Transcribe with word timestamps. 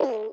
I 0.00 0.32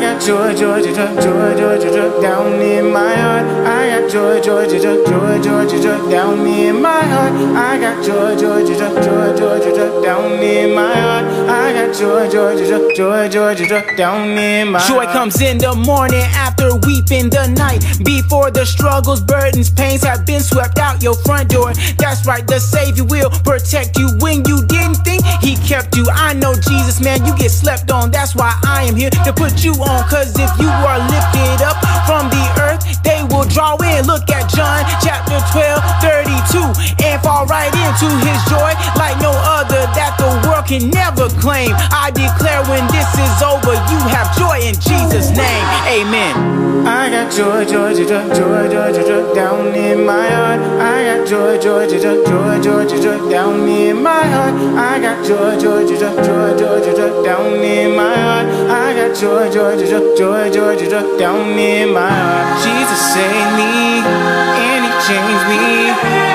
got 0.00 0.20
joy, 0.20 0.52
joy, 0.54 0.82
joy, 0.82 0.92
joy, 0.92 1.14
joy, 1.22 1.56
joy, 1.56 1.78
joy, 1.78 1.92
joy 1.92 2.20
down 2.20 2.60
in 2.60 2.92
my 2.92 3.14
heart. 3.14 3.46
I 3.66 4.00
got 4.00 4.10
joy, 4.10 4.40
joy, 4.40 4.66
joy, 4.68 4.80
joy, 4.82 5.04
joy, 5.06 5.40
joy, 5.42 5.68
joy, 5.68 5.82
joy 5.82 6.10
down 6.10 6.44
in 6.46 6.82
my 6.82 7.02
heart. 7.02 7.32
I 7.56 7.78
got 7.78 8.04
joy, 8.04 8.36
joy, 8.36 8.66
joy, 8.66 8.78
joy, 8.78 9.00
joy, 9.00 9.36
joy, 9.36 9.60
joy, 9.60 9.74
joy 9.76 10.02
down 10.02 10.42
in 10.42 10.74
my 10.74 10.92
heart. 10.92 11.24
I 11.48 11.72
got 11.72 11.94
joy, 11.96 12.28
joy, 12.28 12.56
joy, 12.56 12.66
joy, 12.96 13.28
joy, 13.28 13.54
joy, 13.54 13.68
joy 13.68 13.96
down 13.96 14.36
in 14.36 14.72
my 14.72 14.80
heart. 14.80 14.90
Joy 14.90 15.04
comes 15.12 15.40
in 15.40 15.58
the 15.58 15.72
morning 15.74 16.26
after 16.34 16.74
weeping 16.84 17.30
the 17.30 17.46
night. 17.46 17.84
Before 18.04 18.50
the 18.50 18.66
struggles, 18.66 19.20
burdens, 19.20 19.70
pains 19.70 20.02
have 20.02 20.26
been 20.26 20.40
swept 20.40 20.78
out 20.78 21.00
your 21.00 21.14
front 21.14 21.50
door. 21.50 21.72
That's 21.98 22.26
right, 22.26 22.44
the 22.46 22.58
Savior 22.58 23.04
will 23.04 23.30
protect 23.44 23.96
you 23.98 24.08
when 24.18 24.44
you 24.46 24.66
didn't 24.66 24.96
think 25.04 25.11
He 25.40 25.56
kept 25.56 25.96
you. 25.96 26.06
I 26.12 26.34
know 26.34 26.54
Jesus, 26.54 27.00
man, 27.00 27.24
you 27.26 27.34
get 27.36 27.50
slept 27.50 27.90
on. 27.90 28.10
That's 28.10 28.34
why 28.34 28.52
I 28.64 28.84
am 28.84 28.96
here 28.96 29.10
to 29.10 29.32
put 29.32 29.64
you 29.64 29.72
on. 29.82 30.08
Cause 30.08 30.34
if 30.38 30.50
you 30.58 30.68
are 30.68 30.98
lifted 30.98 31.62
up 31.62 31.78
from 32.06 32.28
the 32.30 32.44
earth, 32.60 32.82
they 33.02 33.22
will 33.30 33.46
draw 33.46 33.76
in. 33.80 34.06
Look 34.06 34.28
at 34.30 34.50
John 34.50 34.84
chapter 35.02 35.38
12, 35.54 35.80
32, 36.02 37.06
and 37.06 37.22
fall 37.22 37.46
right 37.46 37.72
into 37.72 38.08
His 38.26 38.40
joy 38.50 38.72
like 38.98 39.18
no 39.22 39.32
other 39.32 39.86
that 39.94 40.14
the 40.18 40.41
world 40.62 40.68
can 40.68 40.90
never 40.90 41.28
claim. 41.40 41.70
I 41.90 42.10
declare 42.10 42.62
when 42.68 42.86
this 42.90 43.08
is 43.14 43.42
over, 43.42 43.74
you 43.90 44.00
have 44.10 44.28
joy 44.36 44.60
in 44.60 44.74
Jesus' 44.74 45.30
name. 45.30 45.64
Amen. 45.88 46.86
I 46.86 47.10
got 47.10 47.30
joy, 47.32 47.64
joy, 47.64 47.94
joy, 47.94 48.06
joy, 48.06 48.68
joy, 48.68 48.92
joy, 48.92 49.02
joy, 49.06 49.34
down 49.34 49.74
in 49.74 50.04
my 50.04 50.28
heart. 50.28 50.60
I 50.80 51.04
got 51.04 51.28
joy, 51.28 51.58
joy, 51.60 51.88
joy, 51.88 52.00
joy, 52.00 52.60
joy, 52.60 52.84
joy, 52.88 53.02
joy, 53.02 53.30
down 53.30 53.68
in 53.68 54.02
my 54.02 54.24
heart. 54.24 54.54
I 54.76 55.00
got 55.00 55.24
joy, 55.24 55.58
joy, 55.60 55.86
joy, 55.86 55.98
joy, 55.98 56.58
joy, 56.58 56.80
joy, 56.80 56.96
joy, 56.96 57.24
down 57.24 57.62
in 57.62 57.96
my 57.96 58.14
heart. 58.14 58.46
I 58.68 58.94
got 58.94 59.16
joy, 59.16 59.50
joy, 59.50 59.76
joy, 59.78 59.86
joy, 59.86 60.16
joy, 60.16 60.50
joy, 60.50 60.76
joy, 60.76 60.90
joy 60.90 61.18
down 61.18 61.58
in 61.58 61.92
my 61.92 62.10
heart. 62.10 62.62
Jesus 62.64 63.00
saved 63.14 63.52
me 63.54 64.02
and 64.02 64.82
He 64.86 64.92
changed 65.06 65.44
me, 65.50 65.64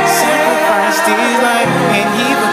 sacrificed 0.08 1.06
His 1.12 1.36
life 1.44 1.72
and 1.92 2.10
He 2.16 2.47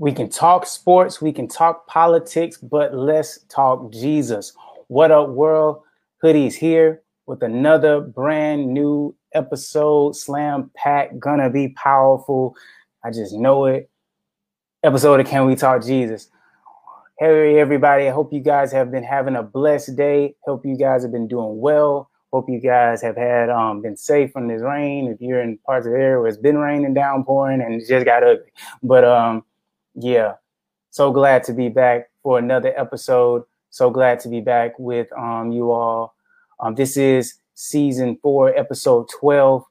We 0.00 0.12
can 0.12 0.30
talk 0.30 0.64
sports, 0.64 1.20
we 1.20 1.30
can 1.30 1.46
talk 1.46 1.86
politics, 1.86 2.56
but 2.56 2.94
let's 2.94 3.40
talk 3.50 3.92
Jesus. 3.92 4.54
What 4.86 5.10
up, 5.10 5.28
world? 5.28 5.82
Hoodies 6.24 6.54
here 6.54 7.02
with 7.26 7.42
another 7.42 8.00
brand 8.00 8.72
new 8.72 9.14
episode. 9.34 10.16
Slam 10.16 10.70
pack, 10.74 11.18
gonna 11.18 11.50
be 11.50 11.68
powerful. 11.76 12.56
I 13.04 13.10
just 13.10 13.34
know 13.34 13.66
it. 13.66 13.90
Episode 14.82 15.20
of 15.20 15.26
Can 15.26 15.44
We 15.44 15.54
Talk 15.54 15.84
Jesus? 15.84 16.30
Hey, 17.18 17.60
everybody. 17.60 18.08
I 18.08 18.10
hope 18.10 18.32
you 18.32 18.40
guys 18.40 18.72
have 18.72 18.90
been 18.90 19.04
having 19.04 19.36
a 19.36 19.42
blessed 19.42 19.96
day. 19.96 20.34
Hope 20.46 20.64
you 20.64 20.78
guys 20.78 21.02
have 21.02 21.12
been 21.12 21.28
doing 21.28 21.60
well. 21.60 22.08
Hope 22.32 22.48
you 22.48 22.58
guys 22.58 23.02
have 23.02 23.18
had 23.18 23.50
um, 23.50 23.82
been 23.82 23.98
safe 23.98 24.32
from 24.32 24.48
this 24.48 24.62
rain. 24.62 25.08
If 25.08 25.20
you're 25.20 25.42
in 25.42 25.58
parts 25.58 25.84
of 25.84 25.92
the 25.92 25.98
area 25.98 26.18
where 26.20 26.28
it's 26.28 26.38
been 26.38 26.56
raining, 26.56 26.94
downpouring, 26.94 27.60
and 27.60 27.74
it 27.74 27.86
just 27.86 28.06
got 28.06 28.22
ugly. 28.22 28.50
But 28.82 29.04
um, 29.04 29.44
yeah, 29.94 30.34
so 30.90 31.12
glad 31.12 31.44
to 31.44 31.52
be 31.52 31.68
back 31.68 32.10
for 32.22 32.38
another 32.38 32.72
episode. 32.78 33.44
So 33.70 33.90
glad 33.90 34.18
to 34.20 34.28
be 34.28 34.40
back 34.40 34.78
with 34.78 35.06
um, 35.16 35.52
you 35.52 35.70
all. 35.70 36.14
Um, 36.58 36.74
this 36.74 36.96
is 36.96 37.34
season 37.54 38.18
four, 38.20 38.56
episode 38.56 39.08
12. 39.20 39.64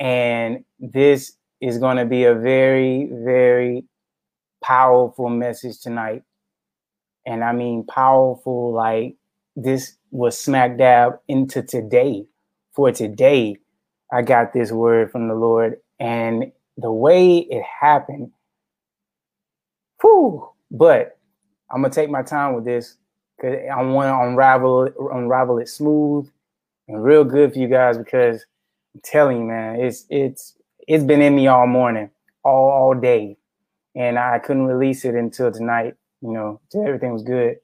And 0.00 0.64
this 0.80 1.36
is 1.60 1.78
going 1.78 1.98
to 1.98 2.06
be 2.06 2.24
a 2.24 2.34
very, 2.34 3.08
very 3.12 3.84
powerful 4.64 5.28
message 5.28 5.80
tonight. 5.80 6.22
And 7.26 7.44
I 7.44 7.52
mean, 7.52 7.84
powerful, 7.84 8.72
like 8.72 9.16
this 9.54 9.96
was 10.10 10.38
smack 10.38 10.78
dab 10.78 11.20
into 11.28 11.62
today. 11.62 12.24
For 12.72 12.90
today, 12.90 13.56
I 14.10 14.22
got 14.22 14.54
this 14.54 14.72
word 14.72 15.12
from 15.12 15.28
the 15.28 15.34
Lord. 15.34 15.76
And 16.00 16.52
the 16.78 16.90
way 16.90 17.38
it 17.38 17.62
happened, 17.62 18.32
Whew. 20.02 20.48
But 20.70 21.18
I'm 21.70 21.82
gonna 21.82 21.92
take 21.92 22.10
my 22.10 22.22
time 22.22 22.54
with 22.54 22.64
this 22.64 22.96
because 23.36 23.58
I 23.72 23.82
want 23.82 24.08
to 24.08 24.28
unravel 24.28 24.84
it, 24.84 24.94
unravel 24.98 25.58
it 25.58 25.68
smooth 25.68 26.28
and 26.88 27.02
real 27.02 27.24
good 27.24 27.52
for 27.52 27.58
you 27.58 27.68
guys 27.68 27.98
because 27.98 28.44
I'm 28.94 29.00
telling 29.02 29.38
you, 29.38 29.44
man, 29.44 29.80
it's 29.80 30.04
it's 30.10 30.54
it's 30.86 31.04
been 31.04 31.22
in 31.22 31.34
me 31.34 31.46
all 31.46 31.66
morning, 31.66 32.10
all 32.44 32.70
all 32.70 32.94
day, 32.94 33.36
and 33.94 34.18
I 34.18 34.38
couldn't 34.38 34.66
release 34.66 35.04
it 35.04 35.14
until 35.14 35.50
tonight. 35.50 35.94
You 36.20 36.32
know, 36.32 36.60
everything 36.74 37.12
was 37.12 37.22
good 37.22 37.56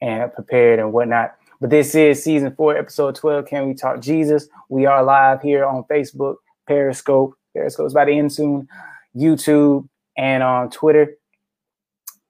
and 0.00 0.32
prepared 0.32 0.78
and 0.78 0.92
whatnot. 0.92 1.36
But 1.60 1.70
this 1.70 1.94
is 1.94 2.22
season 2.22 2.54
four, 2.54 2.76
episode 2.76 3.14
12. 3.14 3.46
Can 3.46 3.68
we 3.68 3.74
talk 3.74 4.00
Jesus? 4.00 4.48
We 4.68 4.86
are 4.86 5.02
live 5.02 5.40
here 5.40 5.64
on 5.64 5.84
Facebook, 5.84 6.36
Periscope. 6.66 7.34
Periscope's 7.54 7.92
about 7.92 8.06
to 8.06 8.12
end 8.12 8.32
soon, 8.32 8.68
YouTube, 9.16 9.88
and 10.16 10.42
on 10.42 10.70
Twitter. 10.70 11.16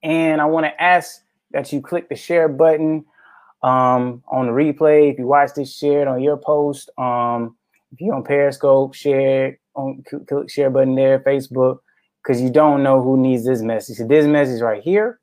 And 0.05 0.41
I 0.41 0.45
want 0.45 0.67
to 0.67 0.83
ask 0.83 1.23
that 1.53 1.73
you 1.73 1.81
click 1.81 2.11
the 2.11 2.15
share 2.15 2.47
button 2.47 3.07
um, 3.63 4.23
on 4.29 4.47
the 4.47 4.53
replay. 4.53 5.11
If 5.11 5.19
you 5.19 5.27
watch 5.27 5.55
this, 5.57 5.75
share 5.75 6.03
it 6.03 6.09
on 6.09 6.23
your 6.23 6.37
post. 6.37 6.91
Um, 6.99 7.57
if 7.91 8.01
you're 8.01 8.15
on 8.15 8.23
Periscope, 8.23 8.95
share 8.95 9.59
on 9.75 10.05
click 10.07 10.51
share 10.51 10.69
button 10.69 10.95
there, 10.95 11.21
Facebook, 11.21 11.79
because 12.23 12.41
you 12.41 12.51
don't 12.51 12.83
know 12.83 13.03
who 13.03 13.17
needs 13.17 13.47
this 13.47 13.63
message. 13.63 13.97
So 13.97 14.07
this 14.07 14.27
message 14.27 14.61
right 14.61 14.83
here, 14.83 15.21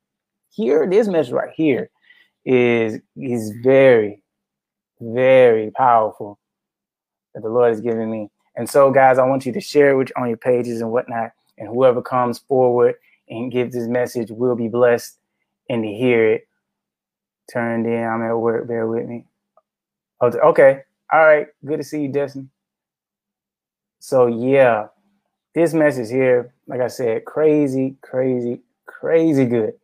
here, 0.50 0.88
this 0.90 1.06
message 1.06 1.32
right 1.32 1.52
here 1.54 1.88
is 2.44 2.98
is 3.16 3.52
very, 3.62 4.24
very 5.00 5.70
powerful 5.70 6.40
that 7.34 7.42
the 7.42 7.48
Lord 7.48 7.70
has 7.70 7.80
given 7.80 8.10
me. 8.10 8.30
And 8.56 8.68
so, 8.68 8.90
guys, 8.90 9.18
I 9.18 9.26
want 9.26 9.46
you 9.46 9.52
to 9.52 9.60
share 9.60 9.98
it 10.00 10.10
on 10.16 10.28
your 10.28 10.36
pages 10.36 10.80
and 10.80 10.90
whatnot. 10.90 11.30
And 11.56 11.68
whoever 11.68 12.02
comes 12.02 12.38
forward 12.38 12.96
and 13.28 13.52
gives 13.52 13.74
this 13.74 13.86
message 13.86 14.30
will 14.30 14.56
be 14.56 14.68
blessed 14.68 15.18
and 15.68 15.82
to 15.82 15.88
hear 15.88 16.32
it. 16.32 16.48
Turned 17.52 17.86
in. 17.86 18.04
I'm 18.04 18.22
at 18.22 18.34
work. 18.34 18.68
Bear 18.68 18.86
with 18.86 19.06
me. 19.06 19.24
Oh, 20.20 20.28
okay. 20.28 20.82
All 21.12 21.24
right. 21.24 21.48
Good 21.64 21.78
to 21.78 21.84
see 21.84 22.02
you, 22.02 22.08
Destiny. 22.08 22.48
So 23.98 24.26
yeah, 24.26 24.88
this 25.54 25.74
message 25.74 26.10
here, 26.10 26.54
like 26.66 26.80
I 26.80 26.88
said, 26.88 27.24
crazy, 27.24 27.96
crazy, 28.00 28.60
crazy 28.86 29.44
good. 29.44 29.74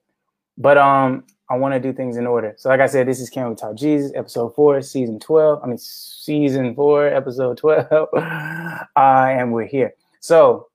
But 0.57 0.77
um, 0.77 1.25
I 1.51 1.57
want 1.57 1.75
to 1.75 1.81
do 1.81 1.93
things 1.93 2.17
in 2.17 2.27
order. 2.27 2.55
So 2.57 2.69
like 2.69 2.81
I 2.81 2.87
said, 2.87 3.07
this 3.07 3.21
is 3.21 3.31
Can 3.31 3.49
We 3.49 3.55
Talk 3.55 3.77
Jesus, 3.77 4.13
episode 4.15 4.55
four, 4.55 4.83
season 4.83 5.21
12. 5.21 5.61
I 5.63 5.67
mean, 5.67 5.79
season 5.79 6.75
four, 6.75 7.07
episode 7.07 7.57
12. 7.59 7.87
uh, 8.13 8.85
and 8.97 9.53
we're 9.53 9.67
here. 9.67 9.95
So, 10.21 10.69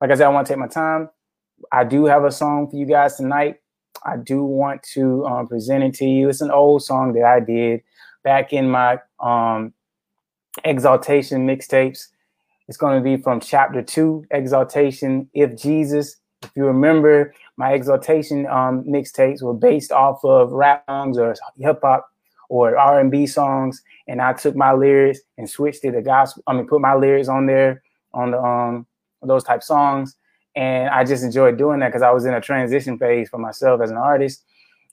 like 0.00 0.10
I 0.10 0.14
said, 0.14 0.26
I 0.26 0.30
want 0.30 0.46
to 0.46 0.52
take 0.52 0.58
my 0.58 0.66
time. 0.66 1.08
I 1.72 1.84
do 1.84 2.04
have 2.04 2.24
a 2.24 2.30
song 2.30 2.68
for 2.70 2.76
you 2.76 2.86
guys 2.86 3.16
tonight. 3.16 3.56
I 4.04 4.16
do 4.16 4.44
want 4.44 4.82
to 4.94 5.24
um, 5.26 5.46
present 5.46 5.84
it 5.84 5.94
to 5.94 6.06
you. 6.06 6.28
It's 6.28 6.40
an 6.40 6.50
old 6.50 6.82
song 6.82 7.12
that 7.14 7.24
I 7.24 7.40
did 7.40 7.82
back 8.24 8.52
in 8.52 8.70
my 8.70 8.98
um, 9.20 9.72
exaltation 10.64 11.46
mixtapes. 11.46 12.08
It's 12.68 12.78
going 12.78 12.96
to 12.96 13.04
be 13.04 13.22
from 13.22 13.40
chapter 13.40 13.82
two, 13.82 14.24
exaltation. 14.30 15.28
If 15.34 15.56
Jesus, 15.56 16.16
if 16.42 16.50
you 16.54 16.64
remember, 16.64 17.34
my 17.56 17.72
exaltation 17.72 18.46
um, 18.46 18.84
mixtapes 18.84 19.42
were 19.42 19.54
based 19.54 19.92
off 19.92 20.24
of 20.24 20.52
rap 20.52 20.84
songs 20.88 21.18
or 21.18 21.34
hip 21.58 21.80
hop 21.82 22.08
or 22.48 22.76
R 22.76 23.00
and 23.00 23.10
B 23.10 23.26
songs, 23.26 23.82
and 24.08 24.20
I 24.20 24.32
took 24.32 24.56
my 24.56 24.72
lyrics 24.72 25.20
and 25.36 25.48
switched 25.48 25.84
it 25.84 25.92
to 25.92 26.02
gospel. 26.02 26.42
I 26.46 26.54
mean, 26.54 26.66
put 26.66 26.80
my 26.80 26.94
lyrics 26.94 27.28
on 27.28 27.46
there 27.46 27.82
on 28.14 28.30
the 28.32 28.40
um 28.40 28.86
those 29.22 29.44
type 29.44 29.62
songs 29.62 30.16
and 30.56 30.88
I 30.90 31.04
just 31.04 31.22
enjoyed 31.22 31.58
doing 31.58 31.80
that 31.80 31.88
because 31.88 32.02
I 32.02 32.10
was 32.10 32.24
in 32.24 32.34
a 32.34 32.40
transition 32.40 32.98
phase 32.98 33.28
for 33.28 33.38
myself 33.38 33.80
as 33.80 33.90
an 33.90 33.96
artist. 33.96 34.44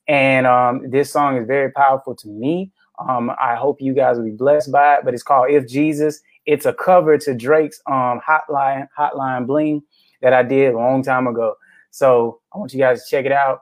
And 0.08 0.48
um, 0.48 0.90
this 0.90 1.12
song 1.12 1.38
is 1.38 1.48
very 1.48 1.72
powerful 1.72 2.16
to 2.16 2.28
me. 2.28 2.72
Um, 3.00 3.32
I 3.40 3.56
hope 3.56 3.82
you 3.82 3.94
guys 3.94 4.18
will 4.18 4.26
be 4.26 4.32
blessed 4.32 4.72
by 4.72 4.96
it. 4.96 5.06
But 5.06 5.14
it's 5.14 5.24
called 5.24 5.52
"If 5.52 5.68
Jesus." 5.68 6.22
It's 6.46 6.66
a 6.66 6.74
cover 6.74 7.18
to 7.18 7.34
Drake's 7.36 7.82
um, 7.88 8.22
"Hotline 8.28 8.88
Hotline 8.98 9.46
Bling" 9.46 9.84
that 10.22 10.34
I 10.34 10.44
did 10.44 10.74
a 10.74 10.78
long 10.78 11.04
time 11.04 11.28
ago. 11.28 11.56
So 11.92 12.40
I 12.54 12.58
want 12.58 12.74
you 12.74 12.80
guys 12.80 13.04
to 13.04 13.10
check 13.10 13.26
it 13.26 13.32
out. 13.32 13.62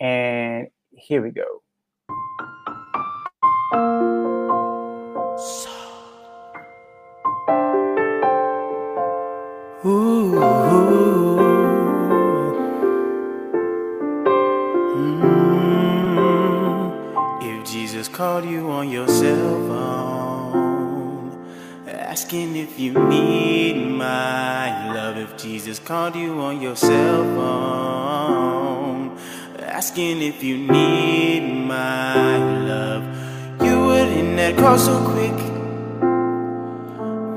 And 0.00 0.66
here 0.92 1.22
we 1.22 1.30
go. 1.30 1.62
Ooh. 5.34 5.71
Called 18.12 18.44
you 18.44 18.70
on 18.70 18.90
your 18.90 19.08
cell 19.08 19.56
phone, 19.68 21.32
Asking 21.88 22.56
if 22.56 22.78
you 22.78 22.92
need 22.92 23.88
my 23.88 24.92
love, 24.92 25.16
if 25.16 25.38
Jesus 25.38 25.78
called 25.78 26.14
you 26.14 26.38
on 26.40 26.60
your 26.60 26.76
cell 26.76 27.22
phone. 27.36 29.18
Asking 29.58 30.20
if 30.20 30.42
you 30.42 30.58
need 30.58 31.40
my 31.66 32.36
love, 32.66 33.02
you 33.62 33.80
wouldn't 33.86 34.36
that 34.36 34.58
call 34.58 34.76
so 34.76 35.02
quick. 35.08 35.38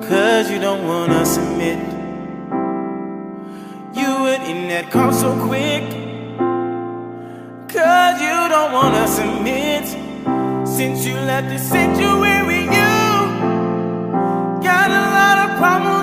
Cause 0.09 0.51
you 0.51 0.59
don't 0.59 0.85
wanna 0.85 1.25
submit. 1.25 1.79
You 3.95 4.09
wouldn't 4.23 4.67
that 4.73 4.91
call 4.91 5.13
so 5.13 5.31
quick. 5.47 5.83
Cause 7.69 8.21
you 8.21 8.49
don't 8.49 8.73
wanna 8.73 9.07
submit. 9.07 10.04
Since 10.75 11.05
you 11.05 11.15
left 11.15 11.47
the 11.47 11.57
sanctuary, 11.57 12.63
you 12.63 12.91
got 14.61 14.91
a 14.91 15.03
lot 15.17 15.37
of 15.49 15.57
problems 15.57 15.94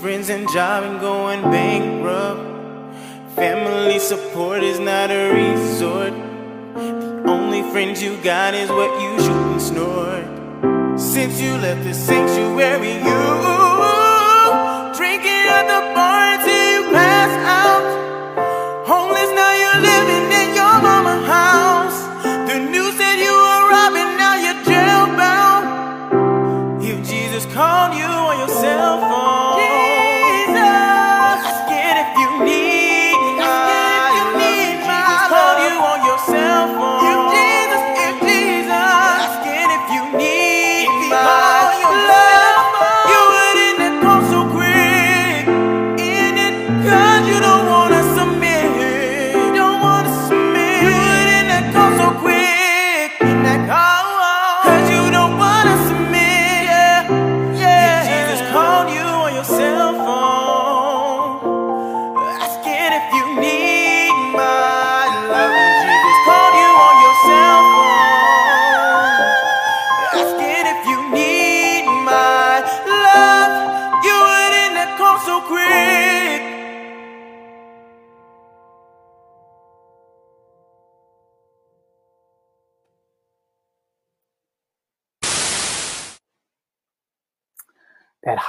friends 0.00 0.30
and 0.30 0.48
job 0.48 0.82
and 0.82 0.98
going 0.98 1.42
bankrupt. 1.42 2.40
Family 3.34 3.98
support 3.98 4.62
is 4.62 4.78
not 4.78 5.10
a 5.10 5.30
resort. 5.30 6.14
The 6.74 7.22
only 7.26 7.62
friends 7.70 8.02
you 8.02 8.16
got 8.22 8.54
is 8.54 8.70
what 8.70 8.90
you 8.98 9.20
shoot 9.20 9.52
and 9.52 9.60
snort. 9.60 10.98
Since 10.98 11.38
you 11.42 11.52
left 11.58 11.84
the 11.84 11.92
sanctuary, 11.92 12.94
you 12.94 13.69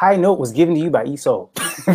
high 0.01 0.15
note 0.15 0.39
was 0.39 0.51
given 0.51 0.73
to 0.73 0.81
you 0.81 0.89
by 0.89 1.05
ESO. 1.05 1.51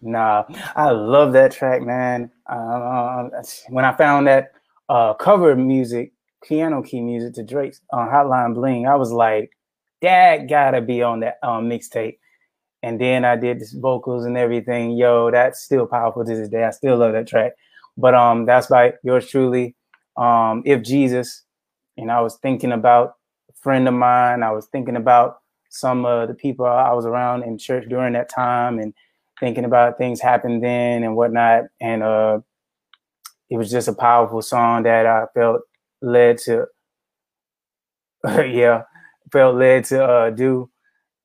nah, 0.00 0.44
I 0.74 0.90
love 0.92 1.34
that 1.34 1.52
track, 1.52 1.82
man. 1.82 2.30
Uh, 2.46 3.28
when 3.68 3.84
I 3.84 3.92
found 3.92 4.26
that 4.28 4.52
uh, 4.88 5.12
cover 5.12 5.54
music, 5.56 6.14
piano 6.42 6.82
key 6.82 7.02
music 7.02 7.34
to 7.34 7.42
Drake's 7.42 7.82
uh, 7.92 8.08
Hotline 8.08 8.54
Bling, 8.54 8.86
I 8.86 8.94
was 8.94 9.12
like, 9.12 9.50
that 10.00 10.48
gotta 10.48 10.80
be 10.80 11.02
on 11.02 11.20
that 11.20 11.38
um, 11.42 11.68
mixtape. 11.68 12.16
And 12.82 12.98
then 12.98 13.26
I 13.26 13.36
did 13.36 13.60
this 13.60 13.72
vocals 13.72 14.24
and 14.24 14.38
everything. 14.38 14.92
Yo, 14.92 15.30
that's 15.30 15.60
still 15.60 15.86
powerful 15.86 16.24
to 16.24 16.34
this 16.34 16.48
day. 16.48 16.64
I 16.64 16.70
still 16.70 16.96
love 16.96 17.12
that 17.12 17.28
track. 17.28 17.52
But 17.98 18.14
um, 18.14 18.46
that's 18.46 18.68
by 18.68 18.94
yours 19.02 19.28
truly. 19.28 19.74
Um, 20.16 20.62
if 20.64 20.82
Jesus, 20.82 21.42
and 21.98 22.10
I 22.10 22.22
was 22.22 22.36
thinking 22.36 22.72
about 22.72 23.16
a 23.50 23.52
friend 23.60 23.86
of 23.86 23.92
mine. 23.92 24.42
I 24.42 24.52
was 24.52 24.66
thinking 24.72 24.96
about 24.96 25.40
some 25.76 26.04
of 26.04 26.28
the 26.28 26.34
people 26.34 26.66
I 26.66 26.92
was 26.92 27.06
around 27.06 27.44
in 27.44 27.58
church 27.58 27.88
during 27.88 28.14
that 28.14 28.28
time, 28.28 28.78
and 28.78 28.94
thinking 29.40 29.64
about 29.64 29.98
things 29.98 30.20
happened 30.20 30.62
then 30.62 31.02
and 31.04 31.16
whatnot. 31.16 31.64
And 31.80 32.02
uh, 32.02 32.40
it 33.50 33.56
was 33.56 33.70
just 33.70 33.88
a 33.88 33.94
powerful 33.94 34.42
song 34.42 34.84
that 34.84 35.06
I 35.06 35.26
felt 35.34 35.62
led 36.02 36.38
to, 36.38 36.66
yeah, 38.24 38.82
felt 39.32 39.56
led 39.56 39.84
to 39.86 40.04
uh, 40.04 40.30
do. 40.30 40.70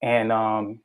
And 0.01 0.31
um, 0.31 0.79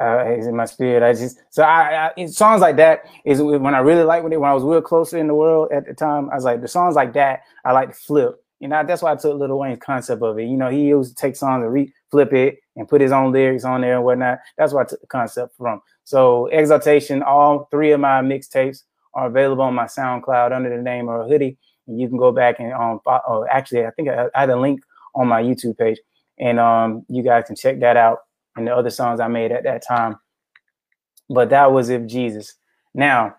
uh, 0.00 0.24
it's 0.26 0.46
in 0.46 0.56
my 0.56 0.64
spirit. 0.64 1.02
I 1.02 1.12
just 1.12 1.38
so 1.50 1.62
I, 1.62 2.12
I 2.16 2.26
songs 2.26 2.60
like 2.60 2.76
that 2.76 3.04
is 3.24 3.42
when 3.42 3.74
I 3.74 3.78
really 3.78 4.04
like 4.04 4.22
when 4.22 4.32
it 4.32 4.40
when 4.40 4.50
I 4.50 4.54
was 4.54 4.62
real 4.62 4.80
closer 4.80 5.18
in 5.18 5.26
the 5.26 5.34
world 5.34 5.72
at 5.72 5.86
the 5.86 5.94
time. 5.94 6.30
I 6.30 6.36
was 6.36 6.44
like 6.44 6.60
the 6.60 6.68
songs 6.68 6.94
like 6.94 7.12
that 7.14 7.42
I 7.64 7.72
like 7.72 7.88
to 7.90 7.94
flip. 7.94 8.42
You 8.60 8.68
know 8.68 8.82
that's 8.86 9.02
why 9.02 9.12
I 9.12 9.16
took 9.16 9.38
Lil 9.38 9.58
Wayne's 9.58 9.78
concept 9.80 10.22
of 10.22 10.38
it. 10.38 10.44
You 10.44 10.56
know 10.56 10.68
he 10.68 10.86
used 10.86 11.16
to 11.16 11.20
take 11.20 11.36
songs 11.36 11.62
and 11.62 11.72
re 11.72 11.92
flip 12.10 12.32
it 12.32 12.58
and 12.76 12.88
put 12.88 13.00
his 13.00 13.12
own 13.12 13.32
lyrics 13.32 13.64
on 13.64 13.82
there 13.82 13.96
and 13.96 14.04
whatnot. 14.04 14.38
That's 14.56 14.72
where 14.72 14.84
I 14.84 14.86
took 14.86 15.00
the 15.00 15.06
concept 15.06 15.56
from. 15.56 15.80
So 16.04 16.46
Exaltation, 16.46 17.22
all 17.22 17.68
three 17.70 17.92
of 17.92 18.00
my 18.00 18.20
mixtapes 18.22 18.82
are 19.14 19.26
available 19.26 19.62
on 19.62 19.74
my 19.74 19.84
SoundCloud 19.84 20.52
under 20.52 20.74
the 20.74 20.82
name 20.82 21.08
of 21.08 21.28
Hoodie, 21.28 21.56
and 21.86 22.00
you 22.00 22.08
can 22.08 22.18
go 22.18 22.32
back 22.32 22.58
and 22.58 22.72
um 22.72 23.00
oh, 23.06 23.46
actually 23.50 23.86
I 23.86 23.90
think 23.90 24.08
I, 24.08 24.26
I 24.34 24.40
had 24.40 24.50
a 24.50 24.56
link 24.58 24.80
on 25.14 25.28
my 25.28 25.42
YouTube 25.42 25.78
page, 25.78 25.98
and 26.38 26.58
um 26.58 27.04
you 27.08 27.22
guys 27.22 27.44
can 27.46 27.56
check 27.56 27.80
that 27.80 27.96
out 27.96 28.18
and 28.56 28.66
the 28.66 28.74
other 28.74 28.90
songs 28.90 29.20
I 29.20 29.28
made 29.28 29.52
at 29.52 29.64
that 29.64 29.86
time. 29.86 30.18
But 31.30 31.50
that 31.50 31.72
was 31.72 31.88
If 31.88 32.06
Jesus. 32.06 32.54
Now, 32.94 33.36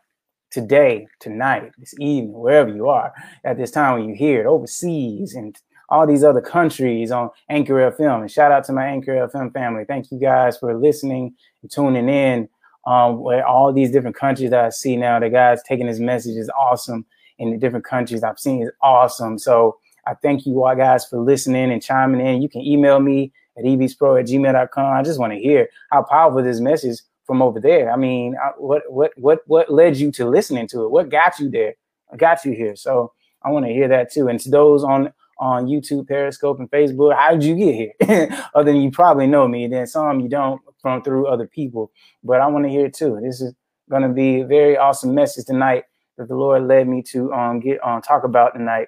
today, 0.51 1.07
tonight, 1.19 1.71
this 1.77 1.93
evening, 1.99 2.33
wherever 2.33 2.69
you 2.69 2.89
are 2.89 3.13
at 3.43 3.57
this 3.57 3.71
time 3.71 3.99
when 3.99 4.09
you 4.09 4.15
hear 4.15 4.41
it, 4.41 4.45
overseas 4.45 5.35
and 5.35 5.57
all 5.89 6.05
these 6.05 6.23
other 6.23 6.41
countries 6.41 7.11
on 7.11 7.29
Anchor 7.49 7.91
FM. 7.91 8.21
And 8.21 8.31
shout 8.31 8.51
out 8.51 8.63
to 8.65 8.73
my 8.73 8.85
Anchor 8.85 9.27
FM 9.27 9.51
family. 9.53 9.85
Thank 9.85 10.11
you 10.11 10.19
guys 10.19 10.57
for 10.57 10.75
listening 10.75 11.33
and 11.61 11.71
tuning 11.71 12.09
in. 12.09 12.49
Um, 12.87 13.19
where 13.19 13.45
all 13.45 13.73
these 13.73 13.91
different 13.91 14.15
countries 14.15 14.49
that 14.51 14.65
I 14.65 14.69
see 14.69 14.95
now, 14.95 15.19
the 15.19 15.29
guys 15.29 15.61
taking 15.63 15.87
this 15.87 15.99
message 15.99 16.37
is 16.37 16.49
awesome. 16.57 17.05
In 17.37 17.51
the 17.51 17.57
different 17.57 17.85
countries 17.85 18.23
I've 18.23 18.39
seen 18.39 18.63
is 18.63 18.71
awesome. 18.81 19.37
So 19.37 19.77
I 20.07 20.13
thank 20.15 20.45
you 20.45 20.63
all 20.63 20.75
guys 20.75 21.05
for 21.05 21.19
listening 21.19 21.71
and 21.71 21.83
chiming 21.83 22.25
in. 22.25 22.41
You 22.41 22.49
can 22.49 22.61
email 22.61 22.99
me 22.99 23.31
at 23.57 23.65
ebspro 23.65 24.19
at 24.19 24.27
gmail.com. 24.27 24.97
I 24.97 25.03
just 25.03 25.19
want 25.19 25.33
to 25.33 25.39
hear 25.39 25.69
how 25.91 26.03
powerful 26.03 26.41
this 26.41 26.59
message 26.59 26.99
from 27.29 27.43
over 27.43 27.59
there. 27.59 27.91
I 27.91 27.95
mean, 27.95 28.35
what 28.57 28.81
what 28.91 29.11
what 29.15 29.41
what 29.45 29.71
led 29.71 29.97
you 29.97 30.11
to 30.13 30.27
listening 30.27 30.67
to 30.69 30.85
it? 30.85 30.89
What 30.89 31.09
got 31.09 31.37
you 31.37 31.47
there? 31.47 31.75
Got 32.17 32.43
you 32.43 32.53
here? 32.53 32.75
So 32.75 33.13
I 33.43 33.51
want 33.51 33.67
to 33.67 33.71
hear 33.71 33.87
that 33.87 34.11
too. 34.11 34.29
And 34.29 34.39
to 34.39 34.49
those 34.49 34.83
on 34.83 35.13
on 35.37 35.67
YouTube, 35.67 36.07
Periscope, 36.07 36.59
and 36.59 36.71
Facebook. 36.71 37.15
How 37.15 37.35
did 37.35 37.43
you 37.43 37.55
get 37.55 37.75
here? 37.75 38.47
other 38.55 38.71
than 38.71 38.81
you 38.81 38.89
probably 38.89 39.27
know 39.27 39.47
me, 39.47 39.67
then 39.67 39.85
some 39.85 40.21
you 40.21 40.27
don't 40.27 40.59
from 40.81 41.03
through 41.03 41.27
other 41.27 41.45
people. 41.45 41.91
But 42.23 42.41
I 42.41 42.47
want 42.47 42.65
to 42.65 42.69
hear 42.71 42.87
it 42.87 42.95
too. 42.95 43.19
This 43.21 43.39
is 43.39 43.53
going 43.91 44.01
to 44.01 44.09
be 44.09 44.41
a 44.41 44.47
very 44.47 44.75
awesome 44.75 45.13
message 45.13 45.45
tonight 45.45 45.83
that 46.17 46.29
the 46.29 46.35
Lord 46.35 46.63
led 46.63 46.87
me 46.87 47.03
to 47.11 47.31
um, 47.31 47.59
get 47.59 47.79
on 47.83 47.97
um, 47.97 48.01
talk 48.01 48.23
about 48.23 48.55
tonight. 48.55 48.87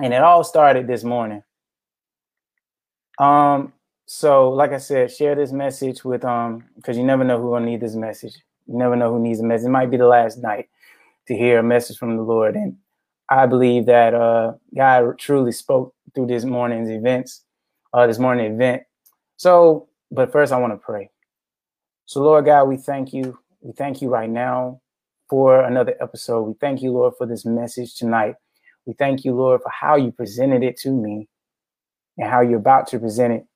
And 0.00 0.14
it 0.14 0.22
all 0.22 0.44
started 0.44 0.86
this 0.86 1.02
morning. 1.02 1.42
Um, 3.18 3.72
so 4.06 4.50
like 4.50 4.72
I 4.72 4.78
said, 4.78 5.10
share 5.10 5.34
this 5.34 5.50
message 5.50 6.04
with 6.04 6.24
um 6.24 6.64
because 6.76 6.96
you 6.96 7.02
never 7.02 7.24
know 7.24 7.40
who 7.40 7.50
will 7.50 7.60
need 7.60 7.80
this 7.80 7.96
message. 7.96 8.36
You 8.66 8.78
never 8.78 8.94
know 8.94 9.12
who 9.12 9.20
needs 9.20 9.40
a 9.40 9.44
message. 9.44 9.66
It 9.66 9.70
might 9.70 9.90
be 9.90 9.96
the 9.96 10.06
last 10.06 10.38
night 10.38 10.68
to 11.26 11.36
hear 11.36 11.58
a 11.58 11.62
message 11.62 11.98
from 11.98 12.16
the 12.16 12.22
Lord. 12.22 12.54
And 12.54 12.76
I 13.28 13.46
believe 13.46 13.86
that 13.86 14.14
uh 14.14 14.52
God 14.74 15.18
truly 15.18 15.50
spoke 15.50 15.92
through 16.14 16.28
this 16.28 16.44
morning's 16.44 16.88
events, 16.88 17.44
uh 17.92 18.06
this 18.06 18.20
morning 18.20 18.54
event. 18.54 18.84
So, 19.38 19.88
but 20.12 20.30
first 20.30 20.52
I 20.52 20.58
want 20.60 20.72
to 20.72 20.78
pray. 20.78 21.10
So 22.04 22.22
Lord 22.22 22.44
God, 22.44 22.64
we 22.64 22.76
thank 22.76 23.12
you. 23.12 23.36
We 23.60 23.72
thank 23.72 24.00
you 24.00 24.08
right 24.08 24.30
now 24.30 24.80
for 25.28 25.64
another 25.64 25.96
episode. 26.00 26.42
We 26.42 26.54
thank 26.60 26.80
you, 26.80 26.92
Lord, 26.92 27.14
for 27.18 27.26
this 27.26 27.44
message 27.44 27.96
tonight. 27.96 28.36
We 28.84 28.92
thank 28.92 29.24
you, 29.24 29.34
Lord, 29.34 29.62
for 29.62 29.70
how 29.70 29.96
you 29.96 30.12
presented 30.12 30.62
it 30.62 30.76
to 30.78 30.92
me 30.92 31.28
and 32.16 32.30
how 32.30 32.40
you're 32.40 32.60
about 32.60 32.86
to 32.88 33.00
present 33.00 33.32
it 33.32 33.46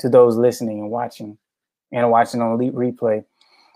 to 0.00 0.08
those 0.08 0.36
listening 0.36 0.80
and 0.80 0.90
watching 0.90 1.38
and 1.92 2.10
watching 2.10 2.40
on 2.40 2.58
replay. 2.58 3.24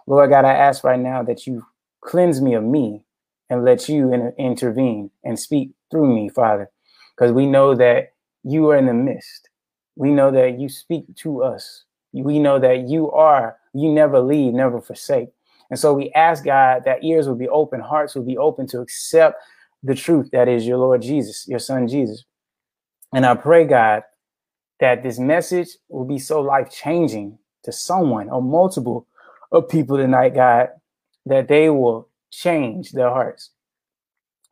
Lord 0.07 0.31
God, 0.31 0.45
I 0.45 0.53
ask 0.53 0.85
right 0.85 0.99
now 0.99 1.23
that 1.23 1.47
you 1.47 1.65
cleanse 2.01 2.41
me 2.41 2.55
of 2.55 2.65
me 2.65 3.03
and 3.49 3.65
let 3.65 3.89
you 3.89 4.13
in, 4.13 4.33
intervene 4.39 5.11
and 5.23 5.39
speak 5.39 5.71
through 5.91 6.15
me, 6.15 6.29
Father, 6.29 6.71
because 7.17 7.33
we 7.33 7.47
know 7.47 7.75
that 7.75 8.13
you 8.43 8.69
are 8.71 8.77
in 8.77 8.87
the 8.87 8.95
midst. 8.95 9.49
We 9.97 10.11
know 10.11 10.31
that 10.31 10.59
you 10.59 10.69
speak 10.69 11.05
to 11.17 11.43
us. 11.43 11.85
We 12.13 12.39
know 12.39 12.59
that 12.59 12.89
you 12.89 13.11
are, 13.11 13.57
you 13.73 13.91
never 13.91 14.21
leave, 14.21 14.55
never 14.55 14.81
forsake. 14.81 15.31
And 15.71 15.79
so 15.79 15.95
we 15.95 16.11
ask 16.13 16.45
God 16.45 16.85
that 16.85 17.03
ears 17.03 17.27
will 17.27 17.35
be 17.35 17.49
open, 17.49 17.81
hearts 17.81 18.15
will 18.15 18.25
be 18.25 18.39
open 18.39 18.67
to 18.69 18.81
accept 18.81 19.43
the 19.83 19.95
truth 19.95 20.31
that 20.33 20.49
is 20.49 20.67
your 20.67 20.79
Lord 20.79 21.03
Jesus, 21.03 21.47
your 21.49 21.59
son 21.59 21.89
Jesus. 21.89 22.25
And 23.13 23.25
I 23.25 23.35
pray, 23.35 23.65
God, 23.65 24.03
that 24.85 25.03
this 25.03 25.19
message 25.19 25.79
will 25.89 26.05
be 26.05 26.19
so 26.19 26.43
life 26.43 26.71
changing 26.71 27.39
to 27.63 27.73
someone 27.73 28.29
or 28.29 28.43
multiple 28.43 29.07
of 29.51 29.67
people 29.67 29.97
tonight, 29.97 30.35
God, 30.35 30.69
that 31.25 31.49
they 31.49 31.71
will 31.71 32.11
change 32.31 32.93
their 32.93 33.09
hearts, 33.09 33.49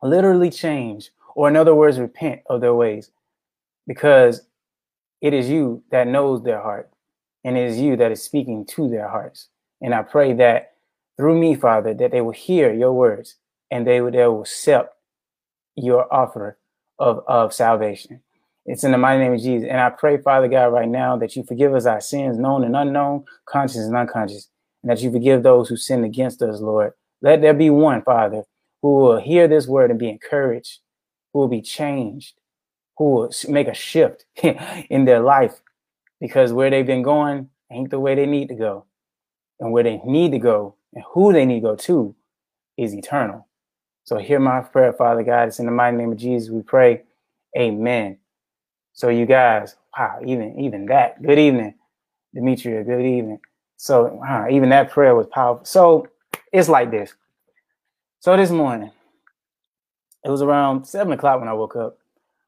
literally 0.01 0.49
change, 0.49 1.11
or 1.35 1.49
in 1.49 1.55
other 1.55 1.75
words, 1.75 1.99
repent 1.99 2.41
of 2.47 2.61
their 2.61 2.73
ways, 2.73 3.11
because 3.85 4.41
it 5.21 5.35
is 5.35 5.51
you 5.51 5.83
that 5.91 6.07
knows 6.07 6.41
their 6.41 6.61
heart, 6.61 6.89
and 7.43 7.55
it 7.55 7.69
is 7.69 7.77
you 7.79 7.95
that 7.97 8.11
is 8.11 8.23
speaking 8.23 8.65
to 8.65 8.89
their 8.89 9.09
hearts. 9.09 9.49
And 9.81 9.93
I 9.93 10.01
pray 10.01 10.33
that 10.33 10.73
through 11.15 11.39
me, 11.39 11.53
Father, 11.53 11.93
that 11.93 12.09
they 12.09 12.21
will 12.21 12.31
hear 12.31 12.73
your 12.73 12.93
words 12.93 13.35
and 13.69 13.85
they 13.85 14.01
will, 14.01 14.09
they 14.09 14.25
will 14.25 14.41
accept 14.41 14.95
your 15.75 16.11
offer 16.11 16.57
of, 16.97 17.23
of 17.27 17.53
salvation. 17.53 18.21
It's 18.65 18.83
in 18.83 18.91
the 18.91 18.97
mighty 18.97 19.23
name 19.23 19.33
of 19.33 19.41
Jesus. 19.41 19.67
And 19.69 19.79
I 19.79 19.89
pray, 19.89 20.17
Father 20.17 20.47
God, 20.47 20.67
right 20.67 20.87
now 20.87 21.17
that 21.17 21.35
you 21.35 21.43
forgive 21.43 21.73
us 21.75 21.85
our 21.85 22.01
sins, 22.01 22.37
known 22.37 22.63
and 22.63 22.75
unknown, 22.75 23.25
conscious 23.45 23.81
and 23.81 23.95
unconscious, 23.95 24.49
and 24.81 24.89
that 24.91 25.01
you 25.01 25.11
forgive 25.11 25.43
those 25.43 25.67
who 25.67 25.75
sin 25.75 26.03
against 26.03 26.41
us, 26.41 26.61
Lord. 26.61 26.93
Let 27.21 27.41
there 27.41 27.53
be 27.53 27.69
one, 27.69 28.03
Father, 28.03 28.43
who 28.81 28.95
will 28.97 29.19
hear 29.19 29.47
this 29.47 29.67
word 29.67 29.89
and 29.89 29.99
be 29.99 30.09
encouraged, 30.09 30.79
who 31.33 31.39
will 31.39 31.47
be 31.47 31.61
changed, 31.61 32.33
who 32.97 33.05
will 33.05 33.33
make 33.49 33.67
a 33.67 33.73
shift 33.73 34.25
in 34.89 35.05
their 35.05 35.19
life 35.19 35.59
because 36.19 36.53
where 36.53 36.69
they've 36.69 36.85
been 36.85 37.03
going 37.03 37.49
ain't 37.71 37.89
the 37.89 37.99
way 37.99 38.15
they 38.15 38.25
need 38.25 38.47
to 38.47 38.55
go. 38.55 38.85
And 39.59 39.71
where 39.71 39.83
they 39.83 39.97
need 40.05 40.31
to 40.31 40.39
go 40.39 40.75
and 40.93 41.03
who 41.13 41.33
they 41.33 41.45
need 41.45 41.61
to 41.61 41.67
go 41.67 41.75
to 41.75 42.15
is 42.77 42.93
eternal. 42.93 43.47
So 44.05 44.17
hear 44.17 44.39
my 44.39 44.61
prayer, 44.61 44.93
Father 44.93 45.23
God. 45.23 45.47
It's 45.47 45.59
in 45.59 45.65
the 45.65 45.71
mighty 45.71 45.97
name 45.97 46.11
of 46.11 46.17
Jesus 46.17 46.49
we 46.49 46.61
pray. 46.61 47.03
Amen. 47.57 48.17
So 48.93 49.09
you 49.09 49.25
guys, 49.25 49.75
wow, 49.97 50.19
even 50.25 50.59
even 50.59 50.85
that. 50.85 51.21
Good 51.21 51.39
evening, 51.39 51.73
Demetria. 52.33 52.83
Good 52.83 53.05
evening. 53.05 53.39
So 53.77 54.13
wow, 54.13 54.47
even 54.49 54.69
that 54.69 54.91
prayer 54.91 55.15
was 55.15 55.27
powerful. 55.27 55.65
So 55.65 56.07
it's 56.51 56.69
like 56.69 56.91
this. 56.91 57.13
So 58.19 58.37
this 58.37 58.51
morning, 58.51 58.91
it 60.23 60.29
was 60.29 60.43
around 60.43 60.85
seven 60.85 61.13
o'clock 61.13 61.39
when 61.39 61.49
I 61.49 61.53
woke 61.53 61.75
up, 61.75 61.97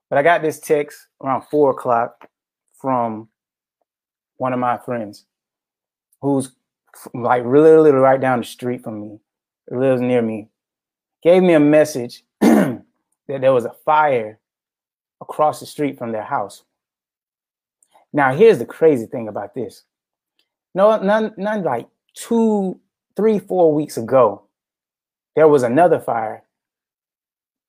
but 0.09 0.19
I 0.19 0.23
got 0.23 0.43
this 0.43 0.59
text 0.59 1.07
around 1.21 1.43
four 1.49 1.71
o'clock 1.71 2.29
from 2.79 3.27
one 4.37 4.53
of 4.53 4.59
my 4.59 4.77
friends 4.77 5.25
who's 6.21 6.51
like 7.13 7.43
literally 7.43 7.91
right 7.91 8.21
down 8.21 8.39
the 8.39 8.45
street 8.45 8.83
from 8.83 9.01
me, 9.01 9.19
lives 9.69 9.99
near 9.99 10.21
me, 10.21 10.49
gave 11.23 11.41
me 11.41 11.53
a 11.53 11.59
message 11.59 12.23
that 12.41 12.83
there 13.27 13.53
was 13.53 13.65
a 13.65 13.75
fire 13.83 14.39
across 15.21 15.59
the 15.59 15.65
street 15.65 15.97
from 15.97 16.11
their 16.11 16.23
house. 16.23 16.63
Now, 18.13 18.33
here's 18.33 18.59
the 18.59 18.65
crazy 18.65 19.05
thing 19.05 19.27
about 19.27 19.53
this. 19.53 19.83
No, 20.73 20.97
none, 21.01 21.33
none 21.37 21.63
like 21.63 21.87
two, 22.13 22.79
three, 23.15 23.39
four 23.39 23.73
weeks 23.73 23.97
ago, 23.97 24.43
there 25.35 25.47
was 25.47 25.63
another 25.63 25.99
fire. 25.99 26.43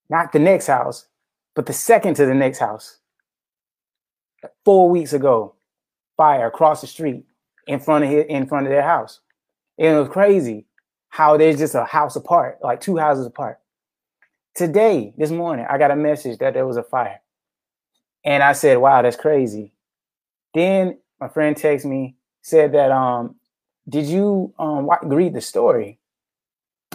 Not 0.08 0.32
the 0.32 0.38
next 0.38 0.68
house, 0.68 1.06
but 1.54 1.66
the 1.66 1.72
second 1.72 2.14
to 2.14 2.26
the 2.26 2.34
next 2.34 2.58
house. 2.58 2.98
Four 4.64 4.88
weeks 4.88 5.12
ago, 5.12 5.54
fire 6.16 6.46
across 6.46 6.80
the 6.80 6.86
street 6.86 7.24
in 7.66 7.80
front 7.80 8.04
of 8.04 8.10
in 8.10 8.46
front 8.46 8.66
of 8.66 8.70
their 8.70 8.82
house. 8.82 9.20
And 9.78 9.96
it 9.96 9.98
was 9.98 10.08
crazy 10.08 10.66
how 11.08 11.36
there's 11.36 11.58
just 11.58 11.74
a 11.74 11.84
house 11.84 12.14
apart, 12.14 12.58
like 12.62 12.80
two 12.80 12.96
houses 12.96 13.26
apart. 13.26 13.58
Today, 14.54 15.12
this 15.18 15.30
morning, 15.30 15.66
I 15.68 15.76
got 15.76 15.90
a 15.90 15.96
message 15.96 16.38
that 16.38 16.54
there 16.54 16.66
was 16.66 16.76
a 16.76 16.82
fire. 16.82 17.20
And 18.26 18.42
I 18.42 18.52
said, 18.52 18.78
wow, 18.78 19.00
that's 19.02 19.16
crazy. 19.16 19.72
Then 20.52 20.98
my 21.20 21.28
friend 21.28 21.54
texted 21.54 21.84
me, 21.84 22.16
said 22.42 22.72
that, 22.72 22.90
um, 22.90 23.36
did 23.88 24.06
you 24.06 24.52
um, 24.58 24.90
read 25.04 25.32
the 25.32 25.40
story? 25.40 26.00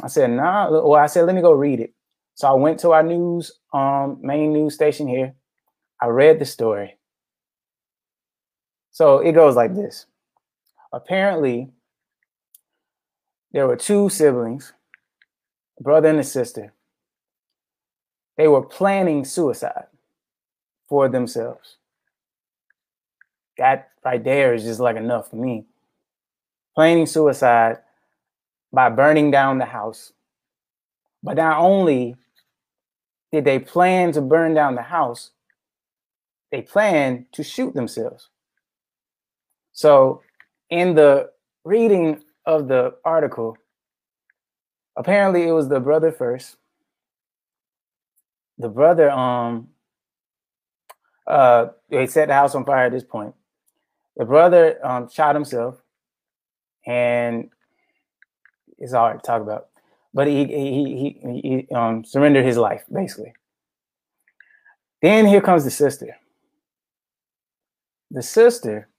I 0.03 0.07
said, 0.07 0.29
nah. 0.31 0.69
Well, 0.69 0.95
I 0.95 1.07
said, 1.07 1.25
let 1.25 1.35
me 1.35 1.41
go 1.41 1.53
read 1.53 1.79
it. 1.79 1.93
So 2.35 2.49
I 2.49 2.53
went 2.53 2.79
to 2.81 2.91
our 2.91 3.03
news, 3.03 3.53
um, 3.73 4.19
main 4.21 4.51
news 4.51 4.75
station 4.75 5.07
here. 5.07 5.33
I 6.01 6.07
read 6.07 6.37
the 6.39 6.45
story. 6.45 6.97
So 8.91 9.19
it 9.19 9.31
goes 9.31 9.55
like 9.55 9.73
this. 9.73 10.07
Apparently, 10.91 11.69
there 13.53 13.67
were 13.67 13.77
two 13.77 14.09
siblings, 14.09 14.73
brother 15.79 16.09
and 16.09 16.19
a 16.19 16.23
sister. 16.23 16.73
They 18.35 18.49
were 18.49 18.63
planning 18.63 19.23
suicide 19.23 19.85
for 20.91 21.07
themselves. 21.07 21.77
That 23.57 23.91
right 24.03 24.21
there 24.21 24.53
is 24.53 24.63
just 24.63 24.81
like 24.81 24.97
enough 24.97 25.29
for 25.29 25.37
me. 25.37 25.63
Planning 26.75 27.05
suicide 27.05 27.77
by 28.73 28.89
burning 28.89 29.31
down 29.31 29.57
the 29.57 29.63
house. 29.63 30.11
But 31.23 31.37
not 31.37 31.59
only 31.59 32.17
did 33.31 33.45
they 33.45 33.57
plan 33.57 34.11
to 34.11 34.21
burn 34.21 34.53
down 34.53 34.75
the 34.75 34.81
house, 34.81 35.31
they 36.51 36.61
planned 36.61 37.27
to 37.31 37.41
shoot 37.41 37.73
themselves. 37.73 38.27
So, 39.71 40.23
in 40.69 40.93
the 40.93 41.29
reading 41.63 42.21
of 42.45 42.67
the 42.67 42.95
article, 43.05 43.55
apparently 44.97 45.47
it 45.47 45.53
was 45.53 45.69
the 45.69 45.79
brother 45.79 46.11
first. 46.11 46.57
The 48.57 48.67
brother 48.67 49.09
um 49.09 49.69
uh, 51.31 51.71
they 51.89 52.07
set 52.07 52.27
the 52.27 52.33
house 52.33 52.55
on 52.55 52.65
fire 52.65 52.85
at 52.85 52.91
this 52.91 53.05
point. 53.05 53.33
The 54.17 54.25
brother 54.25 54.85
um, 54.85 55.09
shot 55.09 55.33
himself, 55.33 55.81
and 56.85 57.49
it's 58.77 58.91
hard 58.91 59.23
to 59.23 59.25
talk 59.25 59.41
about. 59.41 59.67
But 60.13 60.27
he 60.27 60.45
he 60.45 61.17
he, 61.23 61.41
he 61.41 61.73
um, 61.73 62.03
surrendered 62.03 62.45
his 62.45 62.57
life 62.57 62.83
basically. 62.91 63.33
Then 65.01 65.25
here 65.25 65.41
comes 65.41 65.63
the 65.63 65.71
sister. 65.71 66.17
The 68.11 68.21
sister, 68.21 68.89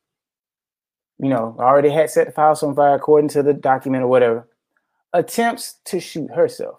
you 1.18 1.28
know, 1.28 1.54
already 1.58 1.90
had 1.90 2.08
set 2.08 2.34
the 2.34 2.40
house 2.40 2.62
on 2.62 2.74
fire 2.74 2.94
according 2.94 3.28
to 3.30 3.42
the 3.42 3.52
document 3.52 4.04
or 4.04 4.08
whatever, 4.08 4.48
attempts 5.12 5.74
to 5.84 6.00
shoot 6.00 6.30
herself. 6.30 6.78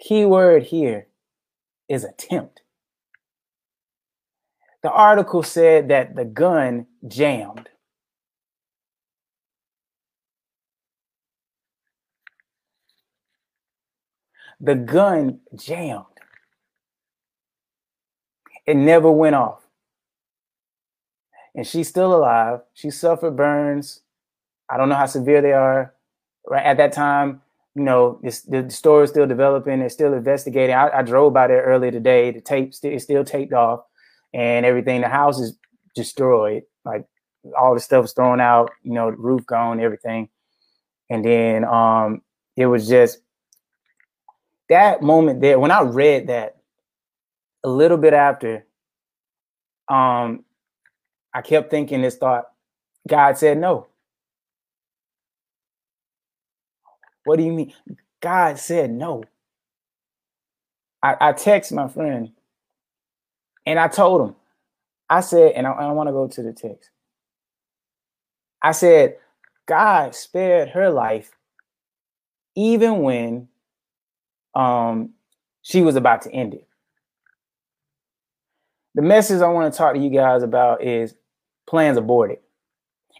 Key 0.00 0.24
word 0.24 0.62
here 0.62 1.08
is 1.88 2.04
attempt. 2.04 2.62
The 4.86 4.92
article 4.92 5.42
said 5.42 5.88
that 5.88 6.14
the 6.14 6.24
gun 6.24 6.86
jammed. 7.08 7.68
The 14.60 14.76
gun 14.76 15.40
jammed. 15.56 16.04
It 18.64 18.76
never 18.76 19.10
went 19.10 19.34
off. 19.34 19.66
And 21.56 21.66
she's 21.66 21.88
still 21.88 22.14
alive. 22.14 22.60
She 22.72 22.90
suffered 22.90 23.36
burns. 23.36 24.02
I 24.70 24.76
don't 24.76 24.88
know 24.88 24.94
how 24.94 25.06
severe 25.06 25.42
they 25.42 25.52
are. 25.52 25.94
Right 26.46 26.64
at 26.64 26.76
that 26.76 26.92
time, 26.92 27.42
you 27.74 27.82
know, 27.82 28.20
the 28.22 28.70
story 28.70 29.02
is 29.02 29.10
still 29.10 29.26
developing. 29.26 29.80
They're 29.80 29.88
still 29.88 30.14
investigating. 30.14 30.76
I, 30.76 30.98
I 30.98 31.02
drove 31.02 31.32
by 31.32 31.48
there 31.48 31.64
earlier 31.64 31.90
today. 31.90 32.30
The 32.30 32.40
tape 32.40 32.72
st- 32.72 32.94
is 32.94 33.02
still 33.02 33.24
taped 33.24 33.52
off 33.52 33.85
and 34.36 34.66
everything. 34.66 35.00
The 35.00 35.08
house 35.08 35.40
is 35.40 35.56
destroyed. 35.94 36.62
Like 36.84 37.06
all 37.58 37.74
the 37.74 37.80
stuff 37.80 38.02
was 38.02 38.12
thrown 38.12 38.40
out, 38.40 38.70
you 38.82 38.92
know, 38.92 39.08
roof 39.08 39.46
gone, 39.46 39.80
everything. 39.80 40.28
And 41.08 41.24
then 41.24 41.64
um 41.64 42.22
it 42.56 42.66
was 42.66 42.86
just 42.86 43.18
that 44.68 45.02
moment 45.02 45.40
there 45.40 45.58
when 45.58 45.70
I 45.70 45.82
read 45.82 46.26
that 46.28 46.56
a 47.64 47.68
little 47.68 47.96
bit 47.96 48.12
after, 48.12 48.66
um, 49.88 50.44
I 51.32 51.42
kept 51.42 51.70
thinking 51.70 52.02
this 52.02 52.16
thought, 52.16 52.46
God 53.08 53.38
said 53.38 53.58
no. 53.58 53.86
What 57.24 57.38
do 57.38 57.44
you 57.44 57.52
mean? 57.52 57.72
God 58.20 58.58
said 58.58 58.90
no. 58.90 59.24
I, 61.02 61.16
I 61.20 61.32
text 61.32 61.72
my 61.72 61.88
friend 61.88 62.32
and 63.66 63.78
I 63.78 63.88
told 63.88 64.28
him, 64.28 64.36
I 65.10 65.20
said, 65.20 65.52
and 65.52 65.66
I, 65.66 65.72
I 65.72 65.92
want 65.92 66.08
to 66.08 66.12
go 66.12 66.26
to 66.28 66.42
the 66.42 66.52
text. 66.52 66.90
I 68.62 68.72
said, 68.72 69.16
God 69.66 70.14
spared 70.14 70.70
her 70.70 70.90
life 70.90 71.32
even 72.54 73.02
when 73.02 73.48
um, 74.54 75.10
she 75.62 75.82
was 75.82 75.96
about 75.96 76.22
to 76.22 76.32
end 76.32 76.54
it. 76.54 76.66
The 78.94 79.02
message 79.02 79.42
I 79.42 79.48
want 79.48 79.70
to 79.70 79.76
talk 79.76 79.94
to 79.94 80.00
you 80.00 80.08
guys 80.08 80.42
about 80.42 80.82
is 80.82 81.14
plans 81.68 81.98
aborted. 81.98 82.38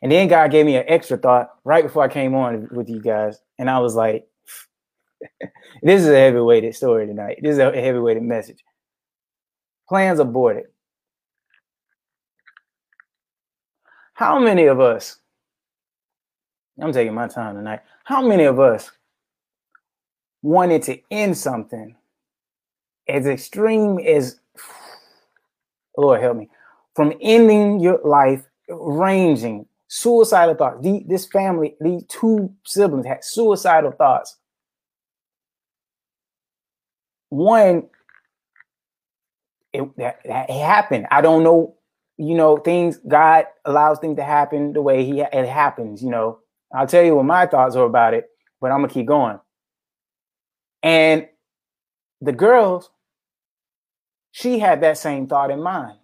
And 0.03 0.11
then 0.11 0.29
God 0.29 0.50
gave 0.50 0.65
me 0.65 0.76
an 0.76 0.85
extra 0.88 1.17
thought 1.17 1.50
right 1.65 1.85
before 1.85 2.03
I 2.03 2.09
came 2.09 2.35
on 2.35 2.69
with 2.71 2.88
you 2.88 3.00
guys. 3.00 3.41
And 3.59 3.69
I 3.69 3.79
was 3.81 3.95
like, 3.95 4.26
this 5.83 6.03
is 6.03 6.09
a 6.09 6.17
heavyweighted 6.17 6.75
story 6.75 7.07
tonight. 7.07 7.41
This 7.43 7.53
is 7.53 7.59
a 7.59 7.73
heavyweighted 7.73 8.23
message. 8.23 8.62
Plans 9.88 10.19
aborted. 10.19 10.64
How 14.14 14.38
many 14.38 14.66
of 14.66 14.81
us, 14.81 15.19
I'm 16.81 16.93
taking 16.93 17.14
my 17.14 17.28
time 17.28 17.55
tonight, 17.55 17.81
how 18.05 18.26
many 18.26 18.45
of 18.45 18.59
us 18.59 18.90
wanted 20.43 20.83
to 20.85 20.99
end 21.11 21.37
something 21.37 21.95
as 23.09 23.26
extreme 23.26 23.99
as, 23.99 24.40
Lord 25.97 26.21
help 26.21 26.38
me, 26.38 26.49
from 26.95 27.12
ending 27.21 27.81
your 27.81 28.00
life, 28.05 28.45
ranging 28.69 29.66
suicidal 29.88 30.55
thoughts. 30.55 30.83
The, 30.83 31.05
this 31.07 31.26
family, 31.26 31.76
these 31.81 32.05
two 32.09 32.52
siblings 32.64 33.07
had 33.07 33.23
suicidal 33.23 33.93
thoughts. 33.93 34.37
One, 37.28 37.88
it, 39.76 39.97
that, 39.99 40.21
that 40.25 40.50
happened. 40.50 41.06
I 41.11 41.21
don't 41.21 41.45
know, 41.45 41.76
you 42.16 42.35
know, 42.35 42.56
things, 42.56 42.99
God 43.09 43.47
allows 43.64 43.99
things 43.99 44.16
to 44.16 44.25
happen 44.25 44.73
the 44.73 44.83
way 44.83 45.04
he 45.04 45.21
it 45.21 45.49
happens, 45.49 46.02
you 46.02 46.11
know. 46.11 46.38
I'll 46.75 46.87
tell 46.87 47.04
you 47.04 47.16
what 47.16 47.25
my 47.25 47.47
thoughts 47.47 47.76
are 47.76 47.85
about 47.85 48.14
it, 48.14 48.28
but 48.61 48.71
I'm 48.73 48.78
gonna 48.80 48.92
keep 48.92 49.06
going. 49.06 49.38
And 50.83 51.28
the 52.21 52.33
girls, 52.33 52.90
she 54.33 54.59
had 54.59 54.83
that 54.83 54.99
same 54.99 55.26
thought 55.26 55.50
in 55.50 55.62
mind. 55.62 55.99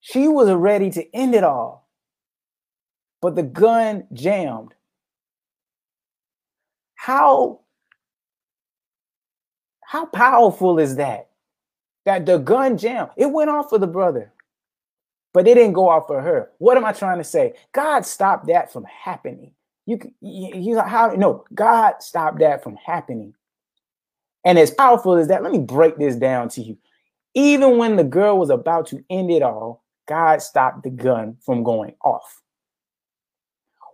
She 0.00 0.28
was 0.28 0.50
ready 0.50 0.90
to 0.90 1.16
end 1.16 1.34
it 1.34 1.44
all, 1.44 1.88
but 3.20 3.36
the 3.36 3.42
gun 3.42 4.06
jammed. 4.12 4.74
How 6.94 7.60
how 9.84 10.06
powerful 10.06 10.78
is 10.78 10.96
that? 10.96 11.29
That 12.06 12.26
the 12.26 12.38
gun 12.38 12.78
jammed. 12.78 13.10
It 13.16 13.30
went 13.30 13.50
off 13.50 13.68
for 13.70 13.78
the 13.78 13.86
brother, 13.86 14.32
but 15.32 15.46
it 15.46 15.54
didn't 15.54 15.74
go 15.74 15.88
off 15.88 16.06
for 16.06 16.20
her. 16.20 16.50
What 16.58 16.76
am 16.76 16.84
I 16.84 16.92
trying 16.92 17.18
to 17.18 17.24
say? 17.24 17.54
God 17.72 18.06
stopped 18.06 18.46
that 18.46 18.72
from 18.72 18.84
happening. 18.84 19.52
You, 19.86 19.98
you, 20.20 20.76
like, 20.76 20.86
how? 20.86 21.08
No, 21.08 21.44
God 21.54 21.94
stopped 22.00 22.38
that 22.38 22.62
from 22.62 22.76
happening. 22.76 23.34
And 24.44 24.58
as 24.58 24.70
powerful 24.70 25.14
as 25.14 25.28
that, 25.28 25.42
let 25.42 25.52
me 25.52 25.58
break 25.58 25.98
this 25.98 26.16
down 26.16 26.48
to 26.50 26.62
you. 26.62 26.78
Even 27.34 27.76
when 27.76 27.96
the 27.96 28.04
girl 28.04 28.38
was 28.38 28.50
about 28.50 28.86
to 28.88 29.04
end 29.10 29.30
it 29.30 29.42
all, 29.42 29.84
God 30.08 30.40
stopped 30.42 30.82
the 30.82 30.90
gun 30.90 31.36
from 31.44 31.62
going 31.62 31.94
off. 32.02 32.40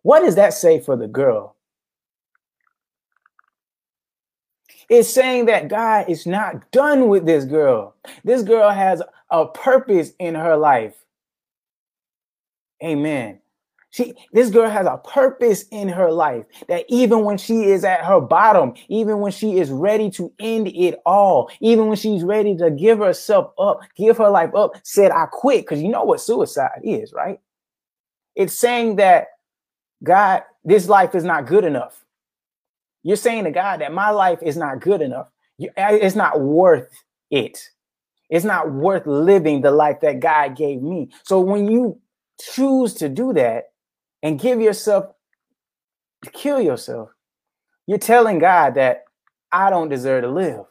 What 0.03 0.21
does 0.21 0.37
that 0.37 0.55
say 0.55 0.81
for 0.81 0.97
the 0.97 1.09
girl? 1.09 1.56
It's 4.89 5.09
saying 5.09 5.47
that 5.47 5.69
God 5.69 6.09
is 6.09 6.27
not 6.27 6.71
done 6.71 7.09
with 7.09 7.27
this 7.27 7.45
girl. 7.45 7.95
This 8.25 8.43
girl 8.43 8.71
has 8.71 9.03
a 9.31 9.47
purpose 9.47 10.13
in 10.19 10.35
her 10.35 10.57
life. 10.57 10.95
Amen. 12.85 13.41
She, 13.91 14.13
this 14.33 14.51
girl 14.51 14.69
has 14.69 14.87
a 14.87 14.99
purpose 14.99 15.65
in 15.71 15.89
her 15.89 16.13
life 16.13 16.45
that 16.69 16.85
even 16.89 17.25
when 17.25 17.39
she 17.39 17.65
is 17.65 17.83
at 17.83 18.05
her 18.05 18.21
bottom, 18.21 18.75
even 18.89 19.21
when 19.21 19.33
she 19.33 19.59
is 19.59 19.71
ready 19.71 20.11
to 20.11 20.31
end 20.39 20.69
it 20.69 21.01
all, 21.07 21.51
even 21.61 21.87
when 21.87 21.97
she's 21.97 22.23
ready 22.23 22.55
to 22.57 22.71
give 22.71 22.99
herself 22.99 23.53
up, 23.59 23.81
give 23.97 24.19
her 24.19 24.29
life 24.29 24.55
up, 24.55 24.73
said, 24.85 25.13
I 25.13 25.27
quit. 25.27 25.63
Because 25.65 25.83
you 25.83 25.89
know 25.89 26.05
what 26.05 26.21
suicide 26.21 26.81
is, 26.85 27.13
right? 27.15 27.41
It's 28.35 28.59
saying 28.59 28.97
that 28.97 29.29
God, 30.03 30.43
this 30.63 30.89
life 30.89 31.15
is 31.15 31.25
not 31.25 31.47
good 31.47 31.65
enough. 31.65 32.05
You're 33.07 33.17
saying 33.17 33.45
to 33.45 33.53
God 33.53 33.83
that 33.83 33.93
my 33.93 34.11
life 34.11 34.41
is 34.43 34.57
not 34.57 34.81
good 34.81 35.01
enough. 35.01 35.29
Uh, 35.63 35.67
it's 35.77 36.17
not 36.17 36.41
worth 36.41 36.89
it. 37.31 37.71
It's 38.29 38.45
not 38.45 38.73
worth 38.73 39.07
living 39.07 39.61
the 39.61 39.71
life 39.71 40.01
that 40.01 40.19
God 40.19 40.57
gave 40.57 40.83
me. 40.83 41.11
So 41.23 41.39
when 41.39 41.71
you 41.71 42.01
choose 42.41 42.95
to 42.95 43.09
do 43.09 43.33
that, 43.35 43.67
and 44.25 44.41
give 44.41 44.61
yourself 44.61 45.07
kill 46.33 46.61
yourself, 46.61 47.11
you're 47.87 47.97
telling 47.99 48.41
God 48.41 48.75
that 48.75 49.05
I 49.53 49.71
don't 49.71 49.89
deserve 49.89 50.25
to 50.25 50.31
live. 50.31 50.65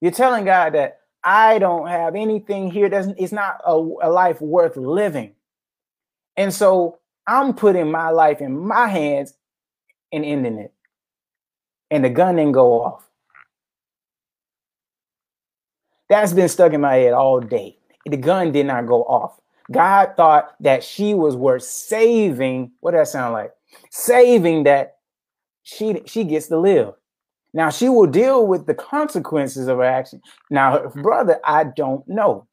You're 0.00 0.12
telling 0.12 0.44
God 0.44 0.74
that 0.74 1.00
I 1.24 1.58
don't 1.58 1.88
have 1.88 2.14
anything 2.14 2.70
here 2.70 2.88
that's 2.88 3.08
it's 3.18 3.32
not 3.32 3.60
a, 3.66 3.72
a 3.72 4.10
life 4.10 4.40
worth 4.40 4.76
living. 4.76 5.34
And 6.36 6.54
so 6.54 7.00
I'm 7.26 7.52
putting 7.52 7.90
my 7.90 8.10
life 8.10 8.40
in 8.40 8.56
my 8.56 8.86
hands 8.86 9.34
and 10.12 10.24
ending 10.24 10.58
it. 10.58 10.72
And 11.90 12.04
the 12.04 12.10
gun 12.10 12.36
didn't 12.36 12.52
go 12.52 12.82
off. 12.82 13.08
That's 16.08 16.32
been 16.32 16.48
stuck 16.48 16.72
in 16.72 16.80
my 16.80 16.94
head 16.94 17.12
all 17.12 17.40
day. 17.40 17.78
The 18.04 18.16
gun 18.16 18.52
did 18.52 18.66
not 18.66 18.86
go 18.86 19.02
off. 19.04 19.40
God 19.72 20.14
thought 20.16 20.54
that 20.60 20.84
she 20.84 21.14
was 21.14 21.36
worth 21.36 21.64
saving. 21.64 22.70
What 22.80 22.92
does 22.92 23.08
that 23.08 23.12
sound 23.12 23.32
like? 23.32 23.52
Saving 23.90 24.64
that 24.64 24.98
she 25.64 26.00
she 26.06 26.22
gets 26.22 26.46
to 26.46 26.58
live. 26.58 26.94
Now 27.52 27.70
she 27.70 27.88
will 27.88 28.06
deal 28.06 28.46
with 28.46 28.66
the 28.66 28.74
consequences 28.74 29.66
of 29.66 29.78
her 29.78 29.84
action. 29.84 30.20
Now, 30.50 30.72
her 30.72 30.88
mm-hmm. 30.88 31.02
brother, 31.02 31.40
I 31.44 31.64
don't 31.64 32.06
know. 32.06 32.46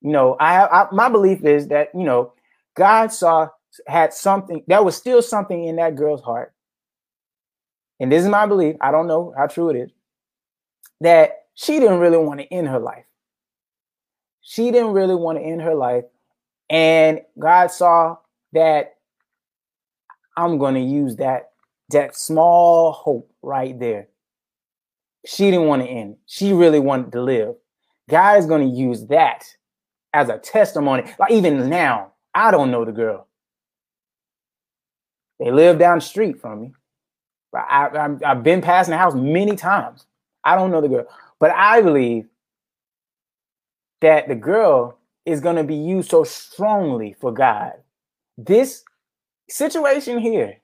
You 0.00 0.12
know, 0.12 0.36
I, 0.40 0.66
I 0.66 0.88
my 0.92 1.08
belief 1.08 1.44
is 1.44 1.68
that 1.68 1.90
you 1.94 2.04
know 2.04 2.32
God 2.74 3.12
saw 3.12 3.48
had 3.86 4.12
something 4.12 4.64
that 4.66 4.84
was 4.84 4.96
still 4.96 5.22
something 5.22 5.64
in 5.64 5.76
that 5.76 5.94
girl's 5.94 6.22
heart, 6.22 6.52
and 8.00 8.12
this 8.12 8.22
is 8.22 8.28
my 8.28 8.46
belief. 8.46 8.76
I 8.80 8.90
don't 8.90 9.06
know 9.06 9.34
how 9.36 9.46
true 9.46 9.70
it 9.70 9.76
is 9.76 9.90
that 11.00 11.44
she 11.54 11.78
didn't 11.78 11.98
really 11.98 12.18
want 12.18 12.40
to 12.40 12.46
end 12.52 12.68
her 12.68 12.78
life. 12.78 13.04
She 14.40 14.70
didn't 14.70 14.92
really 14.92 15.14
want 15.14 15.38
to 15.38 15.44
end 15.44 15.62
her 15.62 15.74
life 15.74 16.04
and 16.68 17.20
God 17.38 17.70
saw 17.70 18.16
that 18.52 18.96
I'm 20.36 20.58
going 20.58 20.74
to 20.74 20.80
use 20.80 21.16
that 21.16 21.50
that 21.90 22.16
small 22.16 22.92
hope 22.92 23.30
right 23.42 23.78
there. 23.78 24.08
She 25.24 25.50
didn't 25.50 25.66
want 25.66 25.82
to 25.82 25.88
end. 25.88 26.16
She 26.26 26.52
really 26.52 26.80
wanted 26.80 27.12
to 27.12 27.22
live. 27.22 27.54
God 28.08 28.38
is 28.38 28.46
going 28.46 28.68
to 28.68 28.76
use 28.76 29.06
that 29.06 29.44
as 30.12 30.28
a 30.28 30.38
testimony. 30.38 31.04
Like 31.18 31.30
even 31.30 31.68
now, 31.68 32.12
I 32.34 32.50
don't 32.50 32.70
know 32.70 32.84
the 32.84 32.92
girl. 32.92 33.28
They 35.38 35.50
live 35.50 35.78
down 35.78 35.98
the 35.98 36.04
street 36.04 36.40
from 36.40 36.60
me. 36.62 36.72
I, 37.56 37.86
I, 37.86 38.16
I've 38.24 38.42
been 38.42 38.60
passing 38.60 38.92
the 38.92 38.98
house 38.98 39.14
many 39.14 39.56
times. 39.56 40.06
I 40.44 40.56
don't 40.56 40.70
know 40.70 40.80
the 40.80 40.88
girl, 40.88 41.06
but 41.38 41.50
I 41.52 41.80
believe 41.82 42.26
that 44.00 44.28
the 44.28 44.34
girl 44.34 44.98
is 45.24 45.40
going 45.40 45.56
to 45.56 45.64
be 45.64 45.74
used 45.74 46.10
so 46.10 46.24
strongly 46.24 47.16
for 47.20 47.32
God. 47.32 47.72
This 48.38 48.84
situation 49.48 50.18
here 50.18 50.58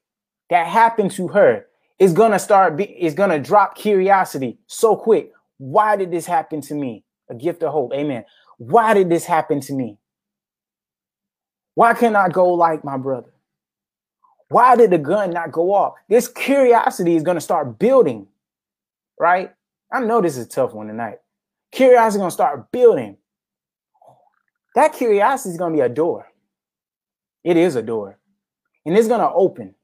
that 0.50 0.66
happened 0.66 1.10
to 1.12 1.28
her 1.28 1.66
is 1.98 2.12
going 2.12 2.32
to 2.32 2.38
start 2.38 2.76
be 2.76 2.84
is 2.84 3.14
going 3.14 3.30
to 3.30 3.38
drop 3.38 3.76
curiosity 3.76 4.58
so 4.66 4.96
quick. 4.96 5.32
Why 5.58 5.96
did 5.96 6.10
this 6.10 6.26
happen 6.26 6.60
to 6.62 6.74
me? 6.74 7.04
a 7.32 7.34
gift 7.34 7.62
of 7.62 7.72
hope. 7.72 7.92
Amen. 7.94 8.24
Why 8.58 8.94
did 8.94 9.08
this 9.08 9.24
happen 9.24 9.60
to 9.62 9.72
me? 9.72 9.98
Why 11.74 11.94
can't 11.94 12.16
I 12.16 12.28
go 12.28 12.52
like 12.52 12.84
my 12.84 12.96
brother? 12.96 13.31
Why 14.52 14.76
did 14.76 14.90
the 14.90 14.98
gun 14.98 15.30
not 15.30 15.50
go 15.50 15.72
off? 15.72 15.94
This 16.10 16.28
curiosity 16.28 17.16
is 17.16 17.22
going 17.22 17.36
to 17.36 17.40
start 17.40 17.78
building, 17.78 18.26
right? 19.18 19.50
I 19.90 20.00
know 20.00 20.20
this 20.20 20.36
is 20.36 20.46
a 20.46 20.48
tough 20.48 20.74
one 20.74 20.88
tonight. 20.88 21.18
Curiosity 21.70 22.16
is 22.16 22.18
going 22.18 22.28
to 22.28 22.34
start 22.34 22.70
building. 22.70 23.16
That 24.74 24.92
curiosity 24.92 25.52
is 25.52 25.58
going 25.58 25.72
to 25.72 25.76
be 25.76 25.80
a 25.80 25.88
door. 25.88 26.26
It 27.44 27.56
is 27.56 27.76
a 27.76 27.82
door. 27.82 28.18
And 28.84 28.96
it's 28.96 29.08
going 29.08 29.20
to 29.20 29.30
open. 29.30 29.74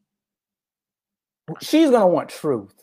She's 1.61 1.89
going 1.89 2.03
to 2.03 2.07
want 2.07 2.29
truth. 2.29 2.75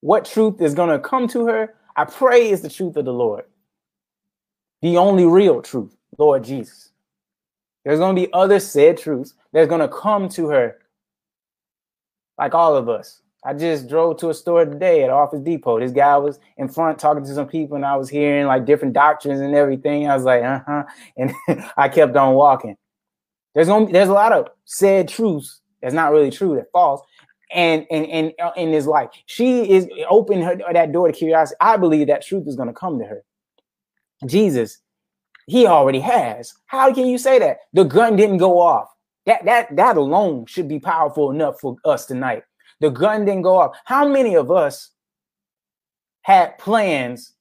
What 0.00 0.24
truth 0.24 0.60
is 0.60 0.74
going 0.74 0.90
to 0.90 0.98
come 0.98 1.28
to 1.28 1.46
her? 1.46 1.74
I 1.96 2.04
pray 2.06 2.50
is 2.50 2.60
the 2.60 2.70
truth 2.70 2.96
of 2.96 3.04
the 3.04 3.12
Lord. 3.12 3.44
The 4.82 4.96
only 4.96 5.26
real 5.26 5.62
truth, 5.62 5.96
Lord 6.18 6.42
Jesus. 6.42 6.92
There's 7.88 8.00
going 8.00 8.14
to 8.14 8.20
be 8.20 8.30
other 8.34 8.60
said 8.60 8.98
truths 8.98 9.32
that's 9.50 9.66
going 9.66 9.80
to 9.80 9.88
come 9.88 10.28
to 10.28 10.48
her, 10.48 10.76
like 12.36 12.52
all 12.52 12.76
of 12.76 12.86
us. 12.86 13.22
I 13.42 13.54
just 13.54 13.88
drove 13.88 14.18
to 14.18 14.28
a 14.28 14.34
store 14.34 14.66
today 14.66 15.04
at 15.04 15.08
Office 15.08 15.40
Depot. 15.40 15.80
This 15.80 15.92
guy 15.92 16.18
was 16.18 16.38
in 16.58 16.68
front 16.68 16.98
talking 16.98 17.24
to 17.24 17.34
some 17.34 17.48
people, 17.48 17.76
and 17.76 17.86
I 17.86 17.96
was 17.96 18.10
hearing 18.10 18.44
like 18.44 18.66
different 18.66 18.92
doctrines 18.92 19.40
and 19.40 19.54
everything. 19.54 20.06
I 20.06 20.14
was 20.14 20.24
like, 20.24 20.42
uh 20.42 20.60
huh, 20.66 20.84
and 21.16 21.32
I 21.78 21.88
kept 21.88 22.14
on 22.14 22.34
walking. 22.34 22.76
There's 23.54 23.68
gonna 23.68 23.90
there's 23.90 24.10
a 24.10 24.12
lot 24.12 24.32
of 24.32 24.48
said 24.66 25.08
truths 25.08 25.62
that's 25.80 25.94
not 25.94 26.12
really 26.12 26.30
true, 26.30 26.56
that 26.56 26.70
false, 26.70 27.00
and 27.54 27.86
and 27.90 28.04
and 28.08 28.32
uh, 28.38 28.50
in 28.54 28.70
his 28.70 28.86
life, 28.86 29.08
she 29.24 29.62
is 29.70 29.88
open 30.10 30.42
her 30.42 30.60
that 30.74 30.92
door 30.92 31.10
to 31.10 31.14
curiosity. 31.14 31.56
I 31.62 31.78
believe 31.78 32.08
that 32.08 32.20
truth 32.20 32.46
is 32.46 32.54
gonna 32.54 32.74
come 32.74 32.98
to 32.98 33.06
her. 33.06 33.24
Jesus, 34.26 34.78
he 35.48 35.66
already 35.66 36.00
has. 36.00 36.54
How 36.66 36.92
can 36.94 37.06
you 37.06 37.18
say 37.18 37.38
that? 37.40 37.58
The 37.72 37.84
gun 37.84 38.14
didn't 38.14 38.38
go 38.38 38.60
off. 38.60 38.88
That 39.26 39.44
that 39.44 39.74
that 39.76 39.96
alone 39.96 40.46
should 40.46 40.68
be 40.68 40.78
powerful 40.78 41.30
enough 41.30 41.60
for 41.60 41.76
us 41.84 42.06
tonight 42.06 42.44
the 42.80 42.90
gun 42.90 43.24
didn't 43.24 43.42
go 43.42 43.56
off. 43.56 43.76
How 43.84 44.06
many 44.06 44.34
of 44.34 44.50
us 44.50 44.90
had 46.22 46.58
plans, 46.58 47.32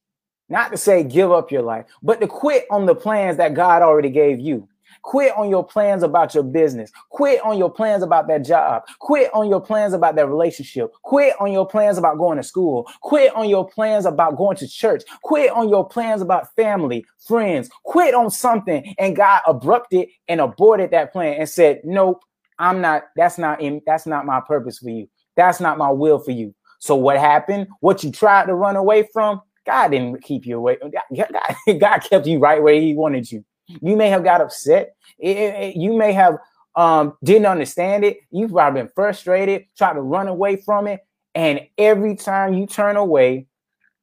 not 0.50 0.72
to 0.72 0.78
say 0.78 1.04
give 1.04 1.32
up 1.32 1.52
your 1.52 1.62
life, 1.62 1.86
but 2.02 2.20
to 2.22 2.28
quit 2.28 2.65
on 2.72 2.86
the 2.86 2.96
plans 2.96 3.38
that 3.38 3.54
God 3.54 3.82
already 3.82 4.10
gave 4.10 4.39
you? 4.39 4.67
Quit 5.04 5.36
on 5.38 5.50
your 5.50 5.65
plans 5.65 6.04
about 6.04 6.34
your 6.34 6.43
business. 6.43 6.91
Quit 7.10 7.41
on 7.43 7.58
your 7.58 7.71
plans 7.71 8.04
about 8.04 8.28
that 8.28 8.45
job. 8.45 8.84
Quit 9.00 9.34
on 9.34 9.50
your 9.50 9.62
plans 9.62 9.93
about 9.93 10.15
that 10.15 10.28
relationship. 10.28 10.91
Quit 11.04 11.34
on 11.39 11.52
your 11.52 11.67
plans 11.67 11.97
about 11.97 12.17
going 12.17 12.38
to 12.38 12.43
school. 12.43 12.89
Quit 13.02 13.34
on 13.36 13.50
your 13.50 13.67
plans 13.67 14.06
about 14.06 14.38
going 14.38 14.58
to 14.58 14.67
church. 14.67 15.04
Quit 15.23 15.52
on 15.52 15.69
your 15.69 15.88
plans 15.88 16.21
about 16.21 16.54
family, 16.56 17.06
friends. 17.26 17.69
Quit 17.84 18.13
on 18.13 18.30
something. 18.30 18.93
And 18.97 19.15
God 19.15 19.41
abrupted 19.47 20.08
and 20.28 20.41
aborted 20.41 20.91
that 20.91 21.12
plan 21.12 21.39
and 21.39 21.50
said, 21.50 21.82
Nope, 21.84 22.21
I'm 22.60 22.82
not, 22.82 23.04
that's 23.15 23.38
not 23.38 23.62
in, 23.62 23.82
that's 23.86 24.06
not 24.06 24.26
my 24.26 24.41
purpose 24.41 24.80
for 24.80 24.89
you. 24.89 25.08
That's 25.36 25.60
not 25.60 25.78
my 25.78 25.91
will 25.91 26.19
for 26.19 26.32
you. 26.32 26.54
So 26.80 26.95
what 26.95 27.17
happened? 27.17 27.67
What 27.80 28.04
you 28.04 28.12
tried 28.12 28.45
to 28.47 28.56
run 28.56 28.76
away 28.76 29.08
from, 29.13 29.41
God 29.65 29.89
didn't 29.89 30.23
keep 30.23 30.45
you 30.45 30.58
away. 30.58 30.78
God, 30.82 31.28
God 31.80 32.00
kept 32.00 32.28
you 32.28 32.39
right 32.39 32.62
where 32.62 32.80
He 32.80 32.93
wanted 32.93 33.32
you. 33.32 33.43
You 33.68 33.96
may 33.96 34.10
have 34.10 34.24
got 34.24 34.42
upset. 34.42 34.96
It, 35.20 35.38
it, 35.38 35.76
you 35.76 35.98
may 35.98 36.14
have 36.14 36.38
um, 36.76 37.18
didn't 37.24 37.48
understand 37.48 38.06
it. 38.06 38.18
You've 38.32 38.52
probably 38.52 38.82
been 38.82 38.92
frustrated, 38.96 39.66
tried 39.78 39.94
to 39.94 40.02
run 40.02 40.28
away 40.28 40.58
from 40.58 40.88
it, 40.88 41.02
and 41.36 41.62
every 41.78 42.16
time 42.16 42.54
you 42.54 42.68
turn 42.68 42.98
away, 42.98 43.48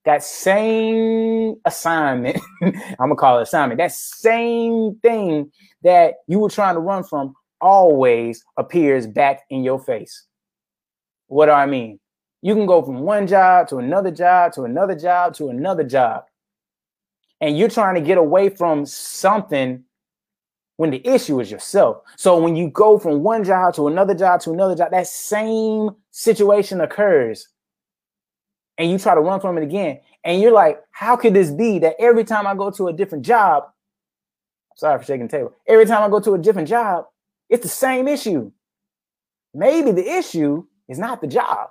that 0.05 0.23
same 0.23 1.55
assignment, 1.65 2.39
I'm 2.63 2.73
gonna 2.99 3.17
call 3.17 3.39
it 3.39 3.43
assignment, 3.43 3.79
that 3.79 3.93
same 3.93 4.97
thing 5.03 5.51
that 5.83 6.15
you 6.27 6.39
were 6.39 6.51
trying 6.51 6.75
to 6.75 6.81
run 6.81 7.05
from 7.05 7.35
always 7.61 8.45
appears 8.59 9.07
back 9.07 9.43
in 9.51 9.65
your 9.65 9.79
face. 9.79 10.27
What 11.29 11.47
do 11.47 11.53
I 11.53 11.67
mean? 11.67 11.99
You 12.43 12.55
can 12.55 12.67
go 12.67 12.83
from 12.83 13.01
one 13.01 13.27
job 13.27 13.69
to 13.69 13.79
another 13.79 14.11
job 14.11 14.53
to 14.53 14.65
another 14.65 14.95
job 14.95 15.35
to 15.35 15.49
another 15.49 15.85
job. 15.85 16.25
And 17.41 17.59
you're 17.59 17.69
trying 17.69 17.97
to 17.97 18.01
get 18.01 18.19
away 18.19 18.49
from 18.49 18.87
something 18.87 19.85
when 20.77 20.91
the 20.91 21.07
issue 21.07 21.41
is 21.41 21.51
yourself. 21.51 22.03
So 22.17 22.41
when 22.41 22.57
you 22.57 22.71
go 22.71 22.99
from 22.99 23.23
one 23.23 23.45
job 23.45 23.75
to 23.75 23.87
another 23.89 24.15
job 24.15 24.41
to 24.43 24.53
another 24.53 24.75
job, 24.75 24.91
that 24.91 25.07
same 25.07 25.91
situation 26.11 26.81
occurs. 26.81 27.49
And 28.77 28.91
you 28.91 28.99
try 28.99 29.15
to 29.15 29.21
run 29.21 29.41
from 29.41 29.57
it 29.57 29.63
again. 29.63 30.01
And 30.25 30.41
you're 30.41 30.53
like, 30.53 30.81
how 30.91 31.17
could 31.17 31.35
this 31.35 31.51
be 31.51 31.79
that 31.81 31.97
every 31.99 32.25
time 32.25 32.47
I 32.47 32.55
go 32.55 32.71
to 32.71 32.89
a 32.89 32.93
different 32.93 33.25
job, 33.25 33.65
sorry 34.77 34.99
for 34.99 35.05
shaking 35.05 35.29
the 35.29 35.37
table, 35.37 35.53
every 35.69 35.87
time 35.87 36.03
I 36.03 36.09
go 36.09 36.19
to 36.21 36.35
a 36.35 36.39
different 36.39 36.69
job, 36.69 37.05
it's 37.49 37.63
the 37.63 37.69
same 37.69 38.09
issue. 38.09 38.51
Maybe 39.53 39.93
the 39.93 40.09
issue 40.09 40.67
is 40.89 40.99
not 40.99 41.21
the 41.21 41.29
job. 41.29 41.69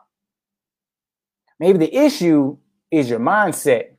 Maybe 1.59 1.77
the 1.77 1.93
issue 1.93 2.57
is 2.91 3.09
your 3.09 3.19
mindset. 3.19 3.92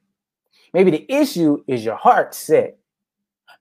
Maybe 0.74 0.90
the 0.90 1.10
issue 1.10 1.62
is 1.68 1.84
your 1.84 1.94
heart 1.94 2.34
set. 2.34 2.76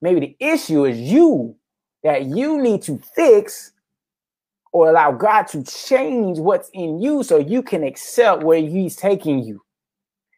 Maybe 0.01 0.19
the 0.19 0.35
issue 0.39 0.85
is 0.85 0.97
you 0.99 1.55
that 2.03 2.25
you 2.25 2.61
need 2.61 2.81
to 2.81 2.99
fix 3.15 3.71
or 4.73 4.89
allow 4.89 5.11
God 5.11 5.43
to 5.49 5.63
change 5.63 6.39
what's 6.39 6.69
in 6.73 6.99
you 6.99 7.21
so 7.21 7.37
you 7.37 7.61
can 7.61 7.83
accept 7.83 8.43
where 8.43 8.59
He's 8.59 8.95
taking 8.95 9.43
you. 9.43 9.63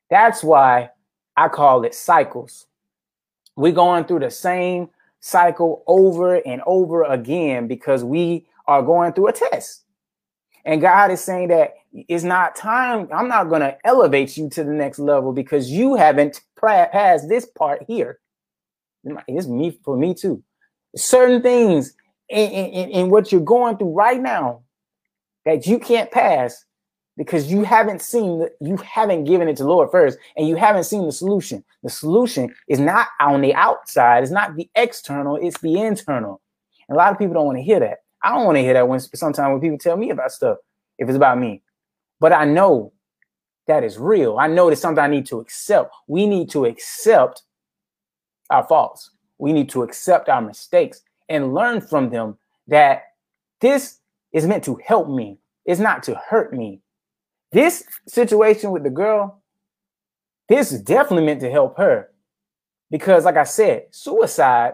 That's 0.09 0.43
why 0.43 0.89
I 1.37 1.47
call 1.47 1.85
it 1.85 1.95
cycles. 1.95 2.67
We're 3.55 3.71
going 3.71 4.03
through 4.03 4.19
the 4.19 4.29
same 4.29 4.89
cycle 5.21 5.81
over 5.87 6.35
and 6.45 6.61
over 6.67 7.03
again 7.03 7.67
because 7.67 8.03
we 8.03 8.45
are 8.67 8.83
going 8.83 9.13
through 9.13 9.29
a 9.29 9.33
test. 9.33 9.85
And 10.65 10.81
God 10.81 11.11
is 11.11 11.21
saying 11.21 11.47
that 11.49 11.75
it's 11.93 12.23
not 12.23 12.55
time. 12.55 13.07
I'm 13.13 13.29
not 13.29 13.49
going 13.49 13.61
to 13.61 13.77
elevate 13.85 14.35
you 14.35 14.49
to 14.49 14.63
the 14.63 14.73
next 14.73 14.99
level 14.99 15.31
because 15.31 15.71
you 15.71 15.95
haven't 15.95 16.41
passed 16.65 17.29
this 17.29 17.45
part 17.45 17.83
here. 17.87 18.19
It's 19.27 19.47
me 19.47 19.79
for 19.83 19.97
me 19.97 20.13
too. 20.13 20.43
Certain 20.95 21.41
things 21.41 21.93
in, 22.29 22.49
in, 22.49 22.89
in 22.89 23.09
what 23.09 23.31
you're 23.31 23.41
going 23.41 23.77
through 23.77 23.93
right 23.93 24.21
now 24.21 24.63
that 25.45 25.67
you 25.67 25.77
can't 25.79 26.09
pass 26.11 26.65
because 27.17 27.51
you 27.51 27.63
haven't 27.63 28.01
seen 28.01 28.47
you 28.59 28.77
haven't 28.77 29.23
given 29.25 29.47
it 29.47 29.57
to 29.57 29.65
Lord 29.65 29.89
first 29.91 30.17
and 30.35 30.47
you 30.47 30.55
haven't 30.55 30.85
seen 30.85 31.05
the 31.05 31.11
solution. 31.11 31.63
The 31.83 31.89
solution 31.89 32.53
is 32.67 32.79
not 32.79 33.07
on 33.21 33.41
the 33.41 33.53
outside, 33.53 34.23
it's 34.23 34.31
not 34.31 34.55
the 34.55 34.69
external, 34.75 35.37
it's 35.37 35.59
the 35.61 35.79
internal. 35.79 36.41
And 36.89 36.95
a 36.95 36.97
lot 36.97 37.11
of 37.11 37.19
people 37.19 37.35
don't 37.35 37.45
want 37.45 37.57
to 37.57 37.63
hear 37.63 37.79
that. 37.79 37.99
I 38.23 38.29
don't 38.29 38.45
want 38.45 38.57
to 38.57 38.61
hear 38.61 38.73
that 38.73 38.87
when 38.87 38.99
sometimes 38.99 39.51
when 39.51 39.61
people 39.61 39.77
tell 39.77 39.97
me 39.97 40.09
about 40.09 40.31
stuff, 40.31 40.57
if 40.97 41.07
it's 41.07 41.15
about 41.15 41.39
me. 41.39 41.61
But 42.19 42.33
I 42.33 42.45
know 42.45 42.91
that 43.67 43.83
is 43.83 43.97
real. 43.97 44.37
I 44.37 44.47
know 44.47 44.69
it's 44.69 44.81
something 44.81 45.03
I 45.03 45.07
need 45.07 45.25
to 45.27 45.39
accept. 45.39 45.93
We 46.07 46.27
need 46.27 46.49
to 46.51 46.65
accept 46.65 47.43
our 48.49 48.63
faults. 48.63 49.11
We 49.37 49.53
need 49.53 49.69
to 49.69 49.83
accept 49.83 50.29
our 50.29 50.41
mistakes 50.41 51.01
and 51.29 51.53
learn 51.53 51.81
from 51.81 52.09
them 52.09 52.37
that 52.67 53.03
this 53.59 53.99
is 54.31 54.45
meant 54.45 54.63
to 54.65 54.79
help 54.85 55.09
me. 55.09 55.39
It's 55.65 55.79
not 55.79 56.03
to 56.03 56.15
hurt 56.15 56.53
me. 56.53 56.81
This 57.51 57.83
situation 58.07 58.71
with 58.71 58.83
the 58.83 58.89
girl, 58.89 59.41
this 60.47 60.71
is 60.71 60.81
definitely 60.81 61.25
meant 61.25 61.41
to 61.41 61.49
help 61.49 61.77
her. 61.77 62.09
Because, 62.91 63.25
like 63.25 63.37
I 63.37 63.45
said, 63.45 63.87
suicide 63.91 64.73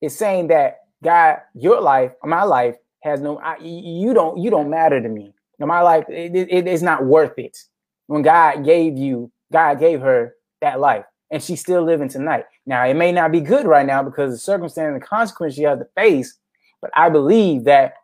is 0.00 0.16
saying 0.16 0.48
that 0.48 0.84
God, 1.02 1.38
your 1.54 1.80
life, 1.80 2.12
my 2.22 2.42
life 2.42 2.76
has 3.00 3.20
no. 3.20 3.38
I, 3.38 3.58
you 3.58 4.14
don't. 4.14 4.38
You 4.38 4.50
don't 4.50 4.70
matter 4.70 5.00
to 5.00 5.08
me. 5.08 5.34
My 5.58 5.82
life, 5.82 6.04
it, 6.08 6.34
it, 6.34 6.66
it's 6.66 6.82
not 6.82 7.04
worth 7.04 7.38
it. 7.38 7.58
When 8.06 8.22
God 8.22 8.64
gave 8.64 8.96
you, 8.96 9.30
God 9.52 9.78
gave 9.78 10.00
her 10.00 10.34
that 10.60 10.80
life, 10.80 11.04
and 11.30 11.42
she's 11.42 11.60
still 11.60 11.82
living 11.82 12.08
tonight. 12.08 12.44
Now, 12.66 12.84
it 12.84 12.94
may 12.94 13.12
not 13.12 13.32
be 13.32 13.40
good 13.40 13.66
right 13.66 13.86
now 13.86 14.02
because 14.02 14.32
the 14.32 14.38
circumstance 14.38 14.86
and 14.86 14.96
the 14.96 15.06
consequence 15.06 15.54
she 15.54 15.62
has 15.62 15.78
to 15.78 15.86
face, 15.96 16.38
but 16.80 16.90
I 16.94 17.08
believe 17.08 17.64
that 17.64 17.94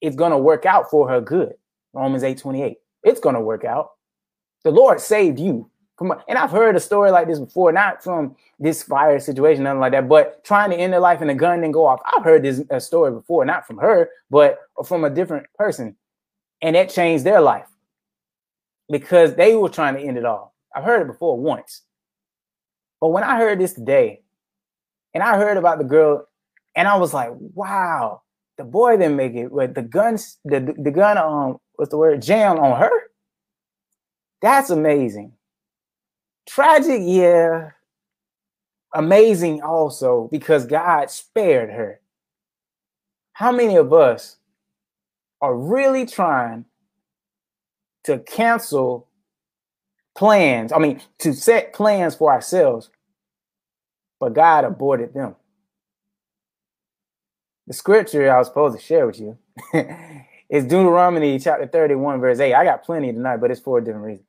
it's 0.00 0.16
going 0.16 0.32
to 0.32 0.38
work 0.38 0.66
out 0.66 0.90
for 0.90 1.08
her 1.08 1.20
good. 1.20 1.54
Romans 1.92 2.22
8 2.22 2.38
28. 2.38 2.76
It's 3.02 3.20
going 3.20 3.34
to 3.34 3.40
work 3.40 3.64
out. 3.64 3.92
The 4.64 4.70
Lord 4.70 5.00
saved 5.00 5.38
you. 5.38 5.70
Come 5.98 6.10
on. 6.10 6.22
And 6.28 6.36
I've 6.38 6.50
heard 6.50 6.76
a 6.76 6.80
story 6.80 7.10
like 7.10 7.26
this 7.26 7.38
before, 7.38 7.72
not 7.72 8.02
from 8.02 8.36
this 8.58 8.82
fire 8.82 9.18
situation, 9.18 9.64
nothing 9.64 9.80
like 9.80 9.92
that, 9.92 10.08
but 10.08 10.44
trying 10.44 10.70
to 10.70 10.76
end 10.76 10.92
their 10.92 11.00
life 11.00 11.22
and 11.22 11.30
a 11.30 11.34
gun 11.34 11.60
didn't 11.60 11.72
go 11.72 11.86
off. 11.86 12.00
I've 12.04 12.24
heard 12.24 12.42
this 12.42 12.62
story 12.84 13.12
before, 13.12 13.44
not 13.44 13.66
from 13.66 13.78
her, 13.78 14.10
but 14.30 14.58
from 14.84 15.04
a 15.04 15.10
different 15.10 15.46
person. 15.56 15.96
And 16.60 16.76
it 16.76 16.90
changed 16.90 17.24
their 17.24 17.40
life 17.40 17.66
because 18.90 19.34
they 19.34 19.54
were 19.56 19.68
trying 19.68 19.94
to 19.94 20.00
end 20.00 20.18
it 20.18 20.24
all. 20.24 20.54
I've 20.74 20.84
heard 20.84 21.02
it 21.02 21.06
before 21.06 21.38
once. 21.38 21.82
But 23.00 23.08
when 23.08 23.24
I 23.24 23.36
heard 23.36 23.60
this 23.60 23.74
today, 23.74 24.22
and 25.14 25.22
I 25.22 25.36
heard 25.36 25.56
about 25.56 25.78
the 25.78 25.84
girl, 25.84 26.28
and 26.74 26.86
I 26.86 26.96
was 26.96 27.14
like, 27.14 27.30
wow, 27.54 28.22
the 28.58 28.64
boy 28.64 28.96
didn't 28.96 29.16
make 29.16 29.34
it. 29.34 29.50
But 29.52 29.74
the 29.74 29.82
guns, 29.82 30.38
the, 30.44 30.74
the 30.78 30.90
gun, 30.90 31.18
um, 31.18 31.58
what's 31.74 31.90
the 31.90 31.96
word, 31.96 32.22
jam 32.22 32.58
on 32.58 32.78
her. 32.78 32.90
That's 34.42 34.70
amazing. 34.70 35.32
Tragic, 36.46 37.00
yeah. 37.02 37.70
Amazing 38.94 39.62
also 39.62 40.28
because 40.30 40.64
God 40.66 41.10
spared 41.10 41.70
her. 41.70 42.00
How 43.32 43.52
many 43.52 43.76
of 43.76 43.92
us 43.92 44.36
are 45.40 45.54
really 45.56 46.06
trying 46.06 46.64
to 48.06 48.18
cancel 48.20 49.08
plans? 50.16 50.72
I 50.72 50.78
mean, 50.78 51.00
to 51.18 51.32
set 51.32 51.72
plans 51.72 52.14
for 52.14 52.32
ourselves, 52.32 52.90
but 54.18 54.34
God 54.34 54.64
aborted 54.64 55.14
them. 55.14 55.36
The 57.66 57.74
scripture 57.74 58.30
I 58.30 58.38
was 58.38 58.46
supposed 58.46 58.78
to 58.78 58.84
share 58.84 59.06
with 59.06 59.18
you 59.18 59.38
is 60.48 60.64
Deuteronomy 60.64 61.38
chapter 61.38 61.66
31, 61.66 62.20
verse 62.20 62.38
8. 62.38 62.54
I 62.54 62.64
got 62.64 62.84
plenty 62.84 63.12
tonight, 63.12 63.38
but 63.38 63.50
it's 63.50 63.60
for 63.60 63.78
a 63.78 63.84
different 63.84 64.06
reason. 64.06 64.24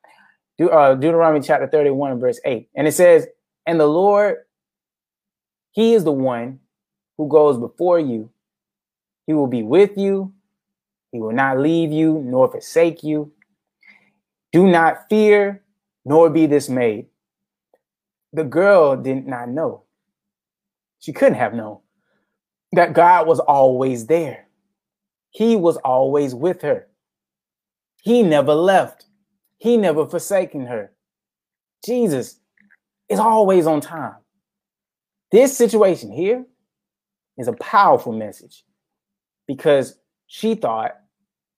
De- 0.57 0.69
uh, 0.69 0.95
Deuteronomy 0.95 1.45
chapter 1.45 1.67
31, 1.67 2.19
verse 2.19 2.39
8. 2.43 2.69
And 2.75 2.87
it 2.87 2.93
says, 2.93 3.27
And 3.67 3.79
the 3.79 3.85
Lord, 3.85 4.37
He 5.71 5.93
is 5.93 6.03
the 6.03 6.11
one 6.11 6.59
who 7.17 7.27
goes 7.27 7.59
before 7.59 7.99
you. 7.99 8.31
He 9.27 9.33
will 9.33 9.47
be 9.47 9.61
with 9.61 9.97
you. 9.97 10.33
He 11.11 11.19
will 11.19 11.33
not 11.33 11.59
leave 11.59 11.91
you 11.91 12.21
nor 12.25 12.49
forsake 12.49 13.03
you. 13.03 13.31
Do 14.57 14.65
not 14.65 15.07
fear 15.07 15.61
nor 16.03 16.31
be 16.31 16.47
dismayed. 16.47 17.05
The 18.33 18.43
girl 18.43 18.97
did 18.97 19.27
not 19.27 19.49
know. 19.49 19.83
She 20.97 21.13
couldn't 21.13 21.37
have 21.37 21.53
known 21.53 21.77
that 22.71 22.93
God 22.93 23.27
was 23.27 23.39
always 23.39 24.07
there. 24.07 24.47
He 25.29 25.55
was 25.55 25.77
always 25.77 26.33
with 26.33 26.63
her. 26.63 26.87
He 28.01 28.23
never 28.23 28.55
left. 28.55 29.05
He 29.59 29.77
never 29.77 30.07
forsaken 30.07 30.65
her. 30.65 30.91
Jesus 31.85 32.39
is 33.09 33.19
always 33.19 33.67
on 33.67 33.79
time. 33.79 34.15
This 35.31 35.55
situation 35.55 36.11
here 36.11 36.43
is 37.37 37.47
a 37.47 37.53
powerful 37.53 38.11
message 38.11 38.63
because 39.47 39.99
she 40.25 40.55
thought 40.55 40.95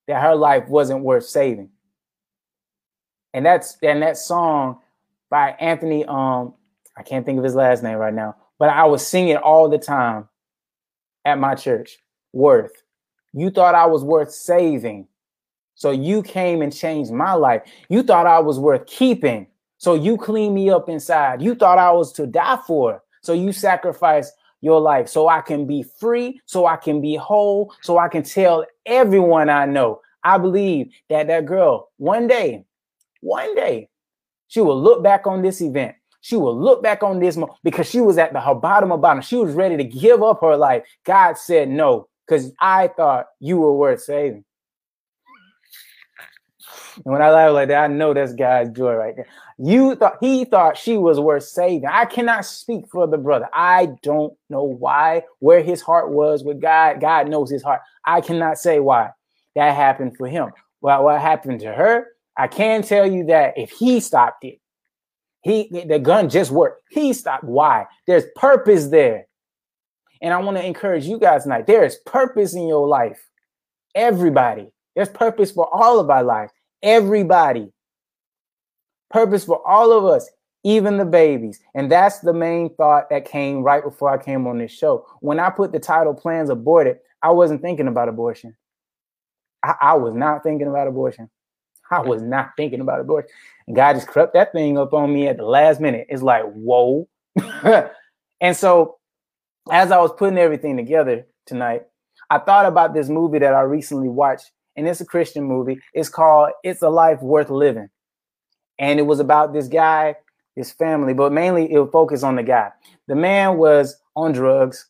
that 0.10 0.22
her 0.22 0.36
life 0.36 0.68
wasn't 0.68 1.06
worth 1.06 1.26
saving. 1.26 1.70
And 3.34 3.46
that's 3.46 3.78
and 3.84 4.02
that 4.02 4.18
song 4.18 4.80
by 5.30 5.52
Anthony 5.60 6.06
um 6.06 6.54
I 6.98 7.04
can't 7.04 7.26
think 7.26 7.38
of 7.38 7.44
his 7.44 7.56
last 7.56 7.84
name 7.84 7.98
right 7.98 8.14
now, 8.14 8.36
but 8.58 8.70
I 8.70 8.86
was 8.86 9.06
singing 9.06 9.38
all 9.38 9.70
the 9.70 9.78
time 9.78 10.28
at 11.26 11.40
my 11.40 11.56
church. 11.56 11.98
Worth. 12.34 12.84
You 13.34 13.50
thought 13.50 13.74
I 13.76 13.86
was 13.86 14.04
worth 14.04 14.32
saving. 14.32 15.08
So 15.76 15.92
you 15.92 16.22
came 16.22 16.62
and 16.62 16.76
changed 16.76 17.12
my 17.12 17.34
life. 17.34 17.62
You 17.90 18.04
thought 18.04 18.28
I 18.28 18.40
was 18.40 18.60
worth 18.60 18.86
keeping. 18.86 19.48
So 19.78 19.96
you 19.96 20.18
cleaned 20.18 20.54
me 20.54 20.70
up 20.70 20.90
inside. 20.90 21.42
You 21.42 21.56
thought 21.56 21.78
I 21.78 21.92
was 21.92 22.12
to 22.14 22.28
die 22.28 22.60
for. 22.68 23.02
So 23.22 23.34
you 23.34 23.52
sacrificed 23.52 24.34
your 24.62 24.82
life 24.82 25.08
so 25.08 25.30
I 25.30 25.42
can 25.42 25.66
be 25.66 25.84
free, 25.84 26.42
so 26.46 26.66
I 26.66 26.76
can 26.76 27.00
be 27.00 27.16
whole, 27.16 27.74
so 27.82 27.98
I 27.98 28.10
can 28.10 28.24
tell 28.24 28.66
everyone 28.86 29.50
I 29.50 29.66
know. 29.66 30.02
I 30.24 30.38
believe 30.38 30.92
that 31.10 31.28
that 31.28 31.46
girl 31.46 31.90
one 31.98 32.28
day, 32.28 32.66
one 33.22 33.56
day, 33.56 33.90
she 34.48 34.62
will 34.62 34.82
look 34.82 35.04
back 35.04 35.28
on 35.28 35.42
this 35.42 35.62
event. 35.62 35.96
She 36.22 36.36
will 36.36 36.60
look 36.60 36.84
back 36.84 37.02
on 37.04 37.20
this 37.20 37.38
mo- 37.38 37.56
because 37.64 37.90
she 37.90 38.02
was 38.02 38.18
at 38.18 38.34
the 38.34 38.42
her 38.42 38.56
bottom 38.56 38.92
of 38.92 39.02
bottom. 39.02 39.22
She 39.22 39.38
was 39.38 39.54
ready 39.54 39.78
to 39.78 39.84
give 39.84 40.22
up 40.22 40.42
her 40.42 40.58
life. 40.58 40.84
God 41.06 41.38
said 41.38 41.70
no 41.70 42.10
because 42.28 42.52
I 42.60 42.90
thought 42.90 43.28
you 43.40 43.58
were 43.58 43.74
worth 43.74 44.02
saving. 44.02 44.44
And 47.06 47.14
when 47.14 47.22
I 47.22 47.32
laugh 47.32 47.54
like 47.54 47.70
that, 47.70 47.84
I 47.84 47.88
know 47.88 48.14
that's 48.14 48.34
God's 48.34 48.72
joy 48.78 48.94
right 48.94 49.16
there. 49.16 49.28
You 49.58 49.96
thought 49.96 50.18
he 50.20 50.46
thought 50.46 50.78
she 50.78 50.98
was 50.98 51.20
worth 51.20 51.44
saving. 51.44 51.88
I 51.88 52.06
cannot 52.06 52.46
speak 52.46 52.86
for 52.92 53.08
the 53.08 53.18
brother. 53.18 53.48
I 53.54 53.90
don't 54.04 54.34
know 54.50 54.64
why, 54.64 55.24
where 55.40 55.62
his 55.62 55.82
heart 55.82 56.12
was 56.12 56.44
with 56.44 56.62
God. 56.62 57.00
God 57.00 57.30
knows 57.30 57.50
his 57.50 57.64
heart. 57.64 57.82
I 58.06 58.22
cannot 58.22 58.58
say 58.58 58.80
why 58.80 59.12
that 59.56 59.76
happened 59.76 60.18
for 60.18 60.28
him. 60.28 60.52
Well, 60.82 61.04
what 61.04 61.22
happened 61.22 61.62
to 61.62 61.74
her? 61.74 62.08
I 62.40 62.48
can 62.48 62.84
tell 62.84 63.06
you 63.06 63.26
that 63.26 63.58
if 63.58 63.70
he 63.70 64.00
stopped 64.00 64.46
it, 64.46 64.60
he 65.42 65.70
the 65.88 66.00
gun 66.00 66.30
just 66.30 66.52
worked. 66.52 66.84
He 66.90 67.12
stopped. 67.12 67.44
Why? 67.44 67.86
There's 68.08 68.24
purpose 68.38 68.88
there. 68.88 69.28
And 70.22 70.34
I 70.34 70.38
want 70.38 70.58
to 70.58 70.66
encourage 70.66 71.06
you 71.06 71.20
guys 71.20 71.44
tonight. 71.44 71.68
There 71.68 71.84
is 71.84 71.98
purpose 72.06 72.54
in 72.54 72.66
your 72.66 72.88
life. 72.88 73.22
Everybody. 73.94 74.72
There's 74.96 75.10
purpose 75.10 75.52
for 75.52 75.68
all 75.74 76.00
of 76.00 76.10
our 76.10 76.24
lives. 76.24 76.54
Everybody. 76.82 77.74
Purpose 79.12 79.44
for 79.44 79.66
all 79.68 79.92
of 79.92 80.06
us, 80.06 80.30
even 80.64 80.98
the 80.98 81.06
babies. 81.06 81.60
And 81.74 81.92
that's 81.92 82.20
the 82.20 82.34
main 82.34 82.74
thought 82.76 83.10
that 83.10 83.26
came 83.26 83.64
right 83.64 83.84
before 83.84 84.12
I 84.12 84.24
came 84.24 84.48
on 84.48 84.60
this 84.60 84.72
show. 84.72 85.06
When 85.20 85.40
I 85.40 85.50
put 85.50 85.74
the 85.74 85.80
title 85.80 86.14
Plans 86.14 86.50
Aborted, 86.50 87.00
I 87.22 87.32
wasn't 87.32 87.62
thinking 87.62 87.88
about 87.88 88.08
abortion. 88.08 88.56
I, 89.64 89.76
I 89.82 89.94
was 89.96 90.14
not 90.14 90.44
thinking 90.44 90.68
about 90.68 90.88
abortion. 90.88 91.30
I 91.92 92.02
was 92.02 92.22
not 92.22 92.52
thinking 92.56 92.82
about 92.82 93.00
abortion. 93.00 93.30
And 93.68 93.76
God 93.76 93.94
just 93.94 94.08
crept 94.08 94.34
that 94.34 94.52
thing 94.52 94.78
up 94.78 94.94
on 94.94 95.14
me 95.14 95.28
at 95.28 95.38
the 95.38 95.46
last 95.46 95.80
minute. 95.80 96.08
It's 96.10 96.22
like, 96.22 96.44
whoa. 96.44 97.08
and 98.42 98.56
so 98.56 98.98
as 99.72 99.92
I 99.92 100.00
was 100.00 100.12
putting 100.18 100.38
everything 100.38 100.78
together 100.78 101.28
tonight, 101.46 101.84
I 102.30 102.40
thought 102.40 102.66
about 102.66 102.94
this 102.94 103.10
movie 103.10 103.40
that 103.40 103.54
I 103.54 103.62
recently 103.62 104.10
watched, 104.10 104.52
and 104.76 104.88
it's 104.88 105.02
a 105.02 105.06
Christian 105.06 105.44
movie. 105.44 105.80
It's 105.94 106.10
called 106.10 106.52
It's 106.64 106.82
a 106.82 106.90
Life 106.90 107.22
Worth 107.22 107.50
Living. 107.50 107.90
And 108.78 109.00
it 109.00 109.04
was 109.04 109.20
about 109.20 109.52
this 109.54 109.68
guy, 109.68 110.16
his 110.56 110.72
family, 110.72 111.14
but 111.14 111.34
mainly 111.34 111.72
it 111.72 111.80
would 111.80 111.92
focus 111.92 112.24
on 112.24 112.36
the 112.36 112.44
guy. 112.44 112.70
The 113.08 113.16
man 113.16 113.58
was 113.58 114.00
on 114.16 114.32
drugs. 114.32 114.88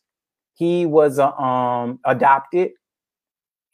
He 0.54 0.86
was 0.86 1.18
uh, 1.18 1.30
um, 1.32 1.98
adopted 2.04 2.72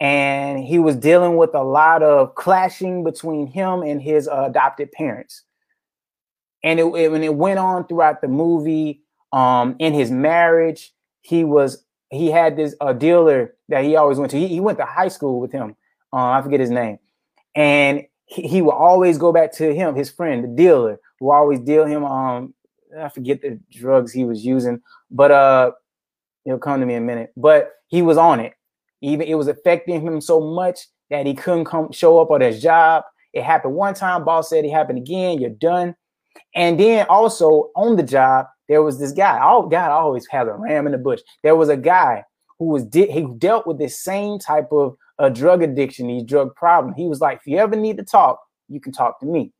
and 0.01 0.63
he 0.63 0.79
was 0.79 0.97
dealing 0.97 1.37
with 1.37 1.55
a 1.55 1.63
lot 1.63 2.03
of 2.03 2.35
clashing 2.35 3.05
between 3.05 3.47
him 3.47 3.83
and 3.83 4.03
his 4.03 4.29
uh, 4.29 4.45
adopted 4.47 4.93
parents. 4.93 5.43
And 6.63 6.79
it, 6.81 6.85
it, 6.85 7.13
when 7.13 7.23
it 7.23 7.35
went 7.35 7.59
on 7.59 7.87
throughout 7.87 8.21
the 8.21 8.29
movie, 8.29 9.03
um, 9.33 9.77
in 9.79 9.93
his 9.95 10.11
marriage, 10.11 10.93
he 11.23 11.45
was 11.45 11.85
he 12.11 12.31
had 12.31 12.57
this 12.57 12.75
uh, 12.81 12.93
dealer 12.93 13.55
that 13.69 13.85
he 13.85 13.97
always 13.97 14.19
went 14.19 14.31
to. 14.31 14.39
He, 14.39 14.49
he 14.49 14.61
went 14.61 14.79
to 14.79 14.85
high 14.85 15.09
school 15.09 15.41
with 15.41 15.53
him. 15.53 15.77
Uh, 16.13 16.31
I 16.31 16.43
forget 16.43 16.61
his 16.61 16.71
name, 16.71 16.99
and 17.55 18.07
he, 18.27 18.47
he 18.49 18.63
would 18.63 18.75
always 18.75 19.19
go 19.19 19.33
back 19.33 19.53
to 19.55 19.75
him, 19.75 19.95
his 19.95 20.11
friend, 20.11 20.45
the 20.45 20.49
dealer, 20.49 21.01
who 21.21 21.31
always 21.31 21.61
deal 21.61 21.85
him. 21.85 22.05
Um, 22.05 22.55
I 22.99 23.09
forget 23.09 23.43
the 23.43 23.59
drugs 23.71 24.13
he 24.13 24.25
was 24.25 24.45
using, 24.45 24.81
but 25.11 25.31
uh, 25.31 25.73
it'll 26.45 26.59
come 26.59 26.81
to 26.81 26.87
me 26.87 26.95
in 26.95 27.03
a 27.03 27.07
minute. 27.07 27.33
But 27.37 27.73
he 27.89 28.03
was 28.03 28.17
on 28.17 28.41
it, 28.41 28.55
even 29.01 29.27
it 29.27 29.35
was 29.35 29.49
affecting 29.49 30.01
him 30.01 30.21
so 30.21 30.41
much 30.41 30.81
that 31.11 31.27
he 31.27 31.35
couldn't 31.35 31.67
come 31.67 31.93
show 31.93 32.19
up 32.21 32.31
on 32.31 32.41
his 32.41 32.61
job. 32.61 33.05
It 33.33 33.45
happened 33.45 33.75
one 33.75 33.95
time. 33.95 34.25
Boss 34.25 34.49
said 34.49 34.65
it 34.65 34.71
happened 34.71 34.99
again. 34.99 35.41
You're 35.41 35.51
done. 35.51 35.95
And 36.55 36.79
then 36.79 37.07
also 37.09 37.71
on 37.77 37.97
the 37.97 38.03
job, 38.03 38.47
there 38.69 38.83
was 38.83 38.99
this 38.99 39.13
guy. 39.13 39.39
Oh 39.43 39.69
God, 39.69 39.91
always 39.91 40.27
has 40.29 40.49
a 40.49 40.53
ram 40.53 40.87
in 40.87 40.93
the 40.93 40.99
bush. 40.99 41.21
There 41.43 41.57
was 41.57 41.69
a 41.69 41.77
guy 41.77 42.25
who 42.59 42.67
was 42.67 42.85
de- 42.85 43.11
he 43.11 43.27
dealt 43.39 43.67
with 43.67 43.79
this 43.79 44.03
same 44.03 44.39
type 44.39 44.69
of 44.73 44.97
uh, 45.19 45.29
drug 45.29 45.63
addiction, 45.63 46.09
these 46.09 46.25
drug 46.25 46.55
problem. 46.55 46.95
He 46.95 47.07
was 47.07 47.21
like, 47.21 47.39
if 47.39 47.47
you 47.47 47.59
ever 47.59 47.77
need 47.77 47.97
to 47.99 48.05
talk, 48.05 48.41
you 48.69 48.81
can 48.81 48.93
talk 48.93 49.21
to 49.21 49.27
me. 49.27 49.53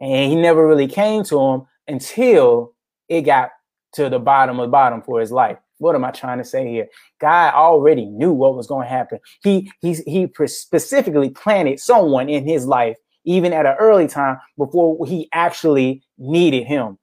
And 0.00 0.30
he 0.30 0.36
never 0.36 0.66
really 0.66 0.88
came 0.88 1.24
to 1.24 1.40
him 1.40 1.62
until 1.86 2.74
it 3.08 3.22
got 3.22 3.50
to 3.94 4.08
the 4.08 4.18
bottom 4.18 4.58
of 4.58 4.68
the 4.68 4.70
bottom 4.70 5.02
for 5.02 5.20
his 5.20 5.30
life. 5.30 5.58
What 5.78 5.94
am 5.94 6.04
I 6.04 6.10
trying 6.10 6.38
to 6.38 6.44
say 6.44 6.68
here? 6.68 6.88
God 7.20 7.54
already 7.54 8.06
knew 8.06 8.32
what 8.32 8.56
was 8.56 8.66
going 8.66 8.84
to 8.84 8.90
happen. 8.90 9.18
He 9.42 9.70
he 9.80 9.94
he 10.06 10.28
specifically 10.46 11.30
planted 11.30 11.80
someone 11.80 12.28
in 12.28 12.46
his 12.46 12.66
life 12.66 12.96
even 13.24 13.52
at 13.52 13.66
an 13.66 13.76
early 13.78 14.06
time 14.06 14.38
before 14.56 15.06
he 15.06 15.28
actually 15.32 16.02
needed 16.18 16.64
him. 16.64 16.98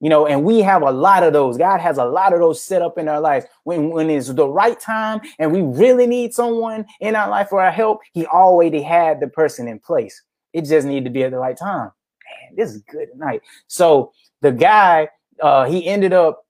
You 0.00 0.08
know, 0.08 0.26
and 0.26 0.44
we 0.44 0.60
have 0.60 0.82
a 0.82 0.92
lot 0.92 1.24
of 1.24 1.32
those. 1.32 1.58
God 1.58 1.80
has 1.80 1.98
a 1.98 2.04
lot 2.04 2.32
of 2.32 2.38
those 2.38 2.62
set 2.62 2.82
up 2.82 2.98
in 2.98 3.08
our 3.08 3.20
lives. 3.20 3.46
When 3.64 3.90
when 3.90 4.08
it's 4.08 4.28
the 4.28 4.46
right 4.46 4.78
time 4.78 5.20
and 5.40 5.52
we 5.52 5.62
really 5.62 6.06
need 6.06 6.32
someone 6.32 6.86
in 7.00 7.16
our 7.16 7.28
life 7.28 7.48
for 7.48 7.60
our 7.60 7.72
help, 7.72 8.00
he 8.12 8.24
already 8.26 8.80
had 8.80 9.18
the 9.18 9.26
person 9.26 9.66
in 9.66 9.80
place. 9.80 10.22
It 10.52 10.62
just 10.62 10.86
needed 10.86 11.04
to 11.04 11.10
be 11.10 11.24
at 11.24 11.32
the 11.32 11.38
right 11.38 11.56
time. 11.56 11.90
Man, 11.90 12.56
this 12.56 12.70
is 12.70 12.82
good 12.82 13.08
tonight. 13.12 13.42
So 13.66 14.12
the 14.40 14.52
guy, 14.52 15.08
uh, 15.42 15.64
he 15.64 15.84
ended 15.84 16.12
up 16.12 16.44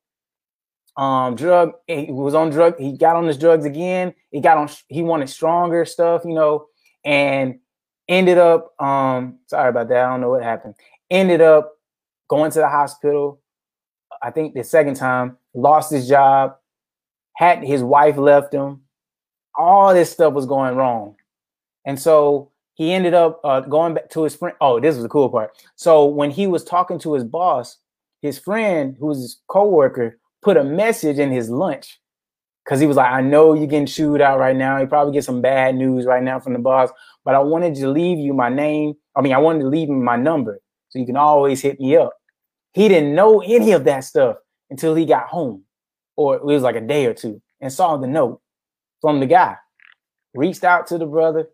um 0.98 1.34
drug 1.36 1.72
he 1.86 2.06
was 2.10 2.34
on 2.34 2.50
drug 2.50 2.78
he 2.78 2.96
got 2.96 3.16
on 3.16 3.26
his 3.26 3.38
drugs 3.38 3.64
again 3.64 4.12
he 4.30 4.40
got 4.40 4.58
on 4.58 4.68
he 4.88 5.02
wanted 5.02 5.28
stronger 5.28 5.84
stuff 5.84 6.22
you 6.24 6.34
know 6.34 6.66
and 7.04 7.58
ended 8.08 8.36
up 8.36 8.74
um 8.80 9.38
sorry 9.46 9.70
about 9.70 9.88
that 9.88 10.04
i 10.04 10.10
don't 10.10 10.20
know 10.20 10.30
what 10.30 10.42
happened 10.42 10.74
ended 11.10 11.40
up 11.40 11.72
going 12.28 12.50
to 12.50 12.58
the 12.58 12.68
hospital 12.68 13.40
i 14.22 14.30
think 14.30 14.54
the 14.54 14.64
second 14.64 14.94
time 14.94 15.36
lost 15.54 15.90
his 15.90 16.08
job 16.08 16.56
had 17.36 17.62
his 17.64 17.82
wife 17.82 18.16
left 18.16 18.52
him 18.52 18.80
all 19.56 19.94
this 19.94 20.10
stuff 20.10 20.34
was 20.34 20.46
going 20.46 20.74
wrong 20.74 21.14
and 21.84 21.98
so 21.98 22.50
he 22.78 22.92
ended 22.92 23.12
up 23.12 23.40
uh, 23.42 23.60
going 23.60 23.94
back 23.94 24.08
to 24.10 24.22
his 24.22 24.36
friend. 24.36 24.56
Oh, 24.60 24.78
this 24.78 24.94
was 24.94 25.02
the 25.02 25.08
cool 25.08 25.28
part. 25.28 25.50
So 25.74 26.06
when 26.06 26.30
he 26.30 26.46
was 26.46 26.62
talking 26.62 26.98
to 27.00 27.14
his 27.14 27.24
boss, 27.24 27.76
his 28.22 28.38
friend, 28.38 28.96
who 29.00 29.06
was 29.06 29.18
his 29.18 29.40
coworker, 29.48 30.18
put 30.42 30.56
a 30.56 30.64
message 30.64 31.18
in 31.18 31.30
his 31.30 31.50
lunch 31.50 32.00
because 32.64 32.80
he 32.80 32.86
was 32.86 32.96
like, 32.96 33.10
I 33.10 33.22
know 33.22 33.54
you're 33.54 33.66
getting 33.66 33.86
chewed 33.86 34.20
out 34.20 34.38
right 34.38 34.54
now. 34.54 34.78
You 34.78 34.86
probably 34.86 35.12
get 35.12 35.24
some 35.24 35.40
bad 35.40 35.74
news 35.74 36.04
right 36.04 36.22
now 36.22 36.38
from 36.38 36.52
the 36.52 36.58
boss, 36.58 36.90
but 37.24 37.34
I 37.34 37.38
wanted 37.38 37.74
to 37.76 37.88
leave 37.88 38.18
you 38.18 38.34
my 38.34 38.48
name. 38.48 38.94
I 39.16 39.22
mean, 39.22 39.32
I 39.32 39.38
wanted 39.38 39.60
to 39.60 39.68
leave 39.68 39.88
him 39.88 40.04
my 40.04 40.16
number 40.16 40.60
so 40.90 40.98
you 40.98 41.06
can 41.06 41.16
always 41.16 41.62
hit 41.62 41.80
me 41.80 41.96
up. 41.96 42.12
He 42.72 42.88
didn't 42.88 43.14
know 43.14 43.40
any 43.40 43.72
of 43.72 43.84
that 43.84 44.04
stuff 44.04 44.36
until 44.70 44.94
he 44.94 45.06
got 45.06 45.28
home, 45.28 45.64
or 46.16 46.36
it 46.36 46.44
was 46.44 46.62
like 46.62 46.76
a 46.76 46.80
day 46.80 47.06
or 47.06 47.14
two, 47.14 47.40
and 47.60 47.72
saw 47.72 47.96
the 47.96 48.06
note 48.06 48.40
from 49.00 49.20
the 49.20 49.26
guy. 49.26 49.56
Reached 50.34 50.62
out 50.62 50.86
to 50.88 50.98
the 50.98 51.06
brother. 51.06 51.48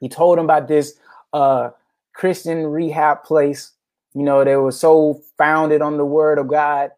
He 0.00 0.08
told 0.08 0.38
him 0.38 0.44
about 0.44 0.66
this 0.66 0.94
uh, 1.32 1.70
Christian 2.14 2.66
rehab 2.66 3.22
place. 3.22 3.72
You 4.14 4.24
know, 4.24 4.44
they 4.44 4.56
were 4.56 4.72
so 4.72 5.22
founded 5.38 5.82
on 5.82 5.96
the 5.96 6.04
word 6.04 6.38
of 6.38 6.48
God 6.48 6.90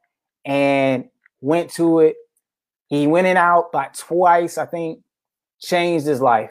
and 0.44 1.08
went 1.40 1.70
to 1.74 2.00
it. 2.00 2.16
He 2.88 3.06
went 3.06 3.26
in 3.26 3.36
out 3.36 3.72
like 3.72 3.96
twice, 3.96 4.58
I 4.58 4.66
think, 4.66 5.00
changed 5.60 6.06
his 6.06 6.20
life. 6.20 6.50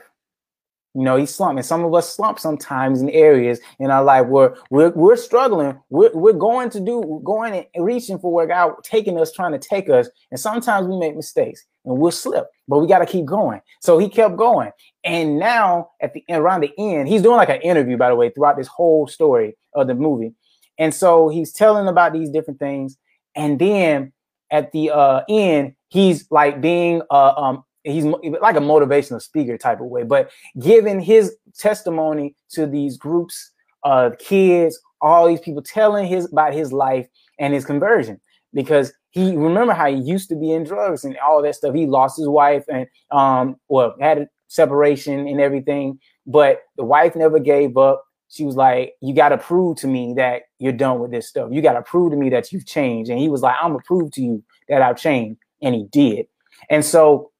You 0.93 1.03
know, 1.03 1.15
he 1.15 1.25
slumped. 1.25 1.57
And 1.57 1.65
Some 1.65 1.85
of 1.85 1.93
us 1.93 2.13
slump 2.13 2.37
sometimes 2.37 3.01
in 3.01 3.09
areas 3.11 3.59
in 3.79 3.91
our 3.91 4.03
life 4.03 4.27
where 4.27 4.55
we're, 4.69 4.89
we're 4.89 5.15
struggling. 5.15 5.79
We're, 5.89 6.11
we're 6.13 6.33
going 6.33 6.69
to 6.71 6.81
do, 6.81 7.21
going 7.23 7.65
and 7.73 7.85
reaching 7.85 8.19
for 8.19 8.33
where 8.33 8.47
God 8.47 8.73
taking 8.83 9.17
us, 9.17 9.31
trying 9.31 9.53
to 9.53 9.59
take 9.59 9.89
us. 9.89 10.09
And 10.31 10.39
sometimes 10.39 10.87
we 10.87 10.97
make 10.97 11.15
mistakes 11.15 11.63
and 11.85 11.97
we'll 11.97 12.11
slip, 12.11 12.47
but 12.67 12.79
we 12.79 12.87
got 12.87 12.99
to 12.99 13.05
keep 13.05 13.25
going. 13.25 13.61
So 13.79 13.99
he 13.99 14.09
kept 14.09 14.35
going. 14.35 14.71
And 15.05 15.39
now 15.39 15.91
at 16.01 16.13
the 16.13 16.23
around 16.29 16.61
the 16.61 16.73
end, 16.77 17.07
he's 17.07 17.21
doing 17.21 17.37
like 17.37 17.49
an 17.49 17.61
interview, 17.61 17.95
by 17.95 18.09
the 18.09 18.15
way, 18.15 18.29
throughout 18.29 18.57
this 18.57 18.67
whole 18.67 19.07
story 19.07 19.55
of 19.73 19.87
the 19.87 19.95
movie. 19.95 20.33
And 20.77 20.93
so 20.93 21.29
he's 21.29 21.53
telling 21.53 21.87
about 21.87 22.11
these 22.11 22.29
different 22.29 22.59
things. 22.59 22.97
And 23.35 23.59
then 23.59 24.13
at 24.51 24.71
the 24.71 24.91
uh, 24.91 25.21
end, 25.29 25.73
he's 25.89 26.29
like 26.31 26.61
being 26.61 27.01
uh, 27.09 27.33
um, 27.35 27.63
he's 27.83 28.05
like 28.05 28.55
a 28.55 28.61
motivational 28.61 29.21
speaker 29.21 29.57
type 29.57 29.79
of 29.79 29.87
way, 29.87 30.03
but 30.03 30.31
giving 30.59 30.99
his 30.99 31.35
testimony 31.57 32.35
to 32.51 32.65
these 32.65 32.97
groups 32.97 33.51
of 33.83 34.17
kids, 34.19 34.79
all 35.01 35.27
these 35.27 35.39
people 35.39 35.61
telling 35.61 36.05
his 36.05 36.31
about 36.31 36.53
his 36.53 36.71
life 36.71 37.07
and 37.39 37.53
his 37.53 37.65
conversion 37.65 38.19
because 38.53 38.93
he 39.11 39.35
remember 39.35 39.73
how 39.73 39.87
he 39.87 39.97
used 39.97 40.29
to 40.29 40.35
be 40.35 40.51
in 40.51 40.63
drugs 40.63 41.03
and 41.03 41.17
all 41.17 41.41
that 41.41 41.55
stuff. 41.55 41.73
He 41.73 41.85
lost 41.85 42.17
his 42.17 42.27
wife 42.27 42.63
and 42.71 42.87
um 43.11 43.55
well 43.67 43.95
had 43.99 44.19
a 44.19 44.27
separation 44.47 45.27
and 45.27 45.41
everything, 45.41 45.99
but 46.27 46.61
the 46.77 46.83
wife 46.83 47.15
never 47.15 47.39
gave 47.39 47.77
up. 47.77 48.03
She 48.31 48.45
was 48.45 48.55
like, 48.55 48.95
"You 49.01 49.13
got 49.13 49.29
to 49.29 49.37
prove 49.37 49.77
to 49.79 49.87
me 49.87 50.13
that 50.15 50.43
you're 50.57 50.71
done 50.71 50.99
with 50.99 51.11
this 51.11 51.27
stuff. 51.27 51.49
You 51.51 51.61
got 51.61 51.73
to 51.73 51.81
prove 51.81 52.11
to 52.11 52.17
me 52.17 52.29
that 52.29 52.51
you've 52.53 52.65
changed." 52.65 53.11
And 53.11 53.19
he 53.19 53.27
was 53.29 53.41
like, 53.41 53.55
"I'm 53.61 53.73
gonna 53.73 53.83
prove 53.85 54.11
to 54.13 54.21
you 54.21 54.43
that 54.69 54.81
I've 54.81 54.97
changed," 54.97 55.41
and 55.61 55.75
he 55.75 55.83
did. 55.91 56.27
And 56.69 56.83
so 56.83 57.31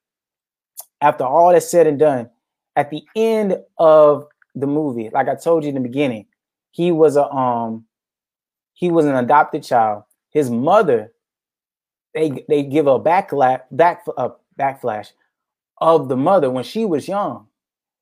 after 1.00 1.24
all 1.24 1.54
that's 1.54 1.70
said 1.72 1.88
and 1.88 1.98
done, 1.98 2.30
at 2.76 2.90
the 2.90 3.04
end 3.16 3.58
of 3.78 4.26
the 4.54 4.68
movie, 4.68 5.10
like 5.14 5.30
I 5.30 5.36
told 5.36 5.64
you 5.64 5.70
in 5.70 5.76
the 5.76 5.82
beginning, 5.82 6.26
he 6.72 6.92
was 6.92 7.16
a 7.16 7.26
um 7.32 7.86
he 8.74 8.92
was 8.92 9.06
an 9.06 9.16
adopted 9.16 9.64
child. 9.64 10.04
His 10.32 10.50
mother, 10.50 11.14
they 12.14 12.44
they 12.50 12.64
give 12.64 12.88
a 12.88 13.00
backlash 13.00 13.62
back 13.72 14.04
a 14.18 14.32
backflash 14.60 15.12
of 15.80 16.10
the 16.10 16.18
mother 16.18 16.50
when 16.52 16.66
she 16.66 16.84
was 16.84 17.08
young. 17.08 17.48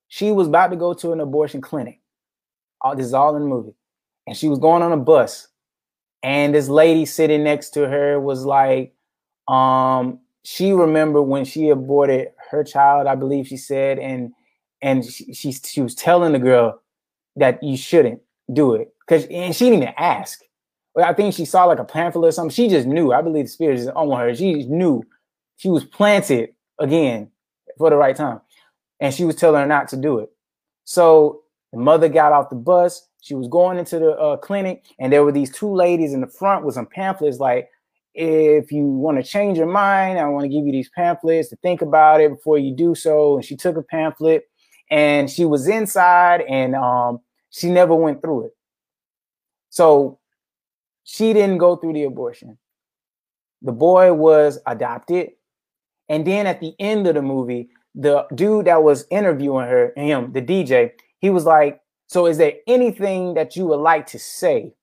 She 0.07 0.31
was 0.31 0.47
about 0.47 0.67
to 0.69 0.75
go 0.75 0.95
to 0.95 1.11
an 1.13 1.19
abortion 1.19 1.61
clinic. 1.61 1.98
All 2.81 2.95
this 2.95 3.07
is 3.07 3.13
all 3.13 3.35
in 3.35 3.43
the 3.43 3.47
movie. 3.47 3.73
And 4.27 4.35
she 4.37 4.47
was 4.47 4.59
going 4.59 4.83
on 4.83 4.91
a 4.91 4.97
bus. 4.97 5.47
And 6.21 6.53
this 6.53 6.67
lady 6.67 7.05
sitting 7.05 7.43
next 7.43 7.71
to 7.71 7.87
her 7.87 8.19
was 8.19 8.45
like, 8.45 8.93
um, 9.47 10.19
she 10.43 10.71
remembered 10.71 11.23
when 11.23 11.45
she 11.45 11.69
aborted 11.69 12.29
her 12.51 12.63
child, 12.63 13.07
I 13.07 13.15
believe 13.15 13.47
she 13.47 13.57
said, 13.57 13.99
and 13.99 14.31
and 14.81 15.05
she 15.05 15.33
she, 15.33 15.51
she 15.51 15.81
was 15.81 15.95
telling 15.95 16.33
the 16.33 16.39
girl 16.39 16.81
that 17.35 17.61
you 17.63 17.77
shouldn't 17.77 18.21
do 18.51 18.73
it 18.73 18.93
because 19.01 19.25
and 19.25 19.55
she 19.55 19.65
didn't 19.65 19.83
even 19.83 19.93
ask. 19.97 20.41
But 20.95 21.03
I 21.03 21.13
think 21.13 21.33
she 21.33 21.45
saw 21.45 21.65
like 21.65 21.79
a 21.79 21.85
pamphlet 21.85 22.29
or 22.29 22.31
something. 22.31 22.53
She 22.53 22.69
just 22.69 22.87
knew. 22.87 23.11
I 23.13 23.21
believe 23.21 23.45
the 23.45 23.49
spirit 23.49 23.79
is 23.79 23.87
on 23.87 24.17
her. 24.19 24.33
She 24.35 24.63
knew 24.65 25.03
she 25.57 25.69
was 25.69 25.85
planted 25.85 26.49
again 26.79 27.29
for 27.77 27.89
the 27.89 27.95
right 27.95 28.15
time, 28.15 28.41
and 28.99 29.13
she 29.13 29.25
was 29.25 29.35
telling 29.35 29.61
her 29.61 29.67
not 29.67 29.87
to 29.89 29.97
do 29.97 30.19
it. 30.19 30.29
So 30.85 31.41
the 31.71 31.79
mother 31.79 32.09
got 32.09 32.31
off 32.31 32.49
the 32.49 32.55
bus. 32.55 33.07
She 33.21 33.35
was 33.35 33.47
going 33.47 33.77
into 33.77 33.99
the 33.99 34.11
uh, 34.11 34.37
clinic, 34.37 34.85
and 34.99 35.11
there 35.11 35.23
were 35.23 35.31
these 35.31 35.51
two 35.51 35.73
ladies 35.73 36.13
in 36.13 36.21
the 36.21 36.27
front 36.27 36.65
with 36.65 36.75
some 36.75 36.87
pamphlets 36.87 37.39
like, 37.39 37.69
if 38.15 38.71
you 38.71 38.83
want 38.85 39.17
to 39.17 39.23
change 39.23 39.57
your 39.57 39.67
mind, 39.67 40.19
I 40.19 40.27
want 40.27 40.43
to 40.43 40.49
give 40.49 40.65
you 40.65 40.71
these 40.71 40.89
pamphlets 40.89 41.49
to 41.49 41.55
think 41.57 41.81
about 41.81 42.21
it 42.21 42.31
before 42.31 42.57
you 42.57 42.75
do 42.75 42.95
so. 42.95 43.35
And 43.35 43.45
she 43.45 43.55
took 43.55 43.77
a 43.77 43.83
pamphlet 43.83 44.43
and 44.89 45.29
she 45.29 45.45
was 45.45 45.67
inside 45.67 46.41
and 46.41 46.75
um, 46.75 47.19
she 47.51 47.69
never 47.69 47.95
went 47.95 48.21
through 48.21 48.47
it. 48.47 48.51
So 49.69 50.19
she 51.03 51.33
didn't 51.33 51.59
go 51.59 51.75
through 51.75 51.93
the 51.93 52.03
abortion. 52.03 52.57
The 53.61 53.71
boy 53.71 54.13
was 54.13 54.59
adopted. 54.65 55.29
And 56.07 56.25
then 56.25 56.47
at 56.47 56.59
the 56.59 56.73
end 56.79 57.07
of 57.07 57.15
the 57.15 57.21
movie, 57.21 57.69
the 57.93 58.25
dude 58.33 58.65
that 58.65 58.83
was 58.83 59.05
interviewing 59.11 59.67
her, 59.67 59.93
him, 59.95 60.33
the 60.33 60.41
DJ, 60.41 60.91
he 61.19 61.29
was 61.29 61.45
like, 61.45 61.81
So 62.07 62.25
is 62.25 62.37
there 62.37 62.53
anything 62.67 63.35
that 63.35 63.55
you 63.55 63.65
would 63.67 63.79
like 63.79 64.07
to 64.07 64.19
say 64.19 64.73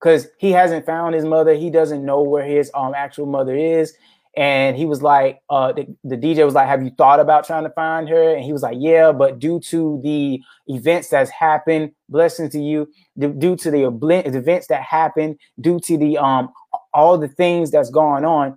because 0.00 0.28
he 0.38 0.52
hasn't 0.52 0.86
found 0.86 1.14
his 1.14 1.24
mother. 1.24 1.54
He 1.54 1.70
doesn't 1.70 2.04
know 2.04 2.22
where 2.22 2.44
his 2.44 2.70
um 2.74 2.94
actual 2.94 3.26
mother 3.26 3.54
is. 3.54 3.94
And 4.36 4.76
he 4.76 4.84
was 4.84 5.02
like, 5.02 5.40
uh, 5.50 5.72
the, 5.72 5.86
the 6.04 6.16
DJ 6.16 6.44
was 6.44 6.54
like, 6.54 6.68
Have 6.68 6.82
you 6.82 6.90
thought 6.96 7.18
about 7.18 7.46
trying 7.46 7.64
to 7.64 7.70
find 7.70 8.08
her? 8.08 8.34
And 8.34 8.44
he 8.44 8.52
was 8.52 8.62
like, 8.62 8.76
Yeah, 8.78 9.12
but 9.12 9.38
due 9.38 9.60
to 9.70 10.00
the 10.04 10.40
events 10.66 11.08
that's 11.08 11.30
happened, 11.30 11.92
blessings 12.08 12.52
to 12.52 12.60
you, 12.60 12.88
due 13.18 13.56
to 13.56 13.70
the 13.70 13.86
events 14.26 14.68
that 14.68 14.82
happened, 14.82 15.38
due 15.60 15.80
to 15.80 15.96
the 15.96 16.18
um 16.18 16.50
all 16.94 17.18
the 17.18 17.28
things 17.28 17.70
that's 17.70 17.90
going 17.90 18.24
on, 18.24 18.56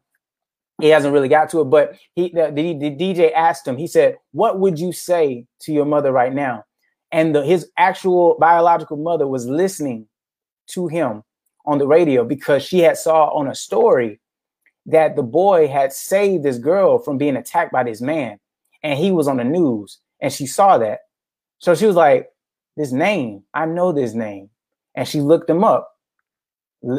he 0.80 0.90
hasn't 0.90 1.14
really 1.14 1.30
got 1.30 1.50
to 1.52 1.62
it. 1.62 1.66
But 1.66 1.98
he 2.14 2.30
the, 2.30 2.52
the, 2.54 2.78
the 2.78 2.92
DJ 2.92 3.34
asked 3.34 3.68
him, 3.68 3.78
he 3.78 3.88
said, 3.88 4.18
What 4.34 4.60
would 4.60 4.78
you 4.78 4.92
say 4.94 5.48
to 5.62 5.72
your 5.72 5.86
mother 5.86 6.12
right 6.12 6.34
now? 6.34 6.64
And 7.12 7.36
the, 7.36 7.44
his 7.44 7.70
actual 7.78 8.38
biological 8.40 8.98
mother 8.98 9.28
was 9.28 9.46
listening 9.46 10.08
to 10.68 10.88
him 10.88 11.24
on 11.66 11.78
the 11.78 11.88
radio 11.88 12.24
because 12.24 12.64
she 12.64 12.80
had 12.80 12.98
saw 12.98 13.30
on 13.30 13.48
a 13.48 13.56
story 13.56 14.20
that 14.86 15.16
the 15.16 15.24
boy 15.24 15.68
had 15.68 15.94
saved 15.94 16.44
this 16.44 16.58
girl 16.58 16.98
from 17.00 17.18
being 17.18 17.36
attacked 17.36 17.72
by 17.72 17.84
this 17.84 18.02
man. 18.02 18.40
And 18.84 18.98
he 18.98 19.12
was 19.12 19.28
on 19.28 19.38
the 19.38 19.44
news 19.44 20.00
and 20.22 20.32
she 20.32 20.48
saw 20.48 20.78
that. 20.78 21.00
So 21.60 21.76
she 21.76 21.86
was 21.86 21.96
like 21.96 22.28
this 22.78 22.92
name 22.94 23.44
i 23.54 23.66
know 23.66 23.92
this 23.92 24.14
name. 24.14 24.50
And 24.96 25.08
she 25.08 25.22
looked 25.22 25.50
him 25.50 25.64
up 25.64 25.92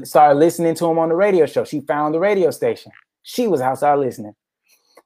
started 0.05 0.39
listening 0.39 0.75
to 0.77 0.87
him 0.87 0.99
on 0.99 1.09
the 1.09 1.17
radio 1.17 1.47
show. 1.47 1.65
She 1.65 1.81
found 1.81 2.15
the 2.15 2.21
radio 2.21 2.51
station. 2.51 2.93
She 3.23 3.49
was 3.49 3.61
outside 3.61 3.97
listening. 3.97 4.35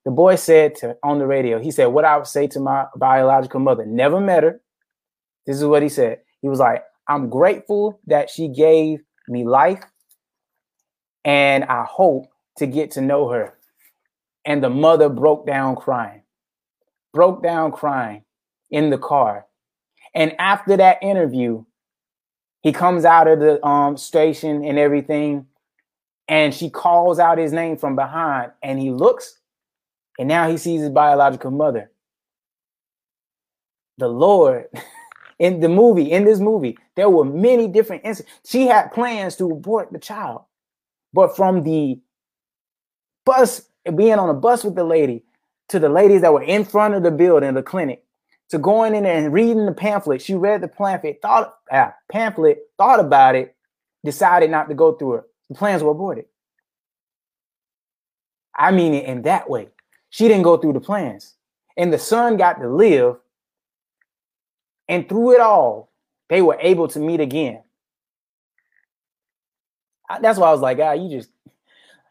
The 0.04 0.10
boy 0.10 0.36
said 0.36 0.74
to 0.76 0.96
on 1.02 1.18
the 1.18 1.26
radio 1.26 1.58
he 1.58 1.72
said 1.72 1.86
what 1.86 2.04
i 2.04 2.16
would 2.16 2.28
say 2.28 2.46
to 2.46 2.60
my 2.60 2.86
biological 2.94 3.58
mother 3.58 3.84
never 3.84 4.20
met 4.20 4.44
her 4.44 4.60
this 5.46 5.56
is 5.56 5.64
what 5.64 5.82
he 5.82 5.88
said 5.88 6.20
he 6.42 6.48
was 6.48 6.59
like 6.59 6.85
i'm 7.09 7.28
grateful 7.28 8.00
that 8.06 8.30
she 8.30 8.48
gave 8.48 9.00
me 9.28 9.44
life. 9.44 9.82
And 11.24 11.64
I 11.64 11.85
hope 11.85 12.26
to 12.59 12.66
get 12.66 12.92
to 12.92 13.00
know 13.00 13.28
her. 13.28 13.54
And 14.44 14.62
the 14.62 14.70
mother 14.70 15.09
broke 15.09 15.46
down 15.46 15.76
crying, 15.76 16.22
broke 17.12 17.42
down 17.42 17.72
crying 17.72 18.24
in 18.70 18.90
the 18.90 18.98
car. 18.98 19.46
And 20.14 20.35
after 20.38 20.76
that 20.76 21.02
interview, 21.02 21.64
he 22.62 22.72
comes 22.72 23.05
out 23.05 23.28
of 23.28 23.40
the 23.40 23.64
um, 23.66 23.97
station 23.97 24.64
and 24.64 24.78
everything. 24.78 25.47
And 26.28 26.55
she 26.55 26.70
calls 26.70 27.18
out 27.18 27.38
his 27.38 27.53
name 27.53 27.76
from 27.76 27.97
behind. 27.97 28.53
And 28.62 28.78
he 28.78 28.90
looks, 28.90 29.38
and 30.18 30.28
now 30.28 30.49
he 30.49 30.57
sees 30.57 30.80
his 30.80 30.90
biological 30.90 31.51
mother. 31.51 31.90
The 33.99 34.09
Lord 34.09 34.66
in 35.39 35.61
the 35.61 35.68
movie, 35.68 36.11
in 36.11 36.24
this 36.24 36.41
movie, 36.41 36.78
there 36.95 37.11
were 37.11 37.24
many 37.24 37.68
different 37.68 38.05
incidents. 38.05 38.32
She 38.45 38.66
had 38.66 38.93
plans 38.93 39.37
to 39.37 39.51
abort 39.51 39.93
the 39.93 39.99
child, 39.99 40.43
but 41.12 41.37
from 41.37 41.62
the 41.62 42.01
bus, 43.24 43.68
being 43.95 44.14
on 44.14 44.30
a 44.30 44.34
bus 44.34 44.64
with 44.64 44.74
the 44.74 44.84
lady, 44.84 45.24
to 45.68 45.78
the 45.78 45.89
ladies 45.89 46.20
that 46.20 46.32
were 46.32 46.43
in 46.43 46.64
front 46.64 46.95
of 46.95 47.03
the 47.03 47.11
building, 47.11 47.55
the 47.55 47.62
clinic, 47.62 48.05
to 48.51 48.59
going 48.59 48.95
in 48.95 49.03
there 49.03 49.16
and 49.16 49.32
reading 49.32 49.66
the 49.66 49.72
pamphlet. 49.72 50.22
She 50.22 50.34
read 50.34 50.61
the 50.61 50.68
pamphlet, 50.68 51.20
thought 51.20 51.57
uh, 51.70 51.91
pamphlet, 52.11 52.59
thought 52.78 53.01
about 53.01 53.34
it, 53.34 53.57
decided 54.05 54.51
not 54.51 54.68
to 54.68 54.74
go 54.74 54.93
through 54.93 55.16
it. 55.16 55.24
The 55.49 55.57
plans 55.57 55.82
were 55.82 55.91
aborted. 55.91 56.26
I 58.55 58.70
mean 58.70 58.95
it 58.95 59.05
in 59.05 59.22
that 59.22 59.51
way. 59.51 59.68
She 60.11 60.28
didn't 60.28 60.45
go 60.45 60.57
through 60.57 60.74
the 60.74 60.80
plans. 60.80 61.34
And 61.76 61.93
the 61.93 61.99
son 61.99 62.37
got 62.37 62.55
to 62.61 62.68
live 62.68 63.16
And 64.89 65.09
through 65.09 65.34
it 65.34 65.41
all, 65.41 65.91
they 66.28 66.43
were 66.43 66.57
able 66.61 66.89
to 66.89 66.99
meet 66.99 67.20
again. 67.20 67.62
I, 70.09 70.20
that's 70.20 70.39
why 70.39 70.49
I 70.49 70.53
was 70.53 70.61
like, 70.61 70.78
ah, 70.80 70.93
you 70.93 71.11
just. 71.11 71.30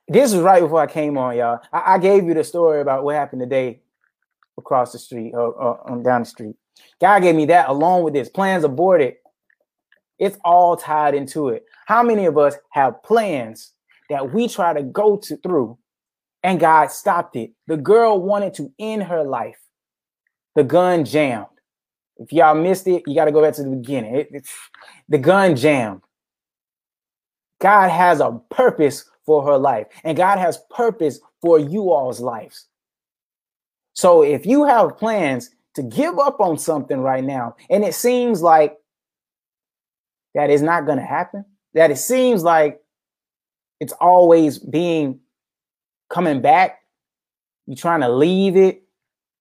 This 0.08 0.34
was 0.34 0.42
right 0.42 0.62
before 0.62 0.82
I 0.82 0.88
came 0.88 1.18
on, 1.18 1.36
y'all. 1.36 1.62
I, 1.74 1.96
I 1.96 1.98
gave 1.98 2.26
you 2.26 2.34
the 2.34 2.44
story 2.44 2.82
about 2.82 3.04
what 3.04 3.16
happened 3.16 3.42
today 3.42 3.82
across 4.58 4.92
the 4.92 5.00
street 5.00 5.34
or, 5.34 5.52
or 5.54 6.04
down 6.04 6.22
the 6.22 6.26
street. 6.26 6.56
God 7.02 7.22
gave 7.22 7.36
me 7.36 7.46
that 7.48 7.70
along 7.70 8.04
with 8.04 8.14
this 8.14 8.30
plans 8.30 8.64
aborted. 8.64 9.16
It's 10.20 10.38
all 10.46 10.78
tied 10.78 11.16
into 11.16 11.50
it. 11.50 11.66
How 11.86 12.04
many 12.04 12.26
of 12.26 12.38
us 12.38 12.56
have 12.72 13.02
plans 13.04 13.74
that 14.10 14.34
we 14.34 14.48
try 14.48 14.74
to 14.74 14.84
go 14.84 15.18
to 15.18 15.38
through 15.38 15.78
and 16.44 16.60
God 16.60 16.92
stopped 16.92 17.36
it? 17.36 17.52
The 17.68 17.78
girl 17.78 18.22
wanted 18.22 18.54
to 18.56 18.72
end 18.80 19.04
her 19.04 19.24
life. 19.24 19.58
The 20.56 20.64
gun 20.64 21.04
jammed. 21.04 21.48
If 22.18 22.32
y'all 22.32 22.56
missed 22.56 22.88
it, 22.88 23.04
you 23.08 23.16
got 23.16 23.26
to 23.26 23.32
go 23.32 23.42
back 23.42 23.54
to 23.56 23.64
the 23.64 23.70
beginning. 23.70 24.16
It, 24.16 24.48
the 25.10 25.18
gun 25.18 25.56
jammed. 25.56 26.02
God 27.60 27.90
has 27.90 28.20
a 28.20 28.40
purpose 28.50 29.10
for 29.26 29.46
her 29.46 29.58
life, 29.58 29.88
and 30.04 30.18
God 30.18 30.38
has 30.38 30.60
purpose 30.70 31.20
for 31.42 31.60
you 31.60 31.92
all's 31.92 32.20
lives. 32.20 32.68
So 33.94 34.24
if 34.24 34.46
you 34.46 34.66
have 34.66 34.98
plans 34.98 35.50
to 35.76 35.84
give 35.84 36.20
up 36.20 36.40
on 36.40 36.58
something 36.58 37.00
right 37.00 37.24
now, 37.24 37.56
and 37.70 37.84
it 37.84 37.96
seems 37.96 38.42
like 38.42 38.78
that 40.36 40.50
is 40.50 40.62
not 40.62 40.86
going 40.86 41.00
to 41.00 41.06
happen, 41.06 41.46
that 41.74 41.92
it 41.92 41.98
seems 41.98 42.44
like 42.44 42.82
it's 43.80 43.94
always 43.94 44.60
being 44.60 45.20
coming 46.10 46.42
back, 46.42 46.80
you're 47.68 47.76
trying 47.76 48.02
to 48.02 48.10
leave 48.10 48.56
it, 48.56 48.85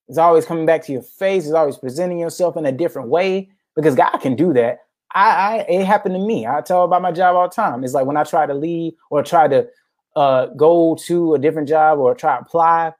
it's 0.08 0.18
always 0.18 0.44
coming 0.44 0.66
back 0.66 0.84
to 0.84 0.92
your 0.92 1.02
face, 1.02 1.44
it's 1.44 1.54
always 1.54 1.76
presenting 1.76 2.18
yourself 2.18 2.56
in 2.56 2.66
a 2.66 2.72
different 2.72 3.08
way 3.08 3.48
because 3.74 3.94
God 3.94 4.18
can 4.18 4.36
do 4.36 4.52
that. 4.52 4.80
I, 5.14 5.30
I 5.30 5.56
it 5.68 5.84
happened 5.84 6.14
to 6.16 6.18
me. 6.18 6.46
I 6.46 6.60
tell 6.60 6.84
about 6.84 7.02
my 7.02 7.12
job 7.12 7.36
all 7.36 7.48
the 7.48 7.54
time. 7.54 7.84
It's 7.84 7.94
like 7.94 8.06
when 8.06 8.16
I 8.16 8.24
try 8.24 8.46
to 8.46 8.54
leave 8.54 8.94
or 9.10 9.22
try 9.22 9.48
to 9.48 9.66
uh, 10.16 10.46
go 10.56 10.96
to 11.06 11.34
a 11.34 11.38
different 11.38 11.68
job 11.68 11.98
or 11.98 12.14
try 12.14 12.36
to 12.36 12.42
apply, 12.42 12.92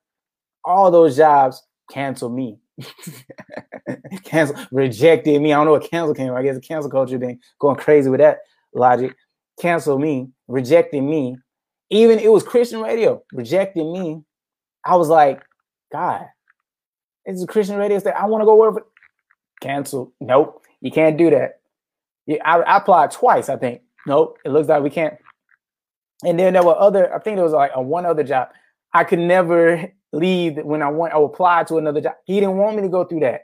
all 0.64 0.90
those 0.90 1.16
jobs 1.16 1.62
cancel 1.90 2.28
me. 2.28 2.58
cancel 4.24 4.56
rejected 4.70 5.40
me. 5.40 5.52
I 5.52 5.56
don't 5.56 5.66
know 5.66 5.72
what 5.72 5.90
cancel 5.90 6.14
came. 6.14 6.34
I 6.34 6.42
guess 6.42 6.54
the 6.54 6.60
cancel 6.60 6.90
culture 6.90 7.18
been 7.18 7.38
going 7.58 7.76
crazy 7.76 8.10
with 8.10 8.20
that 8.20 8.38
logic. 8.72 9.14
Cancel 9.60 9.98
me, 9.98 10.28
rejecting 10.48 11.08
me. 11.08 11.36
Even 11.90 12.18
it 12.18 12.32
was 12.32 12.42
Christian 12.42 12.80
radio 12.80 13.22
rejecting 13.32 13.92
me. 13.92 14.22
I 14.84 14.96
was 14.96 15.08
like, 15.08 15.42
God, 15.92 16.26
it's 17.24 17.42
a 17.42 17.46
Christian 17.46 17.76
radio 17.76 17.98
station. 17.98 18.18
I 18.20 18.26
want 18.26 18.42
to 18.42 18.46
go 18.46 18.56
work 18.56 18.74
for 18.74 18.86
cancel. 19.60 20.12
Nope, 20.20 20.62
you 20.80 20.90
can't 20.90 21.16
do 21.16 21.30
that. 21.30 21.60
Yeah, 22.26 22.38
I, 22.44 22.60
I 22.60 22.76
applied 22.78 23.10
twice, 23.10 23.48
I 23.48 23.56
think. 23.56 23.82
Nope, 24.06 24.38
it 24.44 24.50
looks 24.50 24.68
like 24.68 24.82
we 24.82 24.90
can't. 24.90 25.14
And 26.24 26.38
then 26.38 26.54
there 26.54 26.62
were 26.62 26.78
other, 26.78 27.14
I 27.14 27.18
think 27.18 27.36
there 27.36 27.44
was 27.44 27.52
like 27.52 27.72
a 27.74 27.82
one 27.82 28.06
other 28.06 28.22
job. 28.22 28.48
I 28.92 29.04
could 29.04 29.18
never 29.18 29.92
leave 30.12 30.56
when 30.58 30.82
I 30.82 30.88
went 30.88 31.14
or 31.14 31.26
apply 31.26 31.64
to 31.64 31.78
another 31.78 32.00
job. 32.00 32.14
He 32.24 32.40
didn't 32.40 32.56
want 32.56 32.76
me 32.76 32.82
to 32.82 32.88
go 32.88 33.04
through 33.04 33.20
that. 33.20 33.42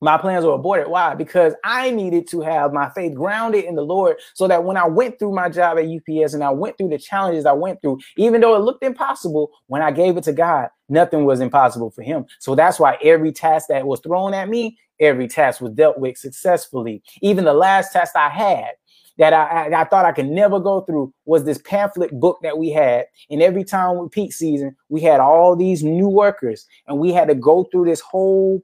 My 0.00 0.16
plans 0.16 0.44
were 0.44 0.52
aborted. 0.52 0.88
Why? 0.88 1.14
Because 1.14 1.54
I 1.64 1.90
needed 1.90 2.28
to 2.28 2.40
have 2.40 2.72
my 2.72 2.88
faith 2.90 3.14
grounded 3.14 3.64
in 3.64 3.74
the 3.74 3.82
Lord 3.82 4.16
so 4.34 4.46
that 4.46 4.64
when 4.64 4.76
I 4.76 4.86
went 4.86 5.18
through 5.18 5.32
my 5.32 5.48
job 5.48 5.78
at 5.78 5.86
UPS 5.86 6.34
and 6.34 6.44
I 6.44 6.50
went 6.50 6.78
through 6.78 6.90
the 6.90 6.98
challenges 6.98 7.46
I 7.46 7.52
went 7.52 7.82
through, 7.82 7.98
even 8.16 8.40
though 8.40 8.54
it 8.54 8.60
looked 8.60 8.84
impossible, 8.84 9.50
when 9.66 9.82
I 9.82 9.90
gave 9.90 10.16
it 10.16 10.24
to 10.24 10.32
God, 10.32 10.68
nothing 10.88 11.24
was 11.24 11.40
impossible 11.40 11.90
for 11.90 12.02
Him. 12.02 12.26
So 12.38 12.54
that's 12.54 12.78
why 12.78 12.96
every 13.02 13.32
task 13.32 13.66
that 13.68 13.86
was 13.86 14.00
thrown 14.00 14.34
at 14.34 14.48
me, 14.48 14.78
every 15.00 15.26
task 15.26 15.60
was 15.60 15.72
dealt 15.72 15.98
with 15.98 16.16
successfully. 16.16 17.02
Even 17.20 17.44
the 17.44 17.54
last 17.54 17.92
test 17.92 18.14
I 18.14 18.28
had, 18.28 18.70
that 19.18 19.32
I, 19.32 19.66
I, 19.66 19.80
I, 19.80 19.84
thought 19.84 20.04
I 20.04 20.12
could 20.12 20.28
never 20.28 20.60
go 20.60 20.82
through 20.82 21.12
was 21.24 21.44
this 21.44 21.58
pamphlet 21.58 22.12
book 22.20 22.38
that 22.42 22.56
we 22.56 22.70
had. 22.70 23.06
And 23.30 23.42
every 23.42 23.64
time 23.64 23.98
we 23.98 24.08
peak 24.08 24.32
season, 24.32 24.76
we 24.88 25.00
had 25.00 25.18
all 25.18 25.56
these 25.56 25.82
new 25.82 26.08
workers, 26.08 26.64
and 26.86 26.98
we 26.98 27.12
had 27.12 27.26
to 27.26 27.34
go 27.34 27.64
through 27.64 27.86
this 27.86 28.00
whole 28.00 28.62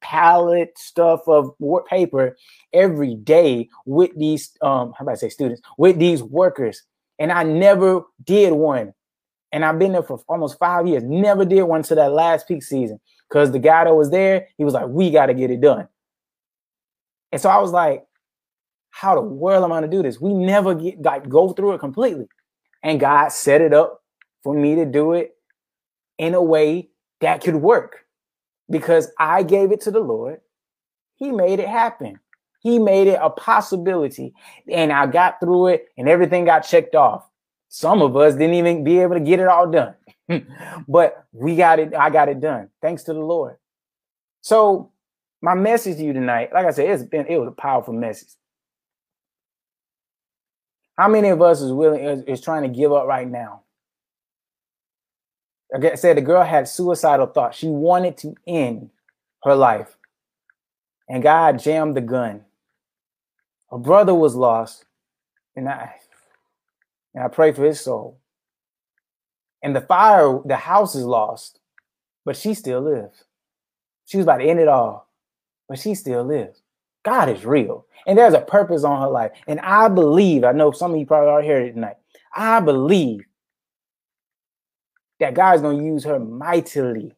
palette 0.00 0.76
stuff 0.78 1.20
of 1.26 1.52
paper 1.88 2.36
every 2.72 3.14
day 3.16 3.68
with 3.86 4.10
these 4.16 4.50
um 4.62 4.92
how 4.98 5.02
about 5.02 5.12
I 5.12 5.16
say 5.16 5.28
students 5.28 5.62
with 5.78 5.98
these 5.98 6.22
workers. 6.22 6.82
And 7.18 7.30
I 7.30 7.42
never 7.42 8.02
did 8.24 8.52
one. 8.54 8.94
And 9.52 9.64
I've 9.64 9.78
been 9.78 9.92
there 9.92 10.02
for 10.02 10.20
almost 10.26 10.58
five 10.58 10.86
years. 10.86 11.02
Never 11.02 11.44
did 11.44 11.64
one 11.64 11.82
to 11.82 11.94
that 11.96 12.12
last 12.12 12.48
peak 12.48 12.62
season. 12.62 12.98
Because 13.28 13.52
the 13.52 13.58
guy 13.58 13.84
that 13.84 13.94
was 13.94 14.10
there, 14.10 14.46
he 14.56 14.64
was 14.64 14.74
like, 14.74 14.88
we 14.88 15.10
got 15.10 15.26
to 15.26 15.34
get 15.34 15.50
it 15.50 15.60
done. 15.60 15.86
And 17.30 17.40
so 17.40 17.50
I 17.50 17.58
was 17.58 17.72
like, 17.72 18.04
how 18.90 19.14
the 19.14 19.20
world 19.20 19.64
am 19.64 19.72
I 19.72 19.76
gonna 19.76 19.88
do 19.88 20.02
this? 20.02 20.20
We 20.20 20.34
never 20.34 20.74
get 20.74 21.00
like 21.02 21.28
go 21.28 21.52
through 21.52 21.74
it 21.74 21.78
completely. 21.78 22.26
And 22.82 22.98
God 22.98 23.30
set 23.32 23.60
it 23.60 23.72
up 23.72 24.02
for 24.42 24.54
me 24.54 24.74
to 24.76 24.84
do 24.84 25.12
it 25.12 25.32
in 26.18 26.34
a 26.34 26.42
way 26.42 26.90
that 27.20 27.42
could 27.42 27.56
work 27.56 28.04
because 28.70 29.10
I 29.18 29.42
gave 29.42 29.72
it 29.72 29.80
to 29.82 29.90
the 29.90 30.00
Lord. 30.00 30.40
He 31.16 31.30
made 31.30 31.58
it 31.60 31.68
happen. 31.68 32.18
He 32.60 32.78
made 32.78 33.08
it 33.08 33.18
a 33.20 33.30
possibility. 33.30 34.34
And 34.68 34.92
I 34.92 35.06
got 35.06 35.40
through 35.40 35.68
it 35.68 35.88
and 35.98 36.08
everything 36.08 36.44
got 36.44 36.60
checked 36.60 36.94
off. 36.94 37.26
Some 37.68 38.02
of 38.02 38.16
us 38.16 38.34
didn't 38.34 38.54
even 38.54 38.84
be 38.84 39.00
able 39.00 39.14
to 39.14 39.20
get 39.20 39.40
it 39.40 39.48
all 39.48 39.70
done. 39.70 39.94
but 40.88 41.24
we 41.32 41.56
got 41.56 41.78
it, 41.78 41.94
I 41.94 42.10
got 42.10 42.28
it 42.28 42.40
done. 42.40 42.68
Thanks 42.82 43.02
to 43.04 43.12
the 43.12 43.20
Lord. 43.20 43.56
So 44.42 44.92
my 45.42 45.54
message 45.54 45.96
to 45.96 46.04
you 46.04 46.12
tonight, 46.12 46.50
like 46.52 46.66
I 46.66 46.70
said, 46.70 46.88
it's 46.88 47.02
been 47.02 47.26
it 47.26 47.38
was 47.38 47.48
a 47.48 47.52
powerful 47.52 47.94
message. 47.94 48.30
How 50.96 51.08
many 51.08 51.28
of 51.28 51.40
us 51.40 51.62
is 51.62 51.72
willing 51.72 52.04
is, 52.04 52.22
is 52.24 52.40
trying 52.40 52.62
to 52.62 52.68
give 52.68 52.92
up 52.92 53.06
right 53.06 53.28
now? 53.28 53.62
I 55.74 55.94
said, 55.94 56.16
the 56.16 56.22
girl 56.22 56.42
had 56.42 56.68
suicidal 56.68 57.26
thoughts. 57.26 57.58
She 57.58 57.68
wanted 57.68 58.16
to 58.18 58.34
end 58.46 58.90
her 59.44 59.54
life. 59.54 59.96
And 61.08 61.22
God 61.22 61.58
jammed 61.60 61.96
the 61.96 62.00
gun. 62.00 62.44
Her 63.70 63.78
brother 63.78 64.14
was 64.14 64.34
lost. 64.34 64.84
And 65.56 65.68
I 65.68 65.94
and 67.14 67.24
I 67.24 67.28
pray 67.28 67.52
for 67.52 67.64
his 67.64 67.80
soul. 67.80 68.18
And 69.62 69.74
the 69.74 69.80
fire, 69.80 70.40
the 70.44 70.56
house 70.56 70.94
is 70.94 71.04
lost, 71.04 71.60
but 72.24 72.36
she 72.36 72.54
still 72.54 72.80
lives. 72.80 73.24
She 74.06 74.16
was 74.16 74.24
about 74.24 74.38
to 74.38 74.44
end 74.44 74.60
it 74.60 74.68
all, 74.68 75.08
but 75.68 75.78
she 75.78 75.94
still 75.94 76.24
lives. 76.24 76.62
God 77.02 77.28
is 77.28 77.44
real. 77.44 77.86
And 78.06 78.16
there's 78.16 78.34
a 78.34 78.40
purpose 78.40 78.84
on 78.84 79.00
her 79.00 79.08
life. 79.08 79.32
And 79.46 79.60
I 79.60 79.88
believe, 79.88 80.44
I 80.44 80.52
know 80.52 80.70
some 80.70 80.92
of 80.92 80.98
you 80.98 81.06
probably 81.06 81.28
already 81.28 81.48
heard 81.48 81.66
it 81.66 81.72
tonight. 81.72 81.96
I 82.34 82.60
believe 82.60 83.24
that 85.20 85.34
God's 85.34 85.62
to 85.62 85.84
use 85.84 86.04
her 86.04 86.18
mightily. 86.18 87.14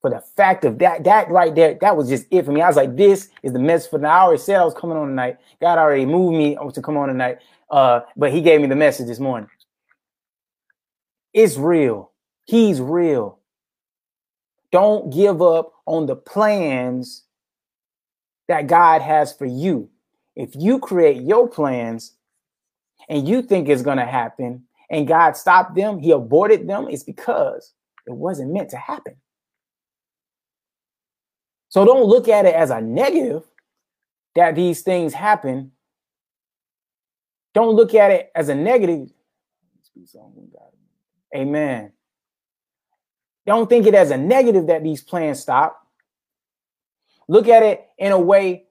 For 0.00 0.10
the 0.10 0.20
fact 0.20 0.66
of 0.66 0.78
that, 0.80 1.04
that 1.04 1.30
right 1.30 1.54
there, 1.54 1.78
that 1.80 1.96
was 1.96 2.10
just 2.10 2.26
it 2.30 2.44
for 2.44 2.52
me. 2.52 2.60
I 2.60 2.68
was 2.68 2.76
like, 2.76 2.94
this 2.94 3.30
is 3.42 3.54
the 3.54 3.58
message 3.58 3.90
for 3.90 3.98
the 3.98 4.06
I 4.06 4.20
already 4.20 4.42
said 4.42 4.60
I 4.60 4.64
was 4.64 4.74
coming 4.74 4.98
on 4.98 5.08
tonight. 5.08 5.38
God 5.62 5.78
already 5.78 6.04
moved 6.04 6.36
me 6.36 6.58
to 6.74 6.82
come 6.82 6.98
on 6.98 7.08
tonight. 7.08 7.38
Uh, 7.70 8.00
but 8.14 8.30
he 8.30 8.42
gave 8.42 8.60
me 8.60 8.66
the 8.66 8.76
message 8.76 9.06
this 9.06 9.18
morning. 9.18 9.48
It's 11.32 11.56
real. 11.56 12.12
He's 12.44 12.82
real. 12.82 13.38
Don't 14.70 15.10
give 15.10 15.40
up 15.40 15.72
on 15.86 16.04
the 16.04 16.16
plans 16.16 17.24
that 18.48 18.66
God 18.66 19.00
has 19.00 19.32
for 19.32 19.46
you. 19.46 19.88
If 20.36 20.54
you 20.54 20.78
create 20.78 21.22
your 21.22 21.48
plans 21.48 22.12
and 23.08 23.26
you 23.26 23.40
think 23.40 23.68
it's 23.68 23.82
going 23.82 23.98
to 23.98 24.04
happen 24.04 24.64
and 24.94 25.08
God 25.08 25.36
stopped 25.36 25.74
them, 25.74 25.98
He 25.98 26.12
aborted 26.12 26.68
them, 26.68 26.86
it's 26.88 27.02
because 27.02 27.72
it 28.06 28.12
wasn't 28.12 28.52
meant 28.52 28.70
to 28.70 28.76
happen. 28.76 29.16
So 31.68 31.84
don't 31.84 32.04
look 32.04 32.28
at 32.28 32.46
it 32.46 32.54
as 32.54 32.70
a 32.70 32.80
negative 32.80 33.42
that 34.36 34.54
these 34.54 34.82
things 34.82 35.12
happen. 35.12 35.72
Don't 37.54 37.74
look 37.74 37.94
at 37.94 38.12
it 38.12 38.30
as 38.36 38.48
a 38.48 38.54
negative. 38.54 39.10
Amen. 41.34 41.92
Don't 43.44 43.68
think 43.68 43.86
it 43.86 43.94
as 43.94 44.12
a 44.12 44.16
negative 44.16 44.68
that 44.68 44.84
these 44.84 45.02
plans 45.02 45.40
stop. 45.40 45.84
Look 47.26 47.48
at 47.48 47.64
it 47.64 47.84
in 47.98 48.12
a 48.12 48.20
way 48.20 48.66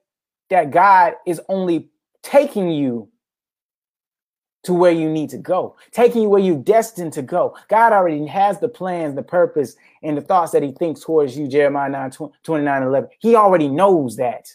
that 0.48 0.70
God 0.70 1.14
is 1.26 1.40
only 1.50 1.90
taking 2.22 2.70
you 2.70 3.10
to 4.64 4.74
where 4.74 4.92
you 4.92 5.08
need 5.08 5.30
to 5.30 5.38
go, 5.38 5.76
taking 5.92 6.22
you 6.22 6.28
where 6.28 6.40
you're 6.40 6.56
destined 6.56 7.12
to 7.14 7.22
go. 7.22 7.56
God 7.68 7.92
already 7.92 8.26
has 8.26 8.60
the 8.60 8.68
plans, 8.68 9.14
the 9.14 9.22
purpose, 9.22 9.76
and 10.02 10.16
the 10.16 10.22
thoughts 10.22 10.52
that 10.52 10.62
He 10.62 10.72
thinks 10.72 11.00
towards 11.00 11.36
you, 11.36 11.48
Jeremiah 11.48 11.90
9 11.90 12.10
29 12.42 12.82
11. 12.82 13.10
He 13.20 13.34
already 13.34 13.68
knows 13.68 14.16
that. 14.16 14.48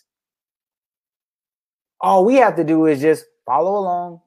All 2.01 2.25
we 2.25 2.35
have 2.35 2.55
to 2.55 2.63
do 2.63 2.85
is 2.85 3.01
just 3.01 3.25
follow 3.45 3.77
along, 3.77 4.21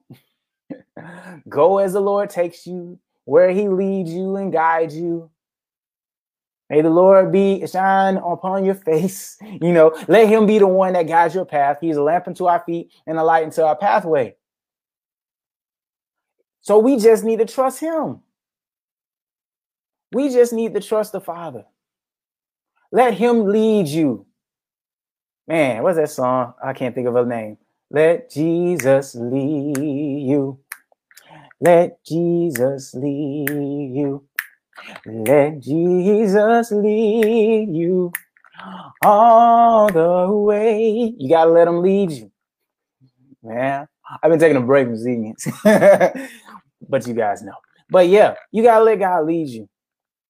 go 1.49 1.79
as 1.79 1.93
the 1.93 2.01
Lord 2.01 2.29
takes 2.29 2.67
you, 2.67 2.99
where 3.25 3.49
He 3.49 3.67
leads 3.67 4.11
you 4.11 4.35
and 4.35 4.51
guides 4.51 4.95
you, 4.95 5.31
May 6.73 6.81
the 6.81 6.89
Lord 6.89 7.31
be 7.31 7.65
shine 7.67 8.17
upon 8.17 8.65
your 8.65 8.73
face. 8.73 9.37
You 9.61 9.71
know, 9.71 9.95
let 10.07 10.27
him 10.27 10.47
be 10.47 10.57
the 10.57 10.67
one 10.67 10.93
that 10.93 11.07
guides 11.07 11.35
your 11.35 11.45
path. 11.45 11.77
He's 11.79 11.95
a 11.95 12.01
lamp 12.01 12.27
unto 12.27 12.45
our 12.45 12.63
feet 12.65 12.91
and 13.05 13.17
a 13.17 13.23
light 13.23 13.43
unto 13.43 13.61
our 13.61 13.75
pathway. 13.75 14.35
So 16.63 16.79
we 16.79 16.97
just 16.97 17.23
need 17.23 17.39
to 17.39 17.45
trust 17.45 17.79
him. 17.79 18.21
We 20.13 20.29
just 20.29 20.53
need 20.53 20.73
to 20.75 20.81
trust 20.81 21.11
the 21.13 21.21
Father. 21.21 21.65
Let 22.91 23.15
him 23.15 23.47
lead 23.47 23.87
you. 23.87 24.25
Man, 25.47 25.83
what's 25.83 25.97
that 25.97 26.09
song? 26.09 26.53
I 26.63 26.73
can't 26.73 26.95
think 26.95 27.07
of 27.07 27.15
a 27.15 27.25
name. 27.25 27.57
Let 27.91 28.31
Jesus 28.31 29.15
lead 29.15 29.77
you. 29.77 30.59
Let 31.61 32.03
Jesus 32.05 32.93
lead 32.93 33.49
you. 33.49 34.23
Let 35.05 35.59
Jesus 35.59 36.71
lead 36.71 37.75
you 37.75 38.11
all 39.03 39.91
the 39.91 40.31
way. 40.31 41.13
You 41.17 41.29
gotta 41.29 41.51
let 41.51 41.67
him 41.67 41.81
lead 41.81 42.11
you. 42.11 42.31
Man, 43.43 43.87
I've 44.21 44.31
been 44.31 44.39
taking 44.39 44.57
a 44.57 44.61
break 44.61 44.87
from 44.87 44.97
singing, 44.97 45.35
but 46.93 47.07
you 47.07 47.15
guys 47.15 47.41
know. 47.41 47.55
But 47.89 48.07
yeah, 48.07 48.35
you 48.51 48.61
gotta 48.61 48.83
let 48.83 48.99
God 48.99 49.25
lead 49.25 49.47
you. 49.47 49.67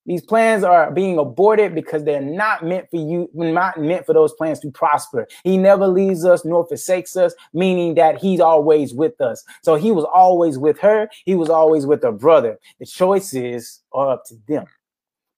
These 0.05 0.21
plans 0.21 0.63
are 0.63 0.91
being 0.91 1.17
aborted 1.17 1.75
because 1.75 2.05
they're 2.05 2.21
not 2.21 2.63
meant 2.63 2.89
for 2.89 2.95
you, 2.95 3.29
not 3.33 3.81
meant 3.81 4.05
for 4.05 4.13
those 4.13 4.31
plans 4.31 4.61
to 4.61 4.71
prosper. 4.71 5.27
He 5.43 5.57
never 5.57 5.85
leaves 5.85 6.23
us 6.23 6.45
nor 6.45 6.65
forsakes 6.65 7.17
us, 7.17 7.33
meaning 7.51 7.95
that 7.95 8.17
he's 8.17 8.39
always 8.39 8.93
with 8.93 9.19
us. 9.19 9.43
So 9.61 9.75
he 9.75 9.91
was 9.91 10.05
always 10.05 10.57
with 10.57 10.79
her. 10.79 11.09
He 11.25 11.35
was 11.35 11.49
always 11.49 11.85
with 11.85 12.01
her 12.03 12.13
brother. 12.13 12.57
The 12.79 12.85
choices 12.85 13.81
are 13.91 14.13
up 14.13 14.23
to 14.27 14.35
them. 14.47 14.63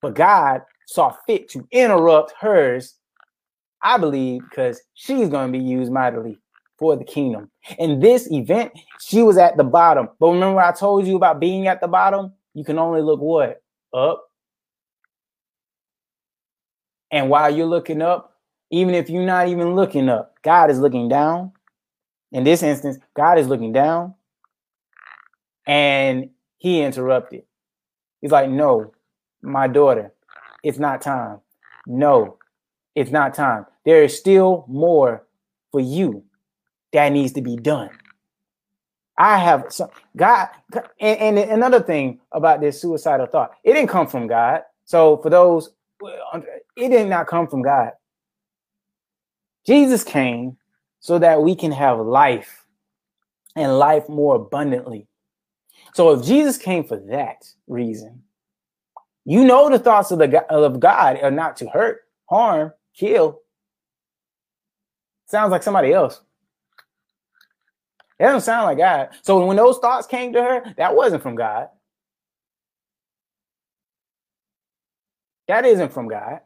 But 0.04 0.14
God 0.14 0.62
saw 0.86 1.16
fit 1.26 1.50
to 1.50 1.68
interrupt 1.72 2.34
hers, 2.40 2.94
I 3.82 3.98
believe, 3.98 4.42
because 4.48 4.80
she's 4.94 5.30
going 5.30 5.52
to 5.52 5.58
be 5.58 5.64
used 5.64 5.92
mightily 5.92 6.38
for 6.78 6.96
the 6.96 7.04
kingdom. 7.04 7.50
In 7.78 8.00
this 8.00 8.30
event, 8.32 8.74
she 9.00 9.22
was 9.22 9.38
at 9.38 9.58
the 9.58 9.64
bottom. 9.64 10.10
But 10.20 10.30
remember, 10.30 10.60
I 10.60 10.72
told 10.72 11.08
you 11.08 11.16
about 11.16 11.40
being 11.40 11.68
at 11.68 11.82
the 11.82 11.88
bottom? 11.88 12.34
You 12.54 12.64
can 12.64 12.80
only 12.80 13.02
look 13.02 13.22
what? 13.22 13.62
Up 13.94 14.26
and 17.16 17.30
while 17.30 17.50
you're 17.56 17.66
looking 17.66 18.02
up, 18.02 18.36
even 18.72 18.94
if 18.94 19.10
you're 19.10 19.26
not 19.26 19.48
even 19.48 19.74
looking 19.74 20.10
up, 20.10 20.36
God 20.42 20.70
is 20.70 20.80
looking 20.80 21.08
down. 21.08 21.54
In 22.34 22.44
this 22.44 22.62
instance, 22.62 22.98
God 23.16 23.40
is 23.40 23.48
looking 23.48 23.72
down 23.72 24.16
and 25.66 26.30
he 26.58 26.82
interrupted. 26.82 27.44
He's 28.20 28.32
like, 28.32 28.50
No, 28.50 28.94
my 29.42 29.70
daughter, 29.70 30.14
it's 30.62 30.78
not 30.78 31.02
time. 31.02 31.40
No, 31.88 32.38
it's 32.96 33.12
not 33.12 33.34
time. 33.34 33.66
There 33.86 34.04
is 34.04 34.18
still 34.18 34.66
more 34.68 35.26
for 35.72 35.80
you 35.80 36.24
that 36.96 37.12
needs 37.12 37.34
to 37.34 37.42
be 37.42 37.56
done. 37.56 37.92
I 39.18 39.38
have 39.38 39.66
some 39.70 39.90
God, 40.18 40.50
and, 41.00 41.38
and 41.38 41.52
another 41.52 41.82
thing 41.82 42.20
about 42.32 42.60
this 42.60 42.82
suicidal 42.82 43.28
thought, 43.28 43.52
it 43.64 43.74
didn't 43.74 43.90
come 43.90 44.08
from 44.08 44.28
God. 44.28 44.62
So 44.84 45.18
for 45.18 45.30
those 45.30 45.72
it 46.76 46.90
did 46.90 47.08
not 47.08 47.28
come 47.28 47.48
from 47.48 47.62
God. 47.62 47.92
Jesus 49.66 50.04
came 50.04 50.58
so 51.00 51.20
that 51.20 51.42
we 51.42 51.56
can 51.56 51.72
have 51.72 52.00
life 52.00 52.66
and 53.56 53.80
life 53.80 54.08
more 54.10 54.36
abundantly. 54.36 55.08
So 55.94 56.12
if 56.12 56.26
Jesus 56.26 56.58
came 56.58 56.84
for 56.84 56.98
that 57.10 57.46
reason, 57.68 58.24
you 59.24 59.44
know 59.46 59.70
the 59.70 59.80
thoughts 59.80 60.12
of 60.12 60.20
the 60.20 60.44
of 60.52 60.80
God 60.80 61.20
are 61.22 61.32
not 61.32 61.58
to 61.58 61.68
hurt, 61.68 62.02
harm, 62.30 62.74
kill. 62.96 63.40
Sounds 65.28 65.52
like 65.52 65.64
somebody 65.64 65.94
else. 65.94 66.22
It 68.20 68.24
doesn't 68.24 68.42
sound 68.42 68.66
like 68.66 68.78
God. 68.78 69.10
So 69.22 69.46
when 69.46 69.58
those 69.58 69.78
thoughts 69.80 70.08
came 70.08 70.34
to 70.34 70.42
her, 70.42 70.74
that 70.78 70.96
wasn't 70.96 71.24
from 71.24 71.36
God. 71.36 71.68
That 75.48 75.66
isn't 75.66 75.94
from 75.94 76.08
God. 76.08 76.40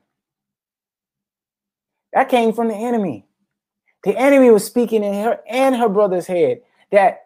That 2.14 2.30
came 2.30 2.54
from 2.54 2.70
the 2.70 2.76
enemy. 2.76 3.28
The 4.04 4.18
enemy 4.18 4.50
was 4.50 4.66
speaking 4.66 5.04
in 5.04 5.14
her 5.14 5.40
and 5.48 5.76
her 5.76 5.90
brother's 5.90 6.28
head 6.28 6.62
that 6.92 7.20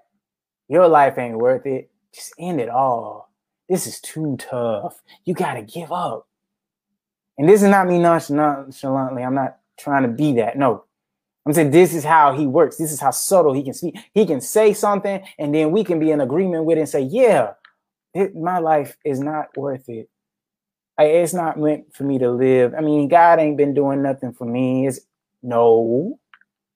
your 0.68 0.88
life 0.88 1.18
ain't 1.18 1.38
worth 1.38 1.66
it. 1.66 1.90
Just 2.14 2.34
end 2.38 2.60
it 2.60 2.70
all. 2.70 3.32
This 3.70 3.88
is 3.88 4.02
too 4.02 4.38
tough. 4.38 5.02
You 5.24 5.34
got 5.34 5.54
to 5.54 5.62
give 5.62 5.92
up. 5.92 6.28
And 7.38 7.48
this 7.48 7.64
is 7.64 7.70
not 7.70 7.88
me 7.88 7.98
nonchalantly. 8.00 9.24
I'm 9.24 9.36
not 9.36 9.58
trying 9.78 10.04
to 10.04 10.10
be 10.10 10.34
that. 10.34 10.58
No. 10.58 10.84
I'm 11.46 11.54
saying 11.54 11.72
this 11.72 11.94
is 11.94 12.04
how 12.04 12.34
he 12.34 12.48
works. 12.48 12.78
This 12.78 12.92
is 12.92 13.00
how 13.00 13.12
subtle 13.12 13.54
he 13.54 13.64
can 13.64 13.74
speak. 13.74 13.98
He 14.14 14.26
can 14.26 14.40
say 14.40 14.74
something 14.74 15.22
and 15.38 15.54
then 15.54 15.72
we 15.72 15.84
can 15.84 16.00
be 16.00 16.12
in 16.12 16.22
agreement 16.22 16.66
with 16.66 16.78
it 16.78 16.82
and 16.82 16.90
say, 16.90 17.02
yeah, 17.02 17.54
it, 18.14 18.36
my 18.36 18.60
life 18.60 18.96
is 19.04 19.20
not 19.20 19.48
worth 19.58 19.90
it 19.90 20.10
it's 21.00 21.34
not 21.34 21.60
meant 21.60 21.94
for 21.94 22.04
me 22.04 22.20
to 22.20 22.32
live. 22.32 22.74
I 22.78 22.82
mean, 22.82 23.08
God 23.08 23.40
ain't 23.40 23.58
been 23.58 23.74
doing 23.74 24.02
nothing 24.02 24.34
for 24.34 24.46
me. 24.46 24.88
It's 24.88 25.00
no, 25.42 26.20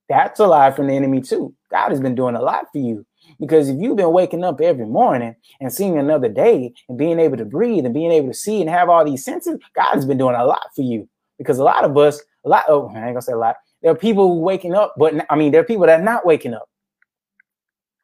that's 0.09 0.39
a 0.39 0.47
lie 0.47 0.71
from 0.71 0.87
the 0.87 0.93
enemy 0.93 1.21
too. 1.21 1.53
God 1.71 1.89
has 1.89 1.99
been 1.99 2.15
doing 2.15 2.35
a 2.35 2.41
lot 2.41 2.65
for 2.71 2.79
you. 2.79 3.05
Because 3.39 3.67
if 3.67 3.77
you've 3.79 3.97
been 3.97 4.13
waking 4.13 4.43
up 4.43 4.61
every 4.61 4.85
morning 4.85 5.35
and 5.59 5.71
seeing 5.71 5.97
another 5.97 6.29
day 6.29 6.73
and 6.87 6.97
being 6.97 7.19
able 7.19 7.37
to 7.37 7.45
breathe 7.45 7.85
and 7.85 7.93
being 7.93 8.11
able 8.11 8.29
to 8.29 8.33
see 8.33 8.61
and 8.61 8.69
have 8.69 8.89
all 8.89 9.03
these 9.03 9.23
senses, 9.23 9.59
God 9.75 9.95
has 9.95 10.05
been 10.05 10.17
doing 10.17 10.35
a 10.35 10.45
lot 10.45 10.67
for 10.75 10.81
you. 10.81 11.09
Because 11.37 11.59
a 11.59 11.63
lot 11.63 11.83
of 11.83 11.95
us, 11.97 12.21
a 12.45 12.49
lot, 12.49 12.65
oh, 12.69 12.87
I 12.87 12.99
ain't 12.99 13.07
gonna 13.07 13.21
say 13.21 13.33
a 13.33 13.37
lot. 13.37 13.57
There 13.87 13.93
are 13.93 13.97
people 13.97 14.41
waking 14.41 14.75
up, 14.75 14.95
but 14.97 15.13
I 15.29 15.37
mean, 15.37 15.53
there 15.53 15.61
are 15.61 15.63
people 15.63 15.85
that 15.85 16.01
are 16.01 16.03
not 16.03 16.25
waking 16.25 16.53
up. 16.53 16.67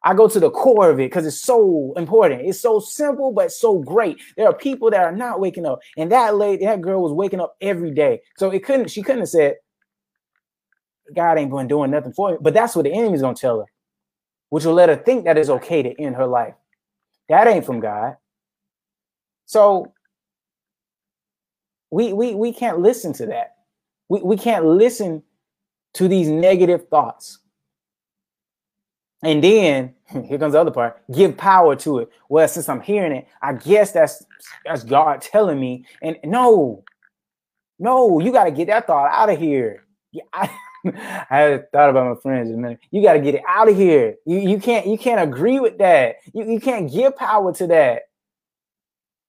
I 0.02 0.14
go 0.14 0.26
to 0.28 0.40
the 0.40 0.50
core 0.50 0.88
of 0.88 0.98
it 0.98 1.10
because 1.10 1.26
it's 1.26 1.42
so 1.42 1.92
important. 1.98 2.40
It's 2.40 2.58
so 2.58 2.80
simple, 2.80 3.32
but 3.32 3.52
so 3.52 3.80
great. 3.80 4.18
There 4.38 4.46
are 4.46 4.54
people 4.54 4.90
that 4.92 5.02
are 5.02 5.14
not 5.14 5.40
waking 5.40 5.66
up, 5.66 5.80
and 5.98 6.10
that 6.10 6.36
lady, 6.36 6.64
that 6.64 6.80
girl 6.80 7.02
was 7.02 7.12
waking 7.12 7.38
up 7.42 7.54
every 7.60 7.90
day. 7.90 8.22
So 8.38 8.50
it 8.50 8.64
couldn't, 8.64 8.88
she 8.88 9.02
couldn't 9.02 9.20
have 9.20 9.28
said, 9.28 9.56
God 11.14 11.36
ain't 11.36 11.50
going 11.50 11.68
doing 11.68 11.90
nothing 11.90 12.14
for 12.14 12.30
me. 12.30 12.38
But 12.40 12.54
that's 12.54 12.74
what 12.74 12.84
the 12.84 12.92
enemy's 12.94 13.20
gonna 13.20 13.34
tell 13.34 13.58
her, 13.58 13.66
which 14.48 14.64
will 14.64 14.72
let 14.72 14.88
her 14.88 14.96
think 14.96 15.26
that 15.26 15.36
it's 15.36 15.50
okay 15.50 15.82
to 15.82 16.00
end 16.00 16.16
her 16.16 16.26
life. 16.26 16.54
That 17.28 17.46
ain't 17.46 17.66
from 17.66 17.80
God. 17.80 18.16
So 19.44 19.92
we 21.90 22.14
we 22.14 22.34
we 22.34 22.54
can't 22.54 22.80
listen 22.80 23.12
to 23.12 23.26
that. 23.26 23.56
We 24.08 24.22
we 24.22 24.38
can't 24.38 24.64
listen 24.64 25.22
to 25.94 26.08
these 26.08 26.28
negative 26.28 26.88
thoughts. 26.88 27.38
And 29.22 29.42
then 29.42 29.94
here 30.28 30.38
comes 30.38 30.52
the 30.52 30.60
other 30.60 30.70
part. 30.70 31.02
Give 31.10 31.36
power 31.36 31.74
to 31.76 32.00
it. 32.00 32.10
Well, 32.28 32.46
since 32.46 32.68
I'm 32.68 32.80
hearing 32.80 33.12
it, 33.12 33.26
I 33.42 33.54
guess 33.54 33.92
that's 33.92 34.24
that's 34.64 34.84
God 34.84 35.22
telling 35.22 35.58
me. 35.58 35.86
And 36.02 36.18
no, 36.24 36.84
no, 37.78 38.20
you 38.20 38.32
got 38.32 38.44
to 38.44 38.50
get 38.50 38.68
that 38.68 38.86
thought 38.86 39.10
out 39.10 39.30
of 39.30 39.38
here. 39.38 39.84
Yeah, 40.12 40.22
I, 40.32 40.50
I 41.30 41.62
thought 41.72 41.90
about 41.90 42.14
my 42.14 42.20
friends 42.20 42.50
a 42.50 42.54
minute. 42.54 42.80
You 42.90 43.02
got 43.02 43.14
to 43.14 43.20
get 43.20 43.36
it 43.36 43.42
out 43.48 43.68
of 43.68 43.76
here. 43.76 44.16
You 44.26 44.38
you 44.38 44.58
can't 44.58 44.86
you 44.86 44.98
can't 44.98 45.20
agree 45.20 45.58
with 45.58 45.78
that. 45.78 46.16
You 46.32 46.44
you 46.44 46.60
can't 46.60 46.92
give 46.92 47.16
power 47.16 47.52
to 47.54 47.66
that. 47.68 48.02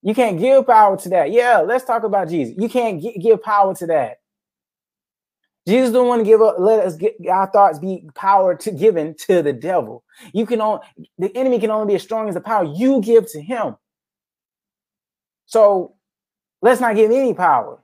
You 0.02 0.14
can't 0.14 0.38
give 0.38 0.68
power 0.68 0.98
to 0.98 1.10
that. 1.10 1.32
Yeah, 1.32 1.62
let's 1.62 1.86
talk 1.86 2.04
about 2.04 2.30
Jesus. 2.30 2.56
You 2.60 2.70
can't 2.70 3.02
give 3.02 3.42
power 3.42 3.74
to 3.76 3.88
that. 3.88 4.20
Jesus 5.68 5.92
don't 5.92 6.08
want 6.08 6.22
to 6.22 6.26
give 6.26 6.42
up. 6.42 6.56
Let 6.60 6.86
us 6.86 6.96
get 6.96 7.16
our 7.30 7.48
thoughts 7.48 7.80
be 7.80 8.08
power 8.16 8.56
to 8.56 8.72
given 8.72 9.16
to 9.28 9.42
the 9.42 9.54
devil. 9.54 10.04
You 10.34 10.46
can 10.46 10.62
only 10.62 10.82
the 11.18 11.36
enemy 11.36 11.60
can 11.60 11.72
only 11.72 11.94
be 11.94 11.96
as 11.96 12.04
strong 12.04 12.28
as 12.28 12.36
the 12.36 12.42
power 12.42 12.64
you 12.64 13.02
give 13.02 13.30
to 13.32 13.42
him. 13.42 13.76
So 15.48 15.96
let's 16.62 16.82
not 16.82 16.96
give 16.96 17.12
any 17.12 17.34
power. 17.34 17.80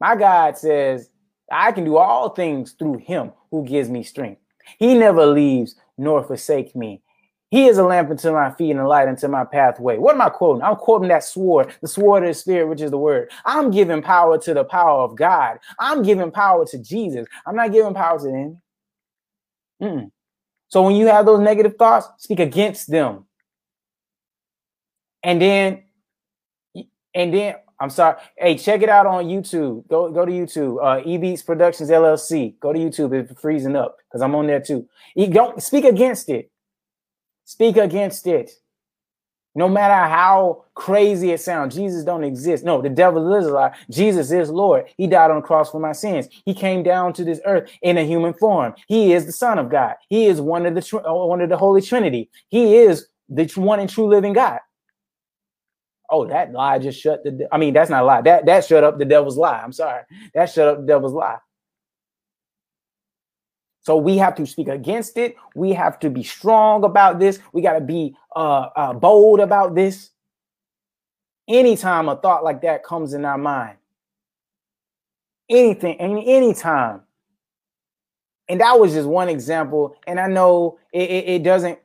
My 0.00 0.16
God 0.16 0.56
says, 0.56 1.10
I 1.50 1.72
can 1.72 1.84
do 1.84 1.96
all 1.96 2.30
things 2.30 2.72
through 2.72 2.98
him 2.98 3.32
who 3.50 3.64
gives 3.64 3.88
me 3.88 4.02
strength. 4.02 4.40
He 4.78 4.94
never 4.94 5.26
leaves 5.26 5.74
nor 5.96 6.22
forsake 6.22 6.76
me. 6.76 7.02
He 7.50 7.66
is 7.66 7.78
a 7.78 7.82
lamp 7.82 8.10
unto 8.10 8.30
my 8.32 8.50
feet 8.52 8.72
and 8.72 8.80
a 8.80 8.86
light 8.86 9.08
unto 9.08 9.26
my 9.26 9.44
pathway. 9.44 9.96
What 9.96 10.14
am 10.14 10.20
I 10.20 10.28
quoting? 10.28 10.62
I'm 10.62 10.76
quoting 10.76 11.08
that 11.08 11.24
sword, 11.24 11.74
the 11.80 11.88
sword 11.88 12.22
of 12.22 12.28
the 12.28 12.34
spirit, 12.34 12.68
which 12.68 12.82
is 12.82 12.90
the 12.90 12.98
word. 12.98 13.30
I'm 13.46 13.70
giving 13.70 14.02
power 14.02 14.38
to 14.38 14.52
the 14.54 14.64
power 14.64 15.00
of 15.00 15.16
God. 15.16 15.58
I'm 15.78 16.02
giving 16.02 16.30
power 16.30 16.66
to 16.66 16.78
Jesus. 16.78 17.26
I'm 17.46 17.56
not 17.56 17.72
giving 17.72 17.94
power 17.94 18.18
to 18.18 18.24
the 18.24 18.30
enemy. 18.30 18.56
Mm-mm. 19.82 20.10
So 20.68 20.82
when 20.82 20.96
you 20.96 21.06
have 21.06 21.24
those 21.24 21.40
negative 21.40 21.76
thoughts, 21.78 22.08
speak 22.18 22.40
against 22.40 22.90
them. 22.90 23.24
And 25.22 25.40
then, 25.40 25.84
and 27.14 27.32
then, 27.32 27.54
I'm 27.80 27.90
sorry. 27.90 28.16
Hey, 28.36 28.58
check 28.58 28.82
it 28.82 28.88
out 28.88 29.06
on 29.06 29.26
YouTube. 29.26 29.88
Go 29.88 30.10
go 30.10 30.26
to 30.26 30.32
YouTube. 30.32 30.82
Uh, 30.82 31.00
E 31.04 31.16
Beats 31.16 31.42
Productions 31.42 31.90
LLC. 31.90 32.58
Go 32.60 32.72
to 32.72 32.78
YouTube 32.78 33.14
it's 33.14 33.40
freezing 33.40 33.76
up 33.76 33.96
because 34.08 34.20
I'm 34.20 34.34
on 34.34 34.48
there 34.48 34.60
too. 34.60 34.88
You 35.14 35.28
don't 35.28 35.62
speak 35.62 35.84
against 35.84 36.28
it. 36.28 36.50
Speak 37.48 37.78
against 37.78 38.26
it. 38.26 38.50
No 39.54 39.70
matter 39.70 39.94
how 39.94 40.66
crazy 40.74 41.30
it 41.30 41.40
sounds, 41.40 41.74
Jesus 41.74 42.04
don't 42.04 42.22
exist. 42.22 42.62
No, 42.62 42.82
the 42.82 42.90
devil 42.90 43.34
is 43.36 43.46
a 43.46 43.50
lie. 43.50 43.74
Jesus 43.90 44.30
is 44.30 44.50
Lord. 44.50 44.84
He 44.98 45.06
died 45.06 45.30
on 45.30 45.38
the 45.40 45.46
cross 45.46 45.70
for 45.70 45.80
my 45.80 45.92
sins. 45.92 46.28
He 46.44 46.52
came 46.52 46.82
down 46.82 47.14
to 47.14 47.24
this 47.24 47.40
earth 47.46 47.70
in 47.80 47.96
a 47.96 48.04
human 48.04 48.34
form. 48.34 48.74
He 48.86 49.14
is 49.14 49.24
the 49.24 49.32
Son 49.32 49.58
of 49.58 49.70
God. 49.70 49.94
He 50.10 50.26
is 50.26 50.42
one 50.42 50.66
of 50.66 50.74
the 50.74 51.00
uh, 51.02 51.26
one 51.26 51.40
of 51.40 51.48
the 51.48 51.56
Holy 51.56 51.80
Trinity. 51.80 52.28
He 52.48 52.76
is 52.76 53.06
the 53.30 53.46
one 53.56 53.80
and 53.80 53.88
true 53.88 54.08
living 54.08 54.34
God. 54.34 54.60
Oh, 56.10 56.26
that 56.26 56.52
lie 56.52 56.78
just 56.78 57.00
shut 57.00 57.24
the. 57.24 57.48
I 57.50 57.56
mean, 57.56 57.72
that's 57.72 57.88
not 57.88 58.02
a 58.02 58.06
lie. 58.06 58.20
That 58.20 58.44
that 58.44 58.66
shut 58.66 58.84
up 58.84 58.98
the 58.98 59.06
devil's 59.06 59.38
lie. 59.38 59.58
I'm 59.58 59.72
sorry. 59.72 60.02
That 60.34 60.50
shut 60.50 60.68
up 60.68 60.80
the 60.80 60.86
devil's 60.86 61.14
lie. 61.14 61.38
So 63.88 63.96
we 63.96 64.18
have 64.18 64.34
to 64.34 64.44
speak 64.44 64.68
against 64.68 65.16
it. 65.16 65.34
We 65.54 65.72
have 65.72 65.98
to 66.00 66.10
be 66.10 66.22
strong 66.22 66.84
about 66.84 67.18
this. 67.18 67.38
We 67.54 67.62
got 67.62 67.72
to 67.72 67.80
be 67.80 68.14
uh, 68.36 68.68
uh, 68.76 68.92
bold 68.92 69.40
about 69.40 69.74
this. 69.74 70.10
Anytime 71.48 72.10
a 72.10 72.16
thought 72.16 72.44
like 72.44 72.60
that 72.60 72.84
comes 72.84 73.14
in 73.14 73.24
our 73.24 73.38
mind, 73.38 73.78
anything, 75.48 75.98
any 75.98 76.36
anytime. 76.36 77.00
And 78.46 78.60
that 78.60 78.78
was 78.78 78.92
just 78.92 79.08
one 79.08 79.30
example. 79.30 79.96
And 80.06 80.20
I 80.20 80.26
know 80.26 80.78
it, 80.92 81.08
it, 81.08 81.28
it 81.30 81.42
doesn't, 81.42 81.78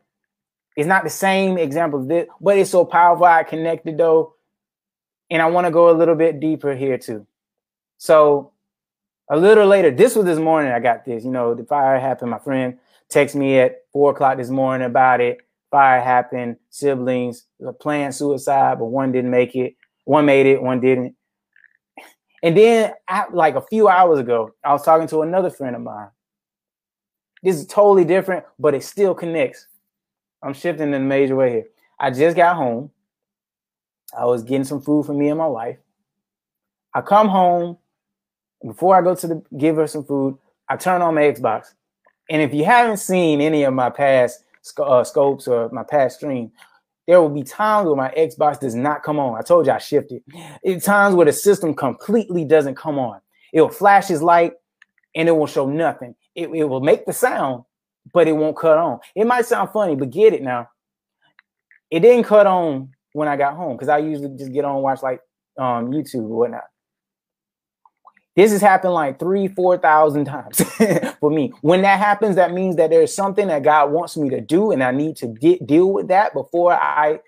it's 0.76 0.88
not 0.88 1.06
the 1.06 1.10
same 1.10 1.58
example 1.58 2.02
of 2.02 2.10
this, 2.10 2.28
but 2.42 2.58
it's 2.58 2.72
so 2.72 2.84
powerful. 2.84 3.24
I 3.24 3.44
connected 3.44 3.98
though. 3.98 4.36
And 5.30 5.42
I 5.42 5.46
want 5.46 5.68
to 5.68 5.72
go 5.72 5.90
a 5.90 5.96
little 5.96 6.16
bit 6.16 6.42
deeper 6.42 6.76
here 6.76 6.98
too. 6.98 7.26
So 7.98 8.52
a 9.30 9.38
little 9.38 9.68
later, 9.68 9.92
this 9.92 10.16
was 10.16 10.26
this 10.26 10.40
morning. 10.40 10.72
I 10.72 10.80
got 10.80 11.06
this. 11.06 11.24
You 11.24 11.32
know, 11.32 11.54
the 11.54 11.64
fire 11.64 12.00
happened. 12.00 12.32
My 12.32 12.40
friend 12.40 12.78
texted 13.10 13.36
me 13.36 13.60
at 13.60 13.84
four 13.92 14.12
o'clock 14.12 14.38
this 14.38 14.50
morning 14.50 14.86
about 14.86 15.22
it. 15.22 15.40
Fire 15.72 16.02
happened. 16.02 16.58
Siblings 16.70 17.46
planned 17.80 18.16
suicide, 18.16 18.80
but 18.80 18.86
one 18.86 19.12
didn't 19.12 19.32
make 19.32 19.56
it. 19.56 19.76
One 20.06 20.26
made 20.26 20.46
it. 20.46 20.62
One 20.62 20.80
didn't. 20.80 21.16
And 22.44 22.58
then, 22.58 22.94
like 23.32 23.56
a 23.56 23.62
few 23.62 23.88
hours 23.88 24.20
ago, 24.20 24.54
I 24.64 24.74
was 24.74 24.84
talking 24.84 25.08
to 25.08 25.22
another 25.22 25.50
friend 25.50 25.76
of 25.76 25.82
mine. 25.82 26.10
This 27.42 27.56
is 27.56 27.66
totally 27.66 28.04
different, 28.04 28.46
but 28.60 28.74
it 28.74 28.84
still 28.84 29.16
connects. 29.16 29.68
I'm 30.42 30.54
shifting 30.54 30.90
in 30.90 30.94
a 30.94 31.00
major 31.00 31.38
way 31.38 31.52
here. 31.52 31.66
I 32.00 32.12
just 32.12 32.36
got 32.36 32.58
home. 32.58 32.92
I 34.18 34.26
was 34.26 34.44
getting 34.44 34.66
some 34.66 34.82
food 34.82 35.06
for 35.06 35.14
me 35.14 35.30
and 35.30 35.38
my 35.38 35.48
wife. 35.48 35.78
I 36.94 37.02
come 37.02 37.30
home 37.30 37.78
before 38.66 38.96
I 38.98 39.02
go 39.02 39.16
to 39.16 39.28
the 39.28 39.44
give 39.58 39.76
her 39.76 39.88
some 39.88 40.06
food, 40.06 40.38
I 40.70 40.78
turn 40.78 41.02
on 41.02 41.16
my 41.16 41.22
Xbox. 41.22 41.74
And 42.30 42.42
if 42.42 42.54
you 42.54 42.66
haven't 42.66 42.98
seen 42.98 43.42
any 43.42 43.64
of 43.64 43.74
my 43.74 43.90
past 43.90 44.44
uh, 44.78 45.04
scopes 45.04 45.48
or 45.48 45.70
my 45.70 45.84
past 45.84 46.18
stream, 46.18 46.52
there 47.06 47.22
will 47.22 47.30
be 47.30 47.44
times 47.44 47.88
where 47.88 47.96
my 47.96 48.10
Xbox 48.12 48.60
does 48.60 48.76
not 48.76 49.04
come 49.04 49.20
on. 49.20 49.38
I 49.38 49.42
told 49.42 49.66
you 49.66 49.74
I 49.74 49.78
shifted. 49.78 50.24
It 50.64 50.82
times 50.84 51.16
where 51.16 51.26
the 51.26 51.34
system 51.34 51.74
completely 51.74 52.46
doesn't 52.46 52.76
come 52.76 52.98
on. 52.98 53.20
It 53.52 53.62
will 53.62 53.70
flash 53.70 54.10
its 54.10 54.22
light 54.22 54.54
and 55.14 55.28
it 55.28 55.34
will 55.34 55.48
show 55.48 55.70
nothing. 55.70 56.16
It, 56.34 56.50
it 56.50 56.64
will 56.64 56.80
make 56.80 57.06
the 57.06 57.14
sound, 57.14 57.66
but 58.14 58.28
it 58.28 58.32
won't 58.32 58.58
cut 58.58 58.78
on. 58.78 59.00
It 59.16 59.28
might 59.28 59.46
sound 59.46 59.72
funny, 59.72 59.96
but 59.96 60.10
get 60.10 60.34
it 60.34 60.42
now. 60.42 60.70
It 61.92 62.00
didn't 62.00 62.24
cut 62.24 62.48
on 62.48 62.90
when 63.12 63.28
I 63.28 63.36
got 63.36 63.56
home 63.56 63.76
because 63.76 63.90
I 63.90 63.98
usually 64.00 64.36
just 64.38 64.54
get 64.54 64.66
on 64.66 64.82
watch 64.82 65.04
like 65.04 65.20
um, 65.58 65.92
YouTube 65.92 66.24
or 66.24 66.40
whatnot. 66.40 66.64
This 68.36 68.52
has 68.52 68.62
happened 68.62 68.94
like 68.94 69.20
three, 69.20 69.48
four 69.48 69.78
thousand 69.78 70.26
times 70.26 70.62
for 71.20 71.30
me. 71.30 71.54
When 71.62 71.84
that 71.84 72.00
happens, 72.00 72.36
that 72.36 72.52
means 72.54 72.78
that 72.78 72.90
there's 72.90 73.14
something 73.14 73.48
that 73.48 73.64
God 73.64 73.92
wants 73.92 74.18
me 74.18 74.30
to 74.30 74.42
do, 74.42 74.72
and 74.72 74.84
I 74.84 74.92
need 74.92 75.16
to 75.18 75.28
get, 75.28 75.68
deal 75.68 75.92
with 75.92 76.08
that 76.08 76.34
before 76.34 76.74
I 76.74 77.20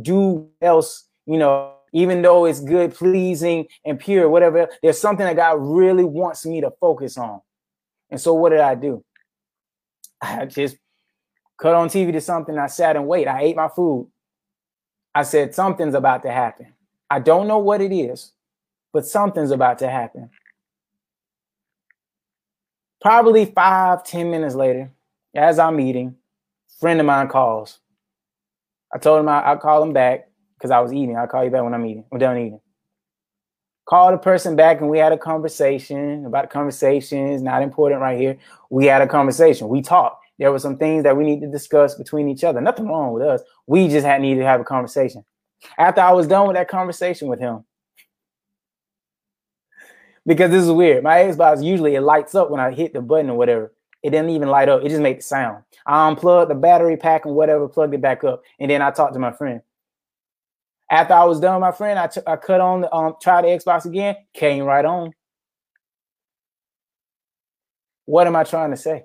do 0.00 0.48
else. 0.62 1.08
You 1.26 1.38
know, 1.38 1.74
even 1.94 2.22
though 2.22 2.44
it's 2.44 2.60
good, 2.60 2.94
pleasing, 2.94 3.66
and 3.84 3.98
pure, 3.98 4.28
whatever. 4.28 4.68
There's 4.82 5.00
something 5.00 5.24
that 5.24 5.36
God 5.36 5.58
really 5.60 6.04
wants 6.04 6.44
me 6.44 6.60
to 6.60 6.72
focus 6.80 7.16
on. 7.16 7.40
And 8.10 8.20
so, 8.20 8.34
what 8.34 8.50
did 8.50 8.60
I 8.60 8.74
do? 8.74 9.04
I 10.20 10.44
just 10.44 10.76
cut 11.58 11.74
on 11.74 11.88
TV 11.88 12.12
to 12.12 12.20
something. 12.20 12.58
I 12.58 12.66
sat 12.66 12.96
and 12.96 13.06
wait. 13.06 13.28
I 13.28 13.42
ate 13.42 13.56
my 13.56 13.68
food. 13.68 14.10
I 15.14 15.22
said 15.22 15.54
something's 15.54 15.94
about 15.94 16.22
to 16.24 16.32
happen. 16.32 16.74
I 17.08 17.20
don't 17.20 17.46
know 17.46 17.58
what 17.58 17.80
it 17.80 17.94
is, 17.94 18.32
but 18.92 19.06
something's 19.06 19.52
about 19.52 19.78
to 19.78 19.88
happen. 19.88 20.30
Probably 23.04 23.44
five, 23.44 24.02
ten 24.02 24.30
minutes 24.30 24.54
later, 24.54 24.90
as 25.34 25.58
I'm 25.58 25.78
eating, 25.78 26.16
friend 26.80 26.98
of 26.98 27.04
mine 27.04 27.28
calls. 27.28 27.80
I 28.94 28.96
told 28.96 29.20
him 29.20 29.28
I, 29.28 29.42
I'll 29.42 29.58
call 29.58 29.82
him 29.82 29.92
back 29.92 30.30
because 30.56 30.70
I 30.70 30.80
was 30.80 30.90
eating. 30.90 31.14
I'll 31.14 31.26
call 31.26 31.44
you 31.44 31.50
back 31.50 31.62
when 31.62 31.74
I'm 31.74 31.84
eating. 31.84 32.06
I'm 32.10 32.18
done 32.18 32.38
eating. 32.38 32.60
Call 33.84 34.10
the 34.10 34.16
person 34.16 34.56
back 34.56 34.80
and 34.80 34.88
we 34.88 34.96
had 34.96 35.12
a 35.12 35.18
conversation 35.18 36.24
about 36.24 36.44
the 36.44 36.48
conversation. 36.48 37.28
It's 37.28 37.42
not 37.42 37.60
important 37.60 38.00
right 38.00 38.18
here. 38.18 38.38
We 38.70 38.86
had 38.86 39.02
a 39.02 39.06
conversation. 39.06 39.68
We 39.68 39.82
talked. 39.82 40.24
There 40.38 40.50
were 40.50 40.58
some 40.58 40.78
things 40.78 41.02
that 41.02 41.14
we 41.14 41.24
need 41.24 41.42
to 41.42 41.46
discuss 41.46 41.96
between 41.96 42.30
each 42.30 42.42
other. 42.42 42.62
Nothing 42.62 42.88
wrong 42.88 43.12
with 43.12 43.22
us. 43.22 43.42
We 43.66 43.86
just 43.88 44.06
had 44.06 44.22
needed 44.22 44.40
to 44.40 44.46
have 44.46 44.62
a 44.62 44.64
conversation. 44.64 45.26
After 45.76 46.00
I 46.00 46.12
was 46.12 46.26
done 46.26 46.46
with 46.46 46.56
that 46.56 46.68
conversation 46.68 47.28
with 47.28 47.38
him, 47.38 47.66
because 50.26 50.50
this 50.50 50.64
is 50.64 50.70
weird. 50.70 51.02
My 51.04 51.18
Xbox 51.18 51.62
usually 51.62 51.94
it 51.94 52.00
lights 52.00 52.34
up 52.34 52.50
when 52.50 52.60
I 52.60 52.72
hit 52.72 52.92
the 52.92 53.00
button 53.00 53.30
or 53.30 53.36
whatever. 53.36 53.72
It 54.02 54.10
didn't 54.10 54.30
even 54.30 54.48
light 54.48 54.68
up. 54.68 54.82
It 54.84 54.90
just 54.90 55.00
made 55.00 55.18
the 55.18 55.22
sound. 55.22 55.64
I 55.86 56.08
unplugged 56.08 56.50
the 56.50 56.54
battery 56.54 56.96
pack 56.96 57.24
and 57.24 57.34
whatever, 57.34 57.68
plugged 57.68 57.94
it 57.94 58.02
back 58.02 58.22
up, 58.24 58.42
and 58.58 58.70
then 58.70 58.82
I 58.82 58.90
talked 58.90 59.14
to 59.14 59.18
my 59.18 59.32
friend. 59.32 59.62
After 60.90 61.14
I 61.14 61.24
was 61.24 61.40
done, 61.40 61.60
my 61.60 61.72
friend, 61.72 61.98
I, 61.98 62.06
t- 62.08 62.20
I 62.26 62.36
cut 62.36 62.60
on 62.60 62.82
the 62.82 62.94
um, 62.94 63.14
try 63.20 63.40
the 63.40 63.48
Xbox 63.48 63.86
again, 63.86 64.16
came 64.34 64.64
right 64.64 64.84
on. 64.84 65.12
What 68.04 68.26
am 68.26 68.36
I 68.36 68.44
trying 68.44 68.70
to 68.70 68.76
say? 68.76 69.04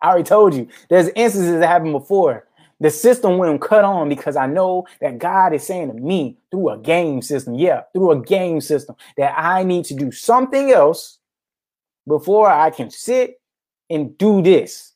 I 0.00 0.08
already 0.08 0.24
told 0.24 0.54
you. 0.54 0.68
There's 0.88 1.08
instances 1.14 1.60
that 1.60 1.66
happened 1.66 1.92
before 1.92 2.46
the 2.80 2.90
system 2.90 3.38
wouldn't 3.38 3.60
cut 3.60 3.84
on 3.84 4.08
because 4.08 4.36
I 4.36 4.46
know 4.46 4.86
that 5.00 5.18
God 5.18 5.54
is 5.54 5.66
saying 5.66 5.88
to 5.88 5.94
me 5.94 6.38
through 6.50 6.70
a 6.70 6.78
game 6.78 7.22
system, 7.22 7.54
yeah, 7.54 7.82
through 7.92 8.10
a 8.10 8.20
game 8.20 8.60
system, 8.60 8.96
that 9.16 9.34
I 9.36 9.62
need 9.62 9.84
to 9.86 9.94
do 9.94 10.10
something 10.10 10.70
else 10.70 11.18
before 12.06 12.50
I 12.50 12.70
can 12.70 12.90
sit 12.90 13.40
and 13.90 14.16
do 14.18 14.42
this. 14.42 14.92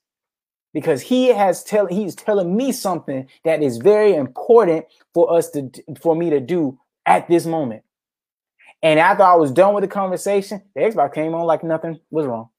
Because 0.75 1.01
he 1.01 1.29
has 1.29 1.65
tell 1.65 1.87
he's 1.87 2.15
telling 2.15 2.55
me 2.55 2.73
something 2.73 3.27
that 3.45 3.63
is 3.63 3.79
very 3.79 4.15
important 4.15 4.85
for 5.15 5.33
us 5.33 5.51
to 5.51 5.71
for 6.01 6.15
me 6.15 6.31
to 6.31 6.41
do 6.41 6.79
at 7.07 7.27
this 7.27 7.47
moment. 7.47 7.83
And 8.83 9.01
after 9.01 9.25
I 9.25 9.35
was 9.35 9.51
done 9.51 9.75
with 9.75 9.83
the 9.83 9.89
conversation, 9.89 10.63
the 10.75 10.83
Xbox 10.83 11.15
came 11.15 11.35
on 11.35 11.47
like 11.47 11.65
nothing 11.65 11.99
was 12.11 12.27
wrong. 12.27 12.51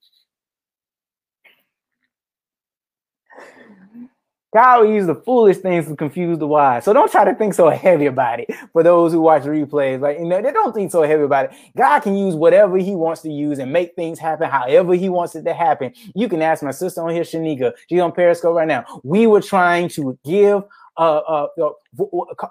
God 4.54 4.82
will 4.82 4.94
use 4.94 5.06
the 5.06 5.16
foolish 5.16 5.58
things 5.58 5.88
to 5.88 5.96
confuse 5.96 6.40
the 6.40 6.48
wise. 6.48 6.84
So 6.84 6.92
don't 6.92 7.12
try 7.12 7.24
to 7.24 7.36
think 7.36 7.54
so 7.54 7.70
heavy 7.70 8.08
about 8.08 8.40
it. 8.40 8.50
For 8.74 8.82
those 8.82 9.12
who 9.12 9.22
watch 9.22 9.44
replays, 9.44 10.02
like 10.02 10.18
you 10.18 10.26
know, 10.26 10.42
they 10.42 10.52
don't 10.52 10.74
think 10.74 10.92
so 10.92 11.04
heavy 11.04 11.24
about 11.24 11.46
it. 11.46 11.52
God 11.78 12.00
can 12.00 12.18
use 12.18 12.34
whatever 12.34 12.78
He 12.78 12.96
wants 12.96 13.22
to 13.22 13.32
use 13.32 13.60
and 13.60 13.72
make 13.72 13.96
things 13.96 14.18
happen 14.18 14.50
however 14.50 14.96
He 14.96 15.08
wants 15.10 15.36
it 15.36 15.44
to 15.44 15.54
happen. 15.54 15.94
You 16.16 16.28
can 16.28 16.42
ask 16.42 16.64
my 16.64 16.72
sister 16.72 17.02
on 17.02 17.14
here, 17.14 17.24
Shanika. 17.24 17.74
She's 17.88 18.02
on 18.02 18.12
Periscope 18.12 18.56
right 18.56 18.68
now. 18.68 18.86
We 19.04 19.28
were 19.28 19.42
trying 19.42 19.90
to 19.90 20.18
give 20.26 20.64
uh, 20.98 21.18
uh, 21.18 21.48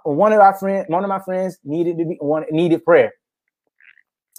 one 0.04 0.32
of 0.32 0.40
our 0.40 0.54
friends, 0.54 0.86
one 0.88 1.02
of 1.02 1.08
my 1.08 1.20
friends 1.20 1.58
needed 1.64 1.98
to 1.98 2.04
be 2.04 2.16
one 2.20 2.44
needed 2.50 2.84
prayer, 2.84 3.12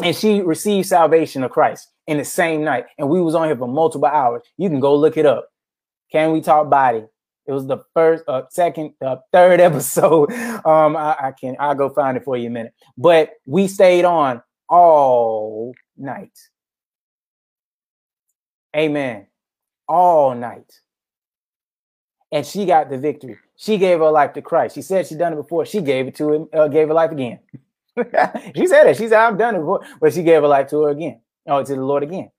and 0.01 0.15
she 0.15 0.41
received 0.41 0.87
salvation 0.87 1.43
of 1.43 1.51
Christ 1.51 1.89
in 2.07 2.17
the 2.17 2.25
same 2.25 2.63
night. 2.63 2.85
And 2.97 3.09
we 3.09 3.21
was 3.21 3.35
on 3.35 3.47
here 3.47 3.57
for 3.57 3.67
multiple 3.67 4.07
hours. 4.07 4.43
You 4.57 4.69
can 4.69 4.79
go 4.79 4.95
look 4.95 5.17
it 5.17 5.25
up. 5.25 5.49
Can 6.11 6.31
we 6.31 6.39
talk 6.41 6.69
body? 6.69 7.03
It 7.49 7.53
was 7.53 7.65
the 7.65 7.79
first, 7.95 8.23
uh, 8.27 8.43
second, 8.51 8.93
uh, 9.03 9.15
third 9.33 9.59
episode. 9.69 10.31
Um, 10.31 10.95
I, 10.95 11.15
I 11.19 11.31
can, 11.31 11.55
I'll 11.59 11.73
go 11.73 11.89
find 11.89 12.15
it 12.15 12.23
for 12.23 12.37
you 12.37 12.45
in 12.45 12.51
a 12.51 12.53
minute. 12.53 12.73
But 12.95 13.31
we 13.47 13.67
stayed 13.67 14.05
on 14.05 14.43
all 14.69 15.73
night. 15.97 16.37
Amen. 18.75 19.25
All 19.87 20.35
night. 20.35 20.71
And 22.31 22.45
she 22.45 22.67
got 22.67 22.91
the 22.91 22.99
victory. 22.99 23.39
She 23.55 23.79
gave 23.79 23.97
her 23.97 24.11
life 24.11 24.33
to 24.33 24.43
Christ. 24.43 24.75
She 24.75 24.83
said 24.83 25.07
she 25.07 25.15
done 25.15 25.33
it 25.33 25.37
before. 25.37 25.65
She 25.65 25.81
gave 25.81 26.07
it 26.07 26.15
to 26.17 26.31
him, 26.31 26.49
uh, 26.53 26.67
gave 26.67 26.89
her 26.89 26.93
life 26.93 27.11
again. 27.11 27.39
she 28.55 28.67
said 28.67 28.85
it. 28.85 28.97
She 28.97 29.07
said, 29.07 29.13
I've 29.13 29.39
done 29.39 29.55
it 29.55 29.59
before. 29.59 29.83
But 29.99 30.13
she 30.13 30.21
gave 30.21 30.43
her 30.43 30.47
life 30.47 30.67
to 30.67 30.83
her 30.83 30.89
again. 30.91 31.19
Oh, 31.47 31.63
to 31.63 31.75
the 31.75 31.81
Lord 31.81 32.03
again. 32.03 32.29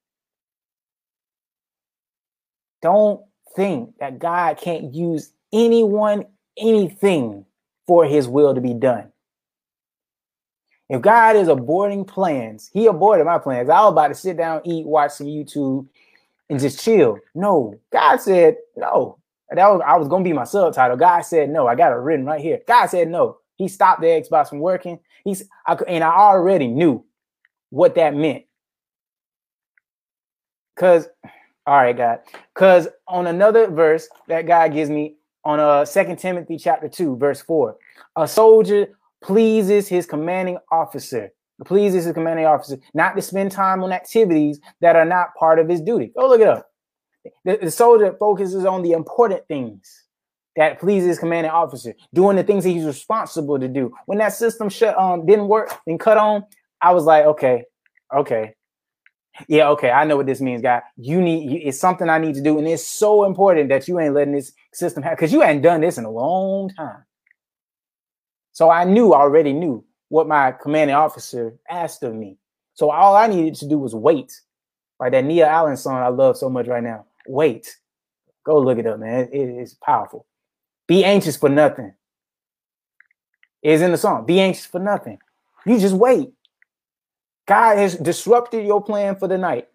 Don't 2.80 3.22
think 3.54 3.98
that 3.98 4.18
God 4.18 4.56
can't 4.58 4.94
use 4.94 5.32
anyone, 5.52 6.24
anything 6.56 7.44
for 7.86 8.04
his 8.04 8.28
will 8.28 8.54
to 8.54 8.60
be 8.60 8.74
done. 8.74 9.10
If 10.88 11.02
God 11.02 11.36
is 11.36 11.48
aborting 11.48 12.06
plans, 12.06 12.70
he 12.72 12.86
aborted 12.86 13.26
my 13.26 13.38
plans. 13.38 13.68
I 13.68 13.80
was 13.82 13.92
about 13.92 14.08
to 14.08 14.14
sit 14.14 14.36
down, 14.36 14.62
eat, 14.64 14.86
watch 14.86 15.12
some 15.12 15.28
YouTube, 15.28 15.86
and 16.48 16.58
just 16.58 16.82
chill. 16.84 17.18
No, 17.34 17.78
God 17.92 18.20
said, 18.20 18.56
no, 18.76 19.18
That 19.50 19.68
was 19.68 19.82
I 19.86 19.96
was 19.96 20.08
gonna 20.08 20.24
be 20.24 20.32
my 20.32 20.44
subtitle. 20.44 20.96
God 20.96 21.20
said 21.22 21.50
no. 21.50 21.66
I 21.66 21.74
got 21.74 21.92
it 21.92 21.96
written 21.96 22.26
right 22.26 22.40
here. 22.40 22.60
God 22.66 22.86
said 22.86 23.08
no. 23.08 23.38
He 23.56 23.68
stopped 23.68 24.00
the 24.00 24.06
Xbox 24.08 24.48
from 24.48 24.60
working. 24.60 24.98
He's 25.24 25.44
I, 25.66 25.74
and 25.86 26.02
I 26.02 26.10
already 26.10 26.68
knew 26.68 27.04
what 27.70 27.94
that 27.96 28.14
meant. 28.14 28.44
Cause, 30.76 31.08
all 31.66 31.76
right, 31.76 31.96
God. 31.96 32.20
Cause 32.54 32.88
on 33.06 33.26
another 33.26 33.68
verse 33.68 34.08
that 34.28 34.46
God 34.46 34.72
gives 34.72 34.90
me 34.90 35.16
on 35.44 35.60
uh 35.60 35.84
Second 35.84 36.18
Timothy 36.18 36.58
chapter 36.58 36.88
two, 36.88 37.16
verse 37.16 37.40
four, 37.40 37.76
a 38.16 38.26
soldier 38.26 38.88
pleases 39.22 39.88
his 39.88 40.06
commanding 40.06 40.58
officer. 40.70 41.30
Pleases 41.66 42.04
his 42.04 42.14
commanding 42.14 42.46
officer 42.46 42.78
not 42.94 43.14
to 43.14 43.20
spend 43.20 43.52
time 43.52 43.84
on 43.84 43.92
activities 43.92 44.60
that 44.80 44.96
are 44.96 45.04
not 45.04 45.34
part 45.38 45.58
of 45.58 45.68
his 45.68 45.82
duty. 45.82 46.10
Go 46.16 46.26
look 46.26 46.40
it 46.40 46.48
up. 46.48 46.70
The, 47.44 47.58
the 47.60 47.70
soldier 47.70 48.16
focuses 48.18 48.64
on 48.64 48.82
the 48.82 48.92
important 48.92 49.46
things 49.46 50.04
that 50.56 50.80
pleases 50.80 51.18
commanding 51.18 51.52
officer, 51.52 51.94
doing 52.14 52.36
the 52.36 52.42
things 52.42 52.64
that 52.64 52.70
he's 52.70 52.86
responsible 52.86 53.58
to 53.58 53.68
do. 53.68 53.94
When 54.06 54.16
that 54.18 54.32
system 54.32 54.70
shut 54.70 54.98
um 54.98 55.26
didn't 55.26 55.48
work 55.48 55.70
and 55.86 56.00
cut 56.00 56.16
on, 56.16 56.44
I 56.80 56.92
was 56.92 57.04
like, 57.04 57.26
okay, 57.26 57.64
okay, 58.16 58.54
yeah, 59.48 59.68
okay, 59.70 59.90
I 59.90 60.04
know 60.04 60.16
what 60.16 60.26
this 60.26 60.40
means, 60.40 60.62
guy. 60.62 60.82
You 60.96 61.20
need 61.20 61.62
it's 61.66 61.78
something 61.78 62.08
I 62.08 62.18
need 62.18 62.34
to 62.34 62.42
do, 62.42 62.58
and 62.58 62.66
it's 62.66 62.86
so 62.86 63.24
important 63.24 63.68
that 63.70 63.88
you 63.88 63.98
ain't 63.98 64.14
letting 64.14 64.34
this 64.34 64.52
system 64.72 65.02
happen 65.02 65.16
because 65.16 65.32
you 65.32 65.42
ain't 65.42 65.62
done 65.62 65.80
this 65.80 65.98
in 65.98 66.04
a 66.04 66.10
long 66.10 66.70
time. 66.70 67.04
So 68.52 68.70
I 68.70 68.84
knew 68.84 69.12
I 69.12 69.20
already 69.20 69.52
knew 69.52 69.84
what 70.08 70.28
my 70.28 70.52
commanding 70.52 70.96
officer 70.96 71.56
asked 71.68 72.02
of 72.02 72.14
me. 72.14 72.36
So 72.74 72.90
all 72.90 73.16
I 73.16 73.26
needed 73.26 73.54
to 73.56 73.68
do 73.68 73.78
was 73.78 73.94
wait. 73.94 74.40
Like 74.98 75.12
that 75.12 75.24
Nia 75.24 75.46
Allen 75.46 75.76
song 75.76 75.96
I 75.96 76.08
love 76.08 76.36
so 76.36 76.50
much 76.50 76.66
right 76.66 76.82
now. 76.82 77.06
Wait. 77.26 77.78
Go 78.44 78.58
look 78.58 78.78
it 78.78 78.86
up, 78.86 78.98
man. 78.98 79.28
It 79.32 79.48
is 79.48 79.74
powerful. 79.74 80.26
Be 80.86 81.04
anxious 81.04 81.36
for 81.36 81.48
nothing. 81.48 81.94
Is 83.62 83.82
in 83.82 83.92
the 83.92 83.98
song. 83.98 84.26
Be 84.26 84.40
anxious 84.40 84.66
for 84.66 84.78
nothing. 84.78 85.18
You 85.66 85.78
just 85.78 85.94
wait. 85.94 86.32
God 87.50 87.78
has 87.78 87.96
disrupted 87.96 88.64
your 88.64 88.80
plan 88.80 89.16
for 89.16 89.26
the 89.26 89.36
night. 89.36 89.66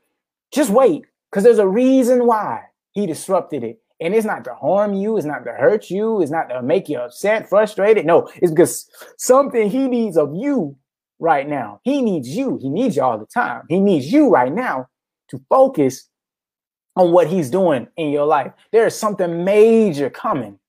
Just 0.53 0.69
wait, 0.69 1.03
because 1.29 1.43
there's 1.43 1.59
a 1.59 1.67
reason 1.67 2.25
why 2.25 2.61
He 2.93 3.05
disrupted 3.05 3.65
it. 3.65 3.81
And 3.99 4.15
it's 4.15 4.25
not 4.25 4.45
to 4.45 4.55
harm 4.55 4.93
you, 4.93 5.17
it's 5.17 5.25
not 5.25 5.43
to 5.43 5.51
hurt 5.51 5.89
you, 5.89 6.21
it's 6.21 6.31
not 6.31 6.47
to 6.47 6.61
make 6.61 6.87
you 6.87 6.97
upset, 6.99 7.49
frustrated. 7.49 8.05
No, 8.05 8.29
it's 8.35 8.53
because 8.53 8.89
something 9.17 9.69
He 9.69 9.89
needs 9.89 10.15
of 10.15 10.33
you 10.33 10.77
right 11.19 11.49
now. 11.49 11.81
He 11.83 12.01
needs 12.01 12.29
you. 12.29 12.57
He 12.61 12.69
needs 12.69 12.95
you 12.95 13.03
all 13.03 13.17
the 13.17 13.25
time. 13.25 13.63
He 13.67 13.81
needs 13.81 14.09
you 14.09 14.29
right 14.29 14.53
now 14.53 14.87
to 15.31 15.41
focus 15.49 16.07
on 16.95 17.11
what 17.11 17.27
He's 17.27 17.49
doing 17.49 17.89
in 17.97 18.09
your 18.09 18.25
life. 18.25 18.53
There 18.71 18.87
is 18.87 18.97
something 18.97 19.43
major 19.43 20.09
coming 20.09 20.59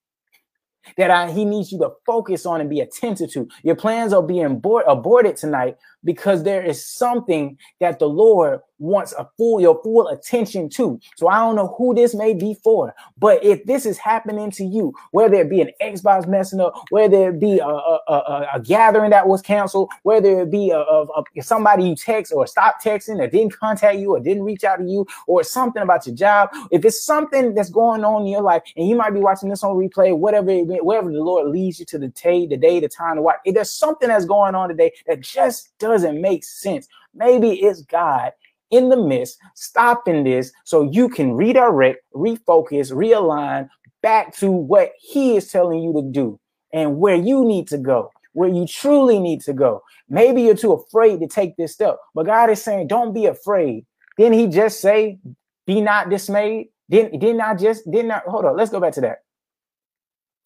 that 0.96 1.10
I, 1.10 1.30
he 1.30 1.44
needs 1.44 1.72
you 1.72 1.78
to 1.78 1.90
focus 2.04 2.46
on 2.46 2.60
and 2.60 2.70
be 2.70 2.80
attentive 2.80 3.30
to. 3.32 3.48
Your 3.62 3.74
plans 3.74 4.12
are 4.12 4.22
being 4.22 4.44
abort, 4.44 4.84
aborted 4.88 5.36
tonight 5.36 5.76
because 6.04 6.42
there 6.42 6.62
is 6.62 6.84
something 6.84 7.58
that 7.80 7.98
the 7.98 8.08
Lord 8.08 8.60
wants 8.78 9.12
a 9.14 9.28
full 9.36 9.60
your 9.60 9.80
full 9.82 10.08
attention 10.08 10.68
to. 10.68 11.00
So 11.16 11.28
I 11.28 11.38
don't 11.38 11.56
know 11.56 11.74
who 11.78 11.94
this 11.94 12.14
may 12.14 12.34
be 12.34 12.54
for, 12.62 12.94
but 13.18 13.42
if 13.42 13.64
this 13.64 13.86
is 13.86 13.98
happening 13.98 14.50
to 14.52 14.64
you, 14.64 14.92
whether 15.12 15.36
it 15.36 15.50
be 15.50 15.60
an 15.60 15.70
Xbox 15.82 16.26
messing 16.26 16.60
up, 16.60 16.74
whether 16.90 17.30
it 17.30 17.40
be 17.40 17.58
a, 17.58 17.66
a, 17.66 18.00
a, 18.08 18.46
a 18.54 18.60
gathering 18.60 19.10
that 19.10 19.28
was 19.28 19.42
canceled, 19.42 19.90
whether 20.02 20.42
it 20.42 20.50
be 20.50 20.70
a, 20.70 21.14
somebody 21.40 21.84
you 21.84 21.96
text 21.96 22.32
or 22.32 22.46
stop 22.46 22.76
texting 22.82 23.20
or 23.20 23.26
didn't 23.26 23.58
contact 23.58 23.98
you 23.98 24.14
or 24.14 24.20
didn't 24.20 24.42
reach 24.42 24.64
out 24.64 24.76
to 24.76 24.84
you 24.84 25.06
or 25.26 25.42
something 25.42 25.82
about 25.82 26.06
your 26.06 26.14
job, 26.14 26.50
if 26.70 26.84
it's 26.84 27.02
something 27.02 27.54
that's 27.54 27.70
going 27.70 28.04
on 28.04 28.22
in 28.22 28.28
your 28.28 28.42
life 28.42 28.62
and 28.76 28.88
you 28.88 28.94
might 28.94 29.14
be 29.14 29.20
watching 29.20 29.48
this 29.48 29.64
on 29.64 29.76
replay, 29.76 30.16
whatever 30.16 30.50
it, 30.50 30.84
wherever 30.84 31.10
the 31.10 31.22
Lord 31.22 31.48
leads 31.48 31.80
you 31.80 31.86
to 31.86 31.98
the 31.98 32.08
day, 32.08 32.46
the 32.46 32.56
day, 32.56 32.80
the 32.80 32.88
time 32.88 33.16
to 33.16 33.22
watch, 33.22 33.36
if 33.44 33.54
there's 33.54 33.70
something 33.70 34.08
that's 34.08 34.24
going 34.24 34.54
on 34.54 34.68
today 34.68 34.92
that 35.06 35.20
just 35.20 35.72
doesn't 35.88 36.20
make 36.20 36.44
sense, 36.44 36.86
maybe 37.14 37.52
it's 37.62 37.82
God 37.82 38.32
in 38.70 38.88
the 38.88 38.96
midst, 38.96 39.38
stopping 39.54 40.24
this 40.24 40.52
so 40.64 40.90
you 40.90 41.08
can 41.08 41.34
redirect, 41.34 42.00
refocus, 42.14 42.92
realign 42.92 43.68
back 44.02 44.36
to 44.36 44.50
what 44.50 44.92
He 44.98 45.36
is 45.36 45.50
telling 45.50 45.82
you 45.82 45.92
to 45.94 46.02
do 46.02 46.38
and 46.72 46.98
where 46.98 47.16
you 47.16 47.44
need 47.44 47.68
to 47.68 47.78
go, 47.78 48.10
where 48.32 48.48
you 48.48 48.66
truly 48.66 49.18
need 49.18 49.40
to 49.42 49.52
go. 49.52 49.82
Maybe 50.08 50.42
you're 50.42 50.56
too 50.56 50.72
afraid 50.72 51.20
to 51.20 51.28
take 51.28 51.56
this 51.56 51.72
step, 51.72 51.98
but 52.14 52.26
God 52.26 52.50
is 52.50 52.62
saying, 52.62 52.88
don't 52.88 53.12
be 53.12 53.26
afraid. 53.26 53.86
Didn't 54.18 54.38
He 54.38 54.46
just 54.48 54.80
say, 54.80 55.18
be 55.66 55.80
not 55.80 56.10
dismayed? 56.10 56.68
Didn't, 56.90 57.18
didn't 57.18 57.40
I 57.40 57.54
just, 57.54 57.90
didn't 57.90 58.12
I, 58.12 58.22
hold 58.26 58.44
on, 58.44 58.56
let's 58.56 58.70
go 58.70 58.80
back 58.80 58.92
to 58.94 59.00
that. 59.02 59.18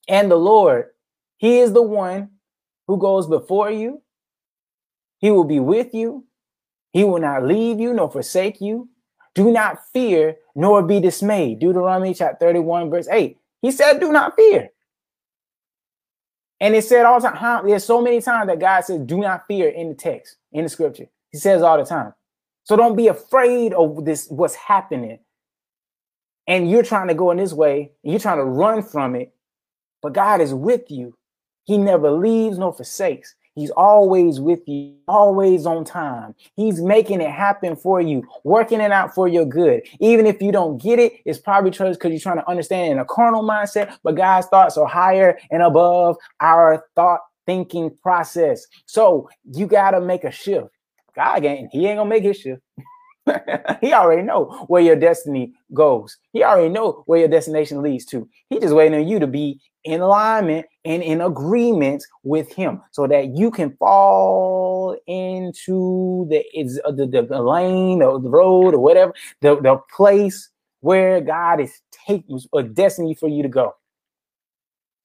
And 0.09 0.30
the 0.30 0.36
Lord, 0.36 0.86
He 1.38 1.59
is 1.59 1.72
the 1.72 1.82
one 1.82 2.30
who 2.86 2.99
goes 2.99 3.26
before 3.26 3.70
you. 3.70 4.03
He 5.21 5.31
will 5.31 5.45
be 5.45 5.61
with 5.61 5.95
you. 5.95 6.25
He 6.93 7.05
will 7.05 7.21
not 7.21 7.45
leave 7.45 7.79
you 7.79 7.95
nor 7.95 8.11
forsake 8.11 8.61
you. 8.61 8.89
Do 9.35 9.53
not 9.53 9.79
fear 9.93 10.37
nor 10.55 10.83
be 10.83 10.99
dismayed. 10.99 11.61
Deuteronomy 11.61 12.14
chapter 12.14 12.47
31, 12.47 12.91
verse 12.91 13.07
8. 13.09 13.39
He 13.62 13.71
said, 13.71 14.01
Do 14.01 14.11
not 14.11 14.35
fear. 14.35 14.71
And 16.61 16.75
it 16.75 16.85
said 16.85 17.07
all 17.07 17.21
the 17.21 17.29
time, 17.29 17.66
there's 17.66 17.85
so 17.85 18.03
many 18.03 18.21
times 18.21 18.49
that 18.49 18.59
God 18.59 18.85
says, 18.85 19.01
Do 19.01 19.18
not 19.18 19.47
fear 19.47 19.68
in 19.68 19.91
the 19.91 19.95
text, 19.95 20.37
in 20.53 20.64
the 20.64 20.68
scripture. 20.68 21.07
He 21.31 21.39
says 21.39 21.62
all 21.62 21.79
the 21.79 21.85
time. 21.85 22.12
So 22.64 22.77
don't 22.77 22.97
be 22.97 23.09
afraid 23.09 23.73
of 23.73 24.05
this, 24.05 24.29
what's 24.29 24.55
happening. 24.55 25.18
And 26.47 26.71
you're 26.71 26.83
trying 26.83 27.09
to 27.09 27.14
go 27.14 27.31
in 27.31 27.39
this 27.39 27.53
way, 27.53 27.93
and 28.03 28.12
you're 28.12 28.21
trying 28.21 28.39
to 28.39 28.45
run 28.45 28.83
from 28.83 29.14
it, 29.14 29.33
but 30.03 30.12
God 30.12 30.41
is 30.41 30.53
with 30.53 30.91
you. 30.91 31.16
He 31.64 31.79
never 31.79 32.11
leaves 32.11 32.59
nor 32.59 32.73
forsakes. 32.73 33.35
He's 33.55 33.71
always 33.71 34.41
with 34.41 34.67
you, 34.69 34.95
always 35.09 35.67
on 35.67 35.85
time. 35.85 36.35
He's 36.55 36.81
making 36.81 37.21
it 37.21 37.31
happen 37.31 37.75
for 37.75 38.01
you, 38.01 38.27
working 38.45 38.81
it 38.81 38.93
out 38.93 39.15
for 39.15 39.27
your 39.29 39.45
good. 39.45 39.83
Even 39.99 40.27
if 40.27 40.41
you 40.41 40.53
don't 40.53 40.81
get 40.81 40.99
it, 40.99 41.15
it's 41.25 41.39
probably 41.39 41.71
because 41.71 41.99
you're 42.03 42.19
trying 42.21 42.39
to 42.39 42.49
understand 42.49 42.93
in 42.93 42.99
a 42.99 43.05
carnal 43.05 43.43
mindset, 43.43 43.97
but 44.05 44.15
God's 44.15 44.47
thoughts 44.47 44.77
are 44.77 44.87
higher 44.87 45.39
and 45.51 45.63
above 45.63 46.17
our 46.41 46.85
thought 46.95 47.21
thinking 47.45 47.91
process. 48.03 48.67
So 48.87 49.29
you 49.53 49.67
got 49.67 49.93
to 49.93 50.01
make 50.01 50.25
a 50.25 50.31
shift. 50.31 50.69
God 51.17 51.45
ain't, 51.45 51.71
he 51.73 51.87
ain't 51.87 51.99
gonna 51.99 52.09
make 52.09 52.23
his 52.23 52.39
shift. 52.39 52.63
he 53.81 53.93
already 53.93 54.23
know 54.23 54.65
where 54.69 54.83
your 54.83 54.97
destiny 54.97 55.53
goes. 55.75 56.17
He 56.33 56.45
already 56.45 56.69
know 56.69 57.03
where 57.07 57.21
your 57.21 57.29
destination 57.29 57.83
leads 57.83 58.05
to. 58.07 58.29
He 58.49 58.61
just 58.61 58.75
waiting 58.75 58.99
on 58.99 59.09
you 59.09 59.19
to 59.19 59.27
be 59.27 59.61
in 59.85 60.01
alignment 60.01 60.67
and 60.85 61.03
in 61.03 61.20
agreement 61.20 62.05
with 62.22 62.53
him 62.53 62.81
so 62.91 63.07
that 63.07 63.37
you 63.37 63.51
can 63.51 63.76
fall 63.76 64.97
into 65.07 66.26
the 66.31 66.43
is 66.59 66.81
uh, 66.85 66.91
the, 66.91 67.07
the, 67.07 67.43
lane 67.43 68.03
or 68.03 68.18
the 68.18 68.31
road 68.31 68.74
or 68.74 68.78
whatever 68.78 69.12
the, 69.41 69.61
the 69.61 69.76
place 69.95 70.49
where 70.81 71.20
God 71.20 71.61
is 71.61 71.81
taking 72.07 72.41
a 72.55 72.62
destiny 72.62 73.14
for 73.14 73.28
you 73.28 73.43
to 73.43 73.49
go. 73.49 73.74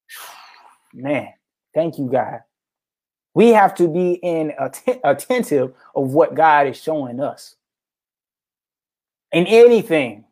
Man, 0.93 1.28
thank 1.73 1.97
you, 1.97 2.09
God. 2.09 2.41
We 3.34 3.49
have 3.49 3.76
to 3.76 3.89
be 3.89 4.13
in 4.13 4.53
att- 4.57 5.01
attentive 5.03 5.73
of 5.93 6.13
what 6.13 6.36
God 6.36 6.67
is 6.67 6.82
showing 6.82 7.19
us 7.19 7.55
in 9.34 9.45
anything, 9.47 10.23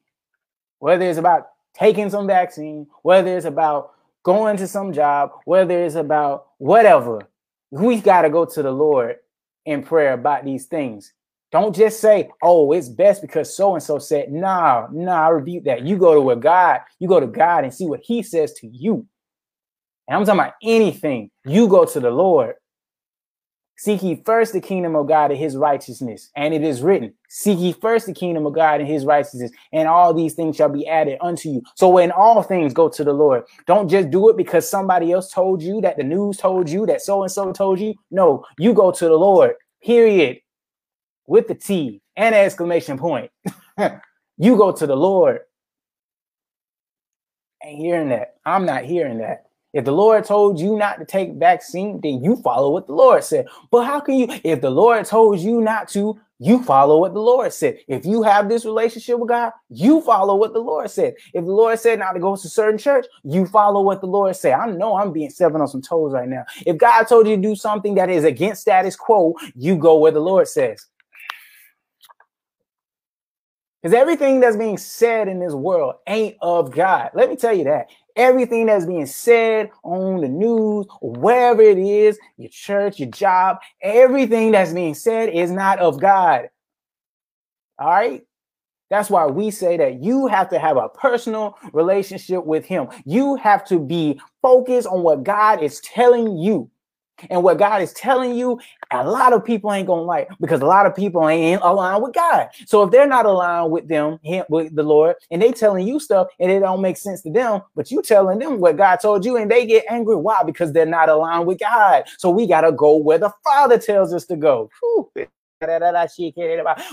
whether 0.80 1.04
it's 1.06 1.20
about 1.20 1.50
taking 1.74 2.10
some 2.10 2.28
vaccine, 2.28 2.88
whether 3.02 3.36
it's 3.36 3.46
about 3.46 3.92
going 4.24 4.58
to 4.58 4.68
some 4.68 4.94
job, 4.94 5.32
whether 5.46 5.84
it's 5.84 5.96
about 5.96 6.48
whatever, 6.58 7.28
we 7.72 8.00
got 8.00 8.24
to 8.24 8.30
go 8.30 8.46
to 8.46 8.64
the 8.64 8.72
Lord 8.72 9.18
in 9.66 9.84
prayer 9.84 10.14
about 10.14 10.46
these 10.46 10.66
things. 10.66 11.14
Don't 11.52 11.76
just 11.76 12.00
say, 12.00 12.30
oh, 12.42 12.72
it's 12.72 12.90
best 12.90 13.22
because 13.22 13.56
so 13.56 13.76
and 13.76 13.84
so 13.84 14.00
said, 14.00 14.32
nah, 14.32 14.88
nah, 14.92 15.28
I 15.28 15.30
rebuke 15.30 15.66
that. 15.66 15.84
You 15.84 15.98
go 15.98 16.16
to 16.16 16.22
where 16.22 16.36
God, 16.36 16.82
you 17.00 17.08
go 17.08 17.20
to 17.20 17.28
God 17.28 17.64
and 17.64 17.74
see 17.74 17.86
what 17.86 18.02
He 18.04 18.24
says 18.24 18.54
to 18.54 18.68
you. 18.68 19.06
And 20.08 20.18
I'm 20.18 20.26
talking 20.26 20.42
about 20.42 20.54
anything. 20.64 21.30
You 21.46 21.68
go 21.68 21.86
to 21.86 22.00
the 22.00 22.10
Lord 22.10 22.56
Seek 23.76 24.04
ye 24.04 24.22
first 24.26 24.54
the 24.54 24.62
kingdom 24.62 24.96
of 24.96 25.08
God 25.08 25.32
and 25.32 25.40
his 25.40 25.58
righteousness. 25.58 26.30
And 26.36 26.54
it 26.54 26.64
is 26.64 26.82
written, 26.82 27.14
Seek 27.30 27.60
ye 27.60 27.74
first 27.74 28.06
the 28.06 28.14
kingdom 28.14 28.46
of 28.46 28.54
God 28.54 28.80
and 28.80 28.90
his 28.90 29.06
righteousness, 29.06 29.52
and 29.72 29.88
all 29.88 30.14
these 30.14 30.36
things 30.36 30.56
shall 30.56 30.70
be 30.70 30.88
added 30.88 31.18
unto 31.22 31.50
you. 31.50 31.62
So 31.76 31.90
when 31.90 32.12
all 32.12 32.44
things 32.44 32.74
go 32.74 32.88
to 32.90 33.04
the 33.04 33.14
Lord, 33.14 33.44
don't 33.66 33.90
just 33.90 34.12
do 34.12 34.30
it 34.30 34.38
because 34.38 34.70
somebody 34.70 35.12
else 35.12 35.32
told 35.32 35.62
you, 35.62 35.82
that 35.82 35.98
the 35.98 36.04
news 36.04 36.38
told 36.38 36.70
you, 36.70 36.86
that 36.86 37.02
so 37.02 37.24
and 37.24 37.32
so 37.32 37.52
told 37.52 37.80
you. 37.80 37.96
No, 38.12 38.46
you 38.60 38.74
go 38.74 38.92
to 38.92 39.06
the 39.06 39.16
Lord, 39.16 39.56
period, 39.84 40.40
with 41.28 41.48
the 41.48 41.56
T 41.56 42.02
and 42.16 42.36
exclamation 42.36 42.98
point. 42.98 43.32
you 44.38 44.56
go 44.58 44.72
to 44.72 44.88
the 44.88 44.96
Lord. 44.96 45.40
Ain't 47.64 47.80
hearing 47.80 48.10
that. 48.10 48.36
I'm 48.46 48.66
not 48.66 48.84
hearing 48.86 49.20
that. 49.20 49.46
If 49.74 49.86
the 49.86 49.92
Lord 49.92 50.24
told 50.24 50.60
you 50.60 50.78
not 50.78 51.00
to 51.00 51.06
take 51.06 51.34
vaccine, 51.34 52.00
then 52.02 52.24
you 52.24 52.36
follow 52.38 52.70
what 52.70 52.88
the 52.88 52.94
Lord 52.94 53.24
said. 53.24 53.48
But 53.72 53.86
how 53.86 54.00
can 54.00 54.16
you, 54.16 54.28
if 54.44 54.62
the 54.62 54.70
Lord 54.70 55.06
told 55.06 55.40
you 55.40 55.62
not 55.62 55.88
to, 55.90 56.20
you 56.40 56.62
follow 56.62 57.00
what 57.00 57.14
the 57.14 57.22
Lord 57.22 57.54
said. 57.54 57.78
If 57.88 58.06
you 58.06 58.22
have 58.22 58.50
this 58.50 58.66
relationship 58.66 59.18
with 59.18 59.30
God, 59.30 59.54
you 59.70 60.02
follow 60.02 60.36
what 60.36 60.54
the 60.54 60.60
Lord 60.60 60.92
said. 60.92 61.16
If 61.34 61.46
the 61.46 61.52
Lord 61.52 61.80
said 61.80 62.00
not 62.00 62.14
to 62.14 62.20
go 62.20 62.36
to 62.36 62.50
certain 62.50 62.78
church, 62.78 63.06
you 63.24 63.46
follow 63.46 63.82
what 63.82 64.02
the 64.02 64.08
Lord 64.08 64.36
said. 64.36 64.54
I 64.54 64.66
know 64.68 64.98
I'm 64.98 65.14
being 65.14 65.30
seven 65.30 65.62
on 65.62 65.68
some 65.70 65.82
toes 65.82 66.12
right 66.12 66.28
now. 66.28 66.44
If 66.66 66.78
God 66.78 67.04
told 67.04 67.28
you 67.28 67.38
to 67.38 67.42
do 67.42 67.56
something 67.56 67.96
that 67.96 68.10
is 68.10 68.26
against 68.26 68.62
status 68.62 68.96
quo, 68.96 69.36
you 69.56 69.78
go 69.78 69.98
where 69.98 70.12
the 70.12 70.20
Lord 70.20 70.48
says. 70.48 70.86
Because 73.82 73.96
everything 73.96 74.40
that's 74.40 74.56
being 74.56 74.78
said 74.78 75.28
in 75.28 75.40
this 75.40 75.54
world 75.54 75.96
ain't 76.08 76.38
of 76.42 76.72
God. 76.72 77.12
Let 77.14 77.30
me 77.30 77.36
tell 77.36 77.54
you 77.54 77.66
that. 77.66 77.88
Everything 78.16 78.68
that's 78.68 78.86
being 78.86 79.08
said 79.08 79.72
on 79.84 80.22
the 80.22 80.30
news, 80.30 80.86
wherever 81.02 81.62
it 81.62 81.80
is, 81.80 82.20
your 82.38 82.50
church, 82.50 83.00
your 83.00 83.10
job, 83.10 83.58
everything 83.82 84.52
that's 84.52 84.72
being 84.74 84.94
said 84.94 85.30
is 85.30 85.52
not 85.52 85.80
of 85.80 86.00
God. 86.00 86.50
All 87.80 87.90
right? 87.90 88.24
That's 88.90 89.10
why 89.10 89.26
we 89.26 89.50
say 89.50 89.78
that 89.78 90.04
you 90.04 90.28
have 90.28 90.50
to 90.50 90.60
have 90.60 90.78
a 90.78 90.90
personal 90.90 91.58
relationship 91.72 92.46
with 92.46 92.66
Him. 92.66 92.90
You 93.06 93.36
have 93.38 93.66
to 93.66 93.80
be 93.80 94.22
focused 94.44 94.88
on 94.88 95.02
what 95.02 95.24
God 95.24 95.64
is 95.64 95.80
telling 95.82 96.38
you. 96.38 96.70
And 97.30 97.44
what 97.44 97.58
God 97.58 97.82
is 97.82 97.94
telling 97.94 98.36
you, 98.36 98.60
a 98.92 99.08
lot 99.08 99.34
of 99.34 99.46
people 99.46 99.72
ain't 99.72 99.88
gonna 99.88 100.02
like 100.02 100.30
because 100.42 100.62
a 100.62 100.66
lot 100.66 100.86
of 100.86 100.96
people 100.96 101.28
ain't 101.30 101.62
aligned 101.62 102.04
with 102.04 102.14
God. 102.14 102.50
So 102.66 102.84
if 102.84 102.92
they're 102.92 103.08
not 103.08 103.26
aligned 103.26 103.72
with 103.72 103.88
them, 103.88 104.20
him, 104.24 104.46
with 104.50 104.76
the 104.76 104.84
Lord, 104.84 105.16
and 105.32 105.42
they 105.42 105.52
telling 105.52 105.88
you 105.88 106.00
stuff 106.00 106.28
and 106.40 106.52
it 106.52 106.60
don't 106.60 106.82
make 106.82 106.98
sense 106.98 107.22
to 107.22 107.32
them, 107.32 107.62
but 107.76 107.92
you 107.92 108.02
telling 108.02 108.40
them 108.40 108.60
what 108.60 108.78
God 108.78 108.98
told 108.98 109.26
you, 109.26 109.38
and 109.38 109.50
they 109.50 109.66
get 109.66 109.86
angry. 109.90 110.16
Why? 110.16 110.44
Because 110.44 110.74
they're 110.74 110.86
not 110.86 111.10
aligned 111.10 111.48
with 111.48 111.60
God. 111.60 112.04
So 112.18 112.30
we 112.30 112.48
gotta 112.48 112.72
go 112.72 112.98
where 112.98 113.20
the 113.20 113.32
Father 113.44 113.78
tells 113.78 114.14
us 114.14 114.26
to 114.26 114.36
go. 114.36 114.70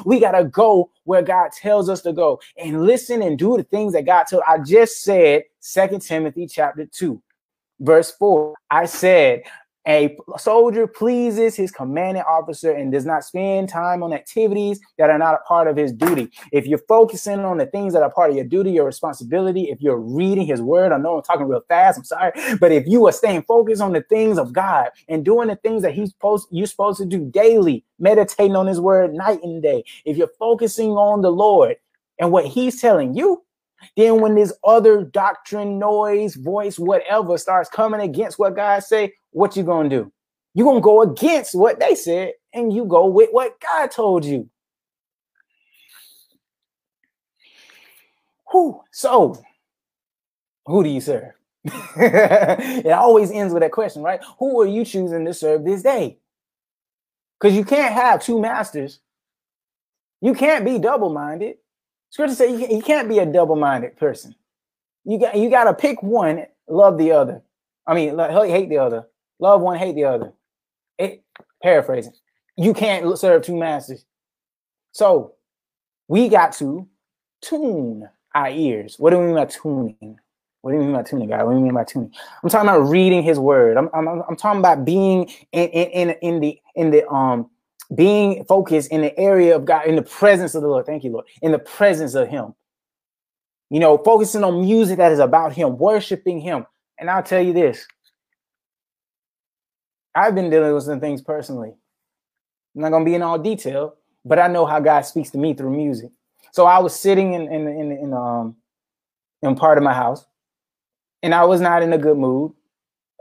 We 0.04 0.20
gotta 0.20 0.44
go 0.44 0.90
where 1.04 1.22
God 1.22 1.50
tells 1.50 1.88
us 1.88 2.02
to 2.02 2.12
go 2.12 2.40
and 2.56 2.84
listen 2.84 3.20
and 3.20 3.36
do 3.36 3.56
the 3.56 3.64
things 3.64 3.94
that 3.94 4.06
God 4.06 4.24
told. 4.24 4.44
I 4.46 4.58
just 4.58 5.02
said, 5.02 5.42
Second 5.58 6.02
Timothy 6.02 6.46
chapter 6.46 6.86
2, 6.86 7.20
verse 7.80 8.12
4. 8.12 8.54
I 8.70 8.84
said, 8.84 9.42
a 9.88 10.14
soldier 10.38 10.86
pleases 10.86 11.56
his 11.56 11.70
commanding 11.70 12.22
officer 12.22 12.70
and 12.70 12.92
does 12.92 13.06
not 13.06 13.24
spend 13.24 13.68
time 13.68 14.02
on 14.02 14.12
activities 14.12 14.78
that 14.98 15.08
are 15.08 15.18
not 15.18 15.34
a 15.34 15.38
part 15.38 15.68
of 15.68 15.76
his 15.76 15.92
duty. 15.92 16.30
If 16.52 16.66
you're 16.66 16.82
focusing 16.86 17.40
on 17.40 17.56
the 17.56 17.66
things 17.66 17.94
that 17.94 18.02
are 18.02 18.10
part 18.10 18.30
of 18.30 18.36
your 18.36 18.44
duty, 18.44 18.72
your 18.72 18.84
responsibility, 18.84 19.70
if 19.70 19.80
you're 19.80 19.98
reading 19.98 20.46
his 20.46 20.60
word, 20.60 20.92
I 20.92 20.98
know 20.98 21.16
I'm 21.16 21.22
talking 21.22 21.48
real 21.48 21.64
fast, 21.66 21.98
I'm 21.98 22.04
sorry, 22.04 22.32
but 22.60 22.72
if 22.72 22.86
you 22.86 23.06
are 23.06 23.12
staying 23.12 23.42
focused 23.42 23.80
on 23.80 23.92
the 23.92 24.02
things 24.02 24.38
of 24.38 24.52
God 24.52 24.90
and 25.08 25.24
doing 25.24 25.48
the 25.48 25.56
things 25.56 25.82
that 25.82 25.94
he's 25.94 26.10
supposed 26.10 26.48
you're 26.50 26.66
supposed 26.66 26.98
to 26.98 27.06
do 27.06 27.24
daily, 27.30 27.84
meditating 27.98 28.56
on 28.56 28.66
his 28.66 28.80
word 28.80 29.14
night 29.14 29.40
and 29.42 29.62
day, 29.62 29.84
if 30.04 30.16
you're 30.16 30.30
focusing 30.38 30.90
on 30.90 31.22
the 31.22 31.32
Lord 31.32 31.76
and 32.18 32.30
what 32.30 32.46
he's 32.46 32.80
telling 32.80 33.14
you, 33.14 33.42
then 33.96 34.20
when 34.20 34.34
this 34.34 34.52
other 34.64 35.04
doctrine, 35.04 35.78
noise, 35.78 36.34
voice, 36.34 36.78
whatever 36.78 37.38
starts 37.38 37.68
coming 37.68 38.00
against 38.00 38.38
what 38.38 38.56
God 38.56 38.82
say, 38.82 39.14
what 39.30 39.56
you 39.56 39.62
gonna 39.62 39.88
do? 39.88 40.12
you 40.54 40.64
gonna 40.64 40.80
go 40.80 41.02
against 41.02 41.54
what 41.54 41.78
they 41.78 41.94
said 41.94 42.32
and 42.52 42.72
you 42.72 42.84
go 42.84 43.06
with 43.06 43.30
what 43.30 43.60
God 43.60 43.90
told 43.90 44.24
you. 44.24 44.48
Who? 48.50 48.80
So, 48.90 49.40
who 50.66 50.82
do 50.82 50.88
you 50.88 51.00
serve? 51.00 51.32
it 51.64 52.90
always 52.90 53.30
ends 53.30 53.52
with 53.52 53.62
that 53.62 53.70
question, 53.70 54.02
right? 54.02 54.20
Who 54.38 54.60
are 54.60 54.66
you 54.66 54.84
choosing 54.84 55.24
to 55.24 55.34
serve 55.34 55.64
this 55.64 55.82
day? 55.82 56.18
Because 57.38 57.56
you 57.56 57.64
can't 57.64 57.94
have 57.94 58.22
two 58.22 58.40
masters. 58.40 58.98
You 60.20 60.34
can't 60.34 60.64
be 60.64 60.78
double-minded. 60.78 61.56
Scripture 62.10 62.34
says 62.34 62.60
you, 62.70 62.82
can't 62.82 63.08
be 63.08 63.18
a 63.18 63.26
double-minded 63.26 63.96
person. 63.96 64.34
You 65.04 65.18
got 65.18 65.36
you 65.36 65.48
got 65.48 65.64
to 65.64 65.74
pick 65.74 66.02
one, 66.02 66.44
love 66.68 66.98
the 66.98 67.12
other. 67.12 67.42
I 67.86 67.94
mean, 67.94 68.18
hate 68.18 68.68
the 68.68 68.78
other. 68.78 69.06
Love 69.38 69.62
one, 69.62 69.78
hate 69.78 69.94
the 69.94 70.04
other. 70.04 70.32
It, 70.98 71.24
paraphrasing. 71.62 72.12
You 72.56 72.74
can't 72.74 73.18
serve 73.18 73.42
two 73.42 73.56
masters. 73.56 74.04
So 74.92 75.34
we 76.08 76.28
got 76.28 76.52
to 76.54 76.86
tune 77.40 78.08
our 78.34 78.50
ears. 78.50 78.96
What 78.98 79.10
do 79.10 79.18
we 79.18 79.26
mean 79.26 79.34
by 79.36 79.46
tuning? 79.46 80.18
What 80.60 80.72
do 80.72 80.76
you 80.76 80.82
mean 80.82 80.92
by 80.92 81.02
tuning, 81.02 81.28
guys? 81.28 81.44
What 81.44 81.52
do 81.52 81.58
you 81.58 81.64
mean 81.64 81.74
by 81.74 81.84
tuning? 81.84 82.12
I'm 82.42 82.50
talking 82.50 82.68
about 82.68 82.88
reading 82.90 83.22
His 83.22 83.38
Word. 83.38 83.78
I'm, 83.78 83.88
I'm, 83.94 84.06
I'm 84.08 84.36
talking 84.36 84.58
about 84.58 84.84
being 84.84 85.30
in, 85.52 85.68
in, 85.70 86.10
in, 86.10 86.16
in 86.20 86.40
the 86.40 86.60
in 86.74 86.90
the 86.90 87.08
um 87.08 87.48
being 87.94 88.44
focused 88.44 88.90
in 88.90 89.00
the 89.00 89.18
area 89.18 89.56
of 89.56 89.64
God, 89.64 89.86
in 89.86 89.96
the 89.96 90.02
presence 90.02 90.54
of 90.54 90.62
the 90.62 90.68
Lord. 90.68 90.86
Thank 90.86 91.04
you, 91.04 91.10
Lord. 91.10 91.26
In 91.42 91.52
the 91.52 91.58
presence 91.58 92.14
of 92.14 92.28
Him. 92.28 92.54
You 93.70 93.80
know, 93.80 93.98
focusing 93.98 94.44
on 94.44 94.60
music 94.62 94.98
that 94.98 95.12
is 95.12 95.18
about 95.18 95.52
Him, 95.52 95.78
worshiping 95.78 96.40
Him. 96.40 96.66
And 96.98 97.10
I'll 97.10 97.22
tell 97.22 97.42
you 97.42 97.52
this 97.52 97.86
I've 100.14 100.34
been 100.34 100.50
dealing 100.50 100.74
with 100.74 100.84
some 100.84 101.00
things 101.00 101.22
personally. 101.22 101.72
I'm 102.74 102.82
not 102.82 102.90
gonna 102.90 103.04
be 103.04 103.14
in 103.14 103.22
all 103.22 103.38
detail, 103.38 103.96
but 104.24 104.38
I 104.38 104.48
know 104.48 104.66
how 104.66 104.80
God 104.80 105.02
speaks 105.02 105.30
to 105.30 105.38
me 105.38 105.54
through 105.54 105.76
music. 105.76 106.10
So 106.52 106.66
I 106.66 106.78
was 106.78 106.94
sitting 106.94 107.32
in 107.32 107.42
in 107.52 107.68
in, 107.68 107.92
in 107.92 108.14
um 108.14 108.56
in 109.42 109.54
part 109.56 109.78
of 109.78 109.84
my 109.84 109.94
house, 109.94 110.26
and 111.22 111.34
I 111.34 111.44
was 111.44 111.60
not 111.60 111.82
in 111.82 111.92
a 111.92 111.98
good 111.98 112.18
mood. 112.18 112.52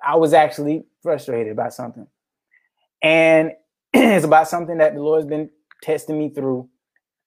I 0.06 0.16
was 0.16 0.34
actually 0.34 0.86
frustrated 1.02 1.56
by 1.56 1.70
something, 1.70 2.08
and 3.02 3.54
it's 3.94 4.26
about 4.26 4.48
something 4.48 4.78
that 4.78 4.94
the 4.94 5.02
Lord's 5.02 5.26
been 5.26 5.50
testing 5.82 6.20
me 6.20 6.30
through. 6.30 6.70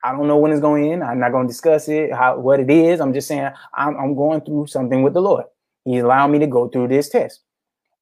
I 0.04 0.12
don't 0.12 0.28
know 0.28 0.38
when 0.38 0.52
it's 0.52 0.60
going 0.60 0.90
in. 0.90 1.02
I'm 1.02 1.20
not 1.20 1.32
going 1.32 1.46
to 1.46 1.52
discuss 1.52 1.88
it, 1.88 2.12
how 2.12 2.38
what 2.38 2.60
it 2.60 2.70
is. 2.70 3.00
I'm 3.00 3.12
just 3.12 3.28
saying 3.28 3.50
I'm, 3.74 3.96
I'm 3.96 4.14
going 4.14 4.40
through 4.42 4.66
something 4.68 5.02
with 5.02 5.14
the 5.14 5.20
Lord. 5.20 5.44
He's 5.84 6.02
allowing 6.02 6.32
me 6.32 6.38
to 6.40 6.46
go 6.46 6.68
through 6.68 6.88
this 6.88 7.08
test, 7.08 7.40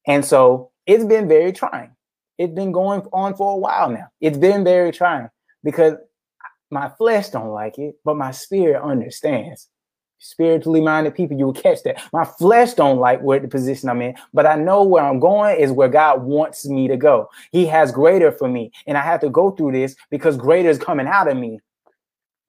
and 0.07 0.23
so 0.23 0.71
it's 0.85 1.05
been 1.05 1.27
very 1.27 1.51
trying. 1.51 1.95
It's 2.37 2.53
been 2.53 2.71
going 2.71 3.01
on 3.13 3.35
for 3.35 3.53
a 3.53 3.57
while 3.57 3.89
now. 3.89 4.07
It's 4.19 4.37
been 4.37 4.63
very 4.63 4.91
trying 4.91 5.29
because 5.63 5.95
my 6.71 6.89
flesh 6.97 7.29
don't 7.29 7.49
like 7.49 7.79
it, 7.79 7.95
but 8.05 8.15
my 8.15 8.31
spirit 8.31 8.81
understands. 8.81 9.69
Spiritually 10.21 10.81
minded 10.81 11.15
people, 11.15 11.37
you 11.37 11.45
will 11.45 11.53
catch 11.53 11.83
that. 11.83 12.01
My 12.13 12.23
flesh 12.23 12.73
don't 12.75 12.99
like 12.99 13.21
where 13.21 13.39
the 13.39 13.47
position 13.47 13.89
I'm 13.89 14.01
in, 14.01 14.15
but 14.33 14.45
I 14.45 14.55
know 14.55 14.83
where 14.83 15.03
I'm 15.03 15.19
going 15.19 15.59
is 15.59 15.71
where 15.71 15.89
God 15.89 16.23
wants 16.23 16.65
me 16.65 16.87
to 16.87 16.95
go. 16.95 17.29
He 17.51 17.65
has 17.65 17.91
greater 17.91 18.31
for 18.31 18.47
me, 18.47 18.71
and 18.87 18.97
I 18.97 19.01
have 19.01 19.19
to 19.21 19.29
go 19.29 19.51
through 19.51 19.73
this 19.73 19.95
because 20.09 20.37
greater 20.37 20.69
is 20.69 20.77
coming 20.77 21.07
out 21.07 21.27
of 21.27 21.37
me, 21.37 21.59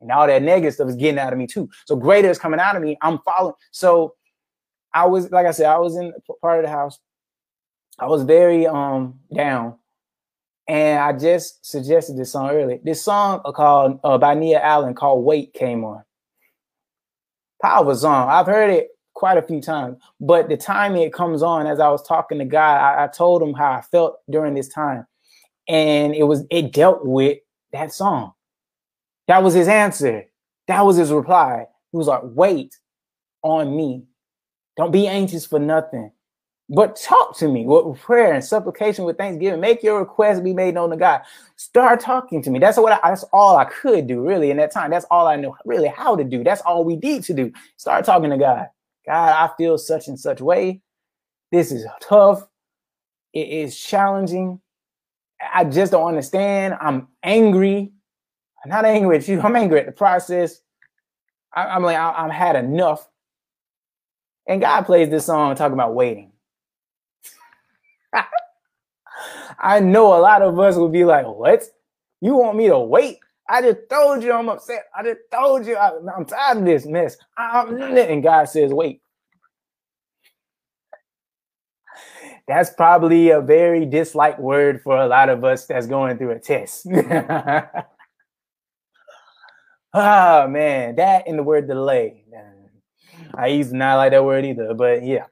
and 0.01 0.13
all 0.13 0.27
that 0.27 0.43
negative 0.43 0.75
stuff 0.75 0.89
is 0.89 0.97
getting 0.97 1.19
out 1.19 1.33
of 1.33 1.39
me 1.39 1.47
too. 1.47 1.69
So 1.87 1.97
greater 1.97 2.31
is 2.31 2.39
coming 2.39 2.61
out 2.61 2.77
of 2.77 2.83
me. 2.83 2.97
I'm 3.03 3.19
following. 3.21 3.55
So 3.71 4.15
I 4.93 5.07
was, 5.07 5.31
like 5.31 5.47
I 5.47 5.53
said, 5.53 5.67
I 5.67 5.79
was 5.79 5.97
in 5.97 6.13
part 6.41 6.59
of 6.59 6.65
the 6.65 6.71
house 6.71 6.99
I 7.99 8.07
was 8.07 8.23
very 8.23 8.67
um 8.67 9.21
down, 9.35 9.77
and 10.67 10.99
I 10.99 11.13
just 11.13 11.65
suggested 11.65 12.17
this 12.17 12.33
song 12.33 12.51
earlier. 12.51 12.79
This 12.83 13.03
song 13.03 13.41
called 13.55 14.01
uh, 14.03 14.19
by 14.19 14.35
Nia 14.35 14.61
Allen 14.61 14.95
called 14.95 15.25
"Wait" 15.25 15.53
came 15.53 15.85
on. 15.85 16.03
Powerful 17.63 17.95
song. 17.95 18.29
I've 18.29 18.47
heard 18.47 18.71
it 18.71 18.89
quite 19.15 19.39
a 19.39 19.43
few 19.43 19.61
times, 19.61 19.97
but 20.21 20.49
the 20.49 20.57
time 20.57 20.97
it 20.97 21.13
comes 21.13 21.43
on, 21.43 21.69
as 21.69 21.79
I 21.79 21.89
was 21.91 22.05
talking 22.07 22.39
to 22.41 22.45
God, 22.45 22.79
I, 22.79 23.05
I 23.05 23.07
told 23.07 23.41
him 23.41 23.55
how 23.55 23.71
I 23.71 23.83
felt 23.83 24.17
during 24.29 24.55
this 24.55 24.69
time, 24.69 25.07
and 25.69 26.13
it 26.13 26.25
was 26.25 26.45
it 26.51 26.73
dealt 26.73 27.07
with 27.07 27.39
that 27.73 27.93
song. 27.93 28.33
That 29.29 29.45
was 29.45 29.55
his 29.55 29.69
answer. 29.69 30.25
That 30.67 30.85
was 30.85 30.97
his 30.97 31.13
reply. 31.13 31.67
He 31.93 31.99
was 31.99 32.09
like, 32.09 32.23
"Wait 32.25 32.77
on 33.43 33.77
me. 33.77 34.07
Don't 34.77 34.91
be 34.91 35.07
anxious 35.07 35.47
for 35.47 35.61
nothing." 35.61 36.11
But 36.75 36.97
talk 36.97 37.37
to 37.37 37.49
me 37.49 37.67
with 37.67 38.01
prayer 38.01 38.33
and 38.33 38.43
supplication 38.43 39.05
with 39.05 39.19
thanksgiving. 39.19 39.61
Make 39.61 39.83
your 39.83 39.99
request 40.01 40.43
be 40.43 40.55
made 40.55 40.75
known 40.75 40.89
to 40.89 40.97
God. 40.97 41.21
Start 41.57 42.01
talking 42.01 42.43
to 42.43 42.51
me. 42.51 42.59
That's 42.59 42.79
what 42.79 42.93
I, 42.95 43.11
that's 43.11 43.25
all 43.25 43.59
I 43.59 43.67
could 43.67 44.07
do 44.07 44.27
really 44.27 44.51
in 44.51 44.57
that 44.57 44.73
time. 44.73 44.91
That's 44.91 45.05
all 45.11 45.27
I 45.29 45.37
know 45.37 45.55
really 45.67 45.89
how 45.89 46.17
to 46.17 46.25
do. 46.25 46.43
That's 46.43 46.63
all 46.63 46.83
we 46.83 46.97
need 46.97 47.25
to 47.25 47.35
do. 47.35 47.53
Start 47.77 48.07
talking 48.07 48.31
to 48.31 48.39
God. 48.39 48.69
God, 49.05 49.51
I 49.51 49.55
feel 49.59 49.77
such 49.77 50.09
and 50.09 50.19
such 50.19 50.41
way. 50.41 50.81
This 51.51 51.73
is 51.73 51.85
tough. 52.01 52.49
It 53.35 53.49
is 53.49 53.79
challenging. 53.79 54.59
I 55.55 55.65
just 55.65 55.93
don't 55.93 56.09
understand. 56.09 56.79
I'm 56.81 57.09
angry. 57.23 57.93
I'm 58.65 58.71
not 58.71 58.87
angry 58.87 59.19
at 59.19 59.29
you. 59.29 59.41
I'm 59.43 59.57
angry 59.57 59.81
at 59.81 59.87
the 59.87 59.93
process. 59.93 60.63
I, 61.53 61.77
am 61.77 61.83
like, 61.83 61.99
I, 61.99 62.13
I'm 62.13 62.31
had 62.31 62.57
enough. 62.57 63.07
And 64.47 64.63
God 64.63 64.87
plays 64.87 65.11
this 65.11 65.27
song 65.27 65.55
talking 65.55 65.75
about 65.75 65.95
waiting. 65.95 66.32
I 69.63 69.81
know 69.81 70.15
a 70.15 70.21
lot 70.21 70.43
of 70.43 70.59
us 70.59 70.77
would 70.77 70.93
be 70.93 71.05
like, 71.05 71.27
"What? 71.27 71.65
You 72.21 72.37
want 72.37 72.57
me 72.57 72.69
to 72.69 72.79
wait? 72.79 73.19
I 73.49 73.63
just 73.63 73.89
told 73.89 74.23
you 74.23 74.33
I'm 74.33 74.49
upset. 74.49 74.85
I 74.97 75.03
just 75.03 75.21
told 75.31 75.67
you 75.67 75.77
I, 75.77 75.91
am 76.17 76.25
tired 76.25 76.59
of 76.59 76.65
this 76.65 76.87
mess." 76.87 77.17
I'm, 77.37 77.81
and 77.81 78.23
God 78.23 78.45
says, 78.49 78.73
"Wait." 78.73 79.01
That's 82.49 82.71
probably 82.71 83.31
a 83.31 83.41
very 83.41 83.87
disliked 83.87 84.41
word 84.41 84.83
for 84.83 84.97
a 84.97 85.07
lot 85.07 85.29
of 85.29 85.45
us 85.45 85.67
that's 85.67 85.87
going 85.87 86.19
through 86.19 86.33
a 86.33 86.39
test. 86.39 86.87
Ah, 89.95 90.47
man, 90.49 90.97
that 90.97 91.29
and 91.29 91.39
the 91.39 91.43
word 91.43 91.69
delay. 91.69 92.25
I 93.35 93.49
used 93.49 93.71
to 93.71 93.77
not 93.77 93.97
like 93.97 94.13
that 94.13 94.25
word 94.25 94.45
either, 94.45 94.73
but 94.75 95.03
yeah. 95.05 95.27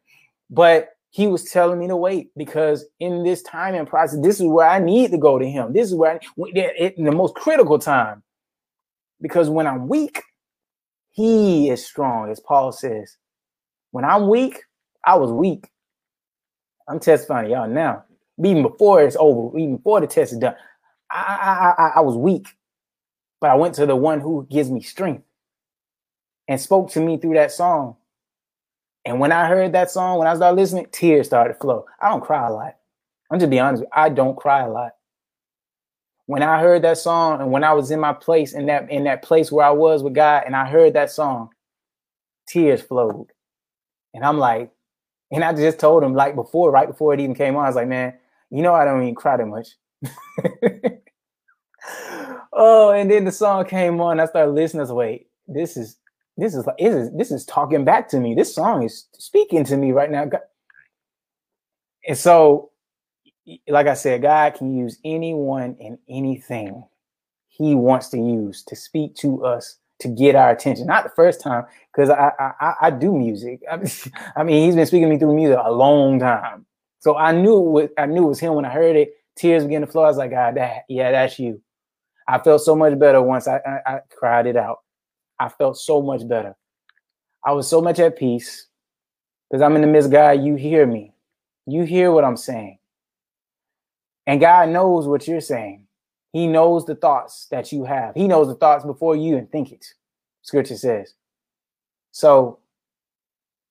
But 0.50 0.90
he 1.10 1.26
was 1.26 1.44
telling 1.44 1.78
me 1.78 1.88
to 1.88 1.96
wait 1.96 2.30
because 2.36 2.86
in 3.00 3.24
this 3.24 3.42
time 3.42 3.74
and 3.74 3.88
process, 3.88 4.20
this 4.22 4.40
is 4.40 4.46
where 4.46 4.68
I 4.68 4.78
need 4.78 5.10
to 5.10 5.18
go 5.18 5.38
to 5.38 5.48
him. 5.48 5.72
This 5.72 5.88
is 5.88 5.94
where 5.94 6.20
I, 6.20 6.92
in 6.96 7.04
the 7.04 7.12
most 7.12 7.34
critical 7.34 7.78
time. 7.78 8.22
Because 9.20 9.50
when 9.50 9.66
I'm 9.66 9.88
weak, 9.88 10.22
he 11.10 11.68
is 11.70 11.84
strong, 11.84 12.30
as 12.30 12.40
Paul 12.40 12.72
says. 12.72 13.16
When 13.90 14.04
I'm 14.04 14.28
weak, 14.28 14.62
I 15.04 15.16
was 15.16 15.32
weak. 15.32 15.68
I'm 16.88 17.00
testifying 17.00 17.50
y'all 17.50 17.68
now. 17.68 18.04
Even 18.44 18.62
before 18.62 19.02
it's 19.02 19.16
over, 19.18 19.56
even 19.58 19.76
before 19.76 20.00
the 20.00 20.06
test 20.06 20.32
is 20.32 20.38
done, 20.38 20.54
I, 21.10 21.74
I, 21.78 21.82
I, 21.82 21.88
I 21.96 22.00
was 22.00 22.16
weak. 22.16 22.46
But 23.40 23.50
I 23.50 23.56
went 23.56 23.74
to 23.76 23.86
the 23.86 23.96
one 23.96 24.20
who 24.20 24.46
gives 24.50 24.70
me 24.70 24.82
strength 24.82 25.24
and 26.48 26.60
spoke 26.60 26.90
to 26.92 27.00
me 27.00 27.18
through 27.18 27.34
that 27.34 27.52
song. 27.52 27.96
And 29.04 29.18
when 29.18 29.32
I 29.32 29.48
heard 29.48 29.72
that 29.72 29.90
song, 29.90 30.18
when 30.18 30.28
I 30.28 30.34
started 30.36 30.56
listening, 30.56 30.86
tears 30.92 31.26
started 31.26 31.54
to 31.54 31.58
flow. 31.58 31.86
I 32.00 32.08
don't 32.08 32.22
cry 32.22 32.46
a 32.46 32.52
lot. 32.52 32.76
I'm 33.30 33.38
just 33.38 33.50
be 33.50 33.58
honest, 33.58 33.84
I 33.92 34.08
don't 34.08 34.36
cry 34.36 34.62
a 34.62 34.70
lot. 34.70 34.92
When 36.26 36.42
I 36.42 36.60
heard 36.60 36.82
that 36.82 36.98
song 36.98 37.40
and 37.40 37.50
when 37.50 37.64
I 37.64 37.72
was 37.72 37.90
in 37.90 37.98
my 37.98 38.12
place 38.12 38.52
in 38.52 38.66
that 38.66 38.90
in 38.90 39.04
that 39.04 39.22
place 39.22 39.50
where 39.50 39.66
I 39.66 39.70
was 39.70 40.02
with 40.02 40.14
God 40.14 40.44
and 40.46 40.54
I 40.54 40.68
heard 40.68 40.94
that 40.94 41.10
song, 41.10 41.50
tears 42.46 42.82
flowed. 42.82 43.28
And 44.14 44.24
I'm 44.24 44.38
like, 44.38 44.70
and 45.32 45.44
I 45.44 45.52
just 45.52 45.78
told 45.78 46.02
him 46.02 46.14
like 46.14 46.34
before, 46.34 46.70
right 46.70 46.88
before 46.88 47.14
it 47.14 47.20
even 47.20 47.34
came 47.34 47.56
on, 47.56 47.64
I 47.64 47.68
was 47.68 47.76
like, 47.76 47.88
man, 47.88 48.14
you 48.50 48.62
know 48.62 48.74
I 48.74 48.84
don't 48.84 49.02
even 49.02 49.14
cry 49.14 49.36
that 49.36 49.46
much. 49.46 49.68
oh, 52.52 52.90
and 52.90 53.10
then 53.10 53.24
the 53.24 53.32
song 53.32 53.64
came 53.64 54.00
on. 54.00 54.20
I 54.20 54.26
started 54.26 54.52
listening. 54.52 54.80
Was 54.80 54.92
wait, 54.92 55.28
this 55.46 55.76
is 55.76 55.96
this 56.40 56.54
is 56.54 56.66
like 56.66 56.78
this 56.78 56.94
is 56.94 57.10
this 57.12 57.30
is 57.30 57.44
talking 57.44 57.84
back 57.84 58.08
to 58.08 58.20
me. 58.20 58.34
This 58.34 58.54
song 58.54 58.82
is 58.82 59.06
speaking 59.12 59.64
to 59.64 59.76
me 59.76 59.92
right 59.92 60.10
now. 60.10 60.28
And 62.06 62.16
so, 62.16 62.70
like 63.68 63.86
I 63.86 63.94
said, 63.94 64.22
God 64.22 64.54
can 64.54 64.76
use 64.76 64.98
anyone 65.04 65.76
and 65.80 65.98
anything 66.08 66.84
He 67.48 67.74
wants 67.74 68.08
to 68.08 68.18
use 68.18 68.64
to 68.64 68.76
speak 68.76 69.14
to 69.16 69.44
us 69.44 69.76
to 70.00 70.08
get 70.08 70.34
our 70.34 70.50
attention. 70.50 70.86
Not 70.86 71.04
the 71.04 71.10
first 71.10 71.40
time, 71.42 71.64
because 71.92 72.10
I, 72.10 72.32
I 72.38 72.74
I 72.82 72.90
do 72.90 73.16
music. 73.16 73.60
I 74.36 74.42
mean, 74.42 74.64
He's 74.64 74.74
been 74.74 74.86
speaking 74.86 75.08
to 75.08 75.14
me 75.14 75.18
through 75.18 75.34
music 75.34 75.58
a 75.62 75.72
long 75.72 76.18
time. 76.18 76.66
So 77.00 77.16
I 77.16 77.32
knew 77.32 77.78
it, 77.78 77.92
I 77.98 78.06
knew 78.06 78.24
it 78.24 78.28
was 78.28 78.40
Him 78.40 78.54
when 78.54 78.64
I 78.64 78.70
heard 78.70 78.96
it. 78.96 79.12
Tears 79.36 79.64
began 79.64 79.82
to 79.82 79.86
flow. 79.86 80.04
I 80.04 80.08
was 80.08 80.16
like, 80.16 80.30
God, 80.30 80.56
that 80.56 80.84
yeah, 80.88 81.12
that's 81.12 81.38
you. 81.38 81.60
I 82.26 82.38
felt 82.38 82.62
so 82.62 82.76
much 82.76 82.98
better 82.98 83.20
once 83.20 83.48
I, 83.48 83.56
I, 83.56 83.94
I 83.94 84.00
cried 84.10 84.46
it 84.46 84.56
out. 84.56 84.78
I 85.40 85.48
felt 85.48 85.78
so 85.78 86.02
much 86.02 86.28
better. 86.28 86.54
I 87.44 87.52
was 87.52 87.66
so 87.66 87.80
much 87.80 87.98
at 87.98 88.18
peace 88.18 88.66
because 89.48 89.62
I'm 89.62 89.74
in 89.74 89.80
the 89.80 89.88
midst, 89.88 90.10
God, 90.10 90.42
you 90.42 90.54
hear 90.54 90.86
me. 90.86 91.14
You 91.66 91.84
hear 91.84 92.12
what 92.12 92.24
I'm 92.24 92.36
saying. 92.36 92.78
And 94.26 94.40
God 94.40 94.68
knows 94.68 95.08
what 95.08 95.26
you're 95.26 95.40
saying. 95.40 95.86
He 96.32 96.46
knows 96.46 96.84
the 96.84 96.94
thoughts 96.94 97.46
that 97.50 97.72
you 97.72 97.84
have. 97.84 98.14
He 98.14 98.28
knows 98.28 98.46
the 98.46 98.54
thoughts 98.54 98.84
before 98.84 99.16
you 99.16 99.36
and 99.36 99.50
think 99.50 99.72
it. 99.72 99.84
Scripture 100.42 100.76
says. 100.76 101.14
So 102.12 102.60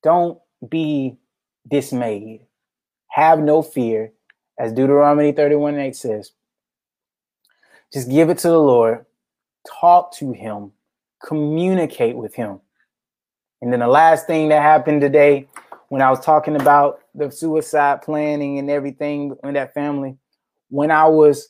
don't 0.03 0.39
be 0.67 1.17
dismayed. 1.67 2.41
Have 3.09 3.39
no 3.39 3.61
fear, 3.61 4.11
as 4.57 4.73
Deuteronomy 4.73 5.31
31 5.31 5.79
8 5.79 5.95
says. 5.95 6.31
Just 7.93 8.09
give 8.09 8.29
it 8.29 8.37
to 8.39 8.49
the 8.49 8.59
Lord, 8.59 9.05
talk 9.79 10.13
to 10.15 10.31
Him, 10.31 10.73
communicate 11.23 12.15
with 12.15 12.33
Him. 12.35 12.59
And 13.61 13.71
then 13.73 13.79
the 13.81 13.87
last 13.87 14.27
thing 14.27 14.49
that 14.49 14.61
happened 14.61 15.01
today, 15.01 15.47
when 15.89 16.01
I 16.01 16.09
was 16.09 16.19
talking 16.19 16.55
about 16.55 16.99
the 17.15 17.31
suicide 17.31 18.01
planning 18.01 18.57
and 18.59 18.69
everything 18.69 19.35
in 19.43 19.53
that 19.55 19.73
family, 19.73 20.17
when 20.69 20.91
I 20.91 21.07
was 21.07 21.49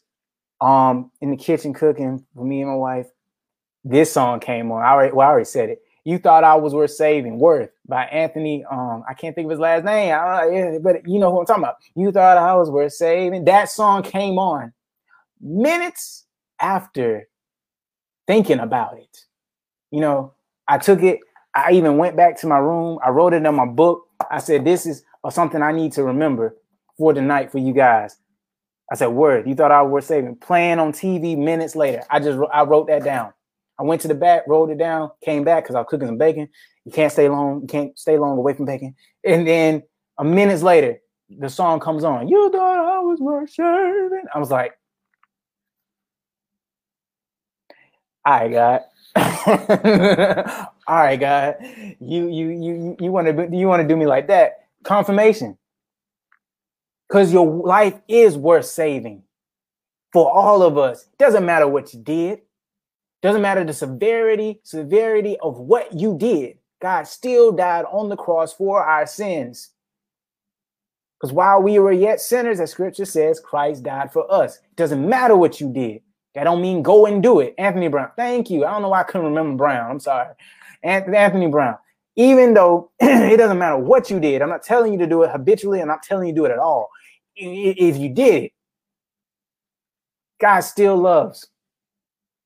um 0.61 1.11
in 1.21 1.31
the 1.31 1.37
kitchen 1.37 1.73
cooking 1.73 2.25
for 2.35 2.43
me 2.43 2.61
and 2.61 2.71
my 2.71 2.75
wife, 2.75 3.07
this 3.83 4.11
song 4.11 4.39
came 4.39 4.71
on. 4.71 4.81
I 4.81 4.91
already, 4.91 5.13
well, 5.13 5.27
I 5.27 5.31
already 5.31 5.45
said 5.45 5.69
it. 5.69 5.81
You 6.05 6.17
thought 6.17 6.43
I 6.43 6.55
was 6.55 6.73
worth 6.73 6.91
saving, 6.91 7.39
worth 7.39 7.69
by 7.87 8.05
Anthony. 8.05 8.65
Um, 8.71 9.03
I 9.07 9.13
can't 9.13 9.35
think 9.35 9.45
of 9.45 9.51
his 9.51 9.59
last 9.59 9.83
name, 9.83 10.81
but 10.81 11.07
you 11.07 11.19
know 11.19 11.31
who 11.31 11.39
I'm 11.39 11.45
talking 11.45 11.63
about. 11.63 11.75
You 11.95 12.11
thought 12.11 12.37
I 12.37 12.55
was 12.55 12.69
worth 12.69 12.93
saving. 12.93 13.45
That 13.45 13.69
song 13.69 14.01
came 14.03 14.39
on 14.39 14.73
minutes 15.41 16.25
after 16.59 17.27
thinking 18.27 18.59
about 18.59 18.97
it. 18.97 19.25
You 19.91 20.01
know, 20.01 20.33
I 20.67 20.77
took 20.77 21.01
it, 21.01 21.19
I 21.55 21.71
even 21.71 21.97
went 21.97 22.15
back 22.15 22.39
to 22.41 22.47
my 22.47 22.57
room, 22.57 22.99
I 23.03 23.09
wrote 23.09 23.33
it 23.33 23.45
in 23.45 23.55
my 23.55 23.65
book. 23.65 24.07
I 24.29 24.39
said, 24.39 24.65
This 24.65 24.85
is 24.85 25.03
uh, 25.23 25.29
something 25.29 25.61
I 25.61 25.71
need 25.71 25.93
to 25.93 26.03
remember 26.03 26.55
for 26.97 27.13
tonight 27.13 27.51
for 27.51 27.57
you 27.57 27.73
guys. 27.73 28.17
I 28.91 28.95
said, 28.95 29.07
Word, 29.07 29.47
you 29.47 29.55
thought 29.55 29.71
I 29.71 29.81
was 29.81 30.05
saving. 30.05 30.35
Playing 30.37 30.79
on 30.79 30.91
TV 30.91 31.37
minutes 31.37 31.75
later. 31.75 32.03
I 32.09 32.19
just 32.19 32.39
I 32.53 32.63
wrote 32.63 32.87
that 32.87 33.03
down. 33.03 33.33
I 33.79 33.83
went 33.83 34.01
to 34.01 34.07
the 34.07 34.15
back, 34.15 34.43
rolled 34.47 34.71
it 34.71 34.77
down, 34.77 35.11
came 35.23 35.43
back 35.43 35.63
because 35.63 35.75
I 35.75 35.79
was 35.79 35.87
cooking 35.89 36.07
some 36.07 36.17
bacon. 36.17 36.49
You 36.85 36.91
can't 36.91 37.11
stay 37.11 37.29
long, 37.29 37.61
you 37.61 37.67
can't 37.67 37.97
stay 37.97 38.17
long 38.17 38.37
away 38.37 38.53
from 38.53 38.65
bacon. 38.65 38.95
And 39.23 39.47
then 39.47 39.83
a 40.17 40.23
minutes 40.23 40.63
later, 40.63 40.99
the 41.29 41.49
song 41.49 41.79
comes 41.79 42.03
on. 42.03 42.27
You 42.27 42.51
thought 42.51 42.97
I 42.97 42.99
was 42.99 43.19
worth 43.19 43.51
saving. 43.51 44.23
I 44.33 44.39
was 44.39 44.51
like, 44.51 44.73
I 48.25 48.49
God. 48.49 48.81
all 50.87 50.95
right, 50.95 51.19
God. 51.19 51.55
You 51.99 52.27
you 52.29 52.49
you 52.49 52.97
you 52.99 53.11
want 53.11 53.27
to 53.27 53.55
you 53.55 53.67
want 53.67 53.81
to 53.81 53.87
do 53.87 53.95
me 53.97 54.05
like 54.05 54.27
that? 54.27 54.67
Confirmation. 54.83 55.57
Because 57.07 57.33
your 57.33 57.45
life 57.45 57.99
is 58.07 58.37
worth 58.37 58.65
saving 58.65 59.23
for 60.13 60.31
all 60.31 60.61
of 60.61 60.77
us. 60.77 61.05
Doesn't 61.17 61.45
matter 61.45 61.67
what 61.67 61.93
you 61.93 62.01
did. 62.01 62.41
Doesn't 63.21 63.41
matter 63.41 63.63
the 63.63 63.73
severity, 63.73 64.61
severity 64.63 65.37
of 65.41 65.59
what 65.59 65.93
you 65.93 66.17
did. 66.17 66.57
God 66.81 67.07
still 67.07 67.51
died 67.51 67.85
on 67.91 68.09
the 68.09 68.15
cross 68.15 68.53
for 68.53 68.81
our 68.83 69.05
sins. 69.05 69.71
Because 71.19 71.33
while 71.33 71.61
we 71.61 71.79
were 71.79 71.91
yet 71.91 72.21
sinners, 72.21 72.61
as 72.61 72.71
scripture 72.71 73.03
says, 73.03 73.41
Christ 73.41 73.83
died 73.83 74.13
for 74.13 74.31
us. 74.31 74.59
Doesn't 74.77 75.07
matter 75.07 75.35
what 75.35 75.59
you 75.59 75.73
did. 75.73 76.01
That 76.39 76.45
don't 76.45 76.61
mean 76.61 76.81
go 76.81 77.05
and 77.05 77.21
do 77.21 77.41
it. 77.41 77.53
Anthony 77.57 77.89
Brown. 77.89 78.11
Thank 78.15 78.49
you. 78.49 78.63
I 78.63 78.71
don't 78.71 78.81
know 78.81 78.87
why 78.87 79.01
I 79.01 79.03
couldn't 79.03 79.27
remember 79.27 79.57
Brown. 79.57 79.91
I'm 79.91 79.99
sorry. 79.99 80.33
Anthony 80.81 81.47
Brown. 81.47 81.75
Even 82.15 82.53
though 82.53 82.91
it 83.01 83.35
doesn't 83.35 83.59
matter 83.59 83.75
what 83.75 84.09
you 84.09 84.21
did, 84.21 84.41
I'm 84.41 84.47
not 84.47 84.63
telling 84.63 84.93
you 84.93 84.99
to 84.99 85.05
do 85.05 85.23
it 85.23 85.31
habitually. 85.31 85.81
I'm 85.81 85.89
not 85.89 86.01
telling 86.01 86.29
you 86.29 86.33
to 86.33 86.39
do 86.39 86.45
it 86.45 86.51
at 86.51 86.57
all. 86.57 86.91
If 87.35 87.97
you 87.97 88.07
did 88.07 88.45
it, 88.45 88.51
God 90.39 90.61
still 90.61 90.95
loves. 90.95 91.45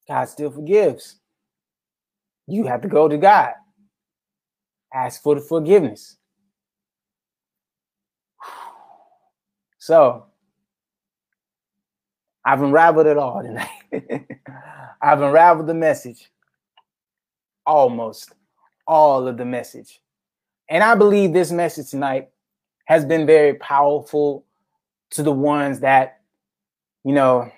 God 0.08 0.26
still 0.26 0.50
forgives. 0.50 1.20
You 2.48 2.66
have 2.66 2.82
to 2.82 2.88
go 2.88 3.08
to 3.08 3.18
God. 3.20 3.52
Ask 4.92 5.22
for 5.22 5.36
the 5.36 5.42
forgiveness. 5.42 6.18
So 9.78 10.28
I've 12.46 12.62
unraveled 12.62 13.08
it 13.08 13.18
all 13.18 13.42
tonight. 13.42 13.70
I've 15.02 15.22
unraveled 15.22 15.68
the 15.68 15.74
message. 15.74 16.30
Almost 17.66 18.34
all 18.88 19.28
of 19.28 19.38
the 19.38 19.46
message. 19.46 20.02
And 20.70 20.84
I 20.84 20.96
believe 20.96 21.34
this 21.34 21.52
message 21.52 21.90
tonight 21.90 22.30
has 22.86 23.06
been 23.06 23.26
very 23.26 23.56
powerful 23.56 24.46
to 25.12 25.24
the 25.24 25.32
ones 25.32 25.80
that, 25.82 26.22
you 27.04 27.14
know, 27.14 27.50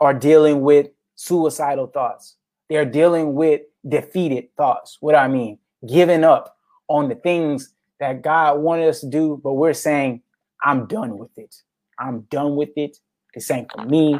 are 0.00 0.14
dealing 0.14 0.60
with 0.60 0.88
suicidal 1.14 1.86
thoughts. 1.86 2.36
They're 2.68 2.84
dealing 2.84 3.34
with 3.34 3.62
defeated 3.88 4.48
thoughts. 4.56 4.98
What 5.00 5.14
I 5.14 5.28
mean, 5.28 5.58
giving 5.88 6.24
up 6.24 6.56
on 6.88 7.08
the 7.08 7.14
things 7.14 7.72
that 8.00 8.22
God 8.22 8.58
wanted 8.58 8.88
us 8.88 9.00
to 9.00 9.06
do, 9.06 9.40
but 9.42 9.54
we're 9.54 9.72
saying, 9.72 10.22
I'm 10.62 10.86
done 10.86 11.16
with 11.16 11.36
it. 11.38 11.62
I'm 11.98 12.22
done 12.30 12.56
with 12.56 12.76
it. 12.76 12.98
This 13.36 13.50
ain't 13.52 13.70
for 13.70 13.84
me. 13.84 14.18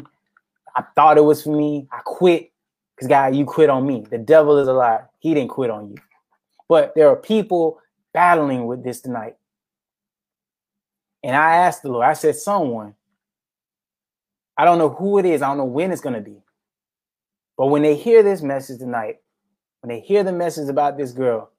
I 0.75 0.83
thought 0.95 1.17
it 1.17 1.25
was 1.25 1.43
for 1.43 1.57
me. 1.57 1.87
I 1.91 2.01
quit 2.05 2.51
because 2.95 3.09
God, 3.09 3.35
you 3.35 3.45
quit 3.45 3.69
on 3.69 3.85
me. 3.85 4.05
The 4.09 4.19
devil 4.19 4.59
is 4.59 4.67
a 4.67 4.73
liar. 4.73 5.09
He 5.19 5.33
didn't 5.33 5.49
quit 5.49 5.71
on 5.71 5.89
you. 5.89 5.95
But 6.69 6.93
there 6.95 7.09
are 7.09 7.15
people 7.15 7.79
battling 8.13 8.67
with 8.67 8.83
this 8.83 9.01
tonight. 9.01 9.35
And 11.23 11.35
I 11.35 11.55
asked 11.55 11.81
the 11.81 11.91
Lord, 11.91 12.05
I 12.05 12.13
said, 12.13 12.35
someone, 12.35 12.95
I 14.57 14.65
don't 14.65 14.77
know 14.77 14.89
who 14.89 15.17
it 15.17 15.25
is. 15.25 15.41
I 15.41 15.47
don't 15.47 15.57
know 15.57 15.65
when 15.65 15.91
it's 15.91 16.01
going 16.01 16.15
to 16.15 16.21
be. 16.21 16.43
But 17.57 17.67
when 17.67 17.81
they 17.81 17.95
hear 17.95 18.23
this 18.23 18.43
message 18.43 18.79
tonight, 18.79 19.17
when 19.81 19.89
they 19.89 19.99
hear 19.99 20.23
the 20.23 20.31
message 20.31 20.69
about 20.69 20.97
this 20.97 21.11
girl 21.11 21.51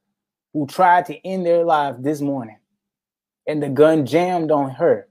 who 0.52 0.66
tried 0.66 1.06
to 1.06 1.26
end 1.26 1.44
their 1.44 1.64
life 1.64 1.96
this 1.98 2.20
morning 2.20 2.58
and 3.48 3.62
the 3.62 3.68
gun 3.68 4.06
jammed 4.06 4.52
on 4.52 4.70
her, 4.70 5.08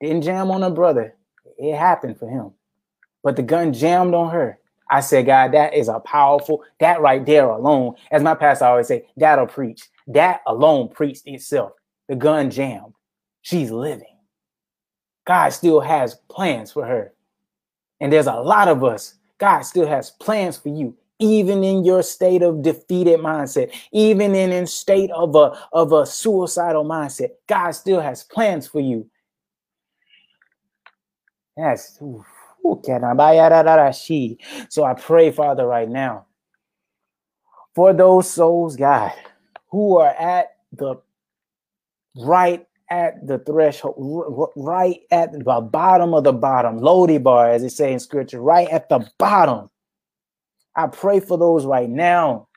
Didn't 0.00 0.22
jam 0.22 0.50
on 0.50 0.62
her 0.62 0.70
brother. 0.70 1.14
It 1.58 1.76
happened 1.76 2.18
for 2.18 2.28
him. 2.28 2.52
But 3.22 3.36
the 3.36 3.42
gun 3.42 3.72
jammed 3.72 4.14
on 4.14 4.30
her. 4.30 4.58
I 4.90 5.00
said, 5.00 5.26
God, 5.26 5.52
that 5.52 5.74
is 5.74 5.88
a 5.88 5.98
powerful, 6.00 6.62
that 6.78 7.00
right 7.00 7.24
there 7.24 7.48
alone, 7.48 7.94
as 8.10 8.22
my 8.22 8.34
pastor 8.34 8.66
always 8.66 8.88
say, 8.88 9.06
that'll 9.16 9.46
preach. 9.46 9.88
That 10.06 10.42
alone 10.46 10.88
preached 10.88 11.26
itself. 11.26 11.72
The 12.08 12.16
gun 12.16 12.50
jammed. 12.50 12.92
She's 13.40 13.70
living. 13.70 14.18
God 15.26 15.50
still 15.50 15.80
has 15.80 16.16
plans 16.28 16.72
for 16.72 16.84
her. 16.84 17.14
And 18.00 18.12
there's 18.12 18.26
a 18.26 18.34
lot 18.34 18.68
of 18.68 18.84
us. 18.84 19.14
God 19.38 19.62
still 19.62 19.86
has 19.86 20.10
plans 20.10 20.58
for 20.58 20.68
you, 20.68 20.96
even 21.18 21.64
in 21.64 21.84
your 21.84 22.02
state 22.02 22.42
of 22.42 22.62
defeated 22.62 23.20
mindset, 23.20 23.72
even 23.92 24.34
in 24.34 24.52
a 24.52 24.66
state 24.66 25.10
of 25.12 25.34
a 25.34 25.58
of 25.72 25.92
a 25.92 26.04
suicidal 26.04 26.84
mindset. 26.84 27.30
God 27.46 27.70
still 27.72 28.00
has 28.00 28.22
plans 28.22 28.66
for 28.66 28.80
you. 28.80 29.08
Yes. 31.56 32.00
So 34.68 34.84
I 34.84 34.94
pray, 34.94 35.30
Father, 35.30 35.66
right 35.66 35.88
now 35.88 36.26
for 37.74 37.92
those 37.92 38.30
souls, 38.30 38.76
God, 38.76 39.12
who 39.70 39.98
are 39.98 40.14
at 40.14 40.56
the 40.72 40.96
right 42.16 42.66
at 42.90 43.26
the 43.26 43.38
threshold, 43.38 44.50
right 44.56 45.00
at 45.10 45.32
the 45.32 45.60
bottom 45.60 46.14
of 46.14 46.24
the 46.24 46.32
bottom, 46.32 46.78
Lo 46.78 47.06
Debar, 47.06 47.50
as 47.50 47.62
it 47.62 47.70
say 47.70 47.92
in 47.92 47.98
scripture, 47.98 48.40
right 48.40 48.68
at 48.68 48.88
the 48.88 49.08
bottom. 49.18 49.70
I 50.76 50.86
pray 50.88 51.20
for 51.20 51.38
those 51.38 51.64
right 51.64 51.88
now 51.88 52.48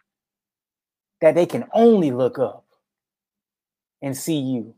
that 1.22 1.36
they 1.36 1.46
can 1.46 1.66
only 1.74 2.12
look 2.12 2.40
up 2.40 2.66
and 4.02 4.16
see 4.16 4.40
you. 4.40 4.76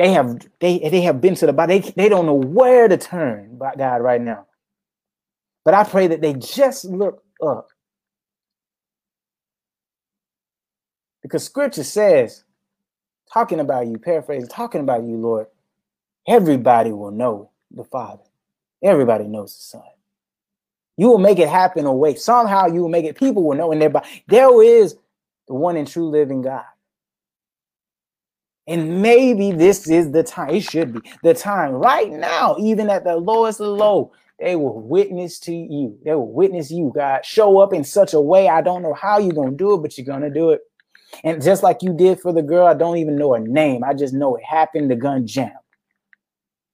They 0.00 0.12
have 0.14 0.40
they 0.60 0.78
they 0.78 1.02
have 1.02 1.20
been 1.20 1.36
to 1.36 1.46
the 1.46 1.52
body. 1.52 1.80
They, 1.80 1.90
they 1.90 2.08
don't 2.08 2.26
know 2.26 2.34
where 2.34 2.88
to 2.88 2.96
turn, 2.96 3.58
by 3.58 3.74
God, 3.76 4.00
right 4.02 4.22
now. 4.22 4.46
But 5.64 5.74
I 5.74 5.84
pray 5.84 6.06
that 6.08 6.22
they 6.22 6.32
just 6.34 6.86
look 6.86 7.22
up. 7.46 7.68
Because 11.22 11.44
scripture 11.44 11.84
says 11.84 12.44
talking 13.30 13.60
about 13.60 13.88
you, 13.88 13.98
paraphrase, 13.98 14.48
talking 14.48 14.80
about 14.80 15.04
you, 15.04 15.18
Lord, 15.18 15.48
everybody 16.26 16.92
will 16.92 17.12
know 17.12 17.50
the 17.70 17.84
Father. 17.84 18.24
Everybody 18.82 19.26
knows 19.28 19.54
the 19.54 19.62
Son. 19.62 19.82
You 20.96 21.08
will 21.08 21.18
make 21.18 21.38
it 21.38 21.48
happen 21.50 21.86
away. 21.86 22.14
Somehow 22.14 22.68
you 22.68 22.82
will 22.82 22.88
make 22.88 23.04
it, 23.04 23.18
people 23.18 23.44
will 23.44 23.56
know 23.56 23.72
in 23.72 23.80
their 23.80 23.90
body. 23.90 24.24
There 24.28 24.62
is 24.62 24.96
the 25.46 25.54
one 25.54 25.76
and 25.76 25.88
true 25.88 26.08
living 26.08 26.42
God. 26.42 26.64
And 28.70 29.02
maybe 29.02 29.50
this 29.50 29.88
is 29.88 30.12
the 30.12 30.22
time, 30.22 30.50
it 30.50 30.62
should 30.62 30.92
be 30.92 31.10
the 31.24 31.34
time 31.34 31.72
right 31.72 32.08
now, 32.08 32.56
even 32.60 32.88
at 32.88 33.02
the 33.02 33.16
lowest 33.16 33.58
low, 33.58 34.12
they 34.38 34.54
will 34.54 34.80
witness 34.80 35.40
to 35.40 35.52
you. 35.52 35.98
They 36.04 36.14
will 36.14 36.32
witness 36.32 36.70
you, 36.70 36.92
God. 36.94 37.26
Show 37.26 37.58
up 37.58 37.72
in 37.72 37.82
such 37.82 38.14
a 38.14 38.20
way. 38.20 38.48
I 38.48 38.62
don't 38.62 38.82
know 38.82 38.94
how 38.94 39.18
you're 39.18 39.34
going 39.34 39.50
to 39.50 39.56
do 39.56 39.74
it, 39.74 39.78
but 39.78 39.98
you're 39.98 40.06
going 40.06 40.22
to 40.22 40.30
do 40.30 40.50
it. 40.50 40.60
And 41.24 41.42
just 41.42 41.64
like 41.64 41.82
you 41.82 41.92
did 41.92 42.20
for 42.20 42.32
the 42.32 42.42
girl, 42.42 42.68
I 42.68 42.74
don't 42.74 42.98
even 42.98 43.16
know 43.16 43.34
her 43.34 43.40
name. 43.40 43.82
I 43.82 43.92
just 43.92 44.14
know 44.14 44.36
it 44.36 44.44
happened. 44.44 44.88
The 44.88 44.96
gun 44.96 45.26
jammed. 45.26 45.52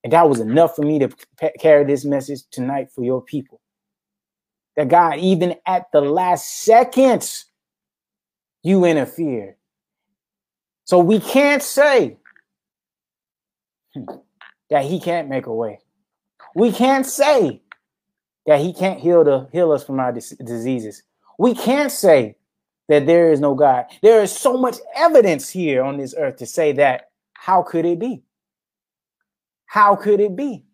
And 0.05 0.12
that 0.12 0.28
was 0.28 0.38
enough 0.38 0.76
for 0.76 0.82
me 0.82 0.99
to 0.99 1.09
p- 1.40 1.51
carry 1.59 1.84
this 1.84 2.05
message 2.05 2.42
tonight 2.51 2.92
for 2.94 3.03
your 3.03 3.22
people. 3.22 3.61
That 4.76 4.88
God, 4.88 5.18
even 5.18 5.57
at 5.66 5.86
the 5.92 6.03
last 6.03 6.62
seconds, 6.62 7.47
you 8.62 8.84
interfered. 8.84 9.55
So 10.87 11.01
we 11.01 11.18
can't 11.18 11.62
say 11.62 12.16
that 14.70 14.84
he 14.84 15.01
can't 15.01 15.28
make 15.28 15.47
a 15.47 15.55
way. 15.55 15.80
We 16.55 16.70
can't 16.70 17.05
say 17.05 17.62
that 18.47 18.61
he 18.61 18.72
can't 18.72 19.01
heal 19.01 19.24
the 19.24 19.49
heal 19.53 19.72
us 19.72 19.84
from 19.84 19.99
our 19.99 20.12
dis- 20.12 20.37
diseases. 20.45 21.03
We 21.39 21.55
can't 21.55 21.91
say 21.91 22.37
that 22.89 23.05
there 23.05 23.32
is 23.32 23.41
no 23.41 23.55
God. 23.57 23.87
There 24.01 24.22
is 24.22 24.30
so 24.30 24.57
much 24.57 24.76
evidence 24.95 25.51
here 25.51 25.82
on 25.82 25.99
this 25.99 26.14
earth 26.16 26.37
to 26.37 26.47
say 26.47 26.72
that. 26.72 27.11
How 27.34 27.62
could 27.62 27.84
it 27.84 27.99
be? 27.99 28.22
How 29.66 29.97
could 29.97 30.20
it 30.20 30.37
be? 30.37 30.64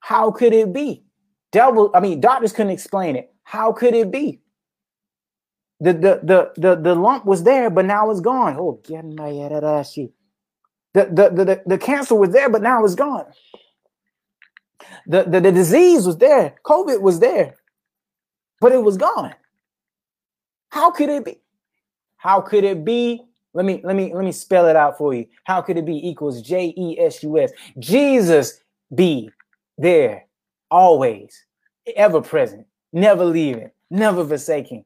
How 0.00 0.32
could 0.32 0.52
it 0.52 0.72
be? 0.72 1.04
Devil, 1.52 1.90
I 1.94 2.00
mean, 2.00 2.20
doctors 2.20 2.52
couldn't 2.52 2.72
explain 2.72 3.16
it. 3.16 3.32
How 3.44 3.72
could 3.72 3.94
it 3.94 4.10
be? 4.10 4.40
The 5.80 5.92
the 5.92 6.20
the 6.22 6.52
the, 6.56 6.76
the 6.76 6.94
lump 6.94 7.26
was 7.26 7.42
there, 7.42 7.68
but 7.70 7.84
now 7.84 8.10
it's 8.10 8.20
gone. 8.20 8.56
Oh, 8.58 8.80
get 8.86 9.04
my 9.04 9.30
the, 10.96 11.04
the, 11.04 11.28
the, 11.28 11.44
the, 11.44 11.62
the 11.66 11.78
cancer 11.78 12.14
was 12.14 12.30
there, 12.30 12.48
but 12.48 12.62
now 12.62 12.82
it's 12.82 12.94
gone. 12.94 13.26
The, 15.06 15.24
the, 15.24 15.40
the 15.40 15.52
disease 15.52 16.06
was 16.06 16.16
there, 16.16 16.54
COVID 16.64 17.02
was 17.02 17.20
there, 17.20 17.56
but 18.62 18.72
it 18.72 18.82
was 18.82 18.96
gone. 18.96 19.34
How 20.70 20.90
could 20.90 21.10
it 21.10 21.24
be? 21.26 21.36
How 22.16 22.40
could 22.40 22.64
it 22.64 22.82
be? 22.82 23.22
Let 23.52 23.66
me 23.66 23.82
let 23.84 23.94
me 23.94 24.14
let 24.14 24.24
me 24.24 24.32
spell 24.32 24.68
it 24.68 24.76
out 24.76 24.96
for 24.96 25.12
you. 25.12 25.26
How 25.44 25.60
could 25.60 25.76
it 25.76 25.84
be 25.84 26.08
equals 26.08 26.40
J 26.40 26.72
E 26.76 26.98
S 26.98 27.22
U 27.22 27.38
S? 27.38 27.52
Jesus 27.78 28.60
be 28.94 29.30
there 29.76 30.24
always, 30.70 31.44
ever 31.94 32.22
present, 32.22 32.66
never 32.94 33.24
leaving, 33.24 33.70
never 33.90 34.26
forsaking. 34.26 34.84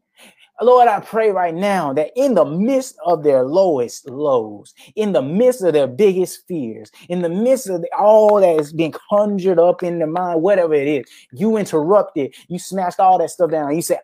Lord, 0.62 0.88
I 0.88 1.00
pray 1.00 1.30
right 1.30 1.54
now 1.54 1.92
that 1.94 2.10
in 2.16 2.34
the 2.34 2.44
midst 2.44 2.96
of 3.06 3.22
their 3.22 3.44
lowest 3.44 4.08
lows, 4.08 4.74
in 4.94 5.12
the 5.12 5.22
midst 5.22 5.62
of 5.62 5.72
their 5.72 5.86
biggest 5.86 6.46
fears, 6.46 6.90
in 7.08 7.22
the 7.22 7.30
midst 7.30 7.68
of 7.68 7.80
the, 7.80 7.88
all 7.98 8.40
that 8.40 8.60
is 8.60 8.72
being 8.72 8.94
conjured 9.08 9.58
up 9.58 9.82
in 9.82 9.98
their 9.98 10.06
mind, 10.06 10.42
whatever 10.42 10.74
it 10.74 10.86
is, 10.86 11.06
you 11.32 11.56
interrupted, 11.56 12.34
you 12.48 12.58
smashed 12.58 13.00
all 13.00 13.18
that 13.18 13.30
stuff 13.30 13.50
down. 13.50 13.74
You 13.74 13.82
said, 13.82 14.00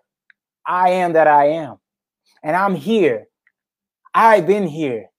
I 0.67 0.91
am 0.91 1.13
that 1.13 1.27
I 1.27 1.49
am. 1.49 1.77
And 2.43 2.57
I'm 2.57 2.75
here. 2.75 3.27
I've 4.15 4.47
been 4.47 4.67
here. 4.67 5.11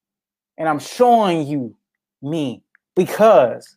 And 0.56 0.68
I'm 0.68 0.80
showing 0.80 1.46
you 1.46 1.76
me 2.20 2.64
because 2.96 3.76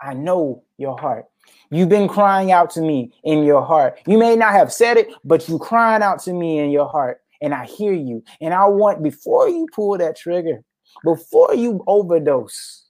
I 0.00 0.14
know 0.14 0.62
your 0.78 0.96
heart. 0.96 1.26
You've 1.72 1.88
been 1.88 2.06
crying 2.06 2.52
out 2.52 2.70
to 2.72 2.82
me 2.82 3.12
in 3.24 3.44
your 3.44 3.62
heart. 3.62 3.98
You 4.06 4.18
may 4.18 4.36
not 4.36 4.52
have 4.52 4.70
said 4.72 4.98
it, 4.98 5.08
but 5.24 5.48
you 5.48 5.58
crying 5.58 6.02
out 6.02 6.22
to 6.24 6.32
me 6.34 6.58
in 6.58 6.70
your 6.70 6.86
heart. 6.86 7.20
And 7.40 7.54
I 7.54 7.64
hear 7.64 7.94
you. 7.94 8.22
And 8.40 8.52
I 8.52 8.66
want, 8.66 9.02
before 9.02 9.48
you 9.48 9.66
pull 9.74 9.96
that 9.96 10.16
trigger, 10.16 10.62
before 11.02 11.54
you 11.54 11.82
overdose, 11.86 12.84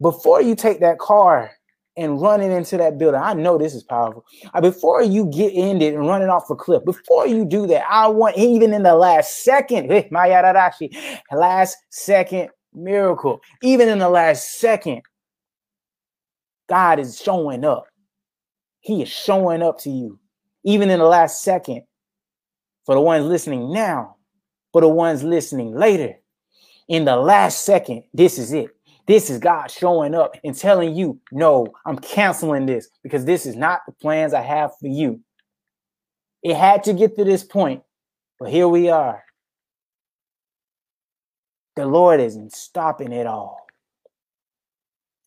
before 0.00 0.40
you 0.40 0.54
take 0.54 0.80
that 0.80 0.98
car 0.98 1.52
and 1.96 2.20
running 2.20 2.50
into 2.50 2.76
that 2.76 2.98
building. 2.98 3.20
I 3.20 3.34
know 3.34 3.58
this 3.58 3.74
is 3.74 3.82
powerful. 3.82 4.24
Uh, 4.52 4.60
before 4.60 5.02
you 5.02 5.26
get 5.26 5.52
it 5.52 5.94
and 5.94 6.06
running 6.06 6.28
off 6.28 6.50
a 6.50 6.56
cliff, 6.56 6.84
before 6.84 7.26
you 7.26 7.44
do 7.44 7.66
that, 7.68 7.84
I 7.88 8.08
want 8.08 8.36
even 8.36 8.72
in 8.72 8.82
the 8.82 8.96
last 8.96 9.44
second, 9.44 9.92
last 11.32 11.76
second 11.90 12.48
miracle, 12.72 13.40
even 13.62 13.88
in 13.88 13.98
the 13.98 14.08
last 14.08 14.58
second, 14.58 15.02
God 16.68 16.98
is 16.98 17.20
showing 17.20 17.64
up. 17.64 17.86
He 18.80 19.02
is 19.02 19.08
showing 19.08 19.62
up 19.62 19.78
to 19.80 19.90
you, 19.90 20.18
even 20.64 20.90
in 20.90 20.98
the 20.98 21.06
last 21.06 21.42
second. 21.42 21.82
For 22.84 22.94
the 22.94 23.00
ones 23.00 23.24
listening 23.24 23.72
now, 23.72 24.16
for 24.72 24.82
the 24.82 24.88
ones 24.88 25.22
listening 25.22 25.74
later, 25.74 26.14
in 26.88 27.04
the 27.06 27.16
last 27.16 27.64
second, 27.64 28.04
this 28.12 28.38
is 28.38 28.52
it. 28.52 28.70
This 29.06 29.30
is 29.30 29.38
God 29.38 29.70
showing 29.70 30.14
up 30.14 30.36
and 30.44 30.54
telling 30.54 30.94
you, 30.94 31.20
no, 31.32 31.66
I'm 31.86 31.98
canceling 31.98 32.66
this 32.66 32.88
because 33.02 33.24
this 33.24 33.46
is 33.46 33.56
not 33.56 33.80
the 33.86 33.92
plans 33.92 34.34
I 34.34 34.40
have 34.42 34.72
for 34.80 34.88
you. 34.88 35.20
It 36.42 36.56
had 36.56 36.84
to 36.84 36.92
get 36.92 37.16
to 37.16 37.24
this 37.24 37.42
point, 37.42 37.82
but 38.38 38.50
here 38.50 38.68
we 38.68 38.90
are. 38.90 39.22
The 41.76 41.86
Lord 41.86 42.20
isn't 42.20 42.52
stopping 42.52 43.12
it 43.12 43.26
all 43.26 43.63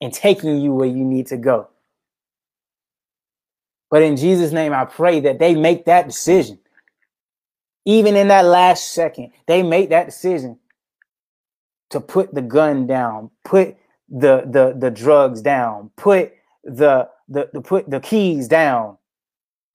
and 0.02 0.14
taking 0.14 0.62
you 0.62 0.74
where 0.74 0.88
you 0.88 1.04
need 1.04 1.28
to 1.28 1.38
go. 1.38 1.70
But 3.90 4.04
in 4.04 4.18
Jesus' 4.18 4.52
name, 4.52 4.74
I 4.74 4.86
pray 4.86 5.22
that 5.22 5.40
they 5.40 5.56
make 5.56 5.86
that 5.86 6.08
decision. 6.08 6.60
Even 7.86 8.16
in 8.16 8.30
that 8.30 8.46
last 8.46 8.94
second, 8.94 9.32
they 9.48 9.64
make 9.64 9.90
that 9.90 10.08
decision 10.08 10.60
to 11.92 12.02
put 12.02 12.34
the 12.34 12.44
gun 12.44 12.88
down, 12.88 13.32
put 13.46 13.78
the 14.10 14.44
the 14.46 14.76
the 14.78 14.92
drugs 14.92 15.42
down, 15.42 15.92
put 15.98 16.34
the 16.66 17.10
the, 17.30 17.50
the 17.54 17.62
put 17.62 17.90
the 17.90 18.02
keys 18.02 18.50
down, 18.50 18.98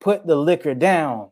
put 0.01 0.27
the 0.27 0.36
liquor 0.36 0.74
down, 0.74 1.31